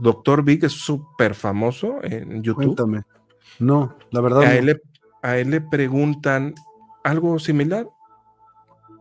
Doctor 0.00 0.42
Vic 0.42 0.64
es 0.64 0.72
súper 0.72 1.34
famoso 1.34 1.98
en 2.02 2.42
YouTube. 2.42 2.76
Cuéntame. 2.76 3.02
No, 3.58 3.96
la 4.10 4.20
verdad. 4.20 4.42
A, 4.42 4.56
él 4.56 4.66
le, 4.66 4.82
a 5.22 5.38
él 5.38 5.50
le 5.50 5.60
preguntan 5.60 6.54
algo 7.02 7.38
similar. 7.38 7.88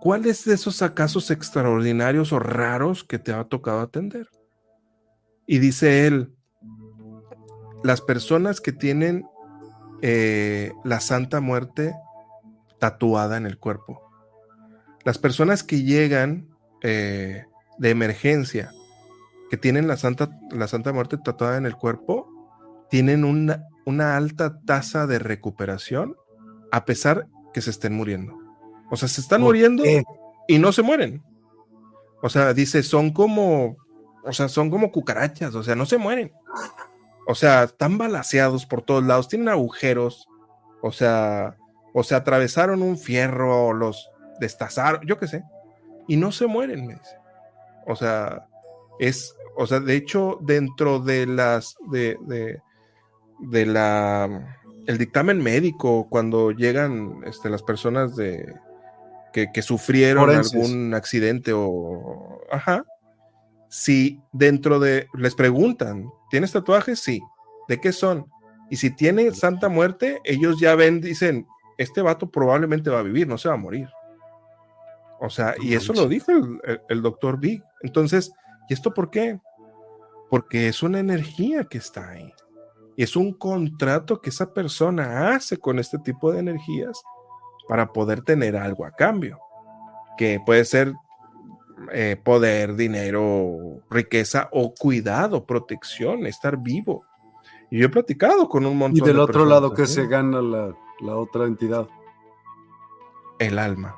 ¿Cuáles 0.05 0.45
de 0.45 0.53
esos 0.53 0.83
casos 0.93 1.31
extraordinarios 1.31 2.31
o 2.31 2.37
raros 2.37 3.03
que 3.03 3.17
te 3.17 3.33
ha 3.33 3.43
tocado 3.45 3.79
atender? 3.79 4.29
Y 5.47 5.57
dice 5.57 6.05
él, 6.05 6.31
las 7.83 8.01
personas 8.01 8.61
que 8.61 8.71
tienen 8.71 9.25
eh, 10.03 10.71
la 10.83 10.99
Santa 10.99 11.41
Muerte 11.41 11.95
tatuada 12.77 13.35
en 13.35 13.47
el 13.47 13.57
cuerpo. 13.57 13.99
Las 15.03 15.17
personas 15.17 15.63
que 15.63 15.81
llegan 15.81 16.49
eh, 16.83 17.45
de 17.79 17.89
emergencia, 17.89 18.71
que 19.49 19.57
tienen 19.57 19.87
la 19.87 19.97
Santa, 19.97 20.29
la 20.51 20.67
Santa 20.67 20.93
Muerte 20.93 21.17
tatuada 21.17 21.57
en 21.57 21.65
el 21.65 21.77
cuerpo, 21.77 22.29
tienen 22.91 23.23
una, 23.23 23.63
una 23.87 24.17
alta 24.17 24.59
tasa 24.67 25.07
de 25.07 25.17
recuperación 25.17 26.15
a 26.71 26.85
pesar 26.85 27.25
que 27.55 27.61
se 27.61 27.71
estén 27.71 27.95
muriendo. 27.95 28.44
O 28.89 28.95
sea, 28.95 29.07
se 29.07 29.21
están 29.21 29.41
muriendo 29.41 29.83
y 30.47 30.59
no 30.59 30.71
se 30.71 30.81
mueren. 30.81 31.23
O 32.21 32.29
sea, 32.29 32.53
dice, 32.53 32.83
son 32.83 33.11
como, 33.11 33.77
o 34.23 34.33
sea, 34.33 34.47
son 34.47 34.69
como 34.69 34.91
cucarachas, 34.91 35.53
o 35.55 35.63
sea, 35.63 35.75
no 35.75 35.85
se 35.85 35.97
mueren. 35.97 36.31
O 37.27 37.35
sea, 37.35 37.63
están 37.63 37.97
balaseados 37.97 38.65
por 38.65 38.81
todos 38.81 39.03
lados, 39.03 39.27
tienen 39.27 39.49
agujeros, 39.49 40.27
o 40.81 40.91
sea, 40.91 41.55
o 41.93 42.03
se 42.03 42.15
atravesaron 42.15 42.81
un 42.81 42.97
fierro, 42.97 43.67
o 43.67 43.73
los 43.73 44.11
destazaron, 44.39 45.05
yo 45.05 45.17
qué 45.17 45.27
sé, 45.27 45.43
y 46.07 46.17
no 46.17 46.31
se 46.31 46.47
mueren, 46.47 46.85
me 46.85 46.95
dice. 46.95 47.17
O 47.87 47.95
sea, 47.95 48.47
es, 48.99 49.35
o 49.55 49.65
sea, 49.67 49.79
de 49.79 49.95
hecho, 49.95 50.39
dentro 50.41 50.99
de 50.99 51.25
las, 51.25 51.75
de, 51.91 52.17
de, 52.21 52.61
de 53.39 53.65
la, 53.65 54.57
el 54.87 54.97
dictamen 54.97 55.41
médico, 55.41 56.07
cuando 56.09 56.51
llegan 56.51 57.21
este, 57.25 57.49
las 57.49 57.63
personas 57.63 58.15
de, 58.15 58.53
que, 59.35 59.51
que 59.51 59.61
sufrieron 59.61 60.29
algún 60.29 60.93
accidente 60.93 61.51
o, 61.53 62.39
ajá, 62.49 62.85
si 63.67 64.21
dentro 64.31 64.79
de, 64.79 65.09
les 65.13 65.35
preguntan, 65.35 66.09
¿tienes 66.31 66.53
tatuajes? 66.53 67.01
Sí. 67.01 67.19
¿De 67.67 67.81
qué 67.81 67.91
son? 67.91 68.27
Y 68.69 68.77
si 68.77 68.95
tiene 68.95 69.29
Santa 69.31 69.67
Muerte, 69.67 70.21
ellos 70.23 70.57
ya 70.61 70.73
ven, 70.75 71.01
dicen, 71.01 71.45
este 71.77 72.01
vato 72.01 72.31
probablemente 72.31 72.89
va 72.89 72.99
a 72.99 73.03
vivir, 73.03 73.27
no 73.27 73.37
se 73.37 73.49
va 73.49 73.55
a 73.55 73.57
morir. 73.57 73.89
O 75.19 75.29
sea, 75.29 75.53
y 75.61 75.73
eso 75.73 75.91
lo 75.91 76.07
dijo 76.07 76.31
el, 76.87 77.01
doctor 77.01 77.37
Big. 77.37 77.61
Entonces, 77.81 78.31
¿y 78.69 78.73
esto 78.73 78.93
por 78.93 79.09
qué? 79.09 79.41
Porque 80.29 80.69
es 80.69 80.81
una 80.81 80.99
energía 80.99 81.65
que 81.65 81.79
está 81.79 82.11
ahí. 82.11 82.33
Y 82.95 83.03
es 83.03 83.17
un 83.17 83.33
contrato 83.33 84.21
que 84.21 84.29
esa 84.29 84.53
persona 84.53 85.35
hace 85.35 85.57
con 85.57 85.77
este 85.77 85.99
tipo 85.99 86.31
de 86.31 86.39
energías 86.39 87.03
para 87.67 87.91
poder 87.91 88.21
tener 88.21 88.55
algo 88.55 88.85
a 88.85 88.91
cambio. 88.91 89.39
Que 90.17 90.39
puede 90.45 90.65
ser 90.65 90.93
eh, 91.91 92.19
poder, 92.21 92.75
dinero, 92.75 93.81
riqueza 93.89 94.49
o 94.51 94.73
cuidado, 94.73 95.45
protección, 95.45 96.25
estar 96.25 96.57
vivo. 96.57 97.05
Y 97.69 97.79
yo 97.79 97.87
he 97.87 97.89
platicado 97.89 98.47
con 98.47 98.65
un 98.65 98.77
montón 98.77 99.03
de 99.03 99.11
Y 99.11 99.13
del 99.13 99.19
otro 99.19 99.45
lado, 99.45 99.73
que 99.73 99.87
se 99.87 100.07
gana 100.07 100.41
la, 100.41 100.73
la 101.01 101.15
otra 101.17 101.45
entidad? 101.45 101.87
El 103.39 103.59
alma. 103.59 103.97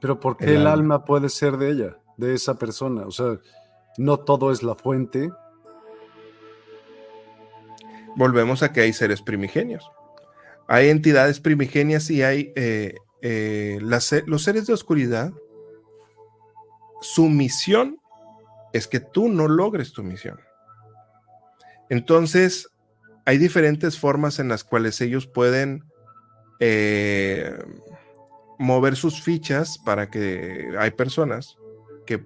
Pero 0.00 0.20
¿por 0.20 0.36
qué 0.36 0.54
el, 0.54 0.66
alma. 0.66 1.04
puede 1.04 1.28
ser 1.28 1.56
de 1.56 1.70
ella, 1.70 1.98
de 2.16 2.34
esa 2.34 2.54
persona? 2.54 3.06
O 3.06 3.10
sea, 3.10 3.38
no 3.98 4.18
todo 4.18 4.50
es 4.50 4.62
la 4.62 4.74
fuente. 4.74 5.30
Volvemos 8.14 8.62
a 8.62 8.72
que 8.72 8.80
hay 8.80 8.92
seres 8.92 9.20
primigenios. 9.20 9.90
Hay 10.68 10.88
entidades 10.88 11.40
primigenias 11.40 12.10
y 12.10 12.22
hay 12.22 12.52
eh, 12.56 12.94
eh, 13.22 13.78
los 13.80 14.42
seres 14.42 14.66
de 14.66 14.72
oscuridad 14.72 15.32
su 17.00 17.28
misión 17.28 17.98
es 18.72 18.86
que 18.86 19.00
tú 19.00 19.28
no 19.28 19.48
logres 19.48 19.92
tu 19.92 20.02
misión. 20.02 20.40
Entonces, 21.88 22.68
hay 23.24 23.38
diferentes 23.38 23.98
formas 23.98 24.38
en 24.38 24.48
las 24.48 24.64
cuales 24.64 25.00
ellos 25.00 25.26
pueden 25.26 25.84
eh, 26.60 27.56
mover 28.58 28.96
sus 28.96 29.22
fichas 29.22 29.78
para 29.78 30.10
que 30.10 30.74
hay 30.78 30.90
personas 30.90 31.56
que, 32.06 32.24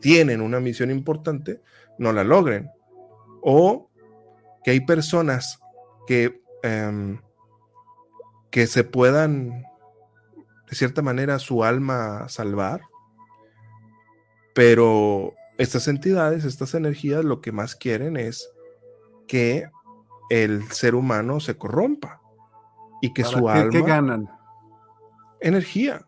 tienen 0.00 0.40
una 0.40 0.60
misión 0.60 0.90
importante, 0.90 1.60
no 1.98 2.12
la 2.12 2.24
logren. 2.24 2.70
O 3.42 3.90
que 4.64 4.70
hay 4.72 4.80
personas 4.80 5.60
que, 6.06 6.40
em, 6.62 7.20
que 8.54 8.68
se 8.68 8.84
puedan, 8.84 9.64
de 10.70 10.76
cierta 10.76 11.02
manera, 11.02 11.40
su 11.40 11.64
alma 11.64 12.28
salvar 12.28 12.82
pero 14.54 15.34
estas 15.58 15.88
entidades, 15.88 16.44
estas 16.44 16.74
energías, 16.74 17.24
lo 17.24 17.40
que 17.40 17.50
más 17.50 17.74
quieren 17.74 18.16
es 18.16 18.48
que 19.26 19.68
el 20.30 20.62
ser 20.70 20.94
humano 20.94 21.40
se 21.40 21.58
corrompa 21.58 22.20
y 23.02 23.12
que 23.12 23.24
su 23.24 23.48
alma. 23.48 23.70
¿Qué 23.70 23.82
ganan? 23.82 24.30
Energía. 25.40 26.06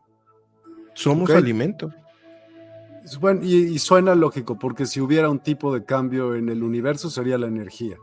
Somos 0.94 1.28
alimento. 1.31 1.93
Bueno, 3.20 3.40
y, 3.43 3.78
suena 3.81 4.14
lógico, 4.14 4.56
porque 4.56 4.86
si 4.86 5.01
hubiera 5.01 5.28
un 5.28 5.40
tipo 5.40 5.74
de 5.74 5.85
cambio 5.85 6.36
en 6.36 6.48
el 6.48 6.62
universo 6.62 7.10
sería 7.10 7.39
la 7.39 7.48
energía. 7.48 7.97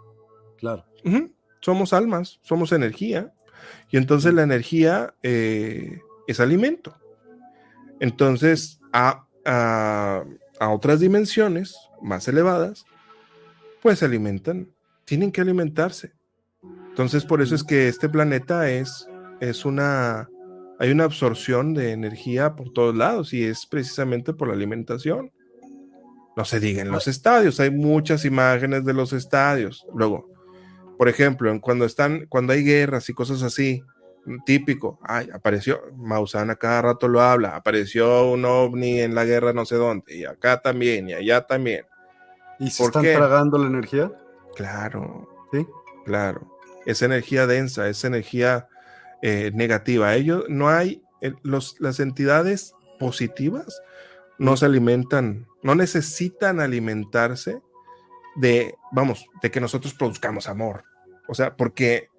Claro. 0.57 0.85
Somos 1.61 1.93
almas, 1.93 2.39
somos 2.43 2.73
energía. 2.73 3.33
Y 3.89 3.97
entonces 3.97 4.33
la 4.33 4.43
energía 4.43 5.13
eh, 5.23 5.99
es 6.27 6.39
alimento. 6.39 6.95
Entonces, 7.99 8.79
a, 8.91 9.25
a, 9.45 10.23
otras 10.59 10.99
dimensiones 10.99 11.75
más 12.01 12.27
elevadas, 12.27 12.85
pues 13.81 13.99
se 13.99 14.05
alimentan, 14.05 14.69
tienen 15.05 15.31
que 15.31 15.41
alimentarse. 15.41 16.13
Entonces, 16.89 17.25
por 17.25 17.41
eso 17.41 17.55
es 17.55 17.63
que 17.63 17.87
este 17.87 18.09
planeta 18.09 18.69
es, 18.69 19.07
es 19.39 19.65
una, 19.65 20.29
hay 20.79 20.91
una 20.91 21.03
absorción 21.05 21.73
de 21.73 21.91
energía 21.91 22.55
por 22.55 22.71
todos 22.71 22.95
lados 22.95 23.33
y 23.33 23.43
es 23.43 23.65
precisamente 23.65 24.33
por 24.33 24.47
la 24.47 24.53
alimentación. 24.53 25.31
No 26.35 26.45
se 26.45 26.59
diga 26.59 26.81
en 26.81 26.91
los 26.91 27.07
estadios, 27.07 27.59
hay 27.59 27.71
muchas 27.71 28.25
imágenes 28.25 28.85
de 28.85 28.93
los 28.93 29.13
estadios. 29.13 29.85
Luego, 29.93 30.29
por 30.97 31.09
ejemplo, 31.09 31.59
cuando 31.61 31.85
están, 31.85 32.25
cuando 32.27 32.53
hay 32.53 32.63
guerras 32.63 33.09
y 33.09 33.13
cosas 33.13 33.41
así, 33.43 33.83
típico, 34.45 34.99
ay, 35.03 35.29
apareció, 35.33 35.81
Mausana 35.95 36.55
cada 36.55 36.81
rato 36.81 37.07
lo 37.07 37.21
habla, 37.21 37.55
apareció 37.55 38.29
un 38.29 38.45
ovni 38.45 39.01
en 39.01 39.15
la 39.15 39.25
guerra 39.25 39.53
no 39.53 39.65
sé 39.65 39.75
dónde, 39.75 40.15
y 40.15 40.25
acá 40.25 40.61
también, 40.61 41.09
y 41.09 41.13
allá 41.13 41.45
también. 41.45 41.85
¿Y 42.59 42.69
se 42.71 42.83
están 42.83 43.03
tragando 43.03 43.57
la 43.57 43.67
energía? 43.67 44.11
Claro. 44.55 45.27
Sí. 45.51 45.67
Claro. 46.05 46.57
Es 46.85 47.01
energía 47.01 47.47
densa, 47.47 47.87
es 47.89 48.03
energía 48.03 48.67
eh, 49.21 49.51
negativa. 49.53 50.15
Ellos 50.15 50.45
no 50.49 50.69
hay, 50.69 51.01
los, 51.43 51.75
las 51.79 51.99
entidades 51.99 52.73
positivas 52.99 53.81
no 54.37 54.57
se 54.57 54.65
alimentan, 54.65 55.47
no 55.61 55.75
necesitan 55.75 56.59
alimentarse 56.59 57.61
de, 58.35 58.75
vamos, 58.91 59.27
de 59.41 59.51
que 59.51 59.61
nosotros 59.61 59.93
produzcamos 59.93 60.47
amor. 60.47 60.83
O 61.27 61.33
sea, 61.33 61.55
porque 61.55 62.09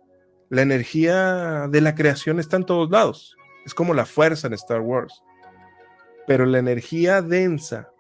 la 0.49 0.63
energía 0.63 1.69
de 1.69 1.81
la 1.81 1.95
creación 1.95 2.39
está 2.39 2.57
en 2.57 2.67
todos 2.67 2.91
lados. 2.91 3.37
Es 3.65 3.75
como 3.75 3.95
la 3.95 4.07
fuerza 4.07 4.47
en 4.47 4.55
Star 4.55 4.81
Wars. 4.81 5.23
Pero 6.27 6.47
la 6.47 6.59
energía 6.59 7.23
densa 7.23 7.91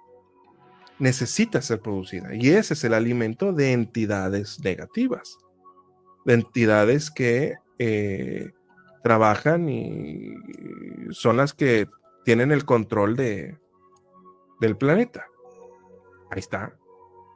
necesita 0.98 1.60
ser 1.60 1.80
producida. 1.80 2.34
Y 2.34 2.50
ese 2.50 2.74
es 2.74 2.84
el 2.84 2.94
alimento 2.94 3.52
de 3.52 3.72
entidades 3.72 4.60
negativas. 4.60 5.38
De 6.24 6.34
entidades 6.34 7.10
que 7.10 7.54
eh, 7.78 8.52
trabajan 9.02 9.68
y 9.68 10.34
son 11.10 11.36
las 11.36 11.52
que 11.52 11.88
tienen 12.24 12.52
el 12.52 12.64
control 12.64 13.16
de, 13.16 13.58
del 14.60 14.76
planeta. 14.76 15.26
Ahí 16.30 16.40
está. 16.40 16.74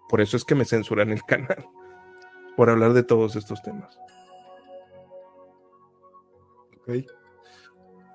Por 0.09 0.21
eso 0.21 0.37
es 0.37 0.45
que 0.45 0.55
me 0.55 0.65
censuran 0.65 1.11
el 1.11 1.23
canal. 1.23 1.69
Por 2.57 2.71
hablar 2.71 2.93
de 2.93 3.03
todos 3.03 3.37
estos 3.37 3.63
temas. 3.63 3.99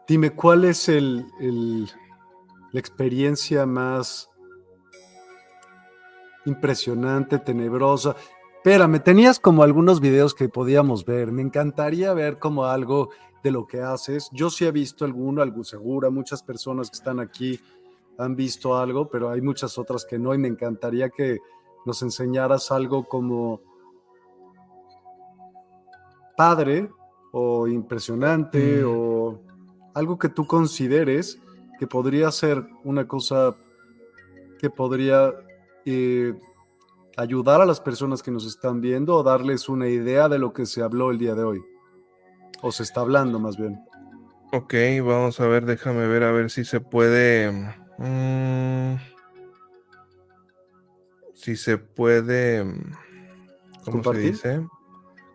Dime, 0.07 0.31
¿cuál 0.31 0.65
es 0.65 0.89
el, 0.89 1.25
la 2.71 2.79
experiencia 2.79 3.65
más 3.65 4.29
impresionante, 6.45 7.37
tenebrosa? 7.37 8.15
Espérame, 8.55 8.99
tenías 8.99 9.39
como 9.39 9.63
algunos 9.63 9.99
videos 9.99 10.33
que 10.33 10.49
podíamos 10.49 11.05
ver. 11.05 11.31
Me 11.31 11.41
encantaría 11.41 12.13
ver 12.13 12.39
como 12.39 12.65
algo 12.65 13.09
de 13.43 13.51
lo 13.51 13.67
que 13.67 13.81
haces. 13.81 14.29
Yo 14.31 14.49
sí 14.49 14.65
he 14.65 14.71
visto 14.71 15.05
alguno, 15.05 15.41
algo 15.41 15.63
segura. 15.63 16.09
Muchas 16.09 16.41
personas 16.41 16.89
que 16.89 16.97
están 16.97 17.19
aquí 17.19 17.59
han 18.17 18.35
visto 18.35 18.75
algo, 18.75 19.09
pero 19.09 19.29
hay 19.29 19.41
muchas 19.41 19.77
otras 19.77 20.05
que 20.05 20.17
no. 20.17 20.33
Y 20.33 20.37
me 20.37 20.47
encantaría 20.47 21.09
que 21.09 21.39
nos 21.85 22.01
enseñaras 22.01 22.71
algo 22.71 23.05
como 23.05 23.61
padre 26.35 26.89
o 27.31 27.67
impresionante 27.67 28.83
o 28.83 29.39
algo 29.93 30.17
que 30.17 30.29
tú 30.29 30.45
consideres 30.45 31.39
que 31.79 31.87
podría 31.87 32.31
ser 32.31 32.65
una 32.83 33.07
cosa 33.07 33.55
que 34.59 34.69
podría 34.69 35.33
eh, 35.85 36.33
ayudar 37.17 37.61
a 37.61 37.65
las 37.65 37.79
personas 37.79 38.23
que 38.23 38.31
nos 38.31 38.45
están 38.45 38.81
viendo 38.81 39.15
o 39.15 39.23
darles 39.23 39.69
una 39.69 39.87
idea 39.87 40.29
de 40.29 40.39
lo 40.39 40.53
que 40.53 40.65
se 40.65 40.81
habló 40.81 41.11
el 41.11 41.17
día 41.17 41.35
de 41.35 41.43
hoy. 41.43 41.61
O 42.61 42.71
se 42.71 42.83
está 42.83 43.01
hablando 43.01 43.39
más 43.39 43.57
bien. 43.57 43.79
Ok, 44.51 44.73
vamos 45.03 45.39
a 45.39 45.47
ver, 45.47 45.65
déjame 45.65 46.07
ver 46.07 46.23
a 46.23 46.31
ver 46.31 46.49
si 46.49 46.63
se 46.63 46.79
puede... 46.79 47.51
Mm, 47.97 48.95
si 51.43 51.57
se 51.57 51.77
puede... 51.77 52.63
¿Cómo 53.83 53.97
¿Compartir? 53.97 54.37
se 54.37 54.49
dice? 54.49 54.67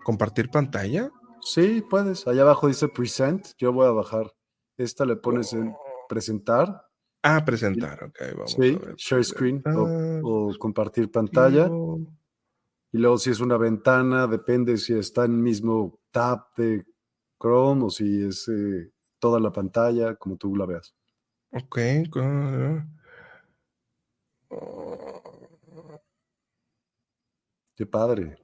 ¿Compartir 0.03 0.49
pantalla? 0.49 1.11
Sí, 1.43 1.85
puedes. 1.89 2.27
Allá 2.27 2.43
abajo 2.43 2.67
dice 2.67 2.89
present. 2.89 3.49
Yo 3.59 3.75
voy 3.75 3.87
a 3.87 3.91
bajar. 3.91 4.33
Esta 4.79 5.05
le 5.05 5.17
pones 5.17 5.53
en 5.53 5.75
presentar. 6.09 6.83
Ah, 7.23 7.45
presentar, 7.45 8.05
ok, 8.05 8.19
vamos. 8.33 8.53
Sí, 8.53 8.79
share 8.97 9.25
screen 9.25 9.63
o, 9.67 10.55
compartir 10.59 11.11
pantalla. 11.11 11.69
Y 12.91 12.97
luego 12.97 13.19
si 13.19 13.31
es 13.31 13.41
una 13.41 13.59
ventana, 13.59 14.27
depende 14.27 14.79
si 14.79 14.95
está 14.95 15.27
en 15.27 15.33
el 15.33 15.43
mismo 15.43 16.01
tab 16.11 16.55
de 16.57 16.87
Chrome 17.39 17.85
o 17.85 17.91
si 17.91 18.25
es 18.25 18.49
eh, 18.49 18.91
toda 19.19 19.41
la 19.41 19.53
pantalla, 19.53 20.15
como 20.15 20.39
tú 20.39 20.57
la 20.57 20.65
veas. 20.65 20.95
Ok. 21.53 21.79
Qué 27.79 27.87
padre. 27.87 28.37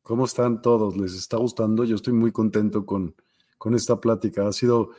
¿Cómo 0.00 0.24
están 0.24 0.62
todos? 0.62 0.96
¿Les 0.96 1.12
está 1.12 1.36
gustando? 1.36 1.84
Yo 1.84 1.94
estoy 1.94 2.14
muy 2.14 2.32
contento 2.32 2.86
con, 2.86 3.14
con 3.58 3.74
esta 3.74 4.00
plática. 4.00 4.48
Ha 4.48 4.52
sido 4.52 4.92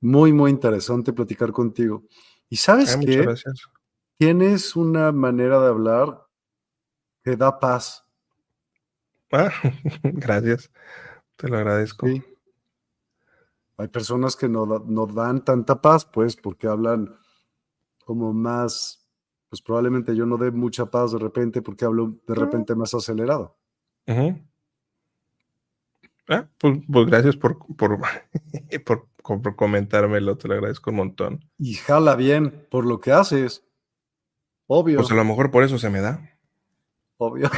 muy, 0.00 0.32
muy 0.32 0.50
interesante 0.50 1.12
platicar 1.12 1.52
contigo. 1.52 2.04
Y 2.48 2.56
sabes 2.56 2.96
que 2.96 3.26
tienes 4.16 4.76
una 4.76 5.12
manera 5.12 5.60
de 5.60 5.68
hablar 5.68 6.26
que 7.22 7.36
da 7.36 7.60
paz. 7.60 8.02
Ah, 9.30 9.52
gracias. 10.04 10.70
Te 11.36 11.48
lo 11.48 11.58
agradezco. 11.58 12.06
Hay 13.76 13.88
personas 13.88 14.36
que 14.36 14.48
no, 14.48 14.64
no 14.64 15.06
dan 15.06 15.44
tanta 15.44 15.82
paz, 15.82 16.06
pues, 16.06 16.34
porque 16.34 16.66
hablan 16.66 17.14
como 18.06 18.32
más, 18.32 19.01
pues 19.52 19.60
probablemente 19.60 20.16
yo 20.16 20.24
no 20.24 20.38
dé 20.38 20.50
mucha 20.50 20.86
paz 20.86 21.12
de 21.12 21.18
repente 21.18 21.60
porque 21.60 21.84
hablo 21.84 22.18
de 22.26 22.34
repente 22.34 22.74
más 22.74 22.94
acelerado. 22.94 23.58
Ah, 26.26 26.48
pues, 26.56 26.78
pues, 26.90 27.06
gracias 27.06 27.36
por, 27.36 27.58
por, 27.76 27.98
por, 28.86 29.08
por, 29.42 29.54
comentármelo, 29.54 30.38
te 30.38 30.48
lo 30.48 30.54
agradezco 30.54 30.88
un 30.88 30.96
montón. 30.96 31.44
Y 31.58 31.74
jala 31.74 32.16
bien 32.16 32.66
por 32.70 32.86
lo 32.86 32.98
que 32.98 33.12
haces. 33.12 33.62
Obvio. 34.68 34.96
Pues 34.96 35.10
a 35.10 35.16
lo 35.16 35.24
mejor 35.26 35.50
por 35.50 35.64
eso 35.64 35.78
se 35.78 35.90
me 35.90 36.00
da. 36.00 36.34
Obvio. 37.18 37.50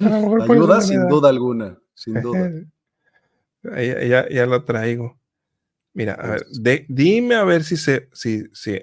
Ayuda 0.00 0.80
sin 0.80 1.06
duda 1.06 1.28
alguna, 1.28 1.78
sin 1.92 2.14
duda. 2.22 2.50
ya, 3.62 4.26
ya, 4.30 4.46
lo 4.46 4.64
traigo. 4.64 5.20
Mira, 5.92 6.14
a 6.14 6.30
ver, 6.30 6.46
de, 6.46 6.86
dime 6.88 7.34
a 7.34 7.44
ver 7.44 7.62
si 7.62 7.76
se, 7.76 8.08
si, 8.14 8.44
si, 8.54 8.82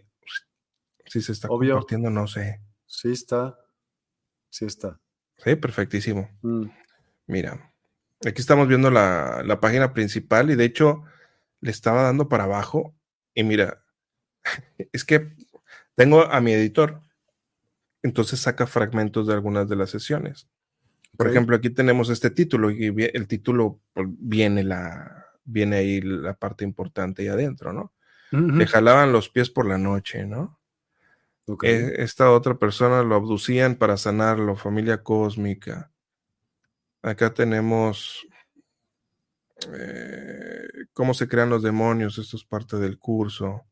si 1.12 1.22
se 1.22 1.34
está 1.34 1.50
compartiendo, 1.50 2.10
no 2.10 2.26
sé. 2.26 2.62
Sí 2.86 3.12
está. 3.12 3.60
Sí 4.50 4.64
está. 4.64 4.98
Sí, 5.44 5.56
perfectísimo. 5.58 6.30
Mm. 6.42 6.68
Mira, 7.28 7.74
aquí 8.26 8.40
estamos 8.40 8.70
viendo 8.70 8.90
la, 8.90 9.60
página 9.60 9.94
principal 9.94 10.52
y 10.52 10.56
de 10.56 10.64
hecho 10.64 11.04
le 11.60 11.70
estaba 11.70 12.04
dando 12.04 12.30
para 12.30 12.46
abajo 12.46 12.96
y 13.34 13.44
mira, 13.44 13.84
es 14.94 15.04
que 15.04 15.36
tengo 15.96 16.24
a 16.24 16.40
mi 16.40 16.54
editor, 16.54 17.02
entonces 18.04 18.40
saca 18.40 18.66
fragmentos 18.66 19.28
de 19.28 19.34
algunas 19.34 19.68
de 19.68 19.76
las 19.76 19.90
sesiones. 19.90 20.48
Por 21.18 21.28
ejemplo, 21.28 21.58
aquí 21.58 21.70
tenemos 21.70 22.10
este 22.10 22.30
título 22.30 22.72
y 22.72 22.86
el 23.14 23.28
título 23.28 23.82
pues, 23.94 24.08
viene 24.12 24.64
la 24.64 25.26
viene 25.44 25.76
ahí 25.76 26.00
la 26.00 26.36
parte 26.36 26.64
importante 26.64 27.24
ahí 27.24 27.28
adentro, 27.28 27.74
¿no? 27.74 27.92
Le 28.32 28.66
jalaban 28.66 29.12
los 29.12 29.28
pies 29.28 29.50
por 29.50 29.66
la 29.66 29.78
noche, 29.78 30.26
¿no? 30.26 30.61
E, 31.64 31.96
esta 32.04 32.32
otra 32.32 32.58
persona 32.58 33.04
lo 33.04 33.16
abducían 33.16 33.76
para 33.76 33.98
sanarlo, 33.98 34.56
familia 34.56 35.04
cósmica. 35.04 35.92
Acá 37.02 37.34
tenemos 37.34 38.28
eh, 39.74 40.68
cómo 40.94 41.14
se 41.14 41.28
crean 41.28 41.50
los 41.50 41.64
demonios, 41.64 42.18
esto 42.18 42.38
es 42.38 42.44
parte 42.44 42.78
del 42.78 42.98
curso. 43.00 43.66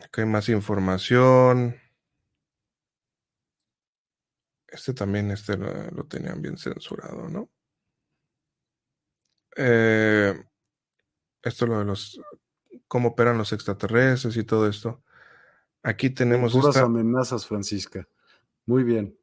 acá 0.00 0.22
hay 0.22 0.26
más 0.26 0.48
información. 0.48 1.76
Este 4.66 4.94
también, 4.94 5.30
este 5.30 5.56
lo, 5.56 6.06
tenían 6.06 6.40
bien 6.40 6.56
censurado, 6.56 7.28
¿no? 7.28 7.50
Eh, 9.56 10.34
esto 11.42 11.66
lo 11.66 11.78
de 11.78 11.84
los 11.84 12.20
cómo 12.88 13.10
operan 13.10 13.38
los 13.38 13.52
extraterrestres 13.52 14.36
y 14.36 14.44
todo 14.44 14.68
esto. 14.68 15.02
Aquí 15.82 16.10
tenemos 16.10 16.52
puras 16.52 16.76
amenazas, 16.76 17.46
Francisca. 17.46 18.06
Muy 18.66 18.84
bien. 18.84 19.16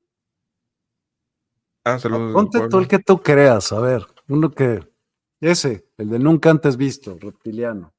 Ah, 1.83 1.99
saludos. 1.99 2.33
Ponte 2.33 2.67
tú 2.69 2.79
el 2.79 2.87
que 2.87 2.99
tú 2.99 3.21
creas, 3.21 3.71
a 3.71 3.79
ver, 3.79 4.05
uno 4.27 4.51
que 4.51 4.87
ese, 5.39 5.87
el 5.97 6.09
de 6.09 6.19
nunca 6.19 6.49
antes 6.49 6.77
visto, 6.77 7.17
reptiliano. 7.19 7.93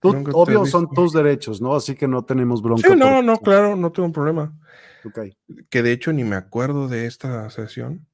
Tú, 0.00 0.14
obvio 0.32 0.64
son 0.64 0.88
tus 0.88 1.12
derechos, 1.12 1.60
¿no? 1.60 1.74
Así 1.74 1.94
que 1.94 2.08
no 2.08 2.24
tenemos 2.24 2.62
bronca. 2.62 2.88
Sí, 2.88 2.96
no, 2.96 3.22
no, 3.22 3.36
claro, 3.38 3.76
no 3.76 3.92
tengo 3.92 4.06
un 4.06 4.12
problema. 4.12 4.58
Okay. 5.04 5.36
Que 5.68 5.82
de 5.82 5.92
hecho 5.92 6.12
ni 6.12 6.24
me 6.24 6.36
acuerdo 6.36 6.88
de 6.88 7.06
esta 7.06 7.48
sesión. 7.50 8.06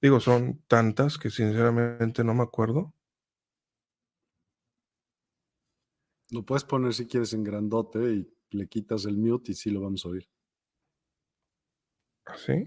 Digo, 0.00 0.20
son 0.20 0.62
tantas 0.68 1.16
que 1.16 1.30
sinceramente 1.30 2.22
no 2.22 2.34
me 2.34 2.42
acuerdo. 2.42 2.92
Lo 6.30 6.44
puedes 6.44 6.64
poner 6.64 6.92
si 6.92 7.06
quieres 7.06 7.32
en 7.32 7.44
grandote 7.44 7.98
y 8.12 8.32
le 8.50 8.68
quitas 8.68 9.04
el 9.04 9.16
mute 9.16 9.52
y 9.52 9.54
sí 9.54 9.70
lo 9.70 9.80
vamos 9.80 10.04
a 10.04 10.08
oír. 10.08 10.28
¿Sí? 12.36 12.64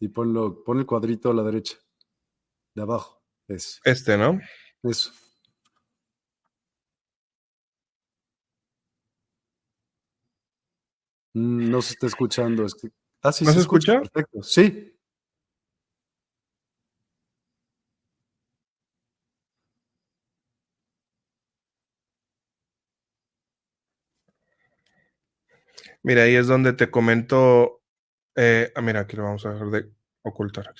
Y 0.00 0.08
ponlo, 0.08 0.64
pon 0.64 0.78
el 0.78 0.86
cuadrito 0.86 1.30
a 1.30 1.34
la 1.34 1.42
derecha, 1.42 1.76
de 2.74 2.82
abajo. 2.82 3.22
Es. 3.48 3.80
Este, 3.84 4.16
¿no? 4.16 4.38
Eso. 4.82 5.12
Mm, 11.34 11.70
no 11.70 11.82
se 11.82 11.94
está 11.94 12.06
escuchando. 12.06 12.64
Es 12.64 12.74
que... 12.74 12.88
Ah, 13.22 13.32
sí, 13.32 13.44
¿No 13.44 13.52
se, 13.52 13.60
escucha? 13.60 14.00
Perfecto. 14.00 14.42
Sí. 14.42 14.89
Mira, 26.02 26.22
ahí 26.24 26.34
es 26.36 26.46
donde 26.46 26.72
te 26.72 26.90
comento. 26.90 27.82
Eh, 28.36 28.72
ah, 28.74 28.82
mira, 28.82 29.00
aquí 29.00 29.16
lo 29.16 29.24
vamos 29.24 29.44
a 29.46 29.52
dejar 29.52 29.70
de 29.70 29.90
ocultar. 30.22 30.72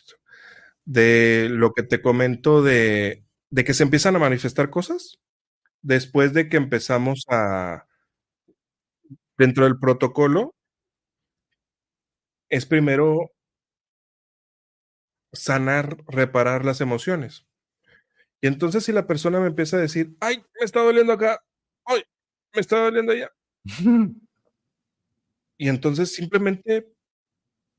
De 0.85 1.49
lo 1.51 1.73
que 1.73 1.83
te 1.83 2.03
comento 2.03 2.63
de, 2.63 3.25
de 3.51 3.65
que 3.65 3.75
se 3.75 3.83
empiezan 3.85 4.17
a 4.17 4.21
manifestar 4.21 4.71
cosas 4.71 5.21
después 5.83 6.35
de 6.35 6.49
que 6.49 6.59
empezamos 6.59 7.25
a. 7.31 7.87
Dentro 9.37 9.65
del 9.65 9.77
protocolo, 9.81 10.55
es 12.51 12.67
primero 12.67 13.31
sanar, 15.33 15.97
reparar 16.07 16.65
las 16.65 16.81
emociones. 16.81 17.47
Y 18.41 18.49
entonces 18.49 18.85
si 18.85 18.93
la 18.93 19.07
persona 19.07 19.41
me 19.41 19.49
empieza 19.49 19.77
a 19.77 19.81
decir, 19.81 20.17
ay, 20.21 20.39
me 20.59 20.65
está 20.65 20.81
doliendo 20.83 21.13
acá, 21.13 21.41
ay, 21.87 22.03
me 22.55 22.61
está 22.61 22.85
doliendo 22.85 23.13
allá. 23.13 23.31
Y 25.61 25.69
entonces 25.69 26.15
simplemente 26.15 26.91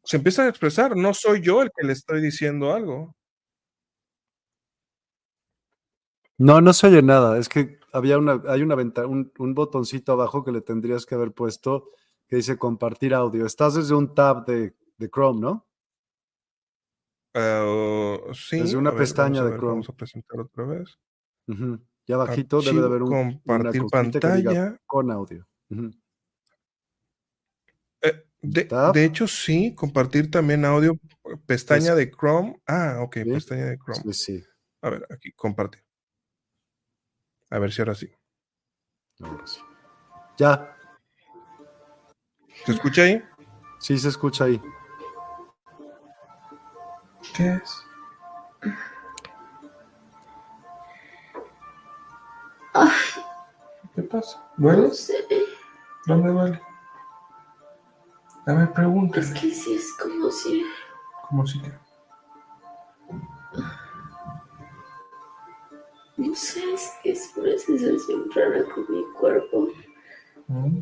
se 0.03 0.17
empieza 0.17 0.43
a 0.43 0.49
expresar, 0.49 0.95
no 0.95 1.15
soy 1.15 1.41
yo 1.41 1.63
el 1.63 1.71
que 1.75 1.83
le 1.83 1.93
estoy 1.93 2.21
diciendo 2.21 2.71
algo. 2.73 3.15
No, 6.37 6.61
no 6.61 6.73
se 6.73 6.85
oye 6.85 7.01
nada. 7.01 7.39
Es 7.39 7.49
que 7.49 7.79
había 7.91 8.19
una, 8.19 8.39
hay 8.45 8.61
una 8.61 8.75
ventana, 8.75 9.07
un, 9.07 9.31
botoncito 9.55 10.11
abajo 10.11 10.43
que 10.43 10.51
le 10.51 10.61
tendrías 10.61 11.07
que 11.07 11.15
haber 11.15 11.31
puesto 11.31 11.89
que 12.27 12.35
dice 12.35 12.55
compartir 12.55 13.15
audio. 13.15 13.47
Estás 13.47 13.73
desde 13.73 13.95
un 13.95 14.13
tab 14.13 14.45
de, 14.45 14.75
Chrome, 15.11 15.41
¿no? 15.41 15.67
Uh, 17.33 18.31
sí. 18.35 18.59
Desde 18.59 18.77
una 18.77 18.95
pestaña 18.95 19.43
de 19.43 19.57
Chrome. 19.57 19.71
Vamos 19.71 19.89
a 19.89 19.93
presentar 19.93 20.39
otra 20.39 20.65
vez. 20.65 20.99
Ya 22.05 22.13
abajito 22.13 22.61
debe 22.61 22.79
de 22.79 22.85
haber 22.85 23.01
un 23.01 23.39
compartir 23.39 23.81
pantalla 23.89 24.79
con 24.85 25.09
audio. 25.09 25.47
De, 28.41 29.05
hecho, 29.05 29.27
sí, 29.27 29.75
compartir 29.75 30.31
también 30.31 30.65
audio. 30.65 30.97
pestaña 31.45 31.93
de 31.93 32.09
Chrome. 32.09 32.59
Ah, 32.65 32.97
ok, 33.01 33.17
pestaña 33.25 33.65
de 33.65 33.77
Chrome. 33.77 34.13
Sí, 34.13 34.13
sí. 34.13 34.43
A 34.81 34.89
ver, 34.89 35.05
aquí, 35.11 35.31
comparte. 35.33 35.83
A 37.51 37.59
ver 37.59 37.71
si 37.71 37.81
ahora 37.81 37.93
sí. 37.93 38.11
Ahora 39.19 39.45
sí. 39.45 39.59
Ya. 40.37 40.75
¿Se 42.65 42.71
escucha 42.71 43.03
ahí? 43.03 43.23
Sí, 43.79 43.97
se 43.97 44.07
escucha 44.07 44.45
ahí. 44.45 44.59
¿Qué 47.35 47.53
es? 47.53 47.85
¿Qué 53.95 54.01
pasa? 54.03 54.49
¿Duele? 54.57 54.83
No 54.83 54.93
sé. 54.93 55.13
¿Dónde 56.07 56.29
duele? 56.29 56.70
Dame 58.45 58.67
pregunta. 58.67 59.19
Es 59.19 59.31
que 59.31 59.51
sí 59.51 59.73
es 59.75 59.93
como 59.93 60.31
si. 60.31 60.63
¿Cómo 61.29 61.45
si 61.45 61.61
que? 61.61 61.71
No 66.17 66.35
sé, 66.35 66.61
es, 66.73 66.91
es 67.03 67.31
una 67.35 67.57
sensación 67.57 68.29
rara 68.35 68.63
con 68.65 68.85
mi 68.89 69.03
cuerpo. 69.19 69.67
Mm. 70.47 70.79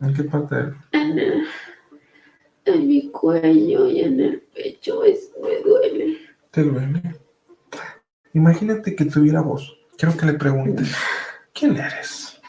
¿En 0.00 0.14
qué 0.14 0.24
parte? 0.24 0.56
En, 0.92 1.18
el- 1.18 1.46
en 2.64 2.88
mi 2.88 3.10
cuello 3.10 3.88
y 3.88 4.00
en 4.00 4.20
el 4.20 4.40
pecho 4.54 5.04
es, 5.04 5.30
me 5.42 5.60
duele. 5.60 6.18
¿Te 6.50 6.62
duele? 6.62 7.02
Imagínate 8.34 8.94
que 8.96 9.04
tuviera 9.06 9.40
voz. 9.40 9.76
Quiero 9.96 10.16
que 10.16 10.26
le 10.26 10.34
preguntes. 10.34 10.94
¿Quién 11.54 11.76
eres? 11.76 12.40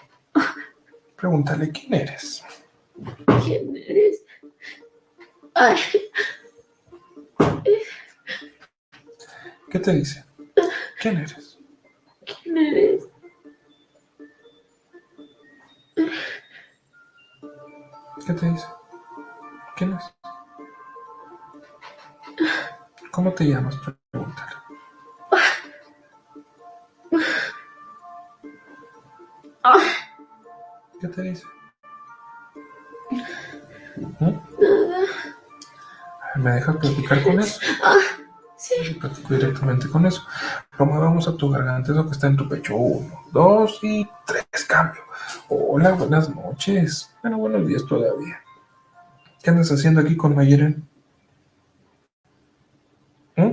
Pregúntale, 1.15 1.71
¿quién 1.71 1.93
eres? 1.93 2.43
¿Quién 3.43 3.75
eres? 3.75 4.23
Ay, 5.55 5.77
¿Qué 9.73 9.79
te 9.79 9.91
dice? 9.93 10.23
¿Quién 11.01 11.17
eres? 11.17 11.57
¿quién 12.25 12.57
eres? 12.57 13.09
¿Qué 18.25 18.33
te 18.33 18.49
dice? 18.49 18.67
¿Quién 19.75 19.93
es? 19.93 20.03
¿Cómo 23.11 23.33
te 23.33 23.45
llamas? 23.45 23.75
Pregúntale. 24.11 24.51
¿Qué 31.01 31.07
te 31.07 31.21
dice? 31.23 31.45
¿Me 36.43 36.51
dejas 36.51 36.75
platicar 36.75 37.23
con 37.23 37.39
eso? 37.39 37.57
Ah, 37.81 37.95
sí. 38.57 38.73
Y 38.91 38.93
platico 38.95 39.33
directamente 39.33 39.87
con 39.87 40.05
eso. 40.05 40.23
Promovamos 40.75 41.25
a 41.29 41.37
tu 41.37 41.49
garganta, 41.49 41.93
eso 41.93 42.05
que 42.05 42.11
está 42.11 42.27
en 42.27 42.35
tu 42.35 42.49
pecho. 42.49 42.75
Uno, 42.75 43.21
dos 43.31 43.79
y 43.81 44.05
tres, 44.27 44.65
cambio. 44.67 45.01
Hola, 45.47 45.93
buenas 45.93 46.35
noches. 46.35 47.15
Bueno, 47.21 47.37
buenos 47.37 47.65
días 47.65 47.85
todavía. 47.85 48.41
¿Qué 49.41 49.51
andas 49.51 49.71
haciendo 49.71 50.01
aquí 50.01 50.17
con 50.17 50.35
Mayeren? 50.35 50.85
¿Mm? 53.37 53.51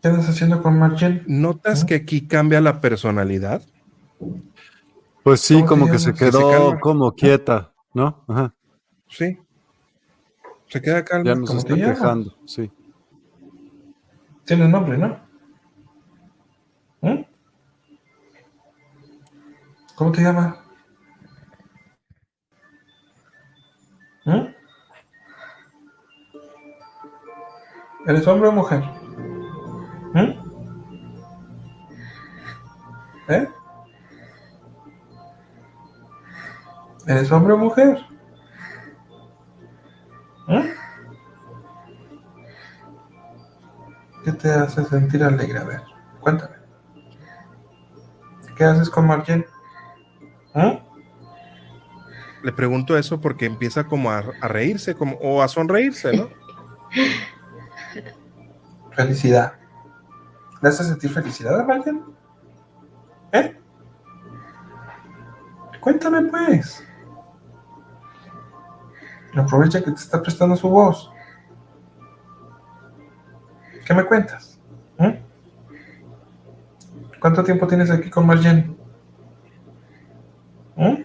¿Qué 0.00 0.08
andas 0.08 0.30
haciendo 0.30 0.62
con 0.62 0.78
Marchen? 0.78 1.24
¿Notas 1.26 1.84
¿Mm? 1.84 1.86
que 1.86 1.94
aquí 1.94 2.26
cambia 2.26 2.62
la 2.62 2.80
personalidad? 2.80 3.60
Pues 5.22 5.42
sí, 5.42 5.54
¿Cómo 5.56 5.64
te 5.64 5.68
como 5.68 5.86
que 5.92 5.98
se 5.98 6.12
Que 6.14 6.32
se 6.32 6.38
quedó 6.38 6.80
como 6.80 7.12
quieta, 7.12 7.70
¿no? 7.92 8.24
Ajá. 8.26 8.54
Sí. 9.08 9.38
Se 10.70 10.80
queda 10.80 11.04
calma. 11.04 11.24
Ya 11.24 11.34
nos 11.34 11.48
¿Cómo 11.48 11.58
está 11.58 11.74
te 11.74 11.80
llamas? 11.80 11.98
quejando, 11.98 12.36
sí. 12.46 12.70
Tienes 14.44 14.68
nombre, 14.68 14.96
¿no? 14.98 15.20
¿Mm? 17.00 17.24
¿Cómo 19.96 20.12
te 20.12 20.22
llamas? 20.22 20.56
¿Mm? 24.24 24.46
¿Eres 28.06 28.26
hombre 28.28 28.48
o 28.48 28.52
mujer? 28.52 28.84
¿Mm? 30.14 30.30
¿Eh? 33.28 33.48
¿Eres 37.08 37.32
hombre 37.32 37.54
o 37.54 37.58
mujer? 37.58 38.09
¿Mm? 40.50 40.68
¿Qué 44.24 44.32
te 44.32 44.50
hace 44.50 44.84
sentir 44.84 45.22
alegre? 45.22 45.60
A 45.60 45.64
ver, 45.64 45.82
cuéntame. 46.20 46.56
¿Qué 48.56 48.64
haces 48.64 48.90
con 48.90 49.06
Margen? 49.06 49.46
¿Eh? 50.54 50.82
Le 52.42 52.52
pregunto 52.52 52.98
eso 52.98 53.20
porque 53.20 53.46
empieza 53.46 53.84
como 53.84 54.10
a, 54.10 54.24
a 54.40 54.48
reírse 54.48 54.94
como, 54.94 55.16
o 55.18 55.40
a 55.40 55.48
sonreírse, 55.48 56.16
¿no? 56.16 56.28
Felicidad. 58.92 59.54
¿Le 60.60 60.68
hace 60.68 60.84
sentir 60.84 61.10
felicidad 61.10 61.60
a 61.60 61.64
Margen? 61.64 62.04
¿Eh? 63.32 63.56
Cuéntame 65.80 66.22
pues. 66.24 66.84
Aprovecha 69.36 69.82
que 69.82 69.90
te 69.92 70.00
está 70.00 70.20
prestando 70.20 70.56
su 70.56 70.68
voz. 70.68 71.12
¿Qué 73.86 73.94
me 73.94 74.04
cuentas? 74.04 74.60
¿Mm? 74.98 75.10
¿Cuánto 77.20 77.44
tiempo 77.44 77.66
tienes 77.66 77.90
aquí 77.90 78.10
con 78.10 78.26
Marjen? 78.26 78.76
¿Mm? 80.76 81.02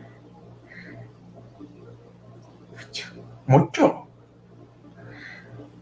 ¿Mucho? 3.47 4.07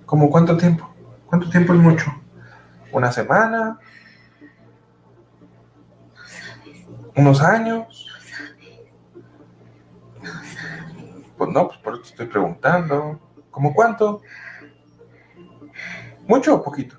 ¿Cómo 0.05 0.29
cuánto 0.29 0.57
tiempo? 0.57 0.93
¿Cuánto 1.27 1.49
tiempo 1.49 1.73
es 1.73 1.79
mucho? 1.79 2.11
¿Una 2.91 3.11
semana? 3.11 3.79
¿Unos 7.15 7.41
años? 7.41 8.02
Pues 11.43 11.53
no, 11.53 11.67
pues 11.67 11.77
por 11.79 11.95
eso 11.95 12.03
te 12.03 12.09
estoy 12.09 12.27
preguntando. 12.27 13.19
¿Cómo 13.51 13.73
cuánto? 13.73 14.21
¿Mucho 16.25 16.55
o 16.55 16.63
poquito? 16.63 16.97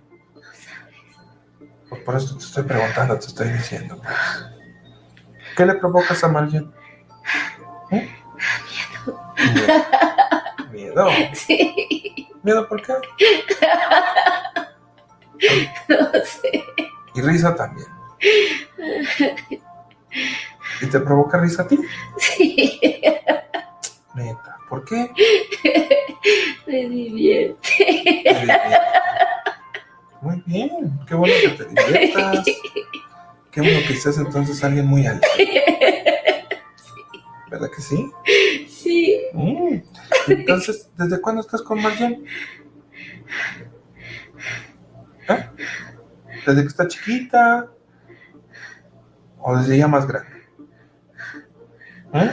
Pues 1.88 2.02
por 2.02 2.14
eso 2.14 2.36
te 2.36 2.44
estoy 2.44 2.64
preguntando, 2.64 3.18
te 3.18 3.24
estoy 3.24 3.48
diciendo. 3.48 3.98
pues. 4.02 4.14
¿Qué 5.56 5.64
le 5.64 5.76
provocas 5.76 6.22
a 6.24 6.28
Margen? 6.28 6.70
¿Eh? 7.90 8.14
Miedo. 10.70 10.70
Miedo. 10.72 11.08
Sí, 11.32 12.28
¿Miedo 12.42 12.68
por 12.68 12.82
qué? 12.82 12.92
no 15.88 16.12
sé. 16.22 16.64
Y 17.14 17.22
risa 17.22 17.56
también. 17.56 17.88
¿Y 20.82 20.86
te 20.86 21.00
provoca 21.00 21.38
risa 21.38 21.62
a 21.62 21.66
ti? 21.66 21.80
Sí, 22.18 22.78
Neta. 24.14 24.56
¿Por 24.68 24.84
qué? 24.84 25.10
me 26.66 26.88
divierte. 26.88 28.24
Muy 30.20 30.42
bien. 30.46 31.00
Qué 31.06 31.14
bueno 31.14 31.34
que 31.42 31.48
te 31.50 31.64
diviertas. 31.68 32.46
Qué 33.50 33.60
bueno 33.60 33.78
que 33.86 33.94
seas 33.94 34.18
entonces 34.18 34.62
alguien 34.64 34.86
muy 34.86 35.06
alegre. 35.06 35.28
¿Verdad 37.50 37.70
que 37.74 37.82
sí? 37.82 38.10
Sí, 38.68 39.20
Mm. 39.32 39.78
Entonces, 40.28 40.88
¿desde 40.96 41.20
cuándo 41.20 41.40
estás 41.40 41.62
con 41.62 41.82
Marjen? 41.82 42.24
¿Eh? 45.28 45.48
¿Desde 46.46 46.62
que 46.62 46.68
está 46.68 46.86
chiquita? 46.86 47.70
¿O 49.38 49.56
desde 49.56 49.78
ya 49.78 49.88
más 49.88 50.06
grande? 50.06 50.30
¿Eh? 52.12 52.30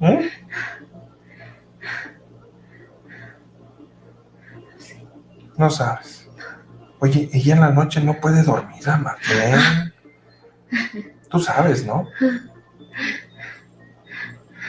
¿Eh? 0.00 0.30
No 5.56 5.70
sabes. 5.70 6.28
Oye, 7.00 7.28
ella 7.32 7.54
en 7.54 7.60
la 7.60 7.70
noche 7.70 8.00
no 8.00 8.14
puede 8.20 8.42
dormir, 8.42 8.82
Marjen. 9.02 9.92
Tú 11.30 11.38
sabes, 11.38 11.84
¿no? 11.84 12.06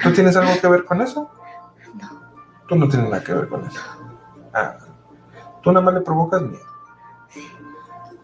¿Tú 0.04 0.14
tienes 0.14 0.36
algo 0.36 0.52
que 0.60 0.68
ver 0.68 0.84
con 0.86 1.02
eso? 1.02 1.32
no, 1.96 2.22
Tú 2.68 2.76
no 2.76 2.90
tienes 2.90 3.10
nada 3.10 3.24
que 3.24 3.34
ver 3.34 3.48
con 3.48 3.66
eso. 3.66 3.80
Ah, 4.54 4.78
tú 5.62 5.72
nada 5.72 5.86
más 5.86 5.94
le 5.94 6.02
provocas 6.02 6.42
miedo. 6.42 6.66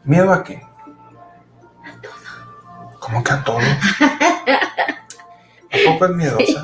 ¿Miedo 0.04 0.34
a 0.34 0.44
qué? 0.44 0.62
a 1.84 2.02
todo. 2.02 2.14
¿Cómo 3.00 3.24
que 3.24 3.32
a 3.32 3.44
todo? 3.44 3.60
¿A 3.60 3.80
poco 5.86 6.06
es 6.06 6.12
miedosa? 6.12 6.64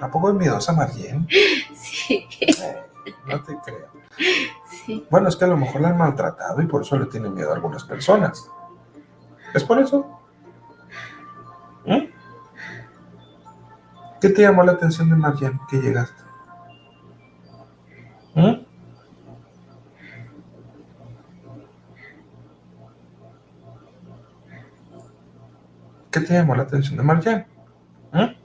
¿A 0.00 0.10
poco 0.10 0.30
es 0.30 0.34
miedosa, 0.36 0.72
Marien? 0.72 1.26
Sí, 1.74 2.26
Sí. 2.30 2.52
no 3.26 3.42
te 3.42 3.56
creo. 3.64 3.88
Sí. 4.84 5.06
Bueno, 5.10 5.28
es 5.28 5.36
que 5.36 5.44
a 5.44 5.48
lo 5.48 5.56
mejor 5.56 5.80
la 5.80 5.88
han 5.90 5.98
maltratado 5.98 6.60
y 6.62 6.66
por 6.66 6.82
eso 6.82 6.98
le 6.98 7.06
tienen 7.06 7.34
miedo 7.34 7.50
a 7.50 7.54
algunas 7.54 7.84
personas. 7.84 8.50
¿Es 9.54 9.64
por 9.64 9.78
eso? 9.78 10.18
¿Mm? 11.86 12.04
¿Qué 14.20 14.28
te 14.30 14.42
llamó 14.42 14.62
la 14.64 14.72
atención 14.72 15.08
de 15.10 15.16
Marjan 15.16 15.60
que 15.70 15.78
llegaste? 15.78 16.22
¿Mm? 18.34 18.54
¿Qué 26.10 26.20
te 26.20 26.34
llamó 26.34 26.54
la 26.54 26.62
atención 26.64 26.96
de 26.96 27.02
Marjan? 27.02 27.46
¿Mm? 28.12 28.39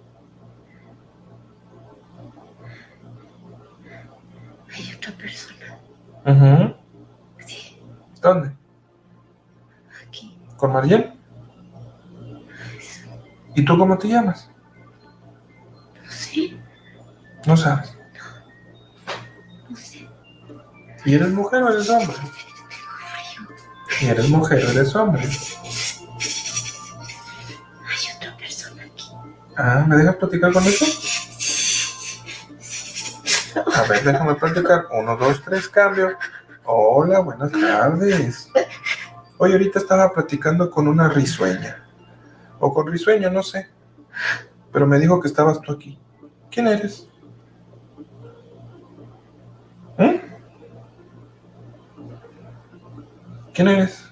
Hay 4.75 4.93
otra 4.93 5.11
persona. 5.13 5.79
Ujú. 6.25 6.75
Sí. 7.47 7.79
¿Dónde? 8.21 8.51
Aquí. 10.05 10.37
¿Con 10.57 10.73
Marjan? 10.73 11.15
¿Y 13.55 13.63
tú 13.63 13.77
cómo 13.77 13.97
te 13.97 14.09
llamas? 14.09 14.49
No 16.03 16.11
sé. 16.11 16.57
No 17.45 17.55
sabes. 17.55 17.97
No 19.69 19.77
sé. 19.77 20.09
¿Y 21.05 21.13
eres 21.13 21.31
mujer 21.31 21.63
o 21.63 21.69
eres 21.71 21.89
hombre? 21.89 22.17
¿Y 24.01 24.05
eres 24.07 24.29
mujer 24.29 24.65
o 24.65 24.71
eres 24.71 24.93
hombre? 24.93 25.23
Hay 27.87 28.17
otra 28.17 28.35
persona 28.37 28.83
aquí. 28.83 29.05
Ah, 29.55 29.85
¿me 29.87 29.95
dejas 29.95 30.17
platicar 30.17 30.51
con 30.51 30.63
eso? 30.65 30.85
A 33.75 33.83
ver, 33.89 34.03
déjame 34.03 34.35
platicar. 34.35 34.85
Uno, 34.91 35.17
dos, 35.17 35.41
tres, 35.43 35.67
cambio. 35.67 36.17
Hola, 36.63 37.19
buenas 37.19 37.51
tardes. 37.51 38.49
Hoy 39.37 39.51
ahorita 39.51 39.79
estaba 39.79 40.13
platicando 40.13 40.71
con 40.71 40.87
una 40.87 41.09
risueña. 41.09 41.83
O 42.59 42.73
con 42.73 42.87
risueño, 42.87 43.29
no 43.29 43.43
sé. 43.43 43.69
Pero 44.71 44.87
me 44.87 44.97
dijo 44.97 45.19
que 45.19 45.27
estabas 45.27 45.59
tú 45.59 45.73
aquí. 45.73 45.99
¿Quién 46.49 46.67
eres? 46.67 47.09
¿Eh? 49.97 50.21
¿Quién 53.53 53.67
eres? 53.67 54.04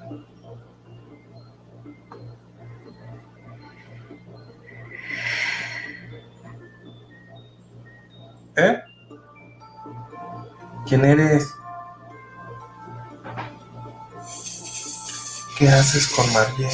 Haces 15.74 16.08
con 16.08 16.32
Marlene? 16.34 16.72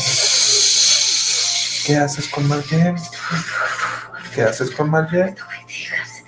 ¿Qué 1.86 1.98
haces 1.98 2.28
con 2.28 2.48
Marlene? 2.48 2.96
¿Qué 4.34 4.44
haces 4.44 4.72
con 4.72 4.90
Marlene? 4.90 5.36
No 5.38 5.46
me 5.48 5.66
dejas 5.66 6.24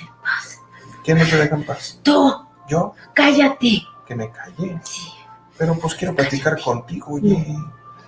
en 0.00 0.08
paz. 0.22 0.58
¿Quién 1.04 1.18
no 1.18 1.24
te 1.26 1.36
deja 1.36 1.54
en 1.54 1.64
paz? 1.66 1.98
Tú, 2.02 2.46
¿Yo? 2.68 2.94
cállate. 3.14 3.82
Que 4.06 4.14
me 4.14 4.30
callé. 4.30 4.80
Sí. 4.84 5.12
Pero 5.56 5.74
pues 5.78 5.94
quiero 5.94 6.14
platicar 6.14 6.60
contigo, 6.60 7.14
oye. 7.14 7.56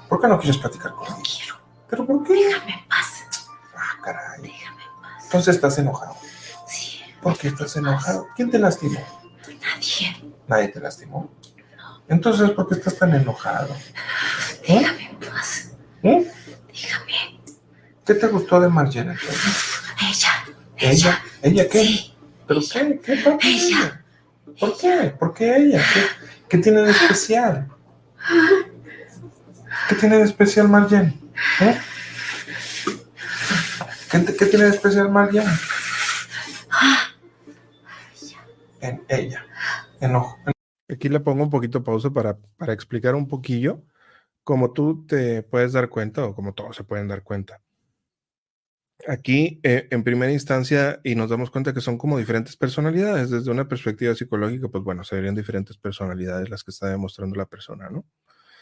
¿Por 0.08 0.20
qué 0.20 0.28
no 0.28 0.38
quieres 0.38 0.58
platicar 0.60 0.90
No 0.92 0.96
conmigo? 0.98 1.22
quiero. 1.24 1.54
¿Pero 1.88 2.06
por 2.06 2.24
qué? 2.24 2.34
Déjame 2.34 2.72
en 2.74 2.88
paz. 2.88 3.06
Ah, 3.76 3.98
caray. 4.02 4.40
Déjame 4.42 4.82
en 4.82 5.02
paz. 5.02 5.24
Entonces 5.24 5.54
estás 5.56 5.78
enojado. 5.78 6.16
Sí. 6.68 7.00
¿Por 7.20 7.36
qué 7.36 7.48
estás 7.48 7.76
enojado? 7.76 8.28
¿Quién 8.36 8.50
te 8.50 8.58
lastimó? 8.58 9.00
Nadie. 9.60 10.34
Nadie 10.46 10.68
te 10.68 10.80
lastimó. 10.80 11.28
Entonces, 12.10 12.50
¿por 12.50 12.68
qué 12.68 12.74
estás 12.74 12.98
tan 12.98 13.14
enojado? 13.14 13.74
Déjame 14.66 15.10
en 15.10 15.16
paz. 15.16 15.70
¿Eh? 16.02 16.28
Déjame. 16.66 17.40
¿Qué 18.04 18.14
te 18.14 18.26
gustó 18.26 18.60
de 18.60 18.68
Marjane 18.68 19.12
entonces? 19.12 19.82
Ella. 20.02 20.32
¿Ella? 20.76 21.22
¿Ella 21.40 21.68
qué? 21.68 21.84
Sí. 21.84 22.14
¿Pero 22.48 22.60
qué? 22.60 23.00
¿Qué 23.04 23.16
pasa? 23.16 23.38
Ella. 23.42 24.04
¿Por 24.58 24.76
qué? 24.76 25.14
¿Por 25.20 25.34
qué 25.34 25.56
ella? 25.56 25.84
¿Qué, 25.94 26.00
qué 26.48 26.58
tiene 26.58 26.80
de 26.80 26.90
especial? 26.90 27.68
¿Qué 29.88 29.94
tiene 29.94 30.16
de 30.16 30.24
especial 30.24 30.68
Marjane? 30.68 31.16
¿Eh? 31.60 31.80
¿Qué, 34.10 34.46
tiene 34.46 34.64
de 34.64 34.70
especial 34.70 35.10
Marjane? 35.10 35.48
En 38.80 39.04
ella. 39.08 39.44
Enojo. 40.00 40.36
Aquí 40.90 41.08
le 41.08 41.20
pongo 41.20 41.44
un 41.44 41.50
poquito 41.50 41.84
pausa 41.84 42.10
para, 42.10 42.36
para 42.56 42.72
explicar 42.72 43.14
un 43.14 43.28
poquillo 43.28 43.84
cómo 44.42 44.72
tú 44.72 45.06
te 45.06 45.42
puedes 45.42 45.72
dar 45.72 45.88
cuenta 45.88 46.24
o 46.24 46.34
como 46.34 46.54
todos 46.54 46.76
se 46.76 46.84
pueden 46.84 47.08
dar 47.08 47.22
cuenta. 47.22 47.62
Aquí, 49.06 49.60
eh, 49.62 49.88
en 49.90 50.04
primera 50.04 50.30
instancia, 50.32 51.00
y 51.04 51.14
nos 51.14 51.30
damos 51.30 51.50
cuenta 51.50 51.72
que 51.72 51.80
son 51.80 51.96
como 51.96 52.18
diferentes 52.18 52.56
personalidades. 52.56 53.30
Desde 53.30 53.50
una 53.50 53.66
perspectiva 53.66 54.14
psicológica, 54.14 54.68
pues 54.68 54.84
bueno, 54.84 55.04
serían 55.04 55.34
diferentes 55.34 55.78
personalidades 55.78 56.50
las 56.50 56.64
que 56.64 56.70
está 56.70 56.88
demostrando 56.88 57.36
la 57.36 57.46
persona, 57.46 57.88
¿no? 57.88 58.04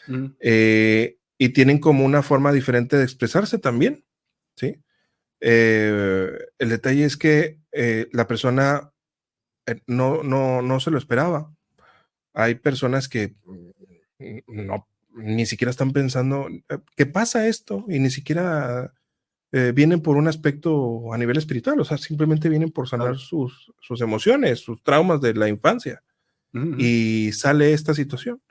Mm, 0.07 0.35
Eh, 0.39 1.17
y 1.37 1.49
tienen 1.49 1.79
como 1.79 2.05
una 2.05 2.21
forma 2.21 2.51
diferente 2.53 2.95
de 2.95 3.03
expresarse 3.03 3.57
también, 3.59 4.05
¿sí? 4.55 4.81
Eh, 5.41 6.31
el 6.57 6.69
detalle 6.69 7.05
es 7.05 7.17
que 7.17 7.59
la 8.11 8.27
persona 8.27 8.91
no, 9.87 10.23
no, 10.23 10.61
no 10.61 10.79
se 10.79 10.91
lo 10.91 10.97
esperaba. 10.97 11.53
Hay 12.41 12.55
personas 12.55 13.09
que 13.09 13.35
mm, 13.45 14.39
no, 14.67 14.87
ni 15.15 15.45
siquiera 15.45 15.71
están 15.71 15.91
pensando, 15.91 16.47
eh, 16.49 16.79
¿qué 16.95 17.05
pasa 17.05 17.47
esto? 17.47 17.85
Y 17.89 17.99
ni 17.99 18.09
siquiera 18.09 18.93
eh, 19.51 19.71
vienen 19.75 20.01
por 20.01 20.17
un 20.17 20.27
aspecto 20.27 21.13
a 21.13 21.17
nivel 21.17 21.37
espiritual, 21.37 21.79
o 21.79 21.85
sea, 21.85 21.97
simplemente 21.97 22.49
vienen 22.49 22.71
por 22.71 22.87
sanar 22.89 23.17
sus, 23.17 23.71
sus 23.81 24.01
emociones, 24.01 24.59
sus 24.59 24.83
traumas 24.83 25.21
de 25.21 25.33
la 25.33 25.49
infancia 25.49 26.03
y 26.79 27.31
sale 27.33 27.73
esta 27.73 27.93
situación. 27.93 28.41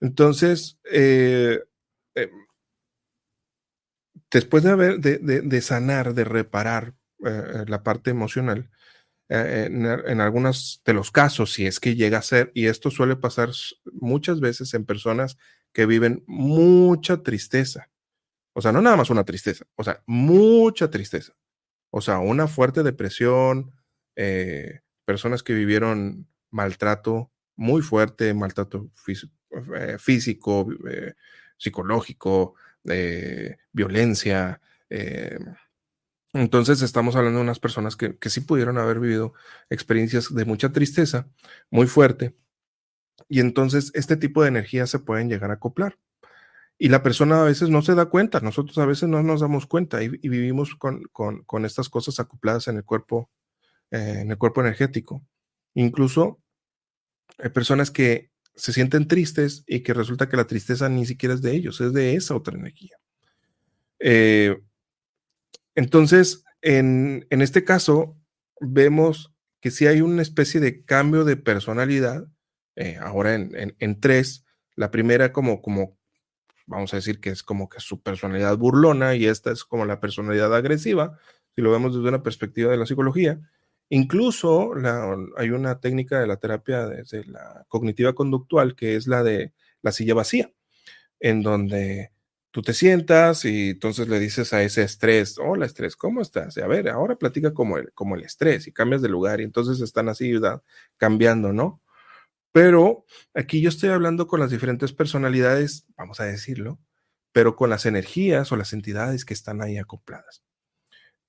Entonces, 0.00 0.78
eh, 0.90 1.60
eh, 2.14 2.30
después 4.30 4.62
de 4.62 4.70
haber, 4.70 4.98
de, 5.00 5.18
de- 5.18 5.40
de 5.42 5.60
sanar, 5.60 6.14
de 6.14 6.24
reparar 6.24 6.94
la 7.66 7.82
parte 7.82 8.10
emocional, 8.10 8.68
eh, 9.28 9.64
en, 9.66 9.86
en 9.86 10.20
algunos 10.20 10.82
de 10.84 10.92
los 10.94 11.10
casos, 11.10 11.52
si 11.52 11.66
es 11.66 11.80
que 11.80 11.94
llega 11.96 12.18
a 12.18 12.22
ser, 12.22 12.52
y 12.54 12.66
esto 12.66 12.90
suele 12.90 13.16
pasar 13.16 13.50
muchas 13.92 14.40
veces 14.40 14.74
en 14.74 14.84
personas 14.84 15.36
que 15.72 15.86
viven 15.86 16.22
mucha 16.26 17.22
tristeza. 17.22 17.90
O 18.54 18.62
sea, 18.62 18.72
no 18.72 18.80
nada 18.80 18.96
más 18.96 19.10
una 19.10 19.24
tristeza, 19.24 19.66
o 19.74 19.84
sea, 19.84 20.02
mucha 20.06 20.88
tristeza. 20.90 21.34
O 21.90 22.00
sea, 22.00 22.18
una 22.18 22.48
fuerte 22.48 22.82
depresión, 22.82 23.72
eh, 24.16 24.80
personas 25.04 25.42
que 25.42 25.54
vivieron 25.54 26.28
maltrato 26.50 27.32
muy 27.56 27.82
fuerte, 27.82 28.34
maltrato 28.34 28.90
eh, 29.76 29.96
físico, 29.98 30.66
eh, 30.88 31.14
psicológico, 31.56 32.54
violencia. 33.72 34.60
Entonces 36.34 36.82
estamos 36.82 37.16
hablando 37.16 37.38
de 37.38 37.44
unas 37.44 37.60
personas 37.60 37.96
que, 37.96 38.18
que 38.18 38.30
sí 38.30 38.40
pudieron 38.42 38.78
haber 38.78 39.00
vivido 39.00 39.32
experiencias 39.70 40.34
de 40.34 40.44
mucha 40.44 40.72
tristeza, 40.72 41.28
muy 41.70 41.86
fuerte. 41.86 42.36
Y 43.28 43.40
entonces 43.40 43.90
este 43.94 44.16
tipo 44.16 44.42
de 44.42 44.48
energías 44.48 44.90
se 44.90 44.98
pueden 44.98 45.28
llegar 45.28 45.50
a 45.50 45.54
acoplar. 45.54 45.98
Y 46.78 46.88
la 46.88 47.02
persona 47.02 47.40
a 47.42 47.44
veces 47.44 47.70
no 47.70 47.82
se 47.82 47.94
da 47.94 48.06
cuenta, 48.06 48.40
nosotros 48.40 48.76
a 48.78 48.86
veces 48.86 49.08
no 49.08 49.22
nos 49.22 49.40
damos 49.40 49.66
cuenta 49.66 50.02
y, 50.02 50.08
vivimos 50.08 50.74
con, 50.74 51.04
con- 51.12 51.44
con 51.44 51.64
estas 51.64 51.88
cosas 51.88 52.18
acopladas 52.20 52.68
en 52.68 52.76
el 52.76 52.84
cuerpo, 52.84 53.30
eh, 53.92 54.18
en 54.22 54.30
el 54.32 54.38
cuerpo 54.38 54.60
energético. 54.60 55.24
Incluso 55.74 56.40
hay 57.38 57.50
personas 57.50 57.90
que 57.92 58.30
se 58.56 58.72
sienten 58.72 59.08
tristes 59.08 59.64
y 59.66 59.80
que 59.80 59.94
resulta 59.94 60.28
que 60.28 60.36
la 60.36 60.46
tristeza 60.46 60.88
ni 60.88 61.06
siquiera 61.06 61.34
es 61.34 61.42
de 61.42 61.52
ellos, 61.52 61.80
es 61.80 61.92
de 61.92 62.14
esa 62.16 62.34
otra 62.36 62.56
energía. 62.58 62.96
Eh, 64.00 64.60
entonces, 65.74 66.44
en, 66.62 67.26
en 67.30 67.42
este 67.42 67.64
caso, 67.64 68.16
vemos 68.60 69.34
que 69.60 69.70
sí 69.70 69.86
hay 69.86 70.00
una 70.00 70.22
especie 70.22 70.60
de 70.60 70.84
cambio 70.84 71.24
de 71.24 71.36
personalidad, 71.36 72.26
eh, 72.76 72.98
ahora 73.00 73.34
en, 73.34 73.74
en- 73.78 74.00
tres, 74.00 74.44
la 74.76 74.90
primera 74.90 75.32
como, 75.32 75.62
como, 75.62 75.96
vamos 76.66 76.92
a 76.92 76.96
decir 76.96 77.20
que 77.20 77.30
es 77.30 77.42
como 77.42 77.68
que 77.68 77.80
su 77.80 78.02
personalidad 78.02 78.56
burlona 78.58 79.14
y 79.14 79.26
esta 79.26 79.52
es 79.52 79.64
como 79.64 79.86
la 79.86 80.00
personalidad 80.00 80.54
agresiva, 80.54 81.18
si 81.54 81.62
lo 81.62 81.70
vemos 81.70 81.94
desde 81.94 82.08
una 82.08 82.22
perspectiva 82.22 82.70
de 82.72 82.78
la 82.78 82.86
psicología. 82.86 83.40
Incluso 83.90 84.72
hay 85.36 85.50
una 85.50 85.80
técnica 85.80 86.20
de 86.20 86.26
la 86.26 86.38
terapia 86.38 86.86
desde 86.88 87.24
la 87.26 87.64
cognitiva 87.68 88.14
conductual 88.14 88.74
que 88.74 88.96
es 88.96 89.06
la 89.06 89.22
de 89.22 89.52
la 89.82 89.92
silla 89.92 90.14
vacía, 90.14 90.50
en 91.20 91.42
donde 91.42 92.12
tú 92.54 92.62
te 92.62 92.72
sientas 92.72 93.44
y 93.44 93.70
entonces 93.70 94.06
le 94.06 94.20
dices 94.20 94.52
a 94.52 94.62
ese 94.62 94.84
estrés, 94.84 95.38
hola 95.38 95.66
estrés, 95.66 95.96
¿cómo 95.96 96.22
estás? 96.22 96.56
Y 96.56 96.60
a 96.60 96.68
ver, 96.68 96.88
ahora 96.88 97.16
platica 97.16 97.52
como 97.52 97.78
el, 97.78 97.92
como 97.94 98.14
el 98.14 98.22
estrés 98.22 98.68
y 98.68 98.72
cambias 98.72 99.02
de 99.02 99.08
lugar 99.08 99.40
y 99.40 99.42
entonces 99.42 99.80
están 99.80 100.08
así 100.08 100.32
cambiando, 100.96 101.52
¿no? 101.52 101.82
Pero 102.52 103.06
aquí 103.34 103.60
yo 103.60 103.68
estoy 103.68 103.90
hablando 103.90 104.28
con 104.28 104.38
las 104.38 104.52
diferentes 104.52 104.92
personalidades, 104.92 105.88
vamos 105.96 106.20
a 106.20 106.26
decirlo, 106.26 106.78
pero 107.32 107.56
con 107.56 107.70
las 107.70 107.86
energías 107.86 108.52
o 108.52 108.56
las 108.56 108.72
entidades 108.72 109.24
que 109.24 109.34
están 109.34 109.60
ahí 109.60 109.76
acopladas. 109.76 110.44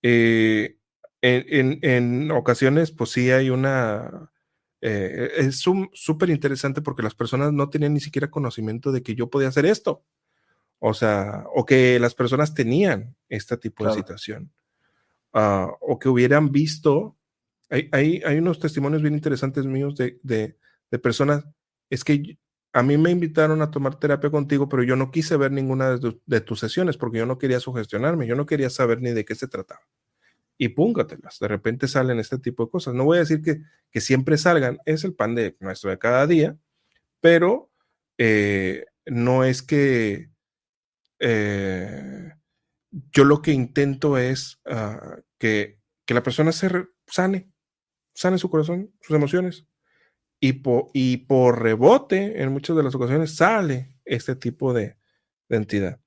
Eh, 0.03 0.77
en, 1.23 2.29
ocasiones, 2.29 2.91
pues 2.91 3.09
sí 3.09 3.31
hay 3.31 3.49
una... 3.49 4.31
Eh, 4.79 5.31
es 5.37 5.57
súper 5.57 6.29
interesante 6.29 6.83
porque 6.83 7.01
las 7.01 7.15
personas 7.15 7.51
no 7.51 7.71
tenían 7.71 7.95
ni 7.95 7.99
siquiera 7.99 8.29
conocimiento 8.29 8.91
de 8.91 9.01
que 9.01 9.15
yo 9.15 9.31
podía 9.31 9.47
hacer 9.47 9.65
esto. 9.65 10.05
O 10.79 10.93
sea, 10.93 11.45
o 11.53 11.65
que 11.65 11.99
las 11.99 12.15
personas 12.15 12.53
tenían 12.53 13.15
este 13.29 13.57
tipo 13.57 13.85
de 13.85 13.93
situación. 13.93 14.51
Ah, 15.33 15.71
o 15.81 15.99
que 15.99 16.09
hubieran 16.09 16.51
visto. 16.51 17.17
Hay, 17.69 17.89
hay, 17.91 18.37
unos 18.37 18.59
testimonios 18.59 19.01
bien 19.01 19.15
interesantes 19.15 19.65
míos 19.65 19.95
de, 19.95 20.19
de, 20.23 20.57
de 20.91 20.99
personas. 20.99 21.45
Es 21.89 22.03
que 22.03 22.37
a 22.75 22.83
mí 22.83 22.97
me 22.97 23.09
invitaron 23.09 23.61
a 23.61 23.71
tomar 23.71 23.95
terapia 23.95 24.29
contigo, 24.29 24.67
pero 24.67 24.83
yo 24.83 24.97
no 24.97 25.09
quise 25.09 25.37
ver 25.37 25.49
ninguna 25.49 25.97
de, 25.97 26.41
tus 26.41 26.59
sesiones 26.59 26.97
porque 26.97 27.19
yo 27.19 27.25
no 27.25 27.37
quería 27.37 27.61
sugestionarme, 27.61 28.27
yo 28.27 28.35
no 28.35 28.45
quería 28.45 28.69
saber 28.69 29.01
ni 29.01 29.11
de 29.11 29.23
qué 29.23 29.33
se 29.33 29.47
trataba. 29.47 29.79
Y 30.57 30.69
púngatelas, 30.69 31.39
de 31.39 31.47
repente 31.47 31.87
salen 31.87 32.19
este 32.19 32.37
tipo 32.37 32.65
de 32.65 32.71
cosas. 32.71 32.93
No 32.93 33.05
voy 33.05 33.15
a 33.15 33.21
decir 33.21 33.41
que, 33.41 33.61
que 33.91 34.01
siempre 34.01 34.37
salgan, 34.37 34.79
es 34.85 35.05
el 35.05 35.13
pan 35.13 35.35
de 35.35 35.55
nuestro 35.61 35.89
de 35.89 35.97
cada 35.97 36.27
día, 36.27 36.57
pero 37.21 37.71
eh, 38.17 38.87
no 39.05 39.45
es 39.45 39.63
que 39.63 40.29
eh, 41.19 42.31
yo 43.11 43.23
lo 43.23 43.41
que 43.41 43.51
intento 43.51 44.17
es 44.17 44.59
ah, 44.65 45.17
que, 45.37 45.79
que, 46.05 46.13
la 46.13 46.23
persona 46.23 46.51
se 46.51 46.69
sane, 47.07 47.51
sane 48.13 48.37
su 48.37 48.49
corazón, 48.49 48.91
sus 49.01 49.15
emociones, 49.15 49.67
y, 50.39 50.61
y 50.93 51.17
por 51.17 51.61
rebote, 51.61 52.41
en 52.41 52.51
muchas 52.51 52.75
de 52.75 52.83
las 52.83 52.95
ocasiones, 52.95 53.35
sale 53.35 53.95
este 54.05 54.35
tipo 54.35 54.73
de, 54.73 54.97
entidad. 55.49 55.99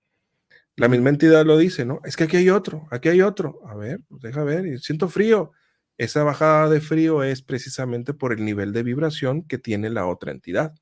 La 0.76 0.88
misma 0.88 1.10
entidad 1.10 1.44
lo 1.44 1.56
dice, 1.56 1.84
¿no? 1.84 2.00
Es 2.04 2.16
que 2.16 2.24
aquí 2.24 2.36
hay 2.36 2.50
otro, 2.50 2.86
aquí 2.90 3.08
hay 3.08 3.20
otro. 3.20 3.60
A 3.66 3.74
ver, 3.74 4.00
pues 4.08 4.22
deja 4.22 4.44
ver, 4.44 4.66
y 4.66 4.78
siento 4.78 5.08
frío. 5.08 5.52
Esa 5.96 6.22
bajada 6.22 6.68
de 6.68 6.80
frío 6.80 7.24
es 7.24 7.42
precisamente 7.42 8.14
por 8.14 8.32
el 8.32 8.44
nivel 8.44 8.72
de 8.72 8.84
vibración 8.84 9.42
que 9.42 9.58
tiene 9.58 9.90
la 9.90 10.06
otra 10.06 10.30
entidad. 10.30 10.74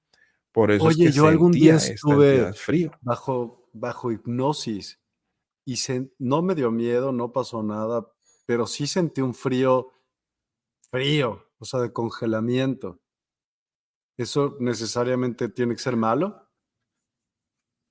Por 0.53 0.71
eso 0.71 0.85
Oye, 0.85 1.05
es 1.05 1.11
que 1.11 1.17
yo 1.17 1.27
algún 1.27 1.53
día 1.53 1.77
estuve 1.77 2.53
frío. 2.53 2.93
Bajo, 3.01 3.66
bajo 3.79 4.13
hipnosis 4.13 5.01
y 5.65 5.77
no 6.19 6.43
me 6.43 6.55
dio 6.55 6.71
miedo, 6.71 7.13
no 7.13 7.33
pasó 7.33 7.63
nada, 7.63 8.07
pero 8.47 8.67
sí 8.67 8.87
sentí 8.87 9.21
un 9.21 9.35
frío, 9.35 9.93
frío, 10.91 11.45
o 11.59 11.65
sea, 11.65 11.81
de 11.81 11.93
congelamiento. 11.93 13.01
¿Eso 14.17 14.57
necesariamente 14.61 15.49
tiene 15.49 15.75
que 15.75 15.83
ser 15.83 15.97
malo? 15.97 16.47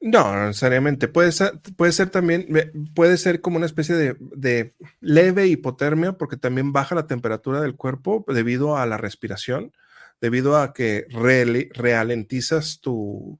No, 0.01 0.35
no 0.35 0.47
necesariamente. 0.47 1.07
Puede 1.07 1.31
ser, 1.31 1.59
puede 1.75 1.91
ser 1.91 2.09
también, 2.09 2.47
puede 2.93 3.17
ser 3.17 3.41
como 3.41 3.57
una 3.57 3.65
especie 3.65 3.95
de, 3.95 4.75
leve 5.01 5.47
hipotermia, 5.47 6.13
porque 6.13 6.37
también 6.37 6.71
baja 6.71 6.95
la 6.95 7.07
temperatura 7.07 7.59
del 7.59 7.75
cuerpo 7.75 8.23
debido 8.27 8.77
a 8.77 8.85
la 8.85 8.97
respiración, 8.97 9.73
debido 10.21 10.57
a 10.57 10.73
que 10.73 11.07
realentizas 11.09 12.79
tu, 12.81 13.39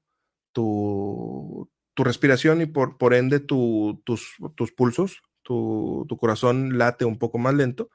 tu, 0.52 1.70
respiración 2.04 2.62
y 2.62 2.66
por, 2.66 2.98
por 2.98 3.14
ende 3.14 3.40
tus, 3.40 3.98
tus, 4.04 4.72
pulsos, 4.76 5.24
tu, 5.44 6.06
tu 6.10 6.18
corazón 6.18 6.78
late 6.78 7.06
un 7.06 7.18
poco 7.18 7.38
más 7.38 7.54
lento 7.54 7.90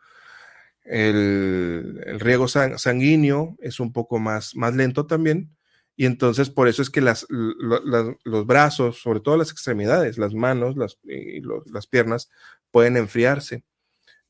el, 0.85 2.18
riego 2.18 2.48
sanguíneo 2.48 3.56
es 3.60 3.81
un 3.81 3.93
poco 3.93 4.18
más, 4.18 4.56
más 4.56 4.74
lento 4.74 5.06
también. 5.06 5.56
Y 5.97 6.06
entonces 6.06 6.48
por 6.51 6.66
eso 6.66 6.82
es 6.82 6.90
que 6.90 7.01
las, 7.01 7.27
los 7.28 8.47
brazos, 8.47 9.01
sobre 9.01 9.20
todo 9.20 9.36
las 9.36 9.51
extremidades, 9.51 10.16
las 10.18 10.32
manos 10.35 10.77
las, 10.77 10.98
y 11.05 11.43
las 11.72 11.86
piernas, 11.86 12.31
pueden 12.70 12.97
enfriarse. 12.97 13.64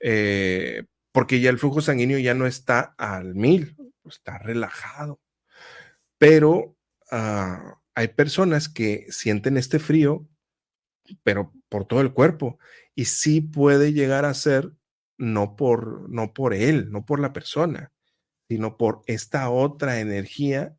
Eh, 0.01 0.85
porque 1.13 1.41
ya 1.41 1.51
el 1.51 1.59
flujo 1.59 1.81
sanguíneo 1.81 2.19
ya 2.19 2.35
no 2.35 2.47
está 2.47 2.95
al 2.99 3.35
mil, 3.35 3.77
está 4.05 4.39
relajado. 4.39 5.21
Pero 6.19 6.77
ah, 7.11 7.80
hay 7.95 8.09
personas 8.09 8.69
que 8.69 9.07
sienten 9.11 9.57
este 9.57 9.79
frío, 9.79 10.29
pero 11.23 11.53
por 11.69 11.87
todo 11.87 12.01
el 12.01 12.13
cuerpo. 12.13 12.59
Y 12.95 13.07
sí 13.07 13.41
puede 13.41 13.93
llegar 13.93 14.25
a 14.25 14.35
ser 14.35 14.73
no 15.19 15.57
por, 15.57 16.09
no 16.09 16.33
por 16.33 16.55
él, 16.55 16.91
no 16.91 17.05
por 17.05 17.21
la 17.21 17.33
persona, 17.33 17.93
sino 18.49 18.77
por 18.77 19.03
esta 19.07 19.51
otra 19.51 20.01
energía 20.01 20.77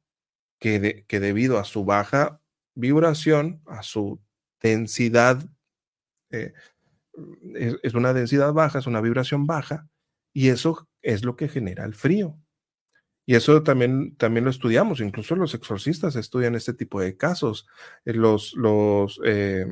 que, 0.59 1.05
que 1.07 1.19
debido 1.19 1.59
a 1.59 1.63
su 1.63 1.85
baja 1.85 2.41
vibración, 2.75 3.61
a 3.65 3.83
su 3.83 4.21
densidad, 4.61 5.43
eh, 6.31 6.53
es, 7.83 7.93
una 7.93 8.13
densidad 8.13 8.53
baja, 8.53 8.79
es 8.79 8.87
una 8.87 9.01
vibración 9.01 9.45
baja, 9.45 9.87
y 10.33 10.49
eso 10.49 10.87
es 11.01 11.23
lo 11.23 11.35
que 11.35 11.49
genera 11.49 11.85
el 11.85 11.93
frío. 11.93 12.39
Y 13.31 13.35
eso 13.35 13.63
también, 13.63 14.17
también 14.17 14.43
lo 14.43 14.51
estudiamos, 14.51 14.99
incluso 14.99 15.37
los 15.37 15.53
exorcistas 15.53 16.17
estudian 16.17 16.53
este 16.53 16.73
tipo 16.73 16.99
de 16.99 17.15
casos. 17.15 17.65
Eh, 18.03 18.11
los, 18.11 18.53
los 18.55 19.21
eh, 19.23 19.65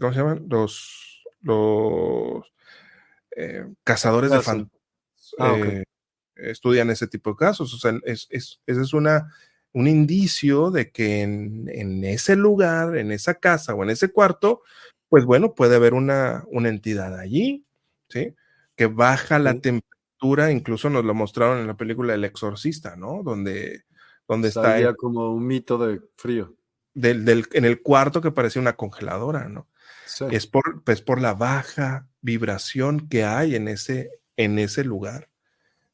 ¿cómo 0.00 0.12
se 0.12 0.18
llaman? 0.18 0.44
Los, 0.50 1.22
los 1.40 2.42
eh, 3.36 3.66
cazadores 3.84 4.32
de 4.32 4.40
fantasmas 4.40 5.34
ah, 5.38 5.56
eh, 5.56 5.84
estudian 6.34 6.90
ese 6.90 7.06
tipo 7.06 7.30
de 7.30 7.36
casos. 7.36 7.72
O 7.72 7.78
sea, 7.78 7.96
es, 8.02 8.26
es, 8.30 8.60
ese 8.66 8.80
es 8.80 8.92
una, 8.92 9.32
un 9.72 9.86
indicio 9.86 10.72
de 10.72 10.90
que 10.90 11.22
en, 11.22 12.02
ese 12.02 12.34
lugar, 12.34 12.96
en 12.96 13.12
esa 13.12 13.34
casa 13.34 13.76
o 13.76 13.84
en 13.84 13.90
ese 13.90 14.10
cuarto, 14.10 14.62
pues 15.08 15.24
bueno, 15.24 15.54
puede 15.54 15.76
haber 15.76 15.94
una, 15.94 16.42
una 16.48 16.68
entidad 16.68 17.16
allí, 17.16 17.64
¿sí? 18.08 18.34
Que 18.74 18.86
baja 18.86 19.38
la 19.38 19.52
temperatura, 19.52 19.93
incluso 20.50 20.90
nos 20.90 21.04
lo 21.04 21.14
mostraron 21.14 21.58
en 21.58 21.66
la 21.66 21.76
película 21.76 22.14
El 22.14 22.24
Exorcista, 22.24 22.96
¿no? 22.96 23.22
Donde, 23.22 23.84
donde 24.26 24.48
está... 24.48 24.94
como 24.94 25.32
un 25.32 25.46
mito 25.46 25.78
de 25.78 26.00
frío. 26.16 26.54
Del, 26.94 27.46
en 27.52 27.64
el 27.64 27.82
cuarto 27.82 28.20
que 28.20 28.30
parecía 28.30 28.62
una 28.62 28.76
congeladora, 28.76 29.48
¿no? 29.48 29.68
Es, 30.30 30.46
por, 30.46 30.84
pues, 30.84 31.00
por 31.00 31.20
la 31.20 31.34
baja 31.34 32.08
vibración 32.20 33.08
que 33.08 33.24
hay 33.24 33.56
en 33.56 33.68
ese, 33.68 34.10
en 34.36 34.58
ese 34.58 34.84
lugar. 34.84 35.28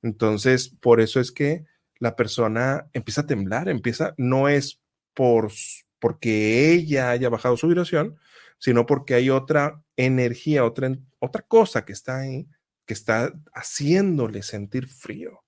Entonces, 0.03 0.69
por 0.69 1.01
eso 1.01 1.21
es 1.21 1.33
que 1.33 1.65
la 1.99 2.17
persona 2.17 2.87
empieza 2.93 3.23
a 3.23 3.27
temblar, 3.27 3.69
empieza, 3.69 4.15
no 4.17 4.49
es 4.49 4.81
por, 5.15 5.51
porque 5.99 6.73
ella 6.73 7.11
haya 7.11 7.29
bajado 7.29 7.57
su 7.57 7.69
vibración, 7.69 8.17
sino 8.59 8.87
porque 8.87 9.15
hay 9.15 9.31
otra 9.31 9.83
energía, 9.97 10.65
otra, 10.65 10.93
otra 11.19 11.43
cosa 11.43 11.85
que 11.85 11.93
está 11.93 12.19
ahí, 12.19 12.47
que 12.91 12.95
está 12.95 13.33
haciéndole 13.55 14.43
sentir 14.43 14.89
frío, 14.89 15.45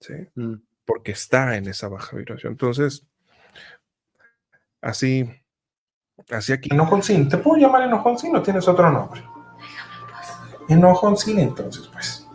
¿sí? 0.00 0.14
Mm. 0.34 0.56
Porque 0.84 1.12
está 1.12 1.56
en 1.56 1.68
esa 1.68 1.86
baja 1.86 2.16
vibración. 2.16 2.54
Entonces, 2.54 3.06
así, 4.80 5.30
Así 6.28 6.52
aquí. 6.52 6.68
Enojoncín. 6.72 7.28
¿Te 7.28 7.38
puedo 7.38 7.60
llamar 7.60 7.82
Enojoncín 7.84 8.34
o 8.34 8.42
tienes 8.42 8.66
otro 8.66 8.90
nombre? 8.90 9.22
Enojoncín, 10.68 11.38
entonces, 11.38 11.88
pues. 11.92 12.26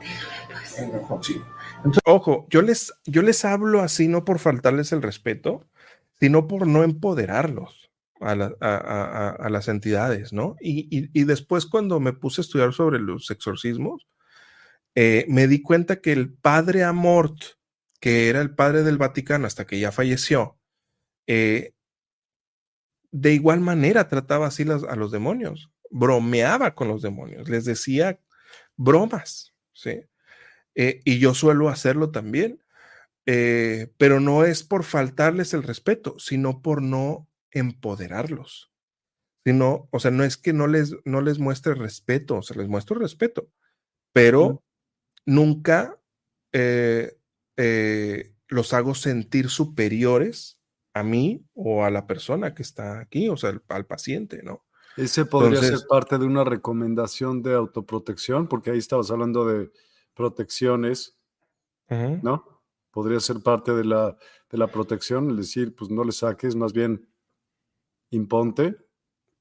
Enojoncín. 0.78 1.44
Entonces, 1.78 2.02
ojo, 2.06 2.48
yo 2.50 2.62
les, 2.62 2.94
yo 3.06 3.22
les 3.22 3.44
hablo 3.44 3.82
así 3.82 4.08
no 4.08 4.24
por 4.24 4.40
faltarles 4.40 4.94
el 4.94 5.02
respeto, 5.02 5.68
sino 6.20 6.48
por 6.48 6.66
no 6.66 6.84
empoderarlos 6.84 7.92
a, 8.22 8.32
a, 8.32 9.50
las 9.50 9.68
entidades, 9.68 10.34
¿no? 10.34 10.56
Y, 10.62 10.88
y, 10.90 11.24
después 11.26 11.66
cuando 11.66 12.00
me 12.00 12.14
puse 12.14 12.42
a 12.42 12.44
estudiar 12.44 12.74
sobre 12.74 13.00
los 13.00 13.30
exorcismos, 13.30 14.08
eh, 14.96 15.26
me 15.28 15.48
di 15.48 15.62
cuenta 15.62 15.98
que 15.98 16.14
el 16.14 16.34
padre 16.34 16.84
Amort, 16.86 17.38
que 18.00 18.30
era 18.30 18.40
el 18.40 18.56
padre 18.56 18.84
del 18.84 18.98
Vaticano 18.98 19.46
hasta 19.46 19.68
que 19.68 19.78
ya 19.78 19.92
falleció, 19.92 20.58
eh, 21.28 21.74
de 23.12 23.34
igual 23.34 23.60
manera 23.60 24.08
trataba 24.08 24.48
así 24.48 24.64
a 24.64 24.96
los 24.96 25.12
demonios, 25.12 25.70
bromeaba 25.90 26.76
con 26.76 26.88
los 26.88 27.02
demonios, 27.02 27.50
les 27.50 27.66
decía 27.66 28.20
bromas, 28.78 29.54
¿sí? 29.74 30.06
Eh, 30.76 31.02
y 31.06 31.20
yo 31.20 31.34
suelo 31.34 31.70
hacerlo 31.70 32.12
también, 32.12 32.62
pero 33.26 34.20
no 34.20 34.46
es 34.46 34.64
por 34.64 34.84
faltarles 34.84 35.54
el 35.54 35.64
respeto, 35.64 36.20
sino 36.20 36.62
por 36.62 36.84
no 36.84 37.28
empoderarlos. 37.50 38.72
Sino, 39.44 39.88
o 39.92 40.00
sea, 40.00 40.12
no 40.12 40.24
es 40.24 40.38
que 40.38 40.54
no 40.54 40.68
les, 40.68 40.96
no 41.06 41.22
les 41.22 41.40
muestre 41.40 41.74
respeto, 41.74 42.38
o 42.38 42.42
sea, 42.44 42.58
les 42.58 42.68
muestro 42.68 43.00
respeto, 43.00 43.50
pero 44.14 44.65
nunca 45.26 46.00
eh, 46.52 47.18
los 48.48 48.74
hago 48.74 48.96
sentir 48.96 49.50
superiores 49.50 50.60
a 50.94 51.04
mí 51.04 51.46
o 51.54 51.84
a 51.84 51.90
la 51.90 52.08
persona 52.08 52.54
que 52.56 52.64
está 52.64 53.00
aquí, 53.00 53.28
o 53.28 53.36
sea, 53.36 53.60
al, 53.68 53.86
paciente, 53.86 54.42
¿no? 54.44 54.64
Ese 54.96 55.26
podría 55.26 55.62
ser 55.62 55.80
parte 55.90 56.18
de 56.18 56.26
una 56.26 56.46
recomendación 56.46 57.44
de 57.44 57.54
autoprotección, 57.54 58.48
porque 58.48 58.72
ahí 58.72 58.78
estabas 58.78 59.12
hablando 59.12 59.46
de 59.46 59.72
protecciones, 60.14 61.18
¿no? 61.90 62.62
Podría 62.92 63.20
ser 63.20 63.42
parte 63.42 63.74
de 63.74 63.84
la, 63.84 64.18
de 64.50 64.58
la 64.58 64.68
protección, 64.68 65.32
es 65.32 65.38
decir, 65.38 65.76
pues 65.76 65.92
no 65.92 66.06
le 66.06 66.14
saques, 66.14 66.56
más 66.56 66.72
bien 66.72 67.10
imponte. 68.10 68.78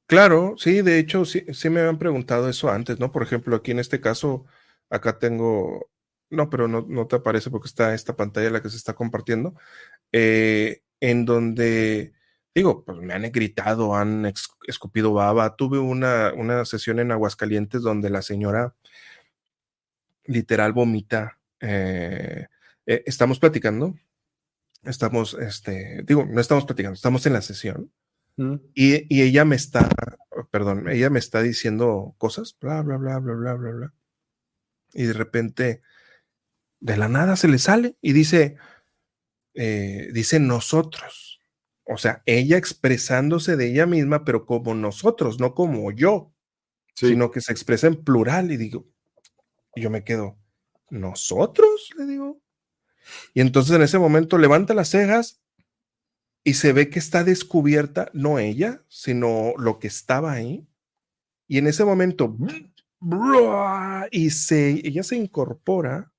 Claro, 0.07 0.55
sí, 0.57 0.83
de 0.83 0.99
hecho, 0.99 1.25
sí, 1.25 1.45
sí 1.53 1.71
me 1.71 1.81
habían 1.81 1.99
preguntado 1.99 2.49
eso 2.49 2.69
antes, 2.69 2.99
¿no? 2.99 3.13
Por 3.13 3.23
ejemplo, 3.23 3.55
aquí 3.55 3.71
en 3.71 3.79
este 3.79 4.01
caso, 4.01 4.45
acá 4.95 5.19
tengo, 5.19 5.91
no, 6.31 6.51
pero 6.51 6.69
no, 6.69 6.87
no 6.89 7.07
te 7.07 7.17
aparece 7.17 7.51
porque 7.51 7.69
está 7.69 7.95
esta 7.95 8.17
pantalla 8.17 8.51
la 8.51 8.63
que 8.63 8.71
se 8.71 8.77
está 8.77 8.95
compartiendo, 8.95 9.55
eh, 10.13 10.83
en 11.01 11.25
donde 11.25 12.15
digo, 12.55 12.85
pues 12.85 12.99
me 12.99 13.15
han 13.15 13.23
gritado, 13.33 13.97
han 13.97 14.33
escupido 14.67 15.13
baba. 15.13 15.57
Tuve 15.57 15.79
una, 15.79 16.33
una 16.35 16.65
sesión 16.65 17.01
en 17.01 17.11
Aguascalientes 17.11 17.83
donde 17.83 18.11
la 18.11 18.23
señora 18.23 18.75
literal 20.25 20.73
vomita. 20.73 21.39
Eh, 21.61 22.47
eh, 22.87 23.03
estamos 23.07 23.39
platicando, 23.39 23.95
estamos, 24.85 25.35
este, 25.35 26.03
digo, 26.05 26.27
no 26.27 26.41
estamos 26.41 26.65
platicando, 26.65 26.95
estamos 26.95 27.27
en 27.27 27.33
la 27.33 27.43
sesión. 27.43 27.91
Mm. 28.37 28.55
Y, 28.75 29.15
y, 29.15 29.23
ella 29.23 29.45
me 29.45 29.57
está, 29.57 29.89
perdón, 30.51 30.89
ella 30.89 31.11
me 31.11 31.19
está 31.19 31.43
diciendo 31.43 32.15
cosas, 32.19 32.57
bla, 32.61 32.83
bla, 32.83 32.97
bla, 32.97 33.19
bla, 33.19 33.35
bla, 33.35 33.55
bla, 33.55 33.71
bla. 33.71 33.93
Y 34.95 35.05
de 35.05 35.13
repente, 35.13 35.83
de 36.81 36.97
la 36.97 37.09
nada 37.09 37.37
se 37.37 37.49
le 37.49 37.59
sale 37.59 37.97
y 38.01 38.13
dice, 38.13 38.57
eh, 39.55 40.09
dice 40.13 40.41
nosotros 40.41 41.35
o 41.87 41.99
sea, 41.99 42.23
ella 42.25 42.57
expresándose 42.57 43.57
de 43.57 43.71
ella 43.71 43.87
misma, 43.87 44.25
pero 44.25 44.47
como 44.47 44.75
nosotros, 44.75 45.39
no 45.39 45.55
como 45.55 45.91
yo, 45.93 46.33
sino 46.95 47.31
que 47.31 47.41
se 47.41 47.53
expresa 47.53 47.87
en 47.87 48.03
plural 48.03 48.51
y 48.53 48.57
digo, 48.57 48.87
y 49.75 49.83
yo 49.83 49.91
me 49.91 50.05
quedo, 50.05 50.39
¿nosotros? 50.89 51.91
Le 51.99 52.07
digo. 52.07 52.41
Y 53.35 53.43
entonces 53.43 53.77
en 53.77 53.83
ese 53.83 53.99
momento 53.99 54.39
levanta 54.39 54.73
las 54.73 54.89
cejas 54.89 55.43
y 56.43 56.55
se 56.55 56.73
ve 56.73 56.89
que 56.89 56.99
está 56.99 57.23
descubierta, 57.23 58.11
no 58.15 58.39
ella, 58.39 58.83
sino 58.89 59.53
lo 59.59 59.79
que 59.79 59.89
estaba 59.89 60.33
ahí. 60.33 60.67
Y 61.47 61.59
en 61.59 61.67
ese 61.67 61.85
momento, 61.85 62.35
y 64.11 64.31
se, 64.31 64.71
ella 64.87 65.03
se 65.03 65.17
incorpora 65.17 66.13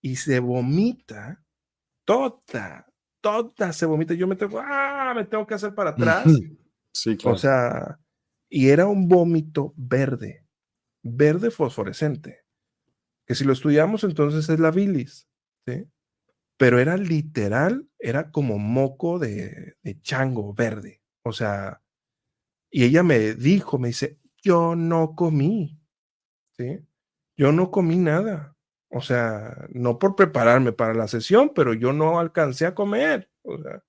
y 0.00 0.16
se 0.16 0.38
vomita 0.40 1.42
toda 2.04 2.88
toda 3.20 3.72
se 3.72 3.86
vomita. 3.86 4.14
Yo 4.14 4.26
me 4.26 4.36
tengo, 4.36 4.60
ah, 4.60 5.12
me 5.14 5.24
tengo 5.24 5.46
que 5.46 5.54
hacer 5.54 5.74
para 5.74 5.90
atrás. 5.90 6.24
Sí, 6.92 7.16
claro. 7.16 7.36
O 7.36 7.38
sea, 7.38 7.98
y 8.48 8.68
era 8.68 8.86
un 8.86 9.08
vómito 9.08 9.74
verde, 9.76 10.46
verde 11.02 11.50
fosforescente. 11.50 12.44
Que 13.26 13.34
si 13.34 13.44
lo 13.44 13.52
estudiamos, 13.52 14.04
entonces 14.04 14.48
es 14.48 14.58
la 14.58 14.70
bilis, 14.70 15.28
¿sí? 15.66 15.86
Pero 16.56 16.78
era 16.78 16.96
literal, 16.96 17.88
era 17.98 18.30
como 18.30 18.58
moco 18.58 19.18
de, 19.18 19.76
de 19.82 20.00
chango 20.00 20.54
verde. 20.54 21.02
O 21.22 21.32
sea, 21.32 21.82
y 22.70 22.84
ella 22.84 23.02
me 23.02 23.34
dijo, 23.34 23.78
me 23.78 23.88
dice, 23.88 24.18
yo 24.42 24.74
no 24.74 25.14
comí, 25.14 25.77
¿sí? 26.58 26.80
Yo 27.36 27.52
no 27.52 27.70
comí 27.70 27.96
nada. 27.96 28.56
O 28.90 29.00
sea, 29.00 29.66
no 29.70 29.98
por 29.98 30.16
prepararme 30.16 30.72
para 30.72 30.94
la 30.94 31.08
sesión, 31.08 31.52
pero 31.54 31.74
yo 31.74 31.92
no 31.92 32.18
alcancé 32.18 32.66
a 32.66 32.74
comer. 32.74 33.30
O 33.42 33.62
sea, 33.62 33.82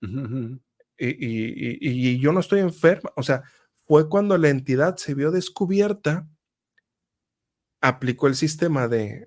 y, 0.98 2.20
yo 2.20 2.32
no 2.32 2.42
estoy 2.42 2.60
enferma. 2.60 3.12
O 3.16 3.24
sea, 3.24 3.44
fue 3.88 4.10
cuando 4.10 4.38
la 4.38 4.50
entidad 4.50 4.98
se 4.98 5.16
vio 5.16 5.32
descubierta, 5.32 6.28
aplicó 7.82 8.28
el 8.28 8.36
sistema 8.36 8.88
de, 8.88 9.26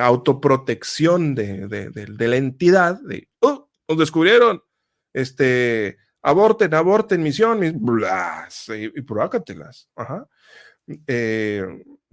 autoprotección 0.00 1.34
de, 1.34 2.16
la 2.18 2.36
entidad, 2.36 3.00
de, 3.00 3.28
oh, 3.40 3.70
nos 3.88 3.98
descubrieron, 3.98 4.62
este, 5.12 5.96
aborten, 6.22 6.74
aborten, 6.74 7.22
misión, 7.22 7.62
y, 7.62 7.68
y, 7.68 8.86
y 8.86 9.04
Ajá. 9.94 10.28
Eh, 11.06 11.64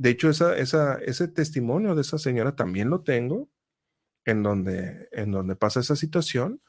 de 0.01 0.09
hecho, 0.09 0.31
esa, 0.31 0.57
esa, 0.57 0.95
ese 0.95 1.27
testimonio 1.27 1.93
de 1.93 2.01
esa 2.01 2.17
señora 2.17 2.55
también 2.55 2.89
lo 2.89 3.03
tengo, 3.03 3.51
en 4.25 4.41
donde, 4.41 5.07
en 5.11 5.31
donde 5.31 5.55
pasa 5.55 5.79
esa 5.79 5.95
situación. 5.95 6.59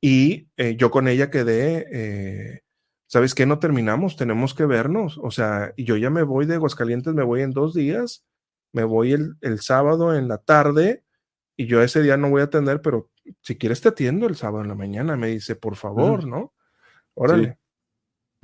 Y 0.00 0.48
eh, 0.56 0.76
yo 0.76 0.92
con 0.92 1.08
ella 1.08 1.28
quedé, 1.28 1.88
eh, 1.90 2.62
¿sabes 3.08 3.34
qué? 3.34 3.46
No 3.46 3.58
terminamos, 3.58 4.16
tenemos 4.16 4.54
que 4.54 4.64
vernos. 4.64 5.18
O 5.20 5.32
sea, 5.32 5.74
yo 5.76 5.96
ya 5.96 6.08
me 6.08 6.22
voy 6.22 6.46
de 6.46 6.54
Aguascalientes, 6.54 7.14
me 7.14 7.24
voy 7.24 7.42
en 7.42 7.50
dos 7.50 7.74
días, 7.74 8.24
me 8.72 8.84
voy 8.84 9.12
el, 9.12 9.34
el 9.40 9.58
sábado 9.58 10.14
en 10.14 10.28
la 10.28 10.38
tarde 10.38 11.02
y 11.56 11.66
yo 11.66 11.82
ese 11.82 12.00
día 12.00 12.16
no 12.16 12.30
voy 12.30 12.42
a 12.42 12.44
atender, 12.44 12.80
pero 12.80 13.10
si 13.42 13.58
quieres 13.58 13.80
te 13.80 13.88
atiendo 13.88 14.28
el 14.28 14.36
sábado 14.36 14.62
en 14.62 14.68
la 14.68 14.76
mañana, 14.76 15.16
me 15.16 15.26
dice, 15.26 15.56
por 15.56 15.74
favor, 15.74 16.28
¿no? 16.28 16.54
Órale 17.14 17.57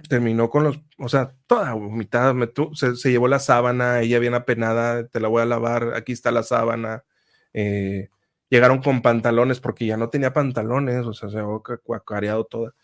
terminó 0.09 0.51
con 0.51 0.65
los, 0.65 0.81
o 0.99 1.09
sea, 1.09 1.35
toda 1.47 1.73
vomitada, 1.75 2.35
se, 2.75 2.97
se, 2.97 3.11
llevó 3.11 3.29
la 3.29 3.39
sábana, 3.39 4.01
ella 4.01 4.19
bien 4.19 4.35
apenada, 4.35 5.07
te 5.07 5.21
la 5.21 5.29
voy 5.29 5.43
a 5.43 5.47
lavar, 5.47 5.95
aquí 5.95 6.13
está 6.13 6.31
la 6.31 6.43
sábana. 6.43 7.05
Eh, 7.53 8.09
llegaron 8.51 8.83
con 8.83 9.03
pantalones 9.03 9.61
porque 9.61 9.87
ya 9.87 9.97
no 9.97 10.11
tenía 10.11 10.33
pantalones, 10.33 11.07
o 11.07 11.13
sea, 11.13 11.29
se 11.29 11.39
había 11.39 11.61
cacareado 11.87 12.45
toda. 12.45 12.75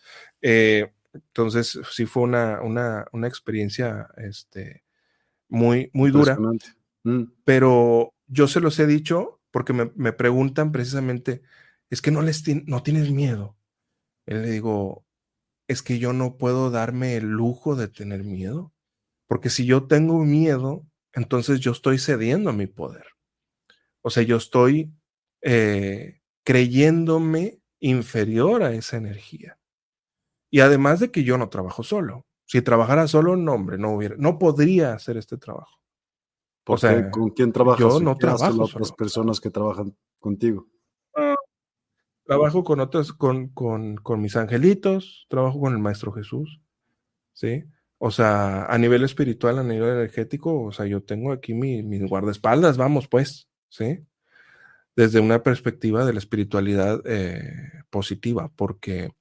Eh, 0.41 0.91
entonces, 1.13 1.79
sí 1.91 2.05
fue 2.05 2.23
una, 2.23 2.61
una, 2.61 3.05
una, 3.11 3.27
experiencia 3.27 4.07
este, 4.17 4.83
muy, 5.49 5.89
muy 5.93 6.11
dura. 6.11 6.37
Mm. 7.03 7.23
Pero 7.43 8.13
yo 8.27 8.47
se 8.47 8.61
los 8.61 8.79
he 8.79 8.87
dicho 8.87 9.41
porque 9.51 9.73
me, 9.73 9.91
me 9.95 10.13
preguntan 10.13 10.71
precisamente, 10.71 11.41
es 11.89 12.01
que 12.01 12.11
no 12.11 12.21
les 12.21 12.43
no 12.65 12.81
tienes 12.83 13.11
miedo. 13.11 13.57
Él 14.25 14.43
le 14.43 14.51
digo, 14.51 15.05
es 15.71 15.81
que 15.81 15.99
yo 15.99 16.11
no 16.11 16.35
puedo 16.35 16.69
darme 16.69 17.15
el 17.15 17.25
lujo 17.25 17.75
de 17.75 17.87
tener 17.87 18.23
miedo, 18.23 18.73
porque 19.27 19.49
si 19.49 19.65
yo 19.65 19.87
tengo 19.87 20.19
miedo, 20.19 20.85
entonces 21.13 21.61
yo 21.61 21.71
estoy 21.71 21.97
cediendo 21.97 22.49
a 22.49 22.53
mi 22.53 22.67
poder. 22.67 23.05
O 24.01 24.09
sea, 24.09 24.23
yo 24.23 24.35
estoy 24.35 24.91
eh, 25.41 26.19
creyéndome 26.43 27.61
inferior 27.79 28.63
a 28.63 28.73
esa 28.73 28.97
energía. 28.97 29.57
Y 30.49 30.59
además 30.59 30.99
de 30.99 31.11
que 31.11 31.23
yo 31.23 31.37
no 31.37 31.47
trabajo 31.47 31.83
solo. 31.83 32.25
Si 32.45 32.61
trabajara 32.61 33.07
solo, 33.07 33.37
no, 33.37 33.53
hombre, 33.53 33.77
no 33.77 33.95
hubiera, 33.95 34.15
no 34.17 34.37
podría 34.37 34.93
hacer 34.93 35.15
este 35.15 35.37
trabajo. 35.37 35.79
o 36.67 36.77
sea, 36.77 37.09
¿con 37.09 37.29
quién 37.29 37.53
trabajas? 37.53 37.79
Yo 37.79 37.99
no 38.01 38.17
trabajo. 38.17 38.57
Las 38.57 38.75
otras 38.75 38.91
personas 38.91 39.39
que 39.39 39.49
trabajan 39.49 39.95
contigo. 40.19 40.67
Trabajo 42.31 42.63
con 42.63 42.79
otros, 42.79 43.11
con, 43.11 43.49
con, 43.49 43.97
con, 43.97 44.21
mis 44.21 44.37
angelitos, 44.37 45.25
trabajo 45.27 45.59
con 45.59 45.73
el 45.73 45.79
Maestro 45.79 46.13
Jesús, 46.13 46.61
¿sí? 47.33 47.65
O 47.97 48.09
sea, 48.09 48.67
a 48.67 48.77
nivel 48.77 49.03
espiritual, 49.03 49.59
a 49.59 49.63
nivel 49.63 49.89
energético, 49.97 50.61
o 50.63 50.71
sea, 50.71 50.85
yo 50.85 51.03
tengo 51.03 51.33
aquí 51.33 51.53
mi, 51.53 51.83
mis 51.83 52.07
guardaespaldas, 52.07 52.77
vamos, 52.77 53.09
pues, 53.09 53.49
¿sí? 53.67 54.05
Desde 54.95 55.19
una 55.19 55.43
perspectiva 55.43 56.05
de 56.05 56.13
la 56.13 56.19
espiritualidad 56.19 57.01
eh, 57.03 57.83
positiva, 57.89 58.49
porque 58.55 59.11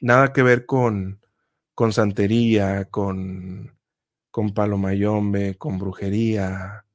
nada 0.00 0.32
que 0.32 0.44
ver 0.44 0.64
con, 0.64 1.20
con 1.74 1.92
santería, 1.92 2.84
con, 2.84 3.76
con 4.30 4.54
palomayombe, 4.54 5.58
con 5.58 5.76
brujería, 5.76 6.86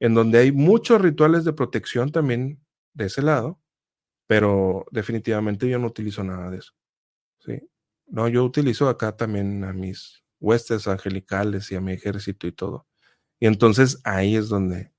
en 0.00 0.14
donde 0.14 0.40
hay 0.40 0.50
muchos 0.50 1.00
rituales 1.00 1.44
de 1.44 1.52
protección 1.52 2.10
también 2.10 2.58
de 2.94 3.06
ese 3.06 3.22
lado, 3.22 3.59
pero 4.30 4.86
definitivamente 4.92 5.68
yo 5.68 5.80
no 5.80 5.88
utilizo 5.88 6.22
nada 6.22 6.52
de 6.52 6.58
eso. 6.58 6.72
¿sí? 7.40 7.68
No, 8.06 8.28
yo 8.28 8.44
utilizo 8.44 8.88
acá 8.88 9.16
también 9.16 9.64
a 9.64 9.72
mis 9.72 10.22
huestes 10.38 10.86
angelicales 10.86 11.72
y 11.72 11.74
a 11.74 11.80
mi 11.80 11.94
ejército 11.94 12.46
y 12.46 12.52
todo. 12.52 12.86
Y 13.40 13.48
entonces 13.48 14.00
ahí 14.04 14.36
es 14.36 14.48
donde, 14.48 14.92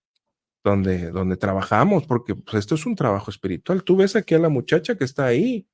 donde, 0.66 1.12
donde 1.12 1.38
trabajamos, 1.38 2.06
porque 2.06 2.36
pues, 2.36 2.56
esto 2.56 2.76
es 2.76 2.86
un 2.86 2.98
trabajo 2.98 3.32
espiritual. 3.32 3.86
Tú 3.86 3.96
ves 3.96 4.18
aquí 4.18 4.36
a 4.36 4.40
la 4.40 4.50
muchacha 4.50 4.98
que 4.98 5.06
está 5.06 5.28
ahí, 5.28 5.66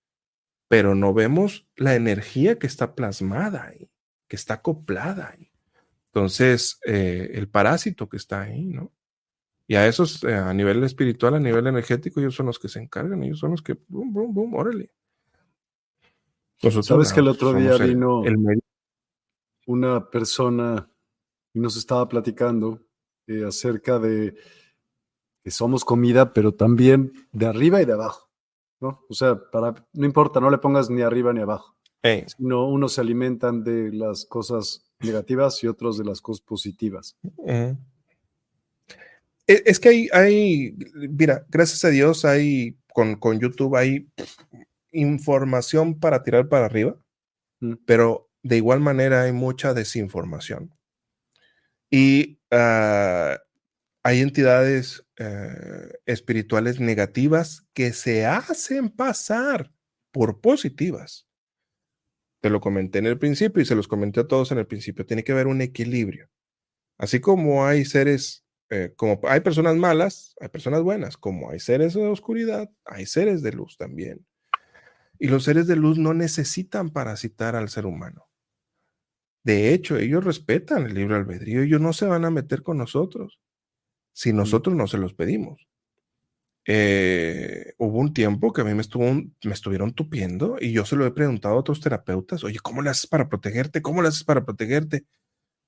pero 0.68 0.94
no 0.94 1.16
vemos 1.16 1.68
la 1.76 1.96
energía 1.96 2.60
que 2.60 2.68
está 2.68 2.94
plasmada 2.94 3.66
ahí, 3.70 3.90
que 4.28 4.36
está 4.36 4.54
acoplada 4.54 5.32
ahí. 5.32 5.52
Entonces, 6.14 6.80
eh, 6.86 7.32
el 7.34 7.50
parásito 7.50 8.08
que 8.08 8.18
está 8.18 8.42
ahí, 8.42 8.68
¿no? 8.68 8.94
Y 9.68 9.76
a 9.76 9.86
esos, 9.86 10.24
eh, 10.24 10.34
a 10.34 10.54
nivel 10.54 10.82
espiritual, 10.84 11.36
a 11.36 11.40
nivel 11.40 11.68
energético, 11.68 12.22
ellos 12.22 12.36
son 12.36 12.46
los 12.46 12.58
que 12.58 12.70
se 12.70 12.80
encargan, 12.80 13.22
ellos 13.24 13.40
son 13.40 13.52
los 13.52 13.62
que, 13.62 13.78
boom, 13.88 14.14
boom, 14.14 14.34
boom, 14.34 14.54
órale. 14.54 14.92
Sabes 16.82 17.14
que 17.14 17.20
el 17.20 17.28
otro 17.28 17.54
día 17.54 17.78
vino 17.78 18.24
una 19.68 20.10
persona 20.10 20.90
y 21.54 21.60
nos 21.60 21.76
estaba 21.76 22.08
platicando 22.08 22.82
eh, 23.28 23.44
acerca 23.46 24.00
de 24.00 24.36
que 25.44 25.52
somos 25.52 25.86
comida, 25.86 26.34
pero 26.34 26.54
también 26.54 27.12
de 27.32 27.46
arriba 27.46 27.82
y 27.82 27.86
de 27.86 27.94
abajo, 27.94 28.30
¿no? 28.80 29.02
O 29.10 29.14
sea, 29.14 29.40
para, 29.52 29.76
no 29.94 30.06
importa, 30.06 30.40
no 30.40 30.50
le 30.50 30.58
pongas 30.58 30.90
ni 30.90 31.02
arriba 31.02 31.34
ni 31.34 31.42
abajo, 31.42 31.76
sino 32.38 32.68
unos 32.68 32.94
se 32.94 33.02
alimentan 33.02 33.64
de 33.64 33.92
las 33.92 34.26
cosas 34.26 34.90
negativas 35.00 35.62
y 35.64 35.68
otros 35.68 35.98
de 35.98 36.06
las 36.06 36.22
cosas 36.22 36.42
positivas. 36.42 37.18
Es 39.48 39.80
que 39.80 39.90
hay, 39.90 40.10
hay, 40.12 40.76
mira, 40.94 41.46
gracias 41.50 41.84
a 41.86 41.90
Dios 41.90 42.26
hay, 42.26 42.78
con, 42.94 43.16
con 43.16 43.40
YouTube 43.40 43.76
hay 43.76 44.10
información 44.92 46.00
para 46.00 46.24
tirar 46.24 46.50
para 46.50 46.66
arriba, 46.66 46.98
mm. 47.62 47.74
pero 47.86 48.30
de 48.44 48.58
igual 48.58 48.80
manera 48.80 49.24
hay 49.24 49.32
mucha 49.32 49.74
desinformación. 49.74 50.74
Y 51.90 52.40
uh, 52.52 53.38
hay 54.04 54.22
entidades 54.22 55.06
uh, 55.20 55.94
espirituales 56.06 56.80
negativas 56.80 57.66
que 57.74 57.94
se 57.94 58.26
hacen 58.26 58.90
pasar 58.90 59.72
por 60.12 60.42
positivas. 60.42 61.28
Te 62.42 62.50
lo 62.50 62.62
comenté 62.62 63.00
en 63.00 63.08
el 63.08 63.18
principio 63.18 63.62
y 63.62 63.66
se 63.66 63.76
los 63.76 63.88
comenté 63.88 64.20
a 64.22 64.28
todos 64.28 64.52
en 64.52 64.60
el 64.60 64.68
principio. 64.68 65.06
Tiene 65.06 65.24
que 65.24 65.32
haber 65.32 65.48
un 65.48 65.62
equilibrio. 65.62 66.30
Así 66.98 67.20
como 67.20 67.66
hay 67.66 67.86
seres, 67.86 68.46
eh, 68.70 68.94
como 68.96 69.20
hay 69.24 69.40
personas 69.42 69.76
malas, 69.76 70.36
hay 70.40 70.50
personas 70.50 70.82
buenas. 70.82 71.18
Como 71.18 71.50
hay 71.52 71.60
seres 71.60 71.94
de 71.94 72.08
oscuridad, 72.08 72.70
hay 72.86 73.06
seres 73.06 73.42
de 73.42 73.54
luz 73.54 73.78
también. 73.78 74.26
Y 75.20 75.28
los 75.28 75.44
seres 75.44 75.68
de 75.68 75.76
luz 75.76 75.98
no 75.98 76.14
necesitan 76.14 76.92
parasitar 76.92 77.56
al 77.56 77.70
ser 77.70 77.86
humano. 77.86 78.28
De 79.44 79.74
hecho, 79.74 79.98
ellos 79.98 80.24
respetan 80.24 80.86
el 80.86 80.94
libre 80.94 81.16
albedrío. 81.16 81.62
Ellos 81.62 81.82
no 81.82 81.94
se 81.94 82.06
van 82.06 82.26
a 82.26 82.30
meter 82.30 82.64
con 82.64 82.78
nosotros 82.78 83.40
si 84.14 84.34
nosotros 84.34 84.76
no 84.76 84.88
se 84.88 84.98
los 84.98 85.14
pedimos. 85.14 85.68
Eh, 86.66 87.74
hubo 87.78 88.00
un 88.00 88.14
tiempo 88.14 88.52
que 88.52 88.62
a 88.62 88.64
mí 88.66 88.74
me, 88.74 88.82
estuvo, 88.82 89.06
me 89.06 89.54
estuvieron 89.54 89.94
tupiendo 89.94 90.58
y 90.60 90.74
yo 90.74 90.86
se 90.86 90.98
lo 90.98 91.06
he 91.06 91.12
preguntado 91.12 91.56
a 91.56 91.60
otros 91.60 91.80
terapeutas, 91.80 92.44
oye, 92.44 92.60
¿cómo 92.62 92.82
le 92.82 92.90
haces 92.90 93.08
para 93.08 93.30
protegerte? 93.30 93.82
¿Cómo 93.82 94.02
le 94.02 94.10
haces 94.10 94.26
para 94.26 94.44
protegerte? 94.44 95.06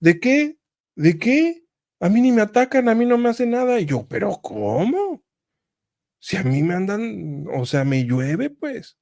¿De 0.01 0.19
qué? 0.19 0.57
¿De 0.95 1.17
qué? 1.17 1.63
A 1.99 2.09
mí 2.09 2.21
ni 2.21 2.31
me 2.31 2.41
atacan, 2.41 2.87
a 2.89 2.95
mí 2.95 3.05
no 3.05 3.17
me 3.17 3.29
hace 3.29 3.45
nada. 3.45 3.79
Y 3.79 3.85
yo, 3.85 4.07
pero 4.07 4.39
¿cómo? 4.41 5.23
Si 6.19 6.37
a 6.37 6.43
mí 6.43 6.63
me 6.63 6.73
andan, 6.73 7.45
o 7.53 7.65
sea, 7.65 7.83
me 7.83 8.03
llueve, 8.05 8.49
pues. 8.49 8.97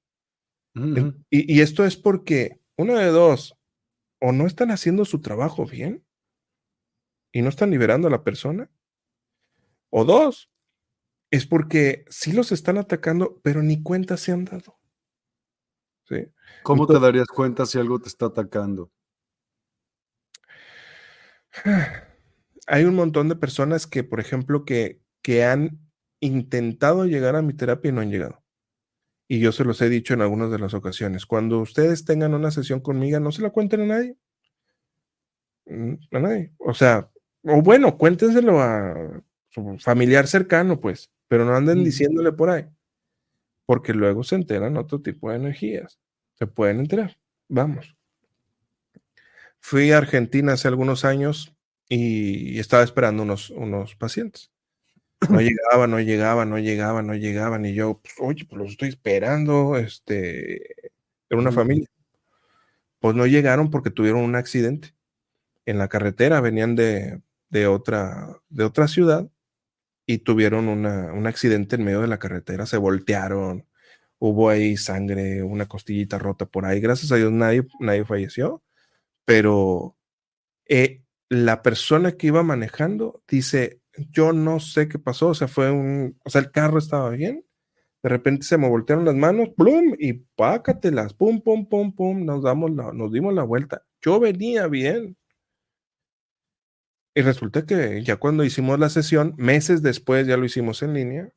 y, 0.76 1.56
y 1.56 1.62
esto 1.62 1.86
es 1.86 1.98
porque, 1.98 2.60
una 2.76 3.00
de 3.00 3.08
dos, 3.08 3.58
o 4.20 4.32
no 4.32 4.46
están 4.46 4.72
haciendo 4.72 5.06
su 5.06 5.22
trabajo 5.22 5.66
bien 5.66 6.04
y 7.32 7.42
no 7.42 7.50
están 7.50 7.72
liberando 7.72 8.08
a 8.08 8.12
la 8.12 8.24
persona, 8.24 8.70
o 9.90 10.06
dos, 10.06 10.50
es 11.32 11.46
porque 11.46 12.06
sí 12.10 12.32
los 12.32 12.52
están 12.52 12.78
atacando, 12.78 13.40
pero 13.44 13.62
ni 13.62 13.82
cuenta 13.84 14.18
se 14.18 14.32
han 14.32 14.46
dado. 14.46 14.80
¿Sí? 16.08 16.28
¿Cómo 16.64 16.88
te 16.88 17.00
darías 17.00 17.28
cuenta 17.28 17.66
si 17.66 17.78
algo 17.78 18.00
te 18.00 18.08
está 18.08 18.28
atacando? 18.28 18.92
Hay 22.68 22.84
un 22.84 22.96
montón 22.96 23.30
de 23.30 23.36
personas 23.36 23.88
que, 23.88 24.04
por 24.04 24.20
ejemplo, 24.20 24.66
que, 24.66 25.02
que 25.22 25.44
han 25.44 25.80
intentado 26.20 27.06
llegar 27.06 27.36
a 27.36 27.42
mi 27.42 27.54
terapia 27.54 27.90
y 27.90 27.92
no 27.94 28.02
han 28.02 28.12
llegado. 28.12 28.44
Y 29.28 29.40
yo 29.40 29.52
se 29.52 29.66
los 29.66 29.82
he 29.82 29.90
dicho 29.90 30.14
en 30.14 30.22
algunas 30.22 30.52
de 30.52 30.60
las 30.60 30.74
ocasiones. 30.74 31.26
Cuando 31.26 31.60
ustedes 31.60 32.06
tengan 32.06 32.34
una 32.34 32.52
sesión 32.52 32.80
conmigo, 32.80 33.20
no 33.20 33.32
se 33.32 33.42
la 33.42 33.50
cuenten 33.50 33.82
a 33.82 33.86
nadie. 33.86 34.18
Mm, 35.66 35.94
a 36.12 36.20
nadie. 36.20 36.52
O 36.60 36.74
sea, 36.74 37.10
o 37.44 37.62
bueno, 37.62 37.98
cuéntenselo 37.98 38.62
a 38.62 39.22
su 39.50 39.78
familiar 39.80 40.28
cercano, 40.28 40.80
pues 40.80 41.10
pero 41.28 41.46
no 41.46 41.56
anden 41.56 41.84
diciéndole 41.84 42.32
por 42.32 42.50
ahí, 42.50 42.66
porque 43.66 43.94
luego 43.94 44.24
se 44.24 44.36
enteran 44.36 44.78
otro 44.78 45.02
tipo 45.02 45.30
de 45.30 45.38
energías. 45.38 46.00
Se 46.36 46.48
pueden 46.48 46.80
enterar. 46.80 47.18
Vamos. 47.50 47.96
Fui 49.60 49.92
a 49.92 49.98
Argentina 49.98 50.54
hace 50.54 50.68
algunos 50.68 51.04
años 51.04 51.54
y 51.90 52.60
estaba 52.60 52.84
esperando 52.84 53.24
unos, 53.24 53.50
unos 53.50 53.96
pacientes. 53.96 54.52
No 55.30 55.42
llegaba, 55.42 55.88
no 55.88 56.00
llegaba, 56.00 56.46
no 56.46 56.58
llegaba, 56.60 57.02
no 57.02 57.16
llegaban. 57.16 57.66
Y 57.66 57.74
yo, 57.74 58.00
pues, 58.02 58.16
oye, 58.20 58.46
pues 58.46 58.60
los 58.62 58.72
estoy 58.72 58.90
esperando. 58.90 59.78
Este, 59.78 60.76
era 61.30 61.40
una 61.40 61.52
familia. 61.52 61.88
Pues 63.00 63.16
no 63.16 63.26
llegaron 63.28 63.70
porque 63.70 63.92
tuvieron 63.92 64.22
un 64.22 64.36
accidente 64.36 64.94
en 65.66 65.78
la 65.78 65.88
carretera. 65.88 66.42
Venían 66.42 66.76
de, 66.76 67.22
de, 67.50 67.68
otra, 67.68 68.40
de 68.50 68.64
otra 68.64 68.88
ciudad 68.88 69.30
y 70.08 70.20
tuvieron 70.20 70.70
un 70.70 71.28
accidente 71.28 71.76
en 71.76 71.84
medio 71.84 72.02
de 72.02 72.08
la 72.08 72.18
carretera, 72.18 72.66
se 72.66 72.78
voltearon, 72.78 73.68
hubo 74.20 74.50
ahí 74.50 74.78
sangre, 74.78 75.44
una 75.44 75.68
costillita 75.68 76.18
rota 76.18 76.46
por 76.46 76.66
ahí. 76.66 76.80
Gracias 76.80 77.12
a 77.12 77.18
Dios 77.18 77.32
nadie, 77.32 77.68
nadie 77.82 78.06
falleció, 78.06 78.64
pero 79.26 79.98
eh, 80.68 81.04
la 81.30 81.62
persona 81.62 82.14
que 82.14 82.28
iba 82.28 82.44
manejando 82.44 83.22
dice, 83.28 83.82
yo 84.12 84.34
no 84.34 84.60
sé 84.60 84.88
qué 84.88 85.00
pasó, 85.00 85.30
o 85.30 85.34
sea, 85.34 85.48
fue 85.48 85.72
un, 85.72 86.18
o 86.24 86.30
sea, 86.30 86.42
el 86.42 86.52
carro 86.52 86.80
estaba 86.80 87.10
bien, 87.10 87.46
de 88.04 88.10
repente 88.10 88.46
se 88.46 88.58
me 88.58 88.70
voltearon 88.70 89.06
las 89.06 89.16
manos, 89.16 89.50
plum, 89.58 89.96
y 90.00 90.14
pácatelas, 90.14 91.14
pum, 91.14 91.42
pum, 91.42 91.68
pum, 91.68 91.94
pum, 91.94 92.26
nos, 92.26 92.44
damos 92.44 92.72
nos 92.72 93.12
dimos 93.12 93.34
la 93.34 93.44
vuelta. 93.44 93.84
Yo 94.02 94.20
venía 94.20 94.68
bien, 94.68 95.18
y 97.18 97.22
resulta 97.24 97.66
que 97.66 98.04
ya 98.04 98.18
cuando 98.18 98.44
hicimos 98.44 98.78
la 98.78 98.90
sesión, 98.90 99.34
meses 99.38 99.82
después 99.82 100.28
ya 100.28 100.38
lo 100.38 100.46
hicimos 100.46 100.84
en 100.84 100.94
línea. 100.94 101.34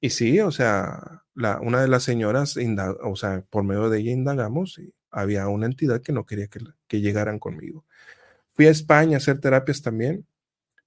Y 0.00 0.10
sí, 0.10 0.40
o 0.40 0.50
sea, 0.50 1.22
la, 1.34 1.60
una 1.60 1.80
de 1.80 1.86
las 1.86 2.02
señoras, 2.02 2.56
o 3.00 3.14
sea, 3.14 3.44
por 3.48 3.62
medio 3.62 3.90
de 3.90 4.00
ella 4.00 4.10
indagamos 4.10 4.76
y 4.80 4.92
había 5.12 5.46
una 5.46 5.66
entidad 5.66 6.02
que 6.02 6.12
no 6.12 6.26
quería 6.26 6.48
que, 6.48 6.58
que 6.88 7.00
llegaran 7.00 7.38
conmigo. 7.38 7.84
Fui 8.54 8.66
a 8.66 8.70
España 8.70 9.16
a 9.16 9.18
hacer 9.18 9.40
terapias 9.40 9.82
también. 9.82 10.26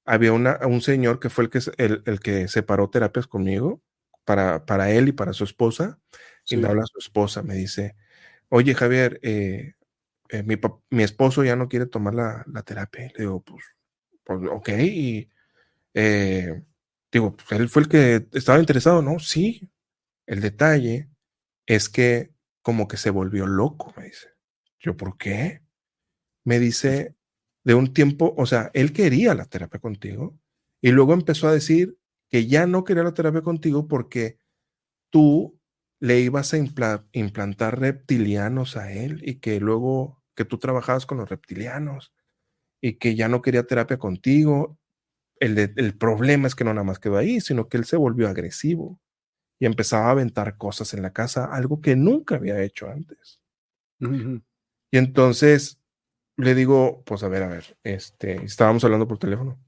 Había 0.06 0.34
una, 0.34 0.60
un 0.66 0.82
señor 0.82 1.20
que 1.20 1.30
fue 1.30 1.46
el 1.46 1.50
que, 1.50 1.60
el, 1.78 2.04
el 2.06 2.20
que 2.20 2.48
separó 2.48 2.90
terapias 2.90 3.28
conmigo 3.28 3.82
para, 4.26 4.66
para 4.66 4.92
él 4.92 5.10
y 5.10 5.12
para 5.12 5.34
su 5.34 5.44
esposa. 5.44 6.00
Y 6.50 6.58
me 6.58 6.68
habla 6.68 6.84
a 6.84 6.88
su 6.88 7.00
esposa, 7.00 7.44
me 7.44 7.56
dice, 7.56 7.96
oye 8.48 8.74
Javier, 8.74 9.20
eh, 9.22 9.74
eh, 10.30 10.44
mi, 10.44 10.56
mi, 10.90 11.04
esposo 11.04 11.44
ya 11.44 11.58
no 11.58 11.68
quiere 11.68 11.88
tomar 11.88 12.16
la, 12.16 12.46
la 12.48 12.64
terapia. 12.64 13.12
le 13.16 13.24
digo, 13.24 13.42
pues 13.44 13.78
pues, 14.28 14.42
ok, 14.52 14.70
y 14.80 15.30
eh, 15.94 16.62
digo, 17.12 17.38
pues 17.38 17.60
él 17.62 17.70
fue 17.70 17.84
el 17.84 17.90
que 17.90 18.28
estaba 18.34 18.60
interesado, 18.60 19.02
¿no? 19.02 19.20
Sí, 19.20 19.72
el 20.26 20.42
detalle 20.42 21.10
es 21.66 21.90
que 21.90 22.34
como 22.62 22.90
que 22.90 22.98
se 22.98 23.10
volvió 23.10 23.48
loco, 23.48 23.94
me 23.96 24.06
dice. 24.06 24.30
Yo, 24.80 24.98
¿por 24.98 25.18
qué? 25.18 25.62
Me 26.44 26.60
dice, 26.60 27.16
de 27.68 27.76
un 27.76 27.92
tiempo, 27.92 28.34
o 28.38 28.46
sea, 28.46 28.72
él 28.74 28.94
quería 28.94 29.36
la 29.36 29.44
terapia 29.44 29.82
contigo 29.82 30.40
y 30.82 30.92
luego 30.92 31.14
empezó 31.14 31.50
a 31.50 31.52
decir 31.52 32.00
que 32.30 32.48
ya 32.48 32.66
no 32.66 32.86
quería 32.86 33.04
la 33.04 33.14
terapia 33.14 33.42
contigo 33.42 33.90
porque 33.90 34.40
tú 35.10 35.60
le 36.00 36.22
ibas 36.22 36.54
a 36.54 36.58
implantar 37.12 37.80
reptilianos 37.82 38.78
a 38.78 38.94
él 38.94 39.20
y 39.22 39.42
que 39.42 39.60
luego 39.60 40.24
que 40.34 40.46
tú 40.46 40.60
trabajabas 40.60 41.06
con 41.06 41.18
los 41.18 41.28
reptilianos 41.28 42.14
y 42.80 42.94
que 43.00 43.16
ya 43.16 43.28
no 43.28 43.42
quería 43.42 43.68
terapia 43.68 43.98
contigo. 43.98 44.80
El, 45.38 45.58
el 45.58 45.98
problema 45.98 46.48
es 46.48 46.56
que 46.56 46.64
no 46.64 46.74
nada 46.74 46.86
más 46.86 47.00
quedó 47.00 47.18
ahí, 47.18 47.42
sino 47.42 47.68
que 47.68 47.76
él 47.76 47.84
se 47.84 47.98
volvió 47.98 48.30
agresivo 48.30 49.02
y 49.60 49.66
empezaba 49.66 50.06
a 50.08 50.12
aventar 50.12 50.56
cosas 50.56 50.94
en 50.94 51.02
la 51.02 51.12
casa, 51.12 51.44
algo 51.52 51.82
que 51.82 51.98
nunca 51.98 52.36
había 52.36 52.64
hecho 52.64 52.88
antes. 52.88 53.42
Y 54.00 54.98
entonces 54.98 55.82
le 56.38 56.56
digo, 56.56 57.04
pues 57.06 57.24
a 57.24 57.28
ver, 57.28 57.44
a 57.44 57.48
ver, 57.48 57.78
este, 57.84 58.44
estábamos 58.44 58.84
hablando 58.84 59.08
por 59.08 59.18
teléfono. 59.18 59.60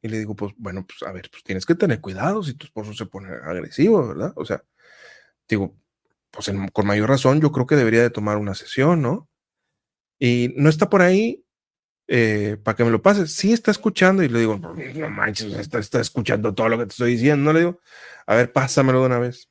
Y 0.00 0.08
le 0.08 0.18
digo, 0.18 0.34
pues 0.34 0.52
bueno, 0.56 0.84
pues 0.86 1.02
a 1.08 1.12
ver, 1.12 1.30
pues 1.30 1.44
tienes 1.44 1.64
que 1.64 1.76
tener 1.76 2.00
cuidado 2.00 2.42
si 2.42 2.54
tu 2.54 2.66
esposo 2.66 2.92
se 2.92 3.06
pone 3.06 3.28
agresivo, 3.28 4.08
¿verdad? 4.08 4.32
O 4.36 4.44
sea, 4.44 4.64
digo, 5.48 5.76
pues 6.30 6.50
con 6.72 6.86
mayor 6.86 7.08
razón 7.08 7.40
yo 7.40 7.52
creo 7.52 7.66
que 7.66 7.76
debería 7.76 8.02
de 8.02 8.10
tomar 8.10 8.38
una 8.38 8.54
sesión, 8.54 9.02
¿no? 9.02 9.28
Y 10.18 10.54
no 10.56 10.68
está 10.68 10.90
por 10.90 11.02
ahí, 11.02 11.44
eh, 12.08 12.58
para 12.62 12.76
que 12.76 12.84
me 12.84 12.90
lo 12.90 13.02
pases. 13.02 13.32
Sí, 13.32 13.52
está 13.52 13.70
escuchando 13.70 14.22
y 14.22 14.28
le 14.28 14.40
digo, 14.40 14.58
no 14.58 15.10
manches, 15.10 15.54
está, 15.54 15.78
está, 15.78 16.00
escuchando 16.00 16.54
todo 16.54 16.68
lo 16.68 16.78
que 16.78 16.86
te 16.86 16.90
estoy 16.90 17.12
diciendo. 17.12 17.44
No 17.44 17.52
le 17.52 17.60
digo, 17.60 17.80
a 18.26 18.34
ver, 18.34 18.52
pásamelo 18.52 19.00
de 19.00 19.06
una 19.06 19.18
vez. 19.18 19.50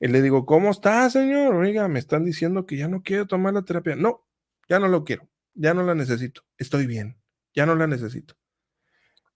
Y 0.00 0.08
le 0.08 0.22
digo, 0.22 0.46
¿cómo 0.46 0.70
está, 0.70 1.08
señor? 1.10 1.54
Oiga, 1.54 1.88
me 1.88 1.98
están 1.98 2.24
diciendo 2.24 2.66
que 2.66 2.76
ya 2.76 2.88
no 2.88 3.02
quiero 3.02 3.26
tomar 3.26 3.54
la 3.54 3.62
terapia. 3.62 3.96
No, 3.96 4.26
ya 4.68 4.78
no 4.78 4.88
lo 4.88 5.04
quiero, 5.04 5.28
ya 5.54 5.74
no 5.74 5.82
la 5.82 5.94
necesito. 5.94 6.42
Estoy 6.58 6.86
bien, 6.86 7.16
ya 7.54 7.66
no 7.66 7.74
la 7.74 7.86
necesito. 7.86 8.34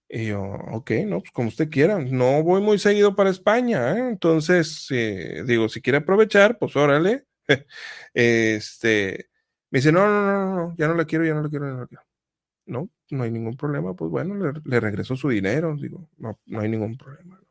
Y 0.07 0.27
yo, 0.27 0.41
ok, 0.41 0.91
no, 1.05 1.19
pues 1.19 1.31
como 1.31 1.49
usted 1.49 1.69
quiera. 1.69 1.99
No 1.99 2.43
voy 2.43 2.61
muy 2.61 2.79
seguido 2.79 3.15
para 3.15 3.29
España, 3.29 3.95
¿eh? 3.95 4.09
entonces 4.09 4.87
eh, 4.91 5.43
digo, 5.45 5.69
si 5.69 5.81
quiere 5.81 5.97
aprovechar, 5.99 6.57
pues 6.57 6.75
órale. 6.75 7.25
este, 8.13 9.29
me 9.71 9.79
dice, 9.79 9.91
no, 9.91 10.07
no, 10.07 10.21
no, 10.23 10.55
no, 10.55 10.75
ya 10.77 10.87
no 10.87 10.95
la 10.95 11.05
quiero, 11.05 11.25
ya 11.25 11.33
no 11.33 11.43
la 11.43 11.49
quiero, 11.49 11.65
ya 11.65 11.73
no 11.73 11.79
la 11.81 11.87
quiero 11.87 12.09
no, 12.69 12.89
no 13.09 13.23
hay 13.23 13.31
ningún 13.31 13.57
problema, 13.57 13.95
pues 13.95 14.11
bueno, 14.11 14.35
le, 14.35 14.61
le 14.63 14.79
regreso 14.79 15.15
su 15.15 15.29
dinero, 15.29 15.75
digo, 15.75 16.07
no, 16.17 16.39
no 16.45 16.59
hay 16.61 16.69
ningún 16.69 16.97
problema. 16.97 17.41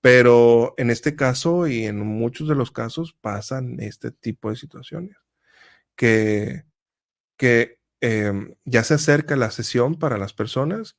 Pero 0.00 0.74
en 0.78 0.90
este 0.90 1.14
caso 1.14 1.66
y 1.68 1.84
en 1.84 1.98
muchos 1.98 2.48
de 2.48 2.56
los 2.56 2.72
casos 2.72 3.14
pasan 3.20 3.78
este 3.80 4.10
tipo 4.10 4.50
de 4.50 4.56
situaciones, 4.56 5.16
que, 5.96 6.64
que 7.42 7.80
em, 8.00 8.54
ya 8.64 8.84
se 8.84 8.94
acerca 8.94 9.34
la 9.34 9.50
sesión 9.50 9.98
para 9.98 10.16
las 10.16 10.32
personas 10.32 10.96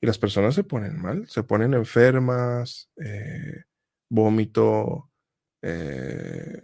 y 0.00 0.06
las 0.08 0.18
personas 0.18 0.56
se 0.56 0.64
ponen 0.64 1.00
mal, 1.00 1.28
se 1.28 1.44
ponen 1.44 1.74
enfermas, 1.74 2.90
eh, 2.96 3.62
vómito, 4.08 5.12
eh, 5.62 6.60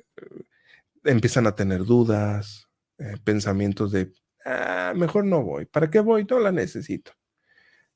empiezan 1.05 1.47
a 1.47 1.55
tener 1.55 1.85
dudas, 1.85 2.69
eh, 2.99 3.15
pensamientos 3.23 3.93
de, 3.93 4.13
ah, 4.45 4.93
mejor 4.97 5.25
no 5.25 5.41
voy, 5.45 5.67
¿para 5.67 5.89
qué 5.89 6.01
voy? 6.01 6.27
No 6.29 6.41
la 6.41 6.51
necesito. 6.51 7.13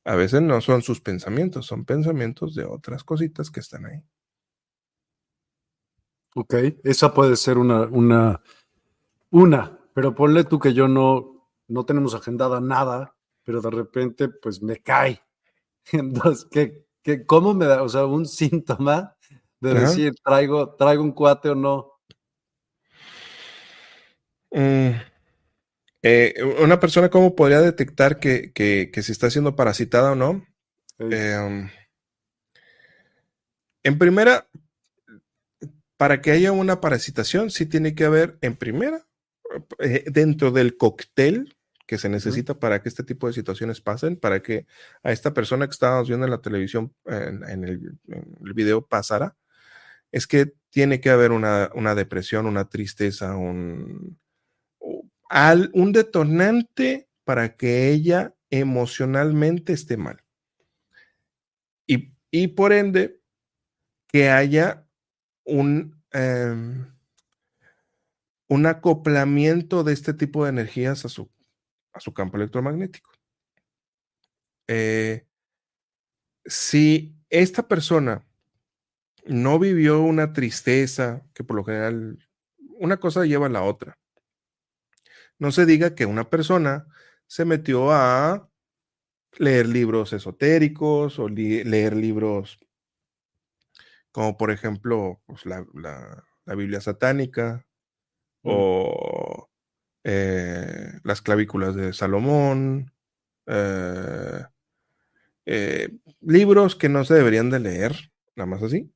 A 0.04 0.14
veces 0.14 0.42
no 0.42 0.60
son 0.60 0.82
sus 0.82 1.00
pensamientos, 1.00 1.66
son 1.66 1.84
pensamientos 1.84 2.54
de 2.54 2.66
otras 2.66 3.02
cositas 3.02 3.50
que 3.50 3.58
están 3.58 3.86
ahí. 3.86 4.00
Ok, 6.36 6.54
esa 6.84 7.12
puede 7.12 7.34
ser 7.34 7.58
una, 7.58 7.80
una, 7.86 8.40
una, 9.30 9.76
pero 9.96 10.14
ponle 10.14 10.44
tú 10.44 10.58
que 10.58 10.74
yo 10.74 10.88
no, 10.88 11.48
no 11.68 11.86
tenemos 11.86 12.14
agendada 12.14 12.60
nada, 12.60 13.16
pero 13.42 13.62
de 13.62 13.70
repente 13.70 14.28
pues 14.28 14.60
me 14.60 14.82
cae. 14.82 15.22
Entonces, 15.92 16.46
¿qué, 16.50 16.86
qué, 17.02 17.24
cómo 17.24 17.54
me 17.54 17.64
da? 17.64 17.82
O 17.82 17.88
sea, 17.88 18.04
un 18.04 18.26
síntoma 18.26 19.16
de 19.58 19.72
decir, 19.72 20.12
traigo, 20.22 20.74
traigo 20.74 21.02
un 21.02 21.12
cuate 21.12 21.48
o 21.48 21.54
no. 21.54 21.92
Mm, 24.50 24.90
eh, 26.02 26.34
una 26.62 26.78
persona, 26.78 27.08
¿cómo 27.08 27.34
podría 27.34 27.62
detectar 27.62 28.20
que, 28.20 28.52
que, 28.52 28.90
que, 28.92 29.02
se 29.02 29.12
está 29.12 29.30
siendo 29.30 29.56
parasitada 29.56 30.12
o 30.12 30.14
no? 30.14 30.46
Eh, 30.98 31.70
en 33.82 33.98
primera, 33.98 34.46
para 35.96 36.20
que 36.20 36.32
haya 36.32 36.52
una 36.52 36.82
parasitación, 36.82 37.50
sí 37.50 37.64
tiene 37.64 37.94
que 37.94 38.04
haber, 38.04 38.36
en 38.42 38.56
primera, 38.56 38.98
eh, 38.98 39.05
dentro 40.06 40.50
del 40.50 40.76
cóctel 40.76 41.56
que 41.86 41.98
se 41.98 42.08
necesita 42.08 42.58
para 42.58 42.82
que 42.82 42.88
este 42.88 43.04
tipo 43.04 43.28
de 43.28 43.32
situaciones 43.32 43.80
pasen, 43.80 44.16
para 44.16 44.42
que 44.42 44.66
a 45.02 45.12
esta 45.12 45.32
persona 45.32 45.66
que 45.66 45.72
estábamos 45.72 46.08
viendo 46.08 46.26
en 46.26 46.32
la 46.32 46.42
televisión, 46.42 46.92
en, 47.06 47.64
el, 47.64 47.96
video 48.54 48.84
pasara, 48.84 49.36
es 50.10 50.26
que 50.26 50.52
tiene 50.70 51.00
que 51.00 51.10
haber 51.10 51.30
una, 51.30 51.70
una 51.74 51.94
depresión, 51.94 52.46
una 52.46 52.68
tristeza, 52.68 53.36
un, 53.36 54.18
un 54.80 55.92
detonante 55.92 57.08
para 57.24 57.56
que 57.56 57.90
ella 57.90 58.34
emocionalmente 58.50 59.72
esté 59.72 59.96
mal. 59.96 60.22
Y, 61.86 62.12
y 62.30 62.48
por 62.48 62.72
ende, 62.72 63.20
que 64.08 64.28
haya 64.28 64.86
un, 65.44 66.02
em, 66.12 66.95
un 68.48 68.66
acoplamiento 68.66 69.84
de 69.84 69.92
este 69.92 70.14
tipo 70.14 70.44
de 70.44 70.50
energías 70.50 71.04
a 71.04 71.08
su, 71.08 71.30
a 71.92 72.00
su 72.00 72.12
campo 72.14 72.36
electromagnético. 72.36 73.10
Eh, 74.68 75.26
si 76.44 77.16
esta 77.30 77.66
persona 77.66 78.24
no 79.24 79.58
vivió 79.58 80.00
una 80.00 80.32
tristeza, 80.32 81.22
que 81.34 81.44
por 81.44 81.56
lo 81.56 81.64
general 81.64 82.18
una 82.78 82.98
cosa 82.98 83.24
lleva 83.24 83.46
a 83.46 83.50
la 83.50 83.62
otra, 83.62 83.98
no 85.38 85.52
se 85.52 85.66
diga 85.66 85.94
que 85.94 86.06
una 86.06 86.30
persona 86.30 86.86
se 87.26 87.44
metió 87.44 87.90
a 87.92 88.48
leer 89.38 89.66
libros 89.66 90.12
esotéricos 90.12 91.18
o 91.18 91.28
leer 91.28 91.94
libros 91.94 92.58
como 94.16 94.38
por 94.38 94.50
ejemplo 94.50 95.20
pues, 95.26 95.44
la, 95.44 95.66
Biblia 96.46 96.80
satánica. 96.80 97.66
O 98.46 99.48
eh, 100.08 101.00
las 101.02 101.20
clavículas 101.20 101.74
de 101.74 101.92
Salomón, 101.92 102.92
eh, 103.46 104.44
eh, 105.46 105.98
libros 106.20 106.76
que 106.76 106.88
no 106.88 107.04
se 107.04 107.14
deberían 107.14 107.50
de 107.50 107.58
leer, 107.58 108.12
nada 108.36 108.46
más 108.46 108.62
así. 108.62 108.88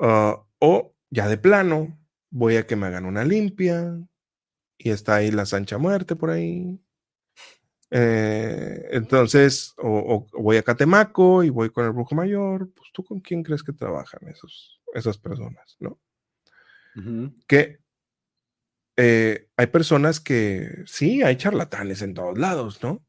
Ah, 0.00 0.42
o 0.58 0.94
ya 1.10 1.28
de 1.28 1.38
plano, 1.38 1.96
voy 2.30 2.56
a 2.56 2.66
que 2.66 2.74
me 2.74 2.88
hagan 2.88 3.06
una 3.06 3.24
limpia, 3.24 4.00
y 4.76 4.90
está 4.90 5.16
ahí 5.16 5.30
la 5.30 5.46
Sancha 5.46 5.78
Muerte 5.78 6.16
por 6.16 6.30
ahí. 6.30 6.80
Entonces, 7.92 9.74
o, 9.76 10.26
voy 10.32 10.56
a 10.56 10.62
Catemaco 10.64 11.44
y 11.44 11.50
voy 11.50 11.70
con 11.70 11.84
el 11.84 11.92
brujo 11.92 12.16
mayor, 12.16 12.68
pues 12.74 12.90
tú 12.92 13.04
con 13.04 13.20
quién 13.20 13.44
crees 13.44 13.62
que 13.62 13.72
trabajan 13.72 14.28
esos, 14.28 14.80
esas 14.92 15.18
personas, 15.18 15.76
¿no? 15.78 16.00
Que 17.46 17.78
eh, 19.02 19.48
hay 19.56 19.66
personas 19.68 20.20
que 20.20 20.82
sí, 20.84 21.22
hay 21.22 21.36
charlatanes 21.36 22.02
en 22.02 22.12
todos 22.12 22.36
lados, 22.36 22.82
¿no? 22.82 23.02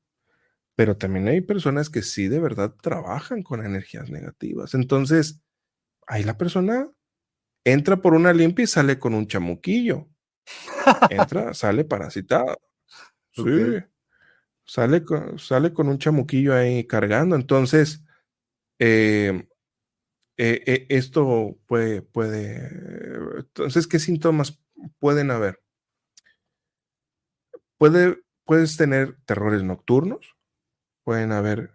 Pero 0.75 0.95
también 0.95 1.27
hay 1.27 1.41
personas 1.41 1.89
que 1.89 2.01
sí 2.01 2.29
de 2.29 2.39
verdad 2.39 2.73
trabajan 2.81 3.43
con 3.43 3.65
energías 3.65 4.09
negativas. 4.09 4.73
Entonces, 4.73 5.41
ahí 6.07 6.23
la 6.23 6.37
persona 6.37 6.89
entra 7.65 7.97
por 8.01 8.13
una 8.13 8.31
limpia 8.31 8.63
y 8.63 8.67
sale 8.67 8.99
con 8.99 9.13
un 9.13 9.27
chamuquillo. 9.27 10.07
Entra, 11.09 11.53
sale 11.53 11.85
parasitado. 11.85 12.57
Sí. 13.33 13.77
Sale, 14.65 15.05
con, 15.05 15.39
sale 15.39 15.71
con 15.73 15.87
un 15.87 15.97
chamuquillo 15.97 16.53
ahí 16.53 16.85
cargando. 16.85 17.37
Entonces, 17.37 18.03
eh, 18.77 19.47
eh, 20.35 20.63
eh, 20.65 20.85
esto 20.89 21.57
puede, 21.65 22.01
puede. 22.01 22.69
Entonces, 23.37 23.87
¿qué 23.87 23.99
síntomas 23.99 24.59
pueden 24.99 25.31
haber? 25.31 25.61
Puede, 27.81 28.21
puedes 28.45 28.77
tener 28.77 29.17
terrores 29.25 29.63
nocturnos, 29.63 30.35
pueden 31.03 31.31
haber 31.31 31.73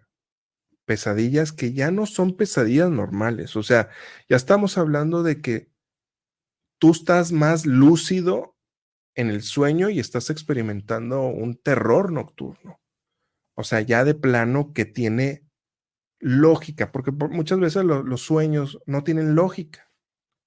pesadillas 0.85 1.51
que 1.51 1.73
ya 1.73 1.91
no 1.91 2.05
son 2.05 2.37
pesadillas 2.37 2.89
normales. 2.89 3.57
O 3.57 3.61
sea, 3.61 3.89
ya 4.29 4.37
estamos 4.37 4.77
hablando 4.77 5.21
de 5.21 5.41
que 5.41 5.69
tú 6.79 6.91
estás 6.91 7.33
más 7.33 7.65
lúcido 7.65 8.55
en 9.15 9.29
el 9.29 9.41
sueño 9.41 9.89
y 9.89 9.99
estás 9.99 10.29
experimentando 10.29 11.27
un 11.27 11.57
terror 11.57 12.13
nocturno. 12.13 12.79
O 13.57 13.65
sea, 13.65 13.81
ya 13.81 14.05
de 14.05 14.15
plano 14.15 14.71
que 14.71 14.85
tiene 14.85 15.45
lógica, 16.21 16.93
porque 16.93 17.11
muchas 17.11 17.59
veces 17.59 17.83
los 17.83 18.21
sueños 18.21 18.79
no 18.85 19.03
tienen 19.03 19.35
lógica. 19.35 19.91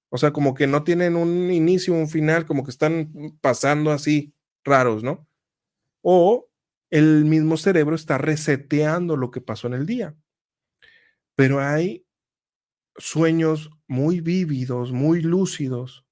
O 0.09 0.17
sea, 0.17 0.33
como 0.33 0.55
que 0.55 0.65
no 0.65 0.83
tienen 0.83 1.15
un 1.15 1.51
inicio, 1.51 1.93
un 1.93 2.09
final, 2.09 2.47
como 2.47 2.63
que 2.63 2.71
están 2.71 3.37
pasando 3.41 3.91
así 3.91 4.33
raros, 4.63 5.03
¿no? 5.03 5.27
O 6.01 6.49
el 6.89 7.25
mismo 7.25 7.57
cerebro 7.57 7.95
está 7.95 8.17
reseteando 8.17 9.15
lo 9.15 9.31
que 9.31 9.41
pasó 9.41 9.67
en 9.67 9.73
el 9.73 9.85
día. 9.85 10.15
Pero 11.35 11.61
hay 11.61 12.05
sueños 12.97 13.69
muy 13.87 14.19
vívidos, 14.19 14.91
muy 14.91 15.21
lúcidos, 15.21 16.05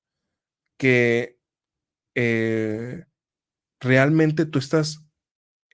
que 0.78 1.38
eh, 2.16 3.06
realmente 3.80 4.46
tú 4.46 4.60
estás 4.60 5.06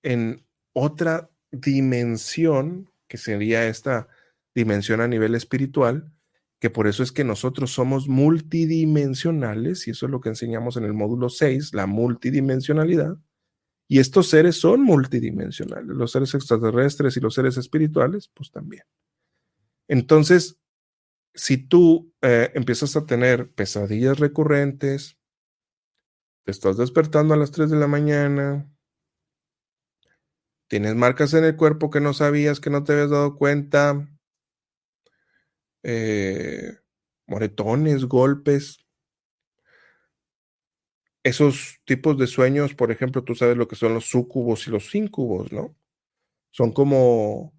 en 0.04 0.46
otra 0.74 1.30
dimensión, 1.52 2.92
que 3.08 3.18
sería 3.18 3.68
esta 3.68 4.08
dimensión 4.54 5.02
a 5.02 5.08
nivel 5.08 5.36
espiritual, 5.36 6.12
que 6.60 6.70
por 6.70 6.88
eso 6.88 7.04
es 7.04 7.12
que 7.12 7.24
nosotros 7.24 7.72
somos 7.72 8.08
multidimensionales, 8.08 9.88
y 9.88 9.92
eso 9.92 10.08
es 10.08 10.12
lo 10.12 10.22
que 10.22 10.30
enseñamos 10.30 10.78
en 10.78 10.86
el 10.86 10.94
módulo 10.94 11.30
6, 11.30 11.74
la 11.74 11.86
multidimensionalidad, 11.86 13.18
y 13.88 14.00
estos 14.00 14.30
seres 14.30 14.60
son 14.60 14.82
multidimensionales, 14.82 15.96
los 15.96 16.12
seres 16.12 16.34
extraterrestres 16.34 17.18
y 17.18 17.20
los 17.20 17.34
seres 17.34 17.58
espirituales, 17.58 18.30
pues 18.34 18.52
también. 18.52 18.84
Entonces, 19.88 20.60
si 21.36 21.58
tú 21.58 22.14
eh, 22.22 22.52
empiezas 22.56 22.96
a 22.96 23.06
tener 23.06 23.52
pesadillas 23.54 24.20
recurrentes, 24.20 25.18
te 26.46 26.52
estás 26.52 26.78
despertando 26.78 27.34
a 27.34 27.38
las 27.38 27.52
3 27.52 27.70
de 27.70 27.78
la 27.78 27.88
mañana. 27.88 28.72
Tienes 30.68 30.96
marcas 30.96 31.34
en 31.34 31.44
el 31.44 31.56
cuerpo 31.56 31.90
que 31.90 32.02
no 32.02 32.14
sabías, 32.14 32.60
que 32.60 32.70
no 32.70 32.84
te 32.84 32.94
habías 32.94 33.10
dado 33.10 33.36
cuenta. 33.36 34.08
Eh, 35.84 36.78
moretones, 37.28 38.06
golpes. 38.06 38.85
Esos 41.26 41.82
tipos 41.86 42.18
de 42.18 42.28
sueños, 42.28 42.74
por 42.74 42.92
ejemplo, 42.92 43.26
tú 43.26 43.36
sabes 43.36 43.58
lo 43.58 43.68
que 43.68 43.76
son 43.76 43.94
los 43.94 44.06
sucubos 44.06 44.68
y 44.68 44.72
los 44.72 44.96
incubos, 44.96 45.52
¿no? 45.52 45.76
Son 46.52 46.72
como 46.72 47.54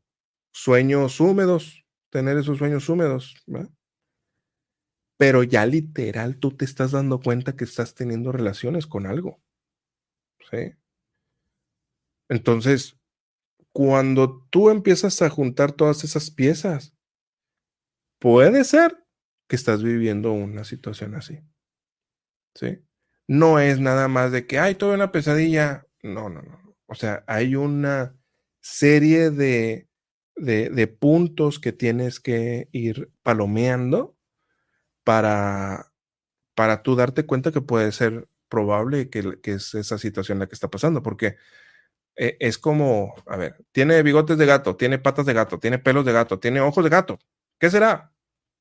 sueños 0.52 1.20
húmedos, 1.20 1.84
tener 2.10 2.38
esos 2.38 2.58
sueños 2.58 2.88
húmedos. 2.88 3.36
¿verdad? 3.46 3.70
pero 5.16 5.42
ya 5.42 5.64
literal 5.66 6.38
tú 6.38 6.52
te 6.52 6.64
estás 6.64 6.92
dando 6.92 7.20
cuenta 7.20 7.56
que 7.56 7.64
estás 7.64 7.94
teniendo 7.94 8.32
relaciones 8.32 8.86
con 8.86 9.06
algo. 9.06 9.40
¿Sí? 10.50 10.74
Entonces, 12.28 12.98
cuando 13.72 14.46
tú 14.50 14.70
empiezas 14.70 15.22
a 15.22 15.30
juntar 15.30 15.72
todas 15.72 16.04
esas 16.04 16.30
piezas, 16.30 16.94
puede 18.18 18.64
ser 18.64 19.04
que 19.48 19.56
estás 19.56 19.82
viviendo 19.82 20.32
una 20.32 20.64
situación 20.64 21.14
así. 21.14 21.40
¿Sí? 22.54 22.85
No 23.28 23.58
es 23.58 23.80
nada 23.80 24.08
más 24.08 24.32
de 24.32 24.46
que, 24.46 24.58
ay, 24.58 24.74
tuve 24.74 24.94
una 24.94 25.12
pesadilla. 25.12 25.86
No, 26.02 26.28
no, 26.28 26.42
no. 26.42 26.76
O 26.86 26.94
sea, 26.94 27.24
hay 27.26 27.56
una 27.56 28.14
serie 28.60 29.30
de, 29.30 29.88
de, 30.36 30.86
puntos 30.86 31.58
que 31.58 31.72
tienes 31.72 32.20
que 32.20 32.68
ir 32.72 33.10
palomeando 33.22 34.16
para, 35.04 35.92
para 36.54 36.82
tú 36.82 36.96
darte 36.96 37.26
cuenta 37.26 37.52
que 37.52 37.60
puede 37.60 37.92
ser 37.92 38.28
probable 38.48 39.10
que, 39.10 39.40
que 39.40 39.52
es 39.54 39.74
esa 39.74 39.98
situación 39.98 40.38
la 40.38 40.46
que 40.46 40.54
está 40.54 40.68
pasando, 40.68 41.02
porque 41.02 41.36
eh, 42.16 42.36
es 42.40 42.58
como, 42.58 43.14
a 43.26 43.36
ver, 43.36 43.56
tiene 43.72 44.02
bigotes 44.02 44.38
de 44.38 44.46
gato, 44.46 44.76
tiene 44.76 44.98
patas 44.98 45.26
de 45.26 45.34
gato, 45.34 45.58
tiene 45.58 45.78
pelos 45.78 46.04
de 46.04 46.12
gato, 46.12 46.38
tiene 46.38 46.60
ojos 46.60 46.84
de 46.84 46.90
gato. 46.90 47.18
¿Qué 47.58 47.70
será? 47.70 48.12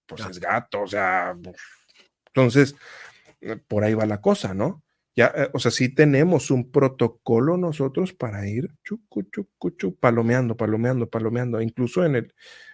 Pues 0.07 0.25
es 0.25 0.39
gato, 0.39 0.81
o 0.81 0.87
sea, 0.87 1.35
entonces, 2.35 2.75
por 3.67 3.83
ahí 3.83 3.93
va 3.93 4.05
la 4.05 4.21
cosa, 4.21 4.53
¿no? 4.53 4.83
Ya, 5.15 5.31
eh, 5.35 5.49
o 5.53 5.59
sea, 5.59 5.71
sí 5.71 5.93
tenemos 5.93 6.51
un 6.51 6.71
protocolo 6.71 7.57
nosotros 7.57 8.13
para 8.13 8.47
ir 8.47 8.69
chucu, 8.83 9.23
chucu, 9.23 9.71
chucu, 9.71 9.95
palomeando, 9.97 10.57
palomeando, 10.57 11.09
palomeando. 11.09 11.61
Incluso 11.61 12.05
en 12.05 12.15
el, 12.17 12.33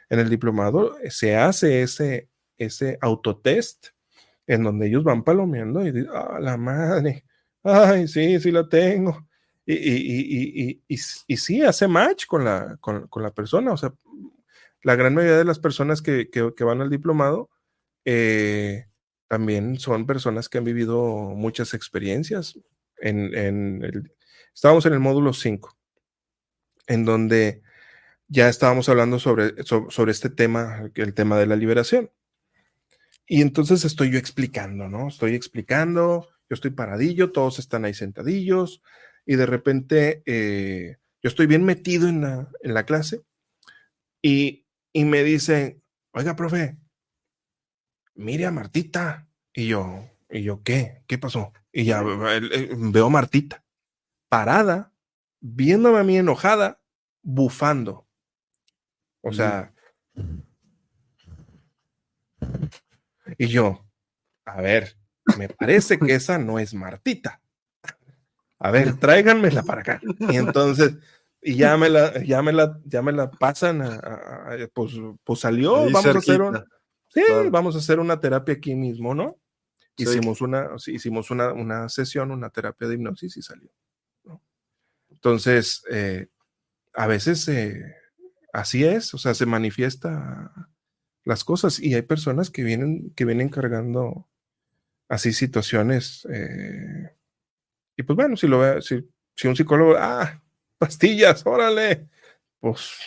en 0.10 0.20
el 0.20 0.30
diplomado 0.30 0.96
se 1.10 1.36
hace 1.36 1.84
ese, 1.84 2.30
ese 2.58 2.98
autotest 3.02 3.90
en 4.48 4.64
donde 4.64 4.88
ellos 4.88 5.04
van 5.04 5.24
palomeando 5.24 5.86
y 5.86 5.92
dicen, 5.92 6.10
ah, 6.14 6.40
la 6.42 6.58
madre, 6.58 7.26
ay, 7.64 8.08
sí, 8.08 8.40
sí 8.40 8.52
la 8.52 8.68
tengo. 8.68 9.28
Y, 9.66 9.76
y, 9.76 10.82
y, 10.88 11.00
y, 11.28 11.38
sí, 11.38 11.62
hace 11.62 11.88
match 11.88 12.26
con 12.26 12.44
la, 12.44 12.78
con, 12.82 13.08
con, 13.08 13.22
la 13.24 13.32
persona. 13.32 13.72
O 13.72 13.78
sea, 13.78 13.94
la 14.84 14.96
gran 14.96 15.14
mayoría 15.14 15.38
de 15.38 15.46
las 15.46 15.60
personas 15.60 16.02
que, 16.02 16.30
que, 16.30 16.54
que 16.56 16.64
van 16.64 16.82
al 16.82 16.90
diplomado 16.90 17.50
eh, 18.04 18.88
también 19.32 19.80
son 19.80 20.06
personas 20.06 20.50
que 20.50 20.58
han 20.58 20.66
vivido 20.66 21.00
muchas 21.38 21.74
experiencias. 21.74 22.60
En, 22.98 23.34
en 23.34 23.82
el, 23.82 24.12
estábamos 24.54 24.86
en 24.86 24.92
el 24.92 25.00
módulo 25.00 25.32
5, 25.32 25.74
en 26.88 27.06
donde 27.06 27.62
ya 28.28 28.50
estábamos 28.50 28.90
hablando 28.90 29.20
sobre, 29.20 29.54
sobre, 29.64 30.12
este 30.12 30.30
tema, 30.30 30.92
el 30.94 31.14
tema 31.14 31.40
de 31.40 31.46
la 31.46 31.56
liberación. 31.56 32.12
Y 33.26 33.42
entonces 33.42 33.86
estoy 33.86 34.12
yo 34.12 34.20
explicando, 34.20 34.90
¿no? 34.90 35.08
Estoy 35.08 35.34
explicando, 35.34 36.28
yo 36.50 36.54
estoy 36.54 36.72
paradillo, 36.72 37.32
todos 37.32 37.58
están 37.58 37.86
ahí 37.86 37.94
sentadillos, 37.94 38.84
y 39.26 39.38
de 39.38 39.46
repente 39.46 40.24
eh, 40.26 40.98
yo 41.24 41.30
estoy 41.30 41.46
bien 41.46 41.64
metido 41.64 42.10
en 42.10 42.20
la, 42.20 42.50
en 42.60 42.74
la 42.74 42.86
clase 42.86 43.22
y, 44.22 44.66
y, 44.92 45.06
me 45.06 45.24
dicen, 45.24 45.82
oiga, 46.12 46.36
profe, 46.36 46.81
mire 48.22 48.46
a 48.46 48.52
Martita. 48.52 49.28
Y 49.54 49.68
yo, 49.68 50.08
¿y 50.30 50.44
yo 50.44 50.64
qué? 50.64 51.04
¿Qué 51.08 51.18
pasó? 51.18 51.52
Y 51.72 51.86
ya 51.86 52.02
veo 52.02 53.06
a 53.06 53.10
Martita 53.10 53.64
parada, 54.30 54.94
viéndome 55.42 56.00
a 56.00 56.04
mí 56.04 56.18
enojada, 56.18 56.82
bufando. 57.22 58.08
O 59.22 59.34
sea, 59.34 59.74
y 63.38 63.48
yo, 63.48 63.86
a 64.46 64.62
ver, 64.62 64.96
me 65.38 65.50
parece 65.50 66.00
que 66.00 66.16
esa 66.16 66.38
no 66.38 66.60
es 66.60 66.74
Martita 66.74 67.42
a 68.64 68.70
ver, 68.70 68.98
tráiganmela 68.98 69.64
para 69.64 69.82
acá. 69.82 70.02
Y 70.32 70.38
entonces, 70.38 70.94
y 71.42 71.56
ya 71.56 71.76
me 71.78 71.90
la, 71.90 72.24
ya 72.24 72.42
me 72.42 72.54
la, 72.54 72.80
ya 72.86 73.02
me 73.02 73.12
la 73.12 73.32
pasan, 73.32 73.82
a, 73.82 74.56
pues, 74.74 74.94
pues 75.24 75.40
salió, 75.40 75.86
vamos 75.92 76.06
a 76.06 76.18
hacer 76.18 76.42
una, 76.42 76.64
sí, 77.14 77.22
vamos 77.50 77.76
a 77.76 77.80
hacer 77.80 78.00
una 78.00 78.20
terapia 78.20 78.56
aquí 78.56 78.76
mismo, 78.76 79.14
¿no? 79.14 79.38
Hicimos 79.98 80.42
una, 80.42 80.70
hicimos 80.88 81.32
una, 81.32 81.54
una, 81.54 81.90
sesión, 81.90 82.32
una 82.32 82.50
terapia 82.50 82.88
de 82.88 82.96
hipnosis 82.96 83.38
y 83.38 83.42
salió. 83.42 83.70
¿no? 84.24 84.42
Entonces, 85.10 85.84
eh, 85.92 86.28
a 86.94 87.08
veces 87.08 87.48
eh, 87.48 87.96
así 88.54 88.84
es, 88.84 89.14
o 89.14 89.18
sea, 89.18 89.34
se 89.34 89.46
manifiesta 89.46 90.52
las 91.24 91.44
cosas 91.44 91.80
y 91.80 91.94
hay 91.94 92.02
personas 92.02 92.50
que 92.50 92.64
vienen, 92.64 93.12
que 93.16 93.26
vienen 93.26 93.50
cargando 93.50 94.28
así 95.08 95.34
situaciones 95.34 96.26
eh, 96.32 97.16
y 97.98 98.04
pues 98.04 98.16
bueno, 98.16 98.36
si 98.38 98.48
lo 98.48 98.60
ve, 98.60 98.82
si, 98.82 99.08
si 99.36 99.48
un 99.48 99.56
psicólogo, 99.56 99.96
ah, 99.98 100.42
pastillas, 100.78 101.46
órale, 101.46 102.10
pues. 102.60 102.98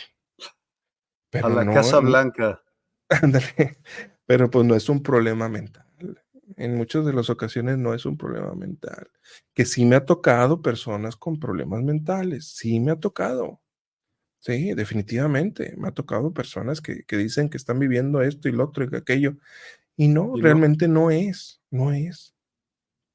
Pero 1.29 1.47
a 1.47 1.49
la 1.49 1.73
Casa 1.73 1.99
Blanca. 1.99 2.64
Ándale. 3.09 3.77
Pero 4.25 4.49
pues 4.49 4.65
no 4.65 4.75
es 4.75 4.89
un 4.89 5.03
problema 5.03 5.49
mental. 5.49 5.85
En 6.57 6.75
muchas 6.75 7.05
de 7.05 7.13
las 7.13 7.29
ocasiones 7.29 7.77
no 7.77 7.93
es 7.93 8.05
un 8.05 8.17
problema 8.17 8.53
mental. 8.53 9.09
Que 9.53 9.65
sí 9.65 9.85
me 9.85 9.95
ha 9.95 10.05
tocado 10.05 10.61
personas 10.61 11.15
con 11.15 11.39
problemas 11.39 11.83
mentales. 11.83 12.47
Sí 12.47 12.79
me 12.79 12.91
ha 12.91 12.99
tocado. 12.99 13.61
Sí, 14.39 14.73
definitivamente. 14.73 15.73
Me 15.77 15.87
ha 15.87 15.91
tocado 15.91 16.33
personas 16.33 16.81
que, 16.81 17.03
que 17.03 17.17
dicen 17.17 17.49
que 17.49 17.57
están 17.57 17.79
viviendo 17.79 18.21
esto 18.21 18.47
y 18.47 18.51
lo 18.51 18.65
otro 18.65 18.85
y 18.85 18.95
aquello. 18.95 19.37
Y 19.97 20.07
no, 20.07 20.35
realmente 20.35 20.87
no 20.87 21.09
es. 21.11 21.61
No 21.71 21.91
es. 21.91 22.35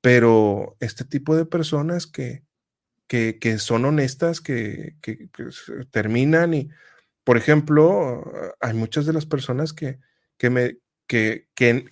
Pero 0.00 0.76
este 0.80 1.04
tipo 1.04 1.36
de 1.36 1.44
personas 1.44 2.06
que, 2.06 2.44
que, 3.06 3.38
que 3.38 3.58
son 3.58 3.84
honestas, 3.84 4.40
que, 4.40 4.96
que, 5.02 5.28
terminan 5.90 6.54
y, 6.54 6.70
por 7.24 7.36
ejemplo, 7.36 8.24
hay 8.60 8.74
muchas 8.74 9.06
de 9.06 9.12
las 9.12 9.26
personas 9.26 9.72
que, 9.72 9.98
que, 10.36 10.50
me, 10.50 10.78
que, 11.06 11.48
que, 11.54 11.84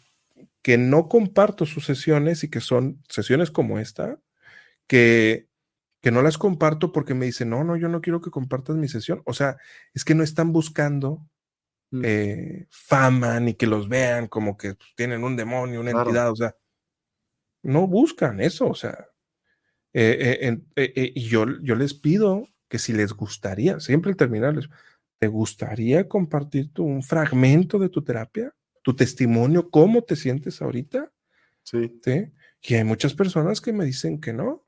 que 0.63 0.79
no 0.79 1.09
comparto 1.09 1.67
sus 1.67 1.85
sesiones 1.85 2.45
y 2.45 2.51
que 2.51 2.61
son 2.61 3.03
sesiones 3.09 3.51
como 3.51 3.79
esta, 3.79 4.19
que, 4.87 5.49
que 6.01 6.11
no 6.11 6.23
las 6.23 6.39
comparto 6.39 6.93
porque 6.93 7.15
me 7.15 7.27
dicen, 7.27 7.51
no, 7.51 7.65
no, 7.65 7.77
yo 7.77 7.89
no 7.89 8.01
quiero 8.01 8.21
que 8.21 8.31
compartas 8.31 8.77
mi 8.77 8.89
sesión. 8.89 9.23
O 9.25 9.35
sea, 9.35 9.57
es 9.95 10.05
que 10.05 10.15
no 10.15 10.23
están 10.23 10.53
buscando 10.53 11.27
mm. 11.91 12.03
eh, 12.05 12.67
fama 12.71 13.41
ni 13.41 13.55
que 13.55 13.67
los 13.67 13.89
vean 13.89 14.29
como 14.29 14.57
que 14.57 14.75
pues, 14.75 14.91
tienen 14.97 15.25
un 15.25 15.37
demonio, 15.37 15.81
una 15.81 15.91
entidad. 15.91 16.31
O 16.31 16.37
sea, 16.37 16.57
no 17.63 17.87
buscan 17.87 18.41
eso, 18.41 18.69
o 18.69 18.75
sea, 18.75 19.09
eh, 19.93 20.57
eh, 20.77 21.13
y 21.15 21.29
yo, 21.29 21.47
yo 21.61 21.75
les 21.75 21.95
pido 21.95 22.47
que 22.69 22.79
si 22.79 22.93
les 22.93 23.13
gustaría, 23.13 23.81
siempre 23.81 24.11
al 24.11 24.17
terminarles, 24.17 24.69
¿te 25.19 25.27
gustaría 25.29 26.09
compartir 26.09 26.73
tu, 26.73 26.85
un 26.85 27.03
fragmento 27.03 27.79
de 27.79 27.89
tu 27.89 28.03
terapia? 28.03 28.55
¿Tu 28.83 28.95
testimonio? 28.95 29.71
¿Cómo 29.71 30.03
te 30.03 30.17
sientes 30.17 30.63
ahorita? 30.63 31.13
Sí. 31.63 32.01
¿Sí? 32.03 32.33
Y 32.63 32.75
hay 32.75 32.85
muchas 32.85 33.15
personas 33.15 33.61
que 33.61 33.73
me 33.73 33.85
dicen 33.85 34.21
que 34.21 34.33
no. 34.33 34.67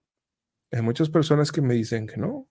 Hay 0.70 0.82
muchas 0.82 1.09
personas 1.09 1.51
que 1.51 1.62
me 1.62 1.74
dicen 1.74 2.06
que 2.06 2.16
no. 2.16 2.48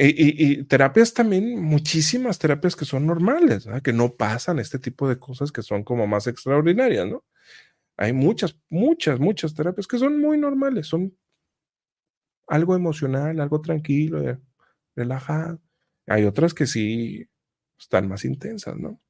Y, 0.00 0.62
terapias 0.64 1.12
también, 1.12 1.60
muchísimas 1.60 2.38
terapias 2.38 2.76
que 2.76 2.84
son 2.84 3.04
normales, 3.06 3.66
que 3.82 3.92
no 3.92 4.14
pasan 4.14 4.60
este 4.60 4.78
tipo 4.78 5.08
de 5.08 5.18
cosas 5.18 5.50
que 5.50 5.62
son 5.62 5.82
como 5.82 6.06
más 6.06 6.28
extraordinarias, 6.28 7.06
¿no? 7.06 7.24
Hay 7.96 8.12
muchas, 8.12 8.56
muchas, 8.70 9.18
muchas 9.18 9.54
terapias 9.54 9.88
que 9.88 9.98
son 9.98 10.20
muy 10.20 10.38
normales, 10.38 10.86
son 10.86 11.16
algo 12.46 12.76
emocional, 12.76 13.40
algo 13.40 13.60
tranquilo, 13.60 14.38
relajado. 14.94 15.60
Hay 16.08 16.24
otras 16.24 16.54
que 16.54 16.66
sí 16.66 17.28
están 17.78 18.08
más 18.08 18.24
intensas, 18.24 18.76
¿no? 18.76 19.00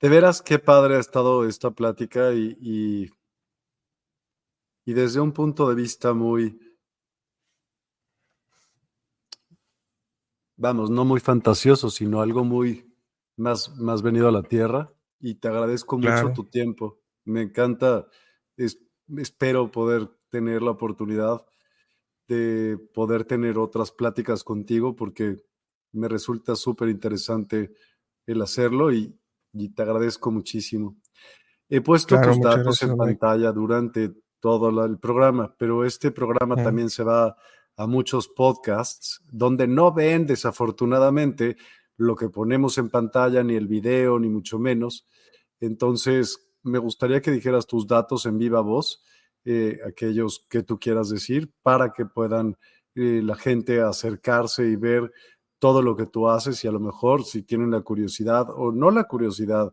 De 0.00 0.08
veras, 0.08 0.42
qué 0.42 0.58
padre 0.58 0.96
ha 0.96 1.00
estado 1.00 1.46
esta 1.48 1.70
plática 1.70 2.32
y, 2.32 2.56
y, 2.60 3.10
y 4.84 4.92
desde 4.92 5.20
un 5.20 5.32
punto 5.32 5.68
de 5.68 5.74
vista 5.74 6.12
muy, 6.12 6.58
vamos, 10.56 10.90
no 10.90 11.04
muy 11.04 11.20
fantasioso, 11.20 11.90
sino 11.90 12.20
algo 12.20 12.44
muy 12.44 12.94
más, 13.36 13.76
más 13.76 14.02
venido 14.02 14.28
a 14.28 14.32
la 14.32 14.42
tierra 14.42 14.92
y 15.20 15.36
te 15.36 15.48
agradezco 15.48 15.98
mucho 15.98 16.32
tu 16.34 16.44
tiempo. 16.44 17.00
Me 17.24 17.42
encanta, 17.42 18.06
espero 19.16 19.70
poder 19.70 20.08
tener 20.28 20.62
la 20.62 20.72
oportunidad 20.72 21.46
de 22.28 22.78
poder 22.94 23.24
tener 23.24 23.58
otras 23.58 23.92
pláticas 23.92 24.44
contigo 24.44 24.96
porque 24.96 25.36
me 25.92 26.08
resulta 26.08 26.56
súper 26.56 26.88
interesante 26.88 27.72
el 28.26 28.42
hacerlo 28.42 28.92
y, 28.92 29.18
te 29.74 29.82
agradezco 29.82 30.32
muchísimo. 30.32 30.96
He 31.68 31.80
puesto 31.80 32.20
tus 32.20 32.40
datos 32.40 32.82
en 32.82 32.96
pantalla 32.96 33.52
durante 33.52 34.12
todo 34.40 34.84
el 34.84 34.98
programa, 34.98 35.54
pero 35.56 35.84
este 35.84 36.10
programa 36.10 36.56
también 36.56 36.90
se 36.90 37.04
va 37.04 37.36
a 37.76 37.86
muchos 37.86 38.28
podcasts 38.28 39.22
donde 39.30 39.68
no 39.68 39.92
ven 39.92 40.26
desafortunadamente 40.26 41.56
lo 41.96 42.16
que 42.16 42.28
ponemos 42.28 42.78
en 42.78 42.90
pantalla, 42.90 43.42
ni 43.44 43.54
el 43.54 43.68
video, 43.68 44.18
ni 44.18 44.28
mucho 44.28 44.58
menos. 44.58 45.06
Entonces, 45.60 46.52
me 46.62 46.78
gustaría 46.78 47.20
que 47.20 47.30
dijeras 47.30 47.66
tus 47.66 47.86
datos 47.86 48.26
en 48.26 48.38
viva 48.38 48.60
voz, 48.60 49.02
eh, 49.44 49.78
aquellos 49.86 50.46
que 50.48 50.62
tú 50.62 50.78
quieras 50.78 51.08
decir, 51.08 51.52
para 51.62 51.92
que 51.92 52.06
puedan 52.06 52.56
eh, 52.94 53.20
la 53.22 53.36
gente 53.36 53.80
acercarse 53.80 54.66
y 54.66 54.76
ver 54.76 55.12
todo 55.58 55.82
lo 55.82 55.96
que 55.96 56.06
tú 56.06 56.28
haces 56.28 56.62
y 56.64 56.68
a 56.68 56.72
lo 56.72 56.80
mejor 56.80 57.24
si 57.24 57.42
tienen 57.42 57.70
la 57.70 57.80
curiosidad 57.80 58.46
o 58.50 58.72
no 58.72 58.90
la 58.90 59.04
curiosidad, 59.04 59.72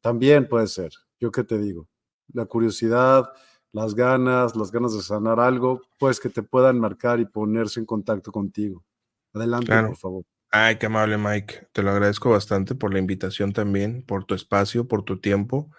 también 0.00 0.48
puede 0.48 0.66
ser. 0.68 0.92
Yo 1.20 1.32
qué 1.32 1.44
te 1.44 1.58
digo, 1.58 1.88
la 2.32 2.46
curiosidad 2.46 3.30
las 3.72 3.94
ganas, 3.94 4.56
las 4.56 4.72
ganas 4.72 4.94
de 4.94 5.02
sanar 5.02 5.40
algo, 5.40 5.82
pues 5.98 6.20
que 6.20 6.30
te 6.30 6.42
puedan 6.42 6.78
marcar 6.80 7.20
y 7.20 7.26
ponerse 7.26 7.80
en 7.80 7.86
contacto 7.86 8.32
contigo. 8.32 8.84
Adelante, 9.32 9.72
por 9.86 9.96
favor. 9.96 10.24
Ay, 10.50 10.76
qué 10.78 10.86
amable, 10.86 11.18
Mike. 11.18 11.68
Te 11.72 11.82
lo 11.82 11.90
agradezco 11.90 12.30
bastante 12.30 12.74
por 12.74 12.92
la 12.92 12.98
invitación 12.98 13.52
también, 13.52 14.02
por 14.02 14.24
tu 14.24 14.34
espacio, 14.34 14.88
por 14.88 15.02
tu 15.02 15.20
tiempo, 15.20 15.70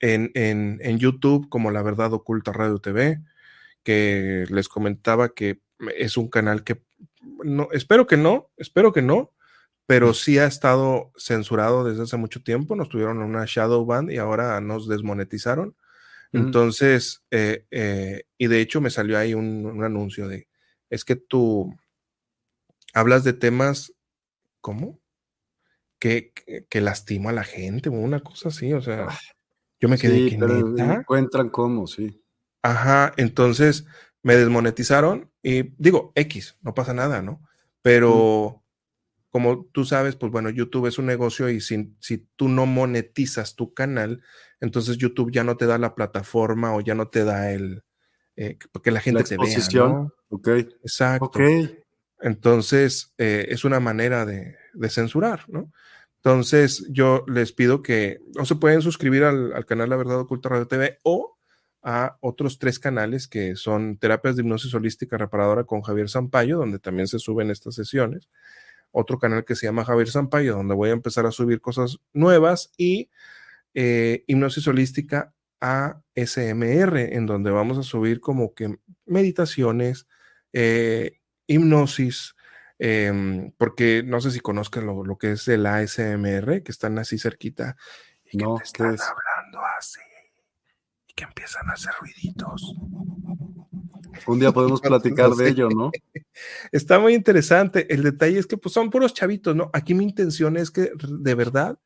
en, 0.00 0.98
YouTube 0.98 1.48
como 1.48 1.70
La 1.70 1.82
Verdad 1.82 2.12
Oculta 2.12 2.52
Radio 2.52 2.78
TV, 2.78 3.20
que 3.82 4.44
les 4.50 4.68
comentaba 4.68 5.30
que 5.30 5.60
es 5.96 6.16
un 6.16 6.28
canal 6.28 6.64
que 6.64 6.82
no, 7.44 7.68
espero 7.72 8.06
que 8.06 8.16
no, 8.16 8.50
espero 8.56 8.92
que 8.92 9.02
no, 9.02 9.32
pero 9.86 10.14
sí 10.14 10.38
ha 10.38 10.46
estado 10.46 11.12
censurado 11.16 11.84
desde 11.84 12.02
hace 12.02 12.16
mucho 12.16 12.42
tiempo. 12.42 12.74
Nos 12.76 12.88
tuvieron 12.88 13.18
en 13.18 13.24
una 13.24 13.44
shadow 13.46 13.84
band 13.84 14.10
y 14.10 14.18
ahora 14.18 14.60
nos 14.60 14.88
desmonetizaron. 14.88 15.76
Entonces, 16.32 17.22
eh, 17.30 17.66
eh, 17.70 18.24
y 18.36 18.48
de 18.48 18.60
hecho 18.60 18.80
me 18.80 18.90
salió 18.90 19.16
ahí 19.16 19.32
un, 19.32 19.82
anuncio 19.82 20.28
de, 20.28 20.48
es 20.90 21.04
que 21.04 21.16
tú 21.16 21.74
hablas 22.92 23.24
de 23.24 23.32
temas, 23.32 23.94
¿cómo? 24.60 25.00
Que, 25.98 26.32
que, 26.68 26.80
lastima 26.82 27.30
a 27.30 27.32
la 27.32 27.44
gente 27.44 27.88
o 27.88 27.92
una 27.92 28.20
cosa 28.20 28.48
así, 28.48 28.72
o 28.72 28.82
sea. 28.82 29.08
Yo 29.80 29.88
me 29.88 29.98
quedé 29.98 30.30
sí, 30.30 30.36
pero 30.38 30.76
encuentran 30.76 31.50
cómo, 31.50 31.86
sí. 31.86 32.22
Ajá, 32.62 33.12
entonces 33.16 33.86
me 34.22 34.36
desmonetizaron 34.36 35.30
y 35.42 35.74
digo, 35.78 36.12
X, 36.14 36.56
no 36.62 36.74
pasa 36.74 36.94
nada, 36.94 37.22
¿no? 37.22 37.42
Pero 37.82 38.64
como 39.30 39.66
tú 39.66 39.84
sabes, 39.84 40.16
pues 40.16 40.32
bueno, 40.32 40.50
YouTube 40.50 40.86
es 40.86 40.98
un 40.98 41.06
negocio 41.06 41.48
y 41.50 41.60
si, 41.60 41.94
si 42.00 42.26
tú 42.36 42.48
no 42.48 42.66
monetizas 42.66 43.54
tu 43.54 43.74
canal, 43.74 44.22
entonces 44.60 44.96
YouTube 44.96 45.30
ya 45.30 45.44
no 45.44 45.56
te 45.56 45.66
da 45.66 45.78
la 45.78 45.94
plataforma 45.94 46.74
o 46.74 46.80
ya 46.80 46.94
no 46.94 47.08
te 47.08 47.22
da 47.24 47.52
el, 47.52 47.84
eh, 48.36 48.58
porque 48.72 48.90
la 48.90 49.00
gente 49.00 49.24
te 49.24 49.36
vea, 49.36 49.58
¿no? 49.74 50.12
Ok. 50.28 50.48
Exacto. 50.82 51.26
Ok. 51.26 51.40
Entonces, 52.20 53.14
eh, 53.18 53.46
es 53.50 53.64
una 53.64 53.78
manera 53.78 54.24
de, 54.24 54.56
de 54.72 54.90
censurar, 54.90 55.44
¿no? 55.48 55.70
Entonces, 56.26 56.84
yo 56.90 57.24
les 57.28 57.52
pido 57.52 57.82
que 57.82 58.18
o 58.36 58.44
se 58.44 58.56
pueden 58.56 58.82
suscribir 58.82 59.22
al, 59.22 59.64
canal 59.64 59.88
La 59.88 59.94
Verdad 59.94 60.18
Oculta 60.18 60.48
Radio 60.48 60.66
TV 60.66 60.98
o 61.04 61.38
a 61.84 62.18
otros 62.20 62.58
tres 62.58 62.80
canales 62.80 63.28
que 63.28 63.54
son 63.54 63.96
Terapias 63.96 64.34
de 64.34 64.42
Hipnosis 64.42 64.74
Holística 64.74 65.16
Reparadora 65.16 65.62
con 65.62 65.82
Javier 65.82 66.08
Sampaio, 66.08 66.58
donde 66.58 66.80
también 66.80 67.06
se 67.06 67.20
suben 67.20 67.52
estas 67.52 67.76
sesiones. 67.76 68.28
Otro 68.90 69.20
canal 69.20 69.44
que 69.44 69.54
se 69.54 69.66
llama 69.66 69.84
Javier 69.84 70.08
Sampaio, 70.08 70.56
donde 70.56 70.74
voy 70.74 70.90
a 70.90 70.94
empezar 70.94 71.26
a 71.26 71.30
subir 71.30 71.60
cosas 71.60 71.98
nuevas 72.12 72.72
y 72.76 73.08
eh, 73.74 74.24
Hipnosis 74.26 74.66
Holística 74.66 75.32
ASMR, 75.60 77.14
en 77.14 77.26
donde 77.26 77.52
vamos 77.52 77.78
a 77.78 77.84
subir 77.84 78.18
como 78.18 78.52
que 78.52 78.80
meditaciones, 79.04 80.08
eh, 80.52 81.20
hipnosis, 81.46 82.34
Em, 82.78 83.52
porque 83.52 84.02
no 84.04 84.20
sé 84.20 84.30
si 84.30 84.40
conozcas 84.40 84.84
lo, 84.84 85.16
que 85.18 85.32
es 85.32 85.48
el 85.48 85.64
ASMR, 85.66 86.62
que 86.62 86.72
están 86.72 86.98
así 86.98 87.18
cerquita 87.18 87.76
y 88.24 88.38
que 88.38 88.44
te 88.44 88.64
están 88.64 88.86
hablando 88.86 89.60
así 89.78 90.00
y 91.08 91.14
que 91.14 91.24
empiezan 91.24 91.68
a 91.70 91.72
hacer 91.72 91.92
ruiditos. 92.00 92.76
Un 94.26 94.40
día 94.40 94.52
podemos 94.52 94.80
platicar 94.82 95.30
de 95.30 95.48
ello, 95.48 95.68
¿no? 95.70 95.90
Está 96.72 96.98
muy 96.98 97.14
interesante. 97.14 97.92
El 97.92 98.02
detalle 98.02 98.38
es 98.38 98.46
que 98.46 98.58
pues, 98.58 98.74
son 98.74 98.90
puros 98.90 99.14
chavitos, 99.14 99.56
¿no? 99.56 99.70
Aquí 99.72 99.94
mi 99.94 100.04
intención 100.04 100.56
es 100.56 100.70
que 100.70 100.90
de 100.96 101.34
verdad 101.34 101.78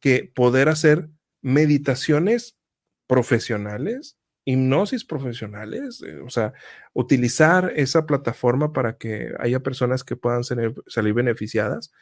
que 0.00 0.30
poder 0.34 0.68
hacer 0.68 1.08
meditaciones 1.40 2.58
profesionales 3.06 4.18
hipnosis 4.44 5.04
profesionales, 5.04 6.02
eh, 6.06 6.20
o 6.20 6.30
sea, 6.30 6.52
utilizar 6.92 7.72
esa 7.76 8.06
plataforma 8.06 8.72
para 8.72 8.96
que 8.96 9.32
haya 9.38 9.60
personas 9.60 10.04
que 10.04 10.16
puedan 10.16 10.44
salir 10.44 11.12
beneficiadas. 11.14 11.92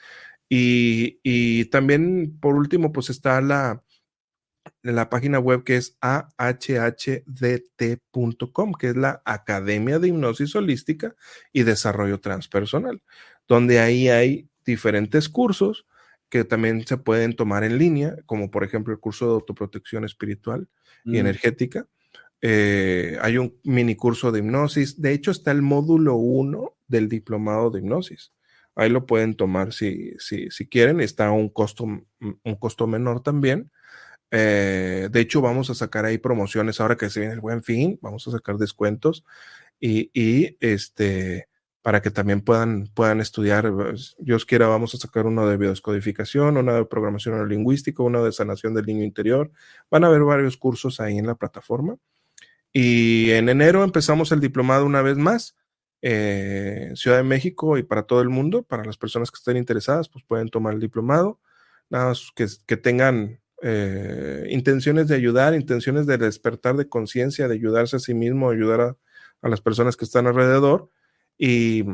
Y, 0.48 1.64
también, 1.66 2.38
por 2.38 2.56
último, 2.56 2.92
pues 2.92 3.08
está 3.08 3.40
la, 3.40 3.82
la 4.82 5.08
página 5.08 5.38
web 5.38 5.64
que 5.64 5.76
es 5.76 5.96
ahhdt.com, 6.02 6.42
que 8.74 8.88
es 8.88 8.96
la 8.96 9.22
Academia 9.24 9.98
de 9.98 10.08
Hipnosis 10.08 10.54
Holística 10.54 11.14
y 11.52 11.62
Desarrollo 11.62 12.20
Transpersonal, 12.20 13.02
donde 13.48 13.80
ahí 13.80 14.08
hay 14.10 14.50
diferentes 14.66 15.30
cursos 15.30 15.86
que 16.28 16.44
también 16.44 16.86
se 16.86 16.98
pueden 16.98 17.34
tomar 17.34 17.64
en 17.64 17.78
línea, 17.78 18.16
como 18.26 18.50
por 18.50 18.64
ejemplo 18.64 18.92
el 18.92 19.00
curso 19.00 19.26
de 19.26 19.32
autoprotección 19.34 20.04
espiritual 20.04 20.68
y 21.04 21.12
mm. 21.12 21.16
energética, 21.16 21.86
eh, 22.42 23.16
hay 23.22 23.38
un 23.38 23.56
mini 23.62 23.94
curso 23.94 24.32
de 24.32 24.40
hipnosis. 24.40 25.00
De 25.00 25.12
hecho, 25.12 25.30
está 25.30 25.52
el 25.52 25.62
módulo 25.62 26.16
1 26.16 26.74
del 26.88 27.08
diplomado 27.08 27.70
de 27.70 27.78
hipnosis. 27.78 28.32
Ahí 28.74 28.90
lo 28.90 29.06
pueden 29.06 29.34
tomar 29.34 29.72
si, 29.72 30.14
si, 30.18 30.68
quieren. 30.68 31.00
Está 31.00 31.30
un 31.30 31.48
costo, 31.48 31.84
un 31.84 32.54
costo 32.58 32.86
menor 32.86 33.22
también. 33.22 33.70
Eh, 34.30 35.08
de 35.10 35.20
hecho, 35.20 35.40
vamos 35.40 35.70
a 35.70 35.74
sacar 35.74 36.04
ahí 36.04 36.18
promociones 36.18 36.80
ahora 36.80 36.96
que 36.96 37.10
se 37.10 37.20
viene 37.20 37.34
el 37.34 37.40
buen 37.40 37.62
fin. 37.62 37.98
Vamos 38.02 38.26
a 38.26 38.32
sacar 38.32 38.56
descuentos 38.56 39.24
y, 39.80 40.10
y 40.12 40.56
este 40.60 41.48
para 41.82 42.00
que 42.00 42.10
también 42.10 42.40
puedan, 42.40 42.86
puedan 42.94 43.20
estudiar. 43.20 43.72
Dios 44.18 44.46
quiera, 44.46 44.68
vamos 44.68 44.94
a 44.94 44.98
sacar 44.98 45.26
uno 45.26 45.48
de 45.48 45.56
biodescodificación, 45.56 46.56
uno 46.56 46.74
de 46.74 46.84
programación 46.86 47.34
neurolingüística, 47.34 48.02
uno 48.02 48.24
de 48.24 48.32
sanación 48.32 48.72
del 48.74 48.86
niño 48.86 49.02
interior. 49.04 49.50
Van 49.90 50.04
a 50.04 50.06
haber 50.06 50.22
varios 50.22 50.56
cursos 50.56 51.00
ahí 51.00 51.18
en 51.18 51.26
la 51.26 51.34
plataforma. 51.34 51.96
Y 52.72 53.30
en 53.32 53.48
enero 53.48 53.84
empezamos 53.84 54.32
el 54.32 54.40
diplomado 54.40 54.86
una 54.86 55.02
vez 55.02 55.18
más, 55.18 55.56
eh, 56.00 56.90
Ciudad 56.94 57.18
de 57.18 57.22
México 57.22 57.78
y 57.78 57.82
para 57.82 58.04
todo 58.04 58.22
el 58.22 58.28
mundo. 58.28 58.62
Para 58.62 58.84
las 58.84 58.96
personas 58.96 59.30
que 59.30 59.36
estén 59.36 59.56
interesadas, 59.56 60.08
pues 60.08 60.24
pueden 60.24 60.48
tomar 60.48 60.74
el 60.74 60.80
diplomado. 60.80 61.40
Nada 61.90 62.08
más 62.08 62.30
que, 62.34 62.46
que 62.66 62.76
tengan 62.76 63.40
eh, 63.62 64.46
intenciones 64.50 65.08
de 65.08 65.16
ayudar, 65.16 65.54
intenciones 65.54 66.06
de 66.06 66.18
despertar 66.18 66.76
de 66.76 66.88
conciencia, 66.88 67.48
de 67.48 67.54
ayudarse 67.54 67.96
a 67.96 68.00
sí 68.00 68.14
mismo, 68.14 68.50
ayudar 68.50 68.80
a, 68.80 68.96
las 69.48 69.60
personas 69.60 69.96
que 69.96 70.04
están 70.04 70.26
alrededor. 70.26 70.90
Y, 71.38 71.84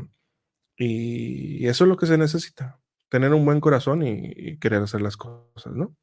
y, 0.77 1.67
eso 1.67 1.85
es 1.85 1.89
lo 1.89 1.97
que 1.97 2.07
se 2.07 2.19
necesita, 2.19 2.79
tener 3.09 3.35
un 3.35 3.45
buen 3.45 3.61
corazón 3.61 4.03
y 4.03 4.59
querer 4.59 4.83
hacer 4.83 5.01
las 5.01 5.17
cosas, 5.17 5.75
¿no? 5.75 5.97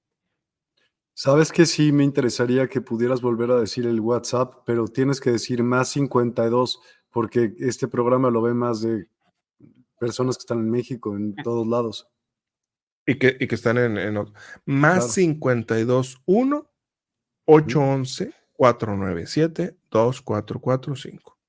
Sabes 1.17 1.53
que 1.53 1.65
sí 1.65 1.93
me 1.93 2.03
interesaría 2.03 2.67
que 2.67 2.81
pudieras 2.81 3.21
volver 3.21 3.49
a 3.49 3.59
decir 3.59 3.87
el 3.87 4.01
WhatsApp, 4.01 4.53
pero 4.65 4.85
tienes 4.89 5.21
que 5.21 5.31
decir 5.31 5.63
más 5.63 5.87
52 5.91 6.81
porque 7.09 7.55
este 7.59 7.87
programa 7.87 8.29
lo 8.29 8.41
ve 8.41 8.53
más 8.53 8.81
de 8.81 9.07
personas 9.97 10.35
que 10.35 10.41
están 10.41 10.59
en 10.59 10.69
México, 10.69 11.15
en 11.15 11.33
todos 11.37 11.65
lados. 11.67 12.09
Y 13.05 13.17
que, 13.17 13.37
y 13.39 13.47
que 13.47 13.55
están 13.55 13.77
en, 13.77 13.97
en 13.97 14.25
más 14.65 15.13
52 15.13 16.21
1 16.25 16.69
811 17.45 18.33
497 18.51 19.77
2445. 19.89 21.39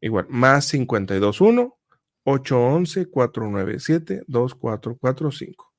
Igual, 0.00 0.26
más 0.28 0.64
52 0.64 1.40
1 1.40 1.78
811 2.24 3.06
497 3.10 4.24
2445. 4.26 5.72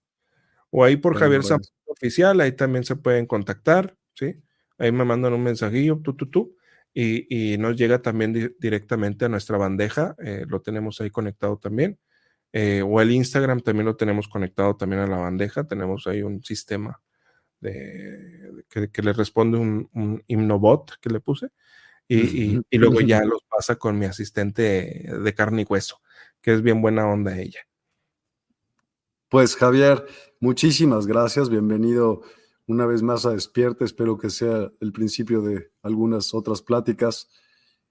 O 0.70 0.86
ahí 0.86 0.96
por 0.96 1.18
Javier 1.18 1.42
bueno 1.42 1.58
oficial, 1.98 2.40
ahí 2.42 2.52
también 2.54 2.84
se 2.84 2.96
pueden 2.96 3.26
contactar, 3.26 3.96
¿sí? 4.14 4.36
Ahí 4.78 4.92
me 4.92 5.06
mandan 5.06 5.34
un 5.34 5.44
mensajillo, 5.44 6.00
tú, 6.04 6.16
tú, 6.16 6.30
tú, 6.30 6.56
y, 6.94 7.58
nos 7.60 7.76
llega 7.76 8.02
también 8.02 8.56
directamente 8.60 9.26
a 9.26 9.30
nuestra 9.30 9.58
bandeja, 9.58 10.16
eh, 10.24 10.46
lo 10.48 10.62
tenemos 10.62 11.00
ahí 11.02 11.12
conectado 11.12 11.58
también. 11.58 12.00
eh, 12.54 12.82
o 12.82 13.02
el 13.02 13.12
Instagram 13.12 13.62
también 13.62 13.86
lo 13.86 13.96
tenemos 13.98 14.28
conectado 14.28 14.76
también 14.78 15.02
a 15.02 15.08
la 15.08 15.18
bandeja. 15.18 15.68
Tenemos 15.68 16.08
ahí 16.08 16.24
un 16.24 16.44
sistema 16.44 17.02
de, 17.60 18.64
que, 18.70 19.02
le 19.02 19.14
responde 19.14 19.58
un, 19.60 19.90
un 19.94 20.24
himnobot 20.28 21.00
que 21.02 21.10
le 21.10 21.20
puse. 21.20 21.50
Y, 22.08 22.62
y, 22.70 22.78
luego 22.78 23.02
ya 23.02 23.24
los 23.26 23.44
pasa 23.50 23.76
con 23.76 24.00
mi 24.00 24.06
asistente 24.06 25.12
de 25.22 25.34
carne 25.36 25.64
y 25.64 25.66
hueso, 25.66 26.02
que 26.42 26.54
es 26.54 26.62
bien 26.62 26.82
buena 26.82 27.08
onda 27.08 27.38
ella. 27.38 27.60
Pues 29.30 29.58
Javier, 29.58 30.06
muchísimas 30.40 31.06
gracias. 31.06 31.50
Bienvenido 31.50 32.22
una 32.66 32.86
vez 32.86 33.04
más 33.04 33.26
a 33.26 33.32
Despierta. 33.32 33.84
Espero 33.84 34.18
que 34.18 34.30
sea 34.30 34.72
el 34.80 34.94
principio 34.94 35.42
de 35.42 35.70
algunas 35.82 36.34
otras 36.34 36.62
pláticas. 36.62 37.30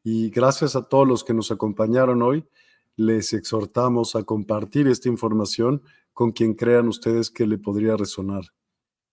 Y 0.02 0.30
gracias 0.30 0.76
a 0.76 0.88
todos 0.88 1.06
los 1.06 1.24
que 1.24 1.34
nos 1.34 1.50
acompañaron 1.50 2.22
hoy. 2.22 2.48
Les 2.96 3.34
exhortamos 3.34 4.16
a 4.16 4.22
compartir 4.22 4.88
esta 4.88 5.10
información 5.10 5.82
con 6.14 6.32
quien 6.32 6.54
crean 6.54 6.88
ustedes 6.88 7.30
que 7.30 7.46
le 7.46 7.58
podría 7.58 7.98
resonar. 7.98 8.44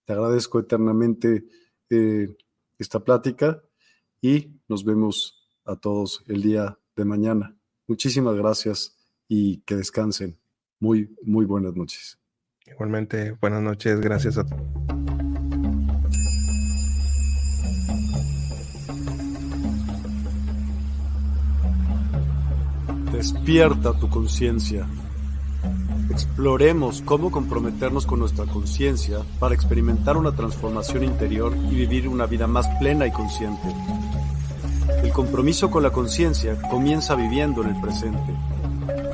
Te 0.05 0.13
agradezco 0.13 0.59
eternamente 0.59 1.43
eh, 1.89 2.37
esta 2.79 3.03
plática 3.03 3.61
y 4.21 4.61
nos 4.69 4.85
vemos 4.85 5.45
a 5.65 5.75
todos 5.75 6.23
el 6.27 6.41
día 6.41 6.79
de 6.95 7.03
mañana. 7.03 7.57
Muchísimas 7.85 8.37
gracias 8.37 8.95
y 9.27 9.57
que 9.63 9.75
descansen. 9.75 10.42
Muy, 10.83 11.15
muy 11.23 11.45
buenas 11.45 11.73
noches. 11.77 12.19
Igualmente, 12.67 13.37
buenas 13.39 13.61
noches. 13.61 14.01
Gracias 14.01 14.37
a. 14.37 14.45
Despierta 23.13 23.97
tu 23.97 24.09
conciencia. 24.09 24.85
Exploremos 26.09 27.01
cómo 27.01 27.31
comprometernos 27.31 28.05
con 28.05 28.19
nuestra 28.19 28.43
conciencia 28.43 29.19
para 29.39 29.55
experimentar 29.55 30.17
una 30.17 30.35
transformación 30.35 31.05
interior 31.05 31.55
y 31.71 31.75
vivir 31.75 32.09
una 32.09 32.25
vida 32.25 32.45
más 32.45 32.67
plena 32.79 33.07
y 33.07 33.11
consciente. 33.13 33.73
El 35.01 35.13
compromiso 35.13 35.71
con 35.71 35.81
la 35.81 35.91
conciencia 35.91 36.61
comienza 36.69 37.15
viviendo 37.15 37.63
en 37.63 37.69
el 37.69 37.79
presente. 37.79 38.52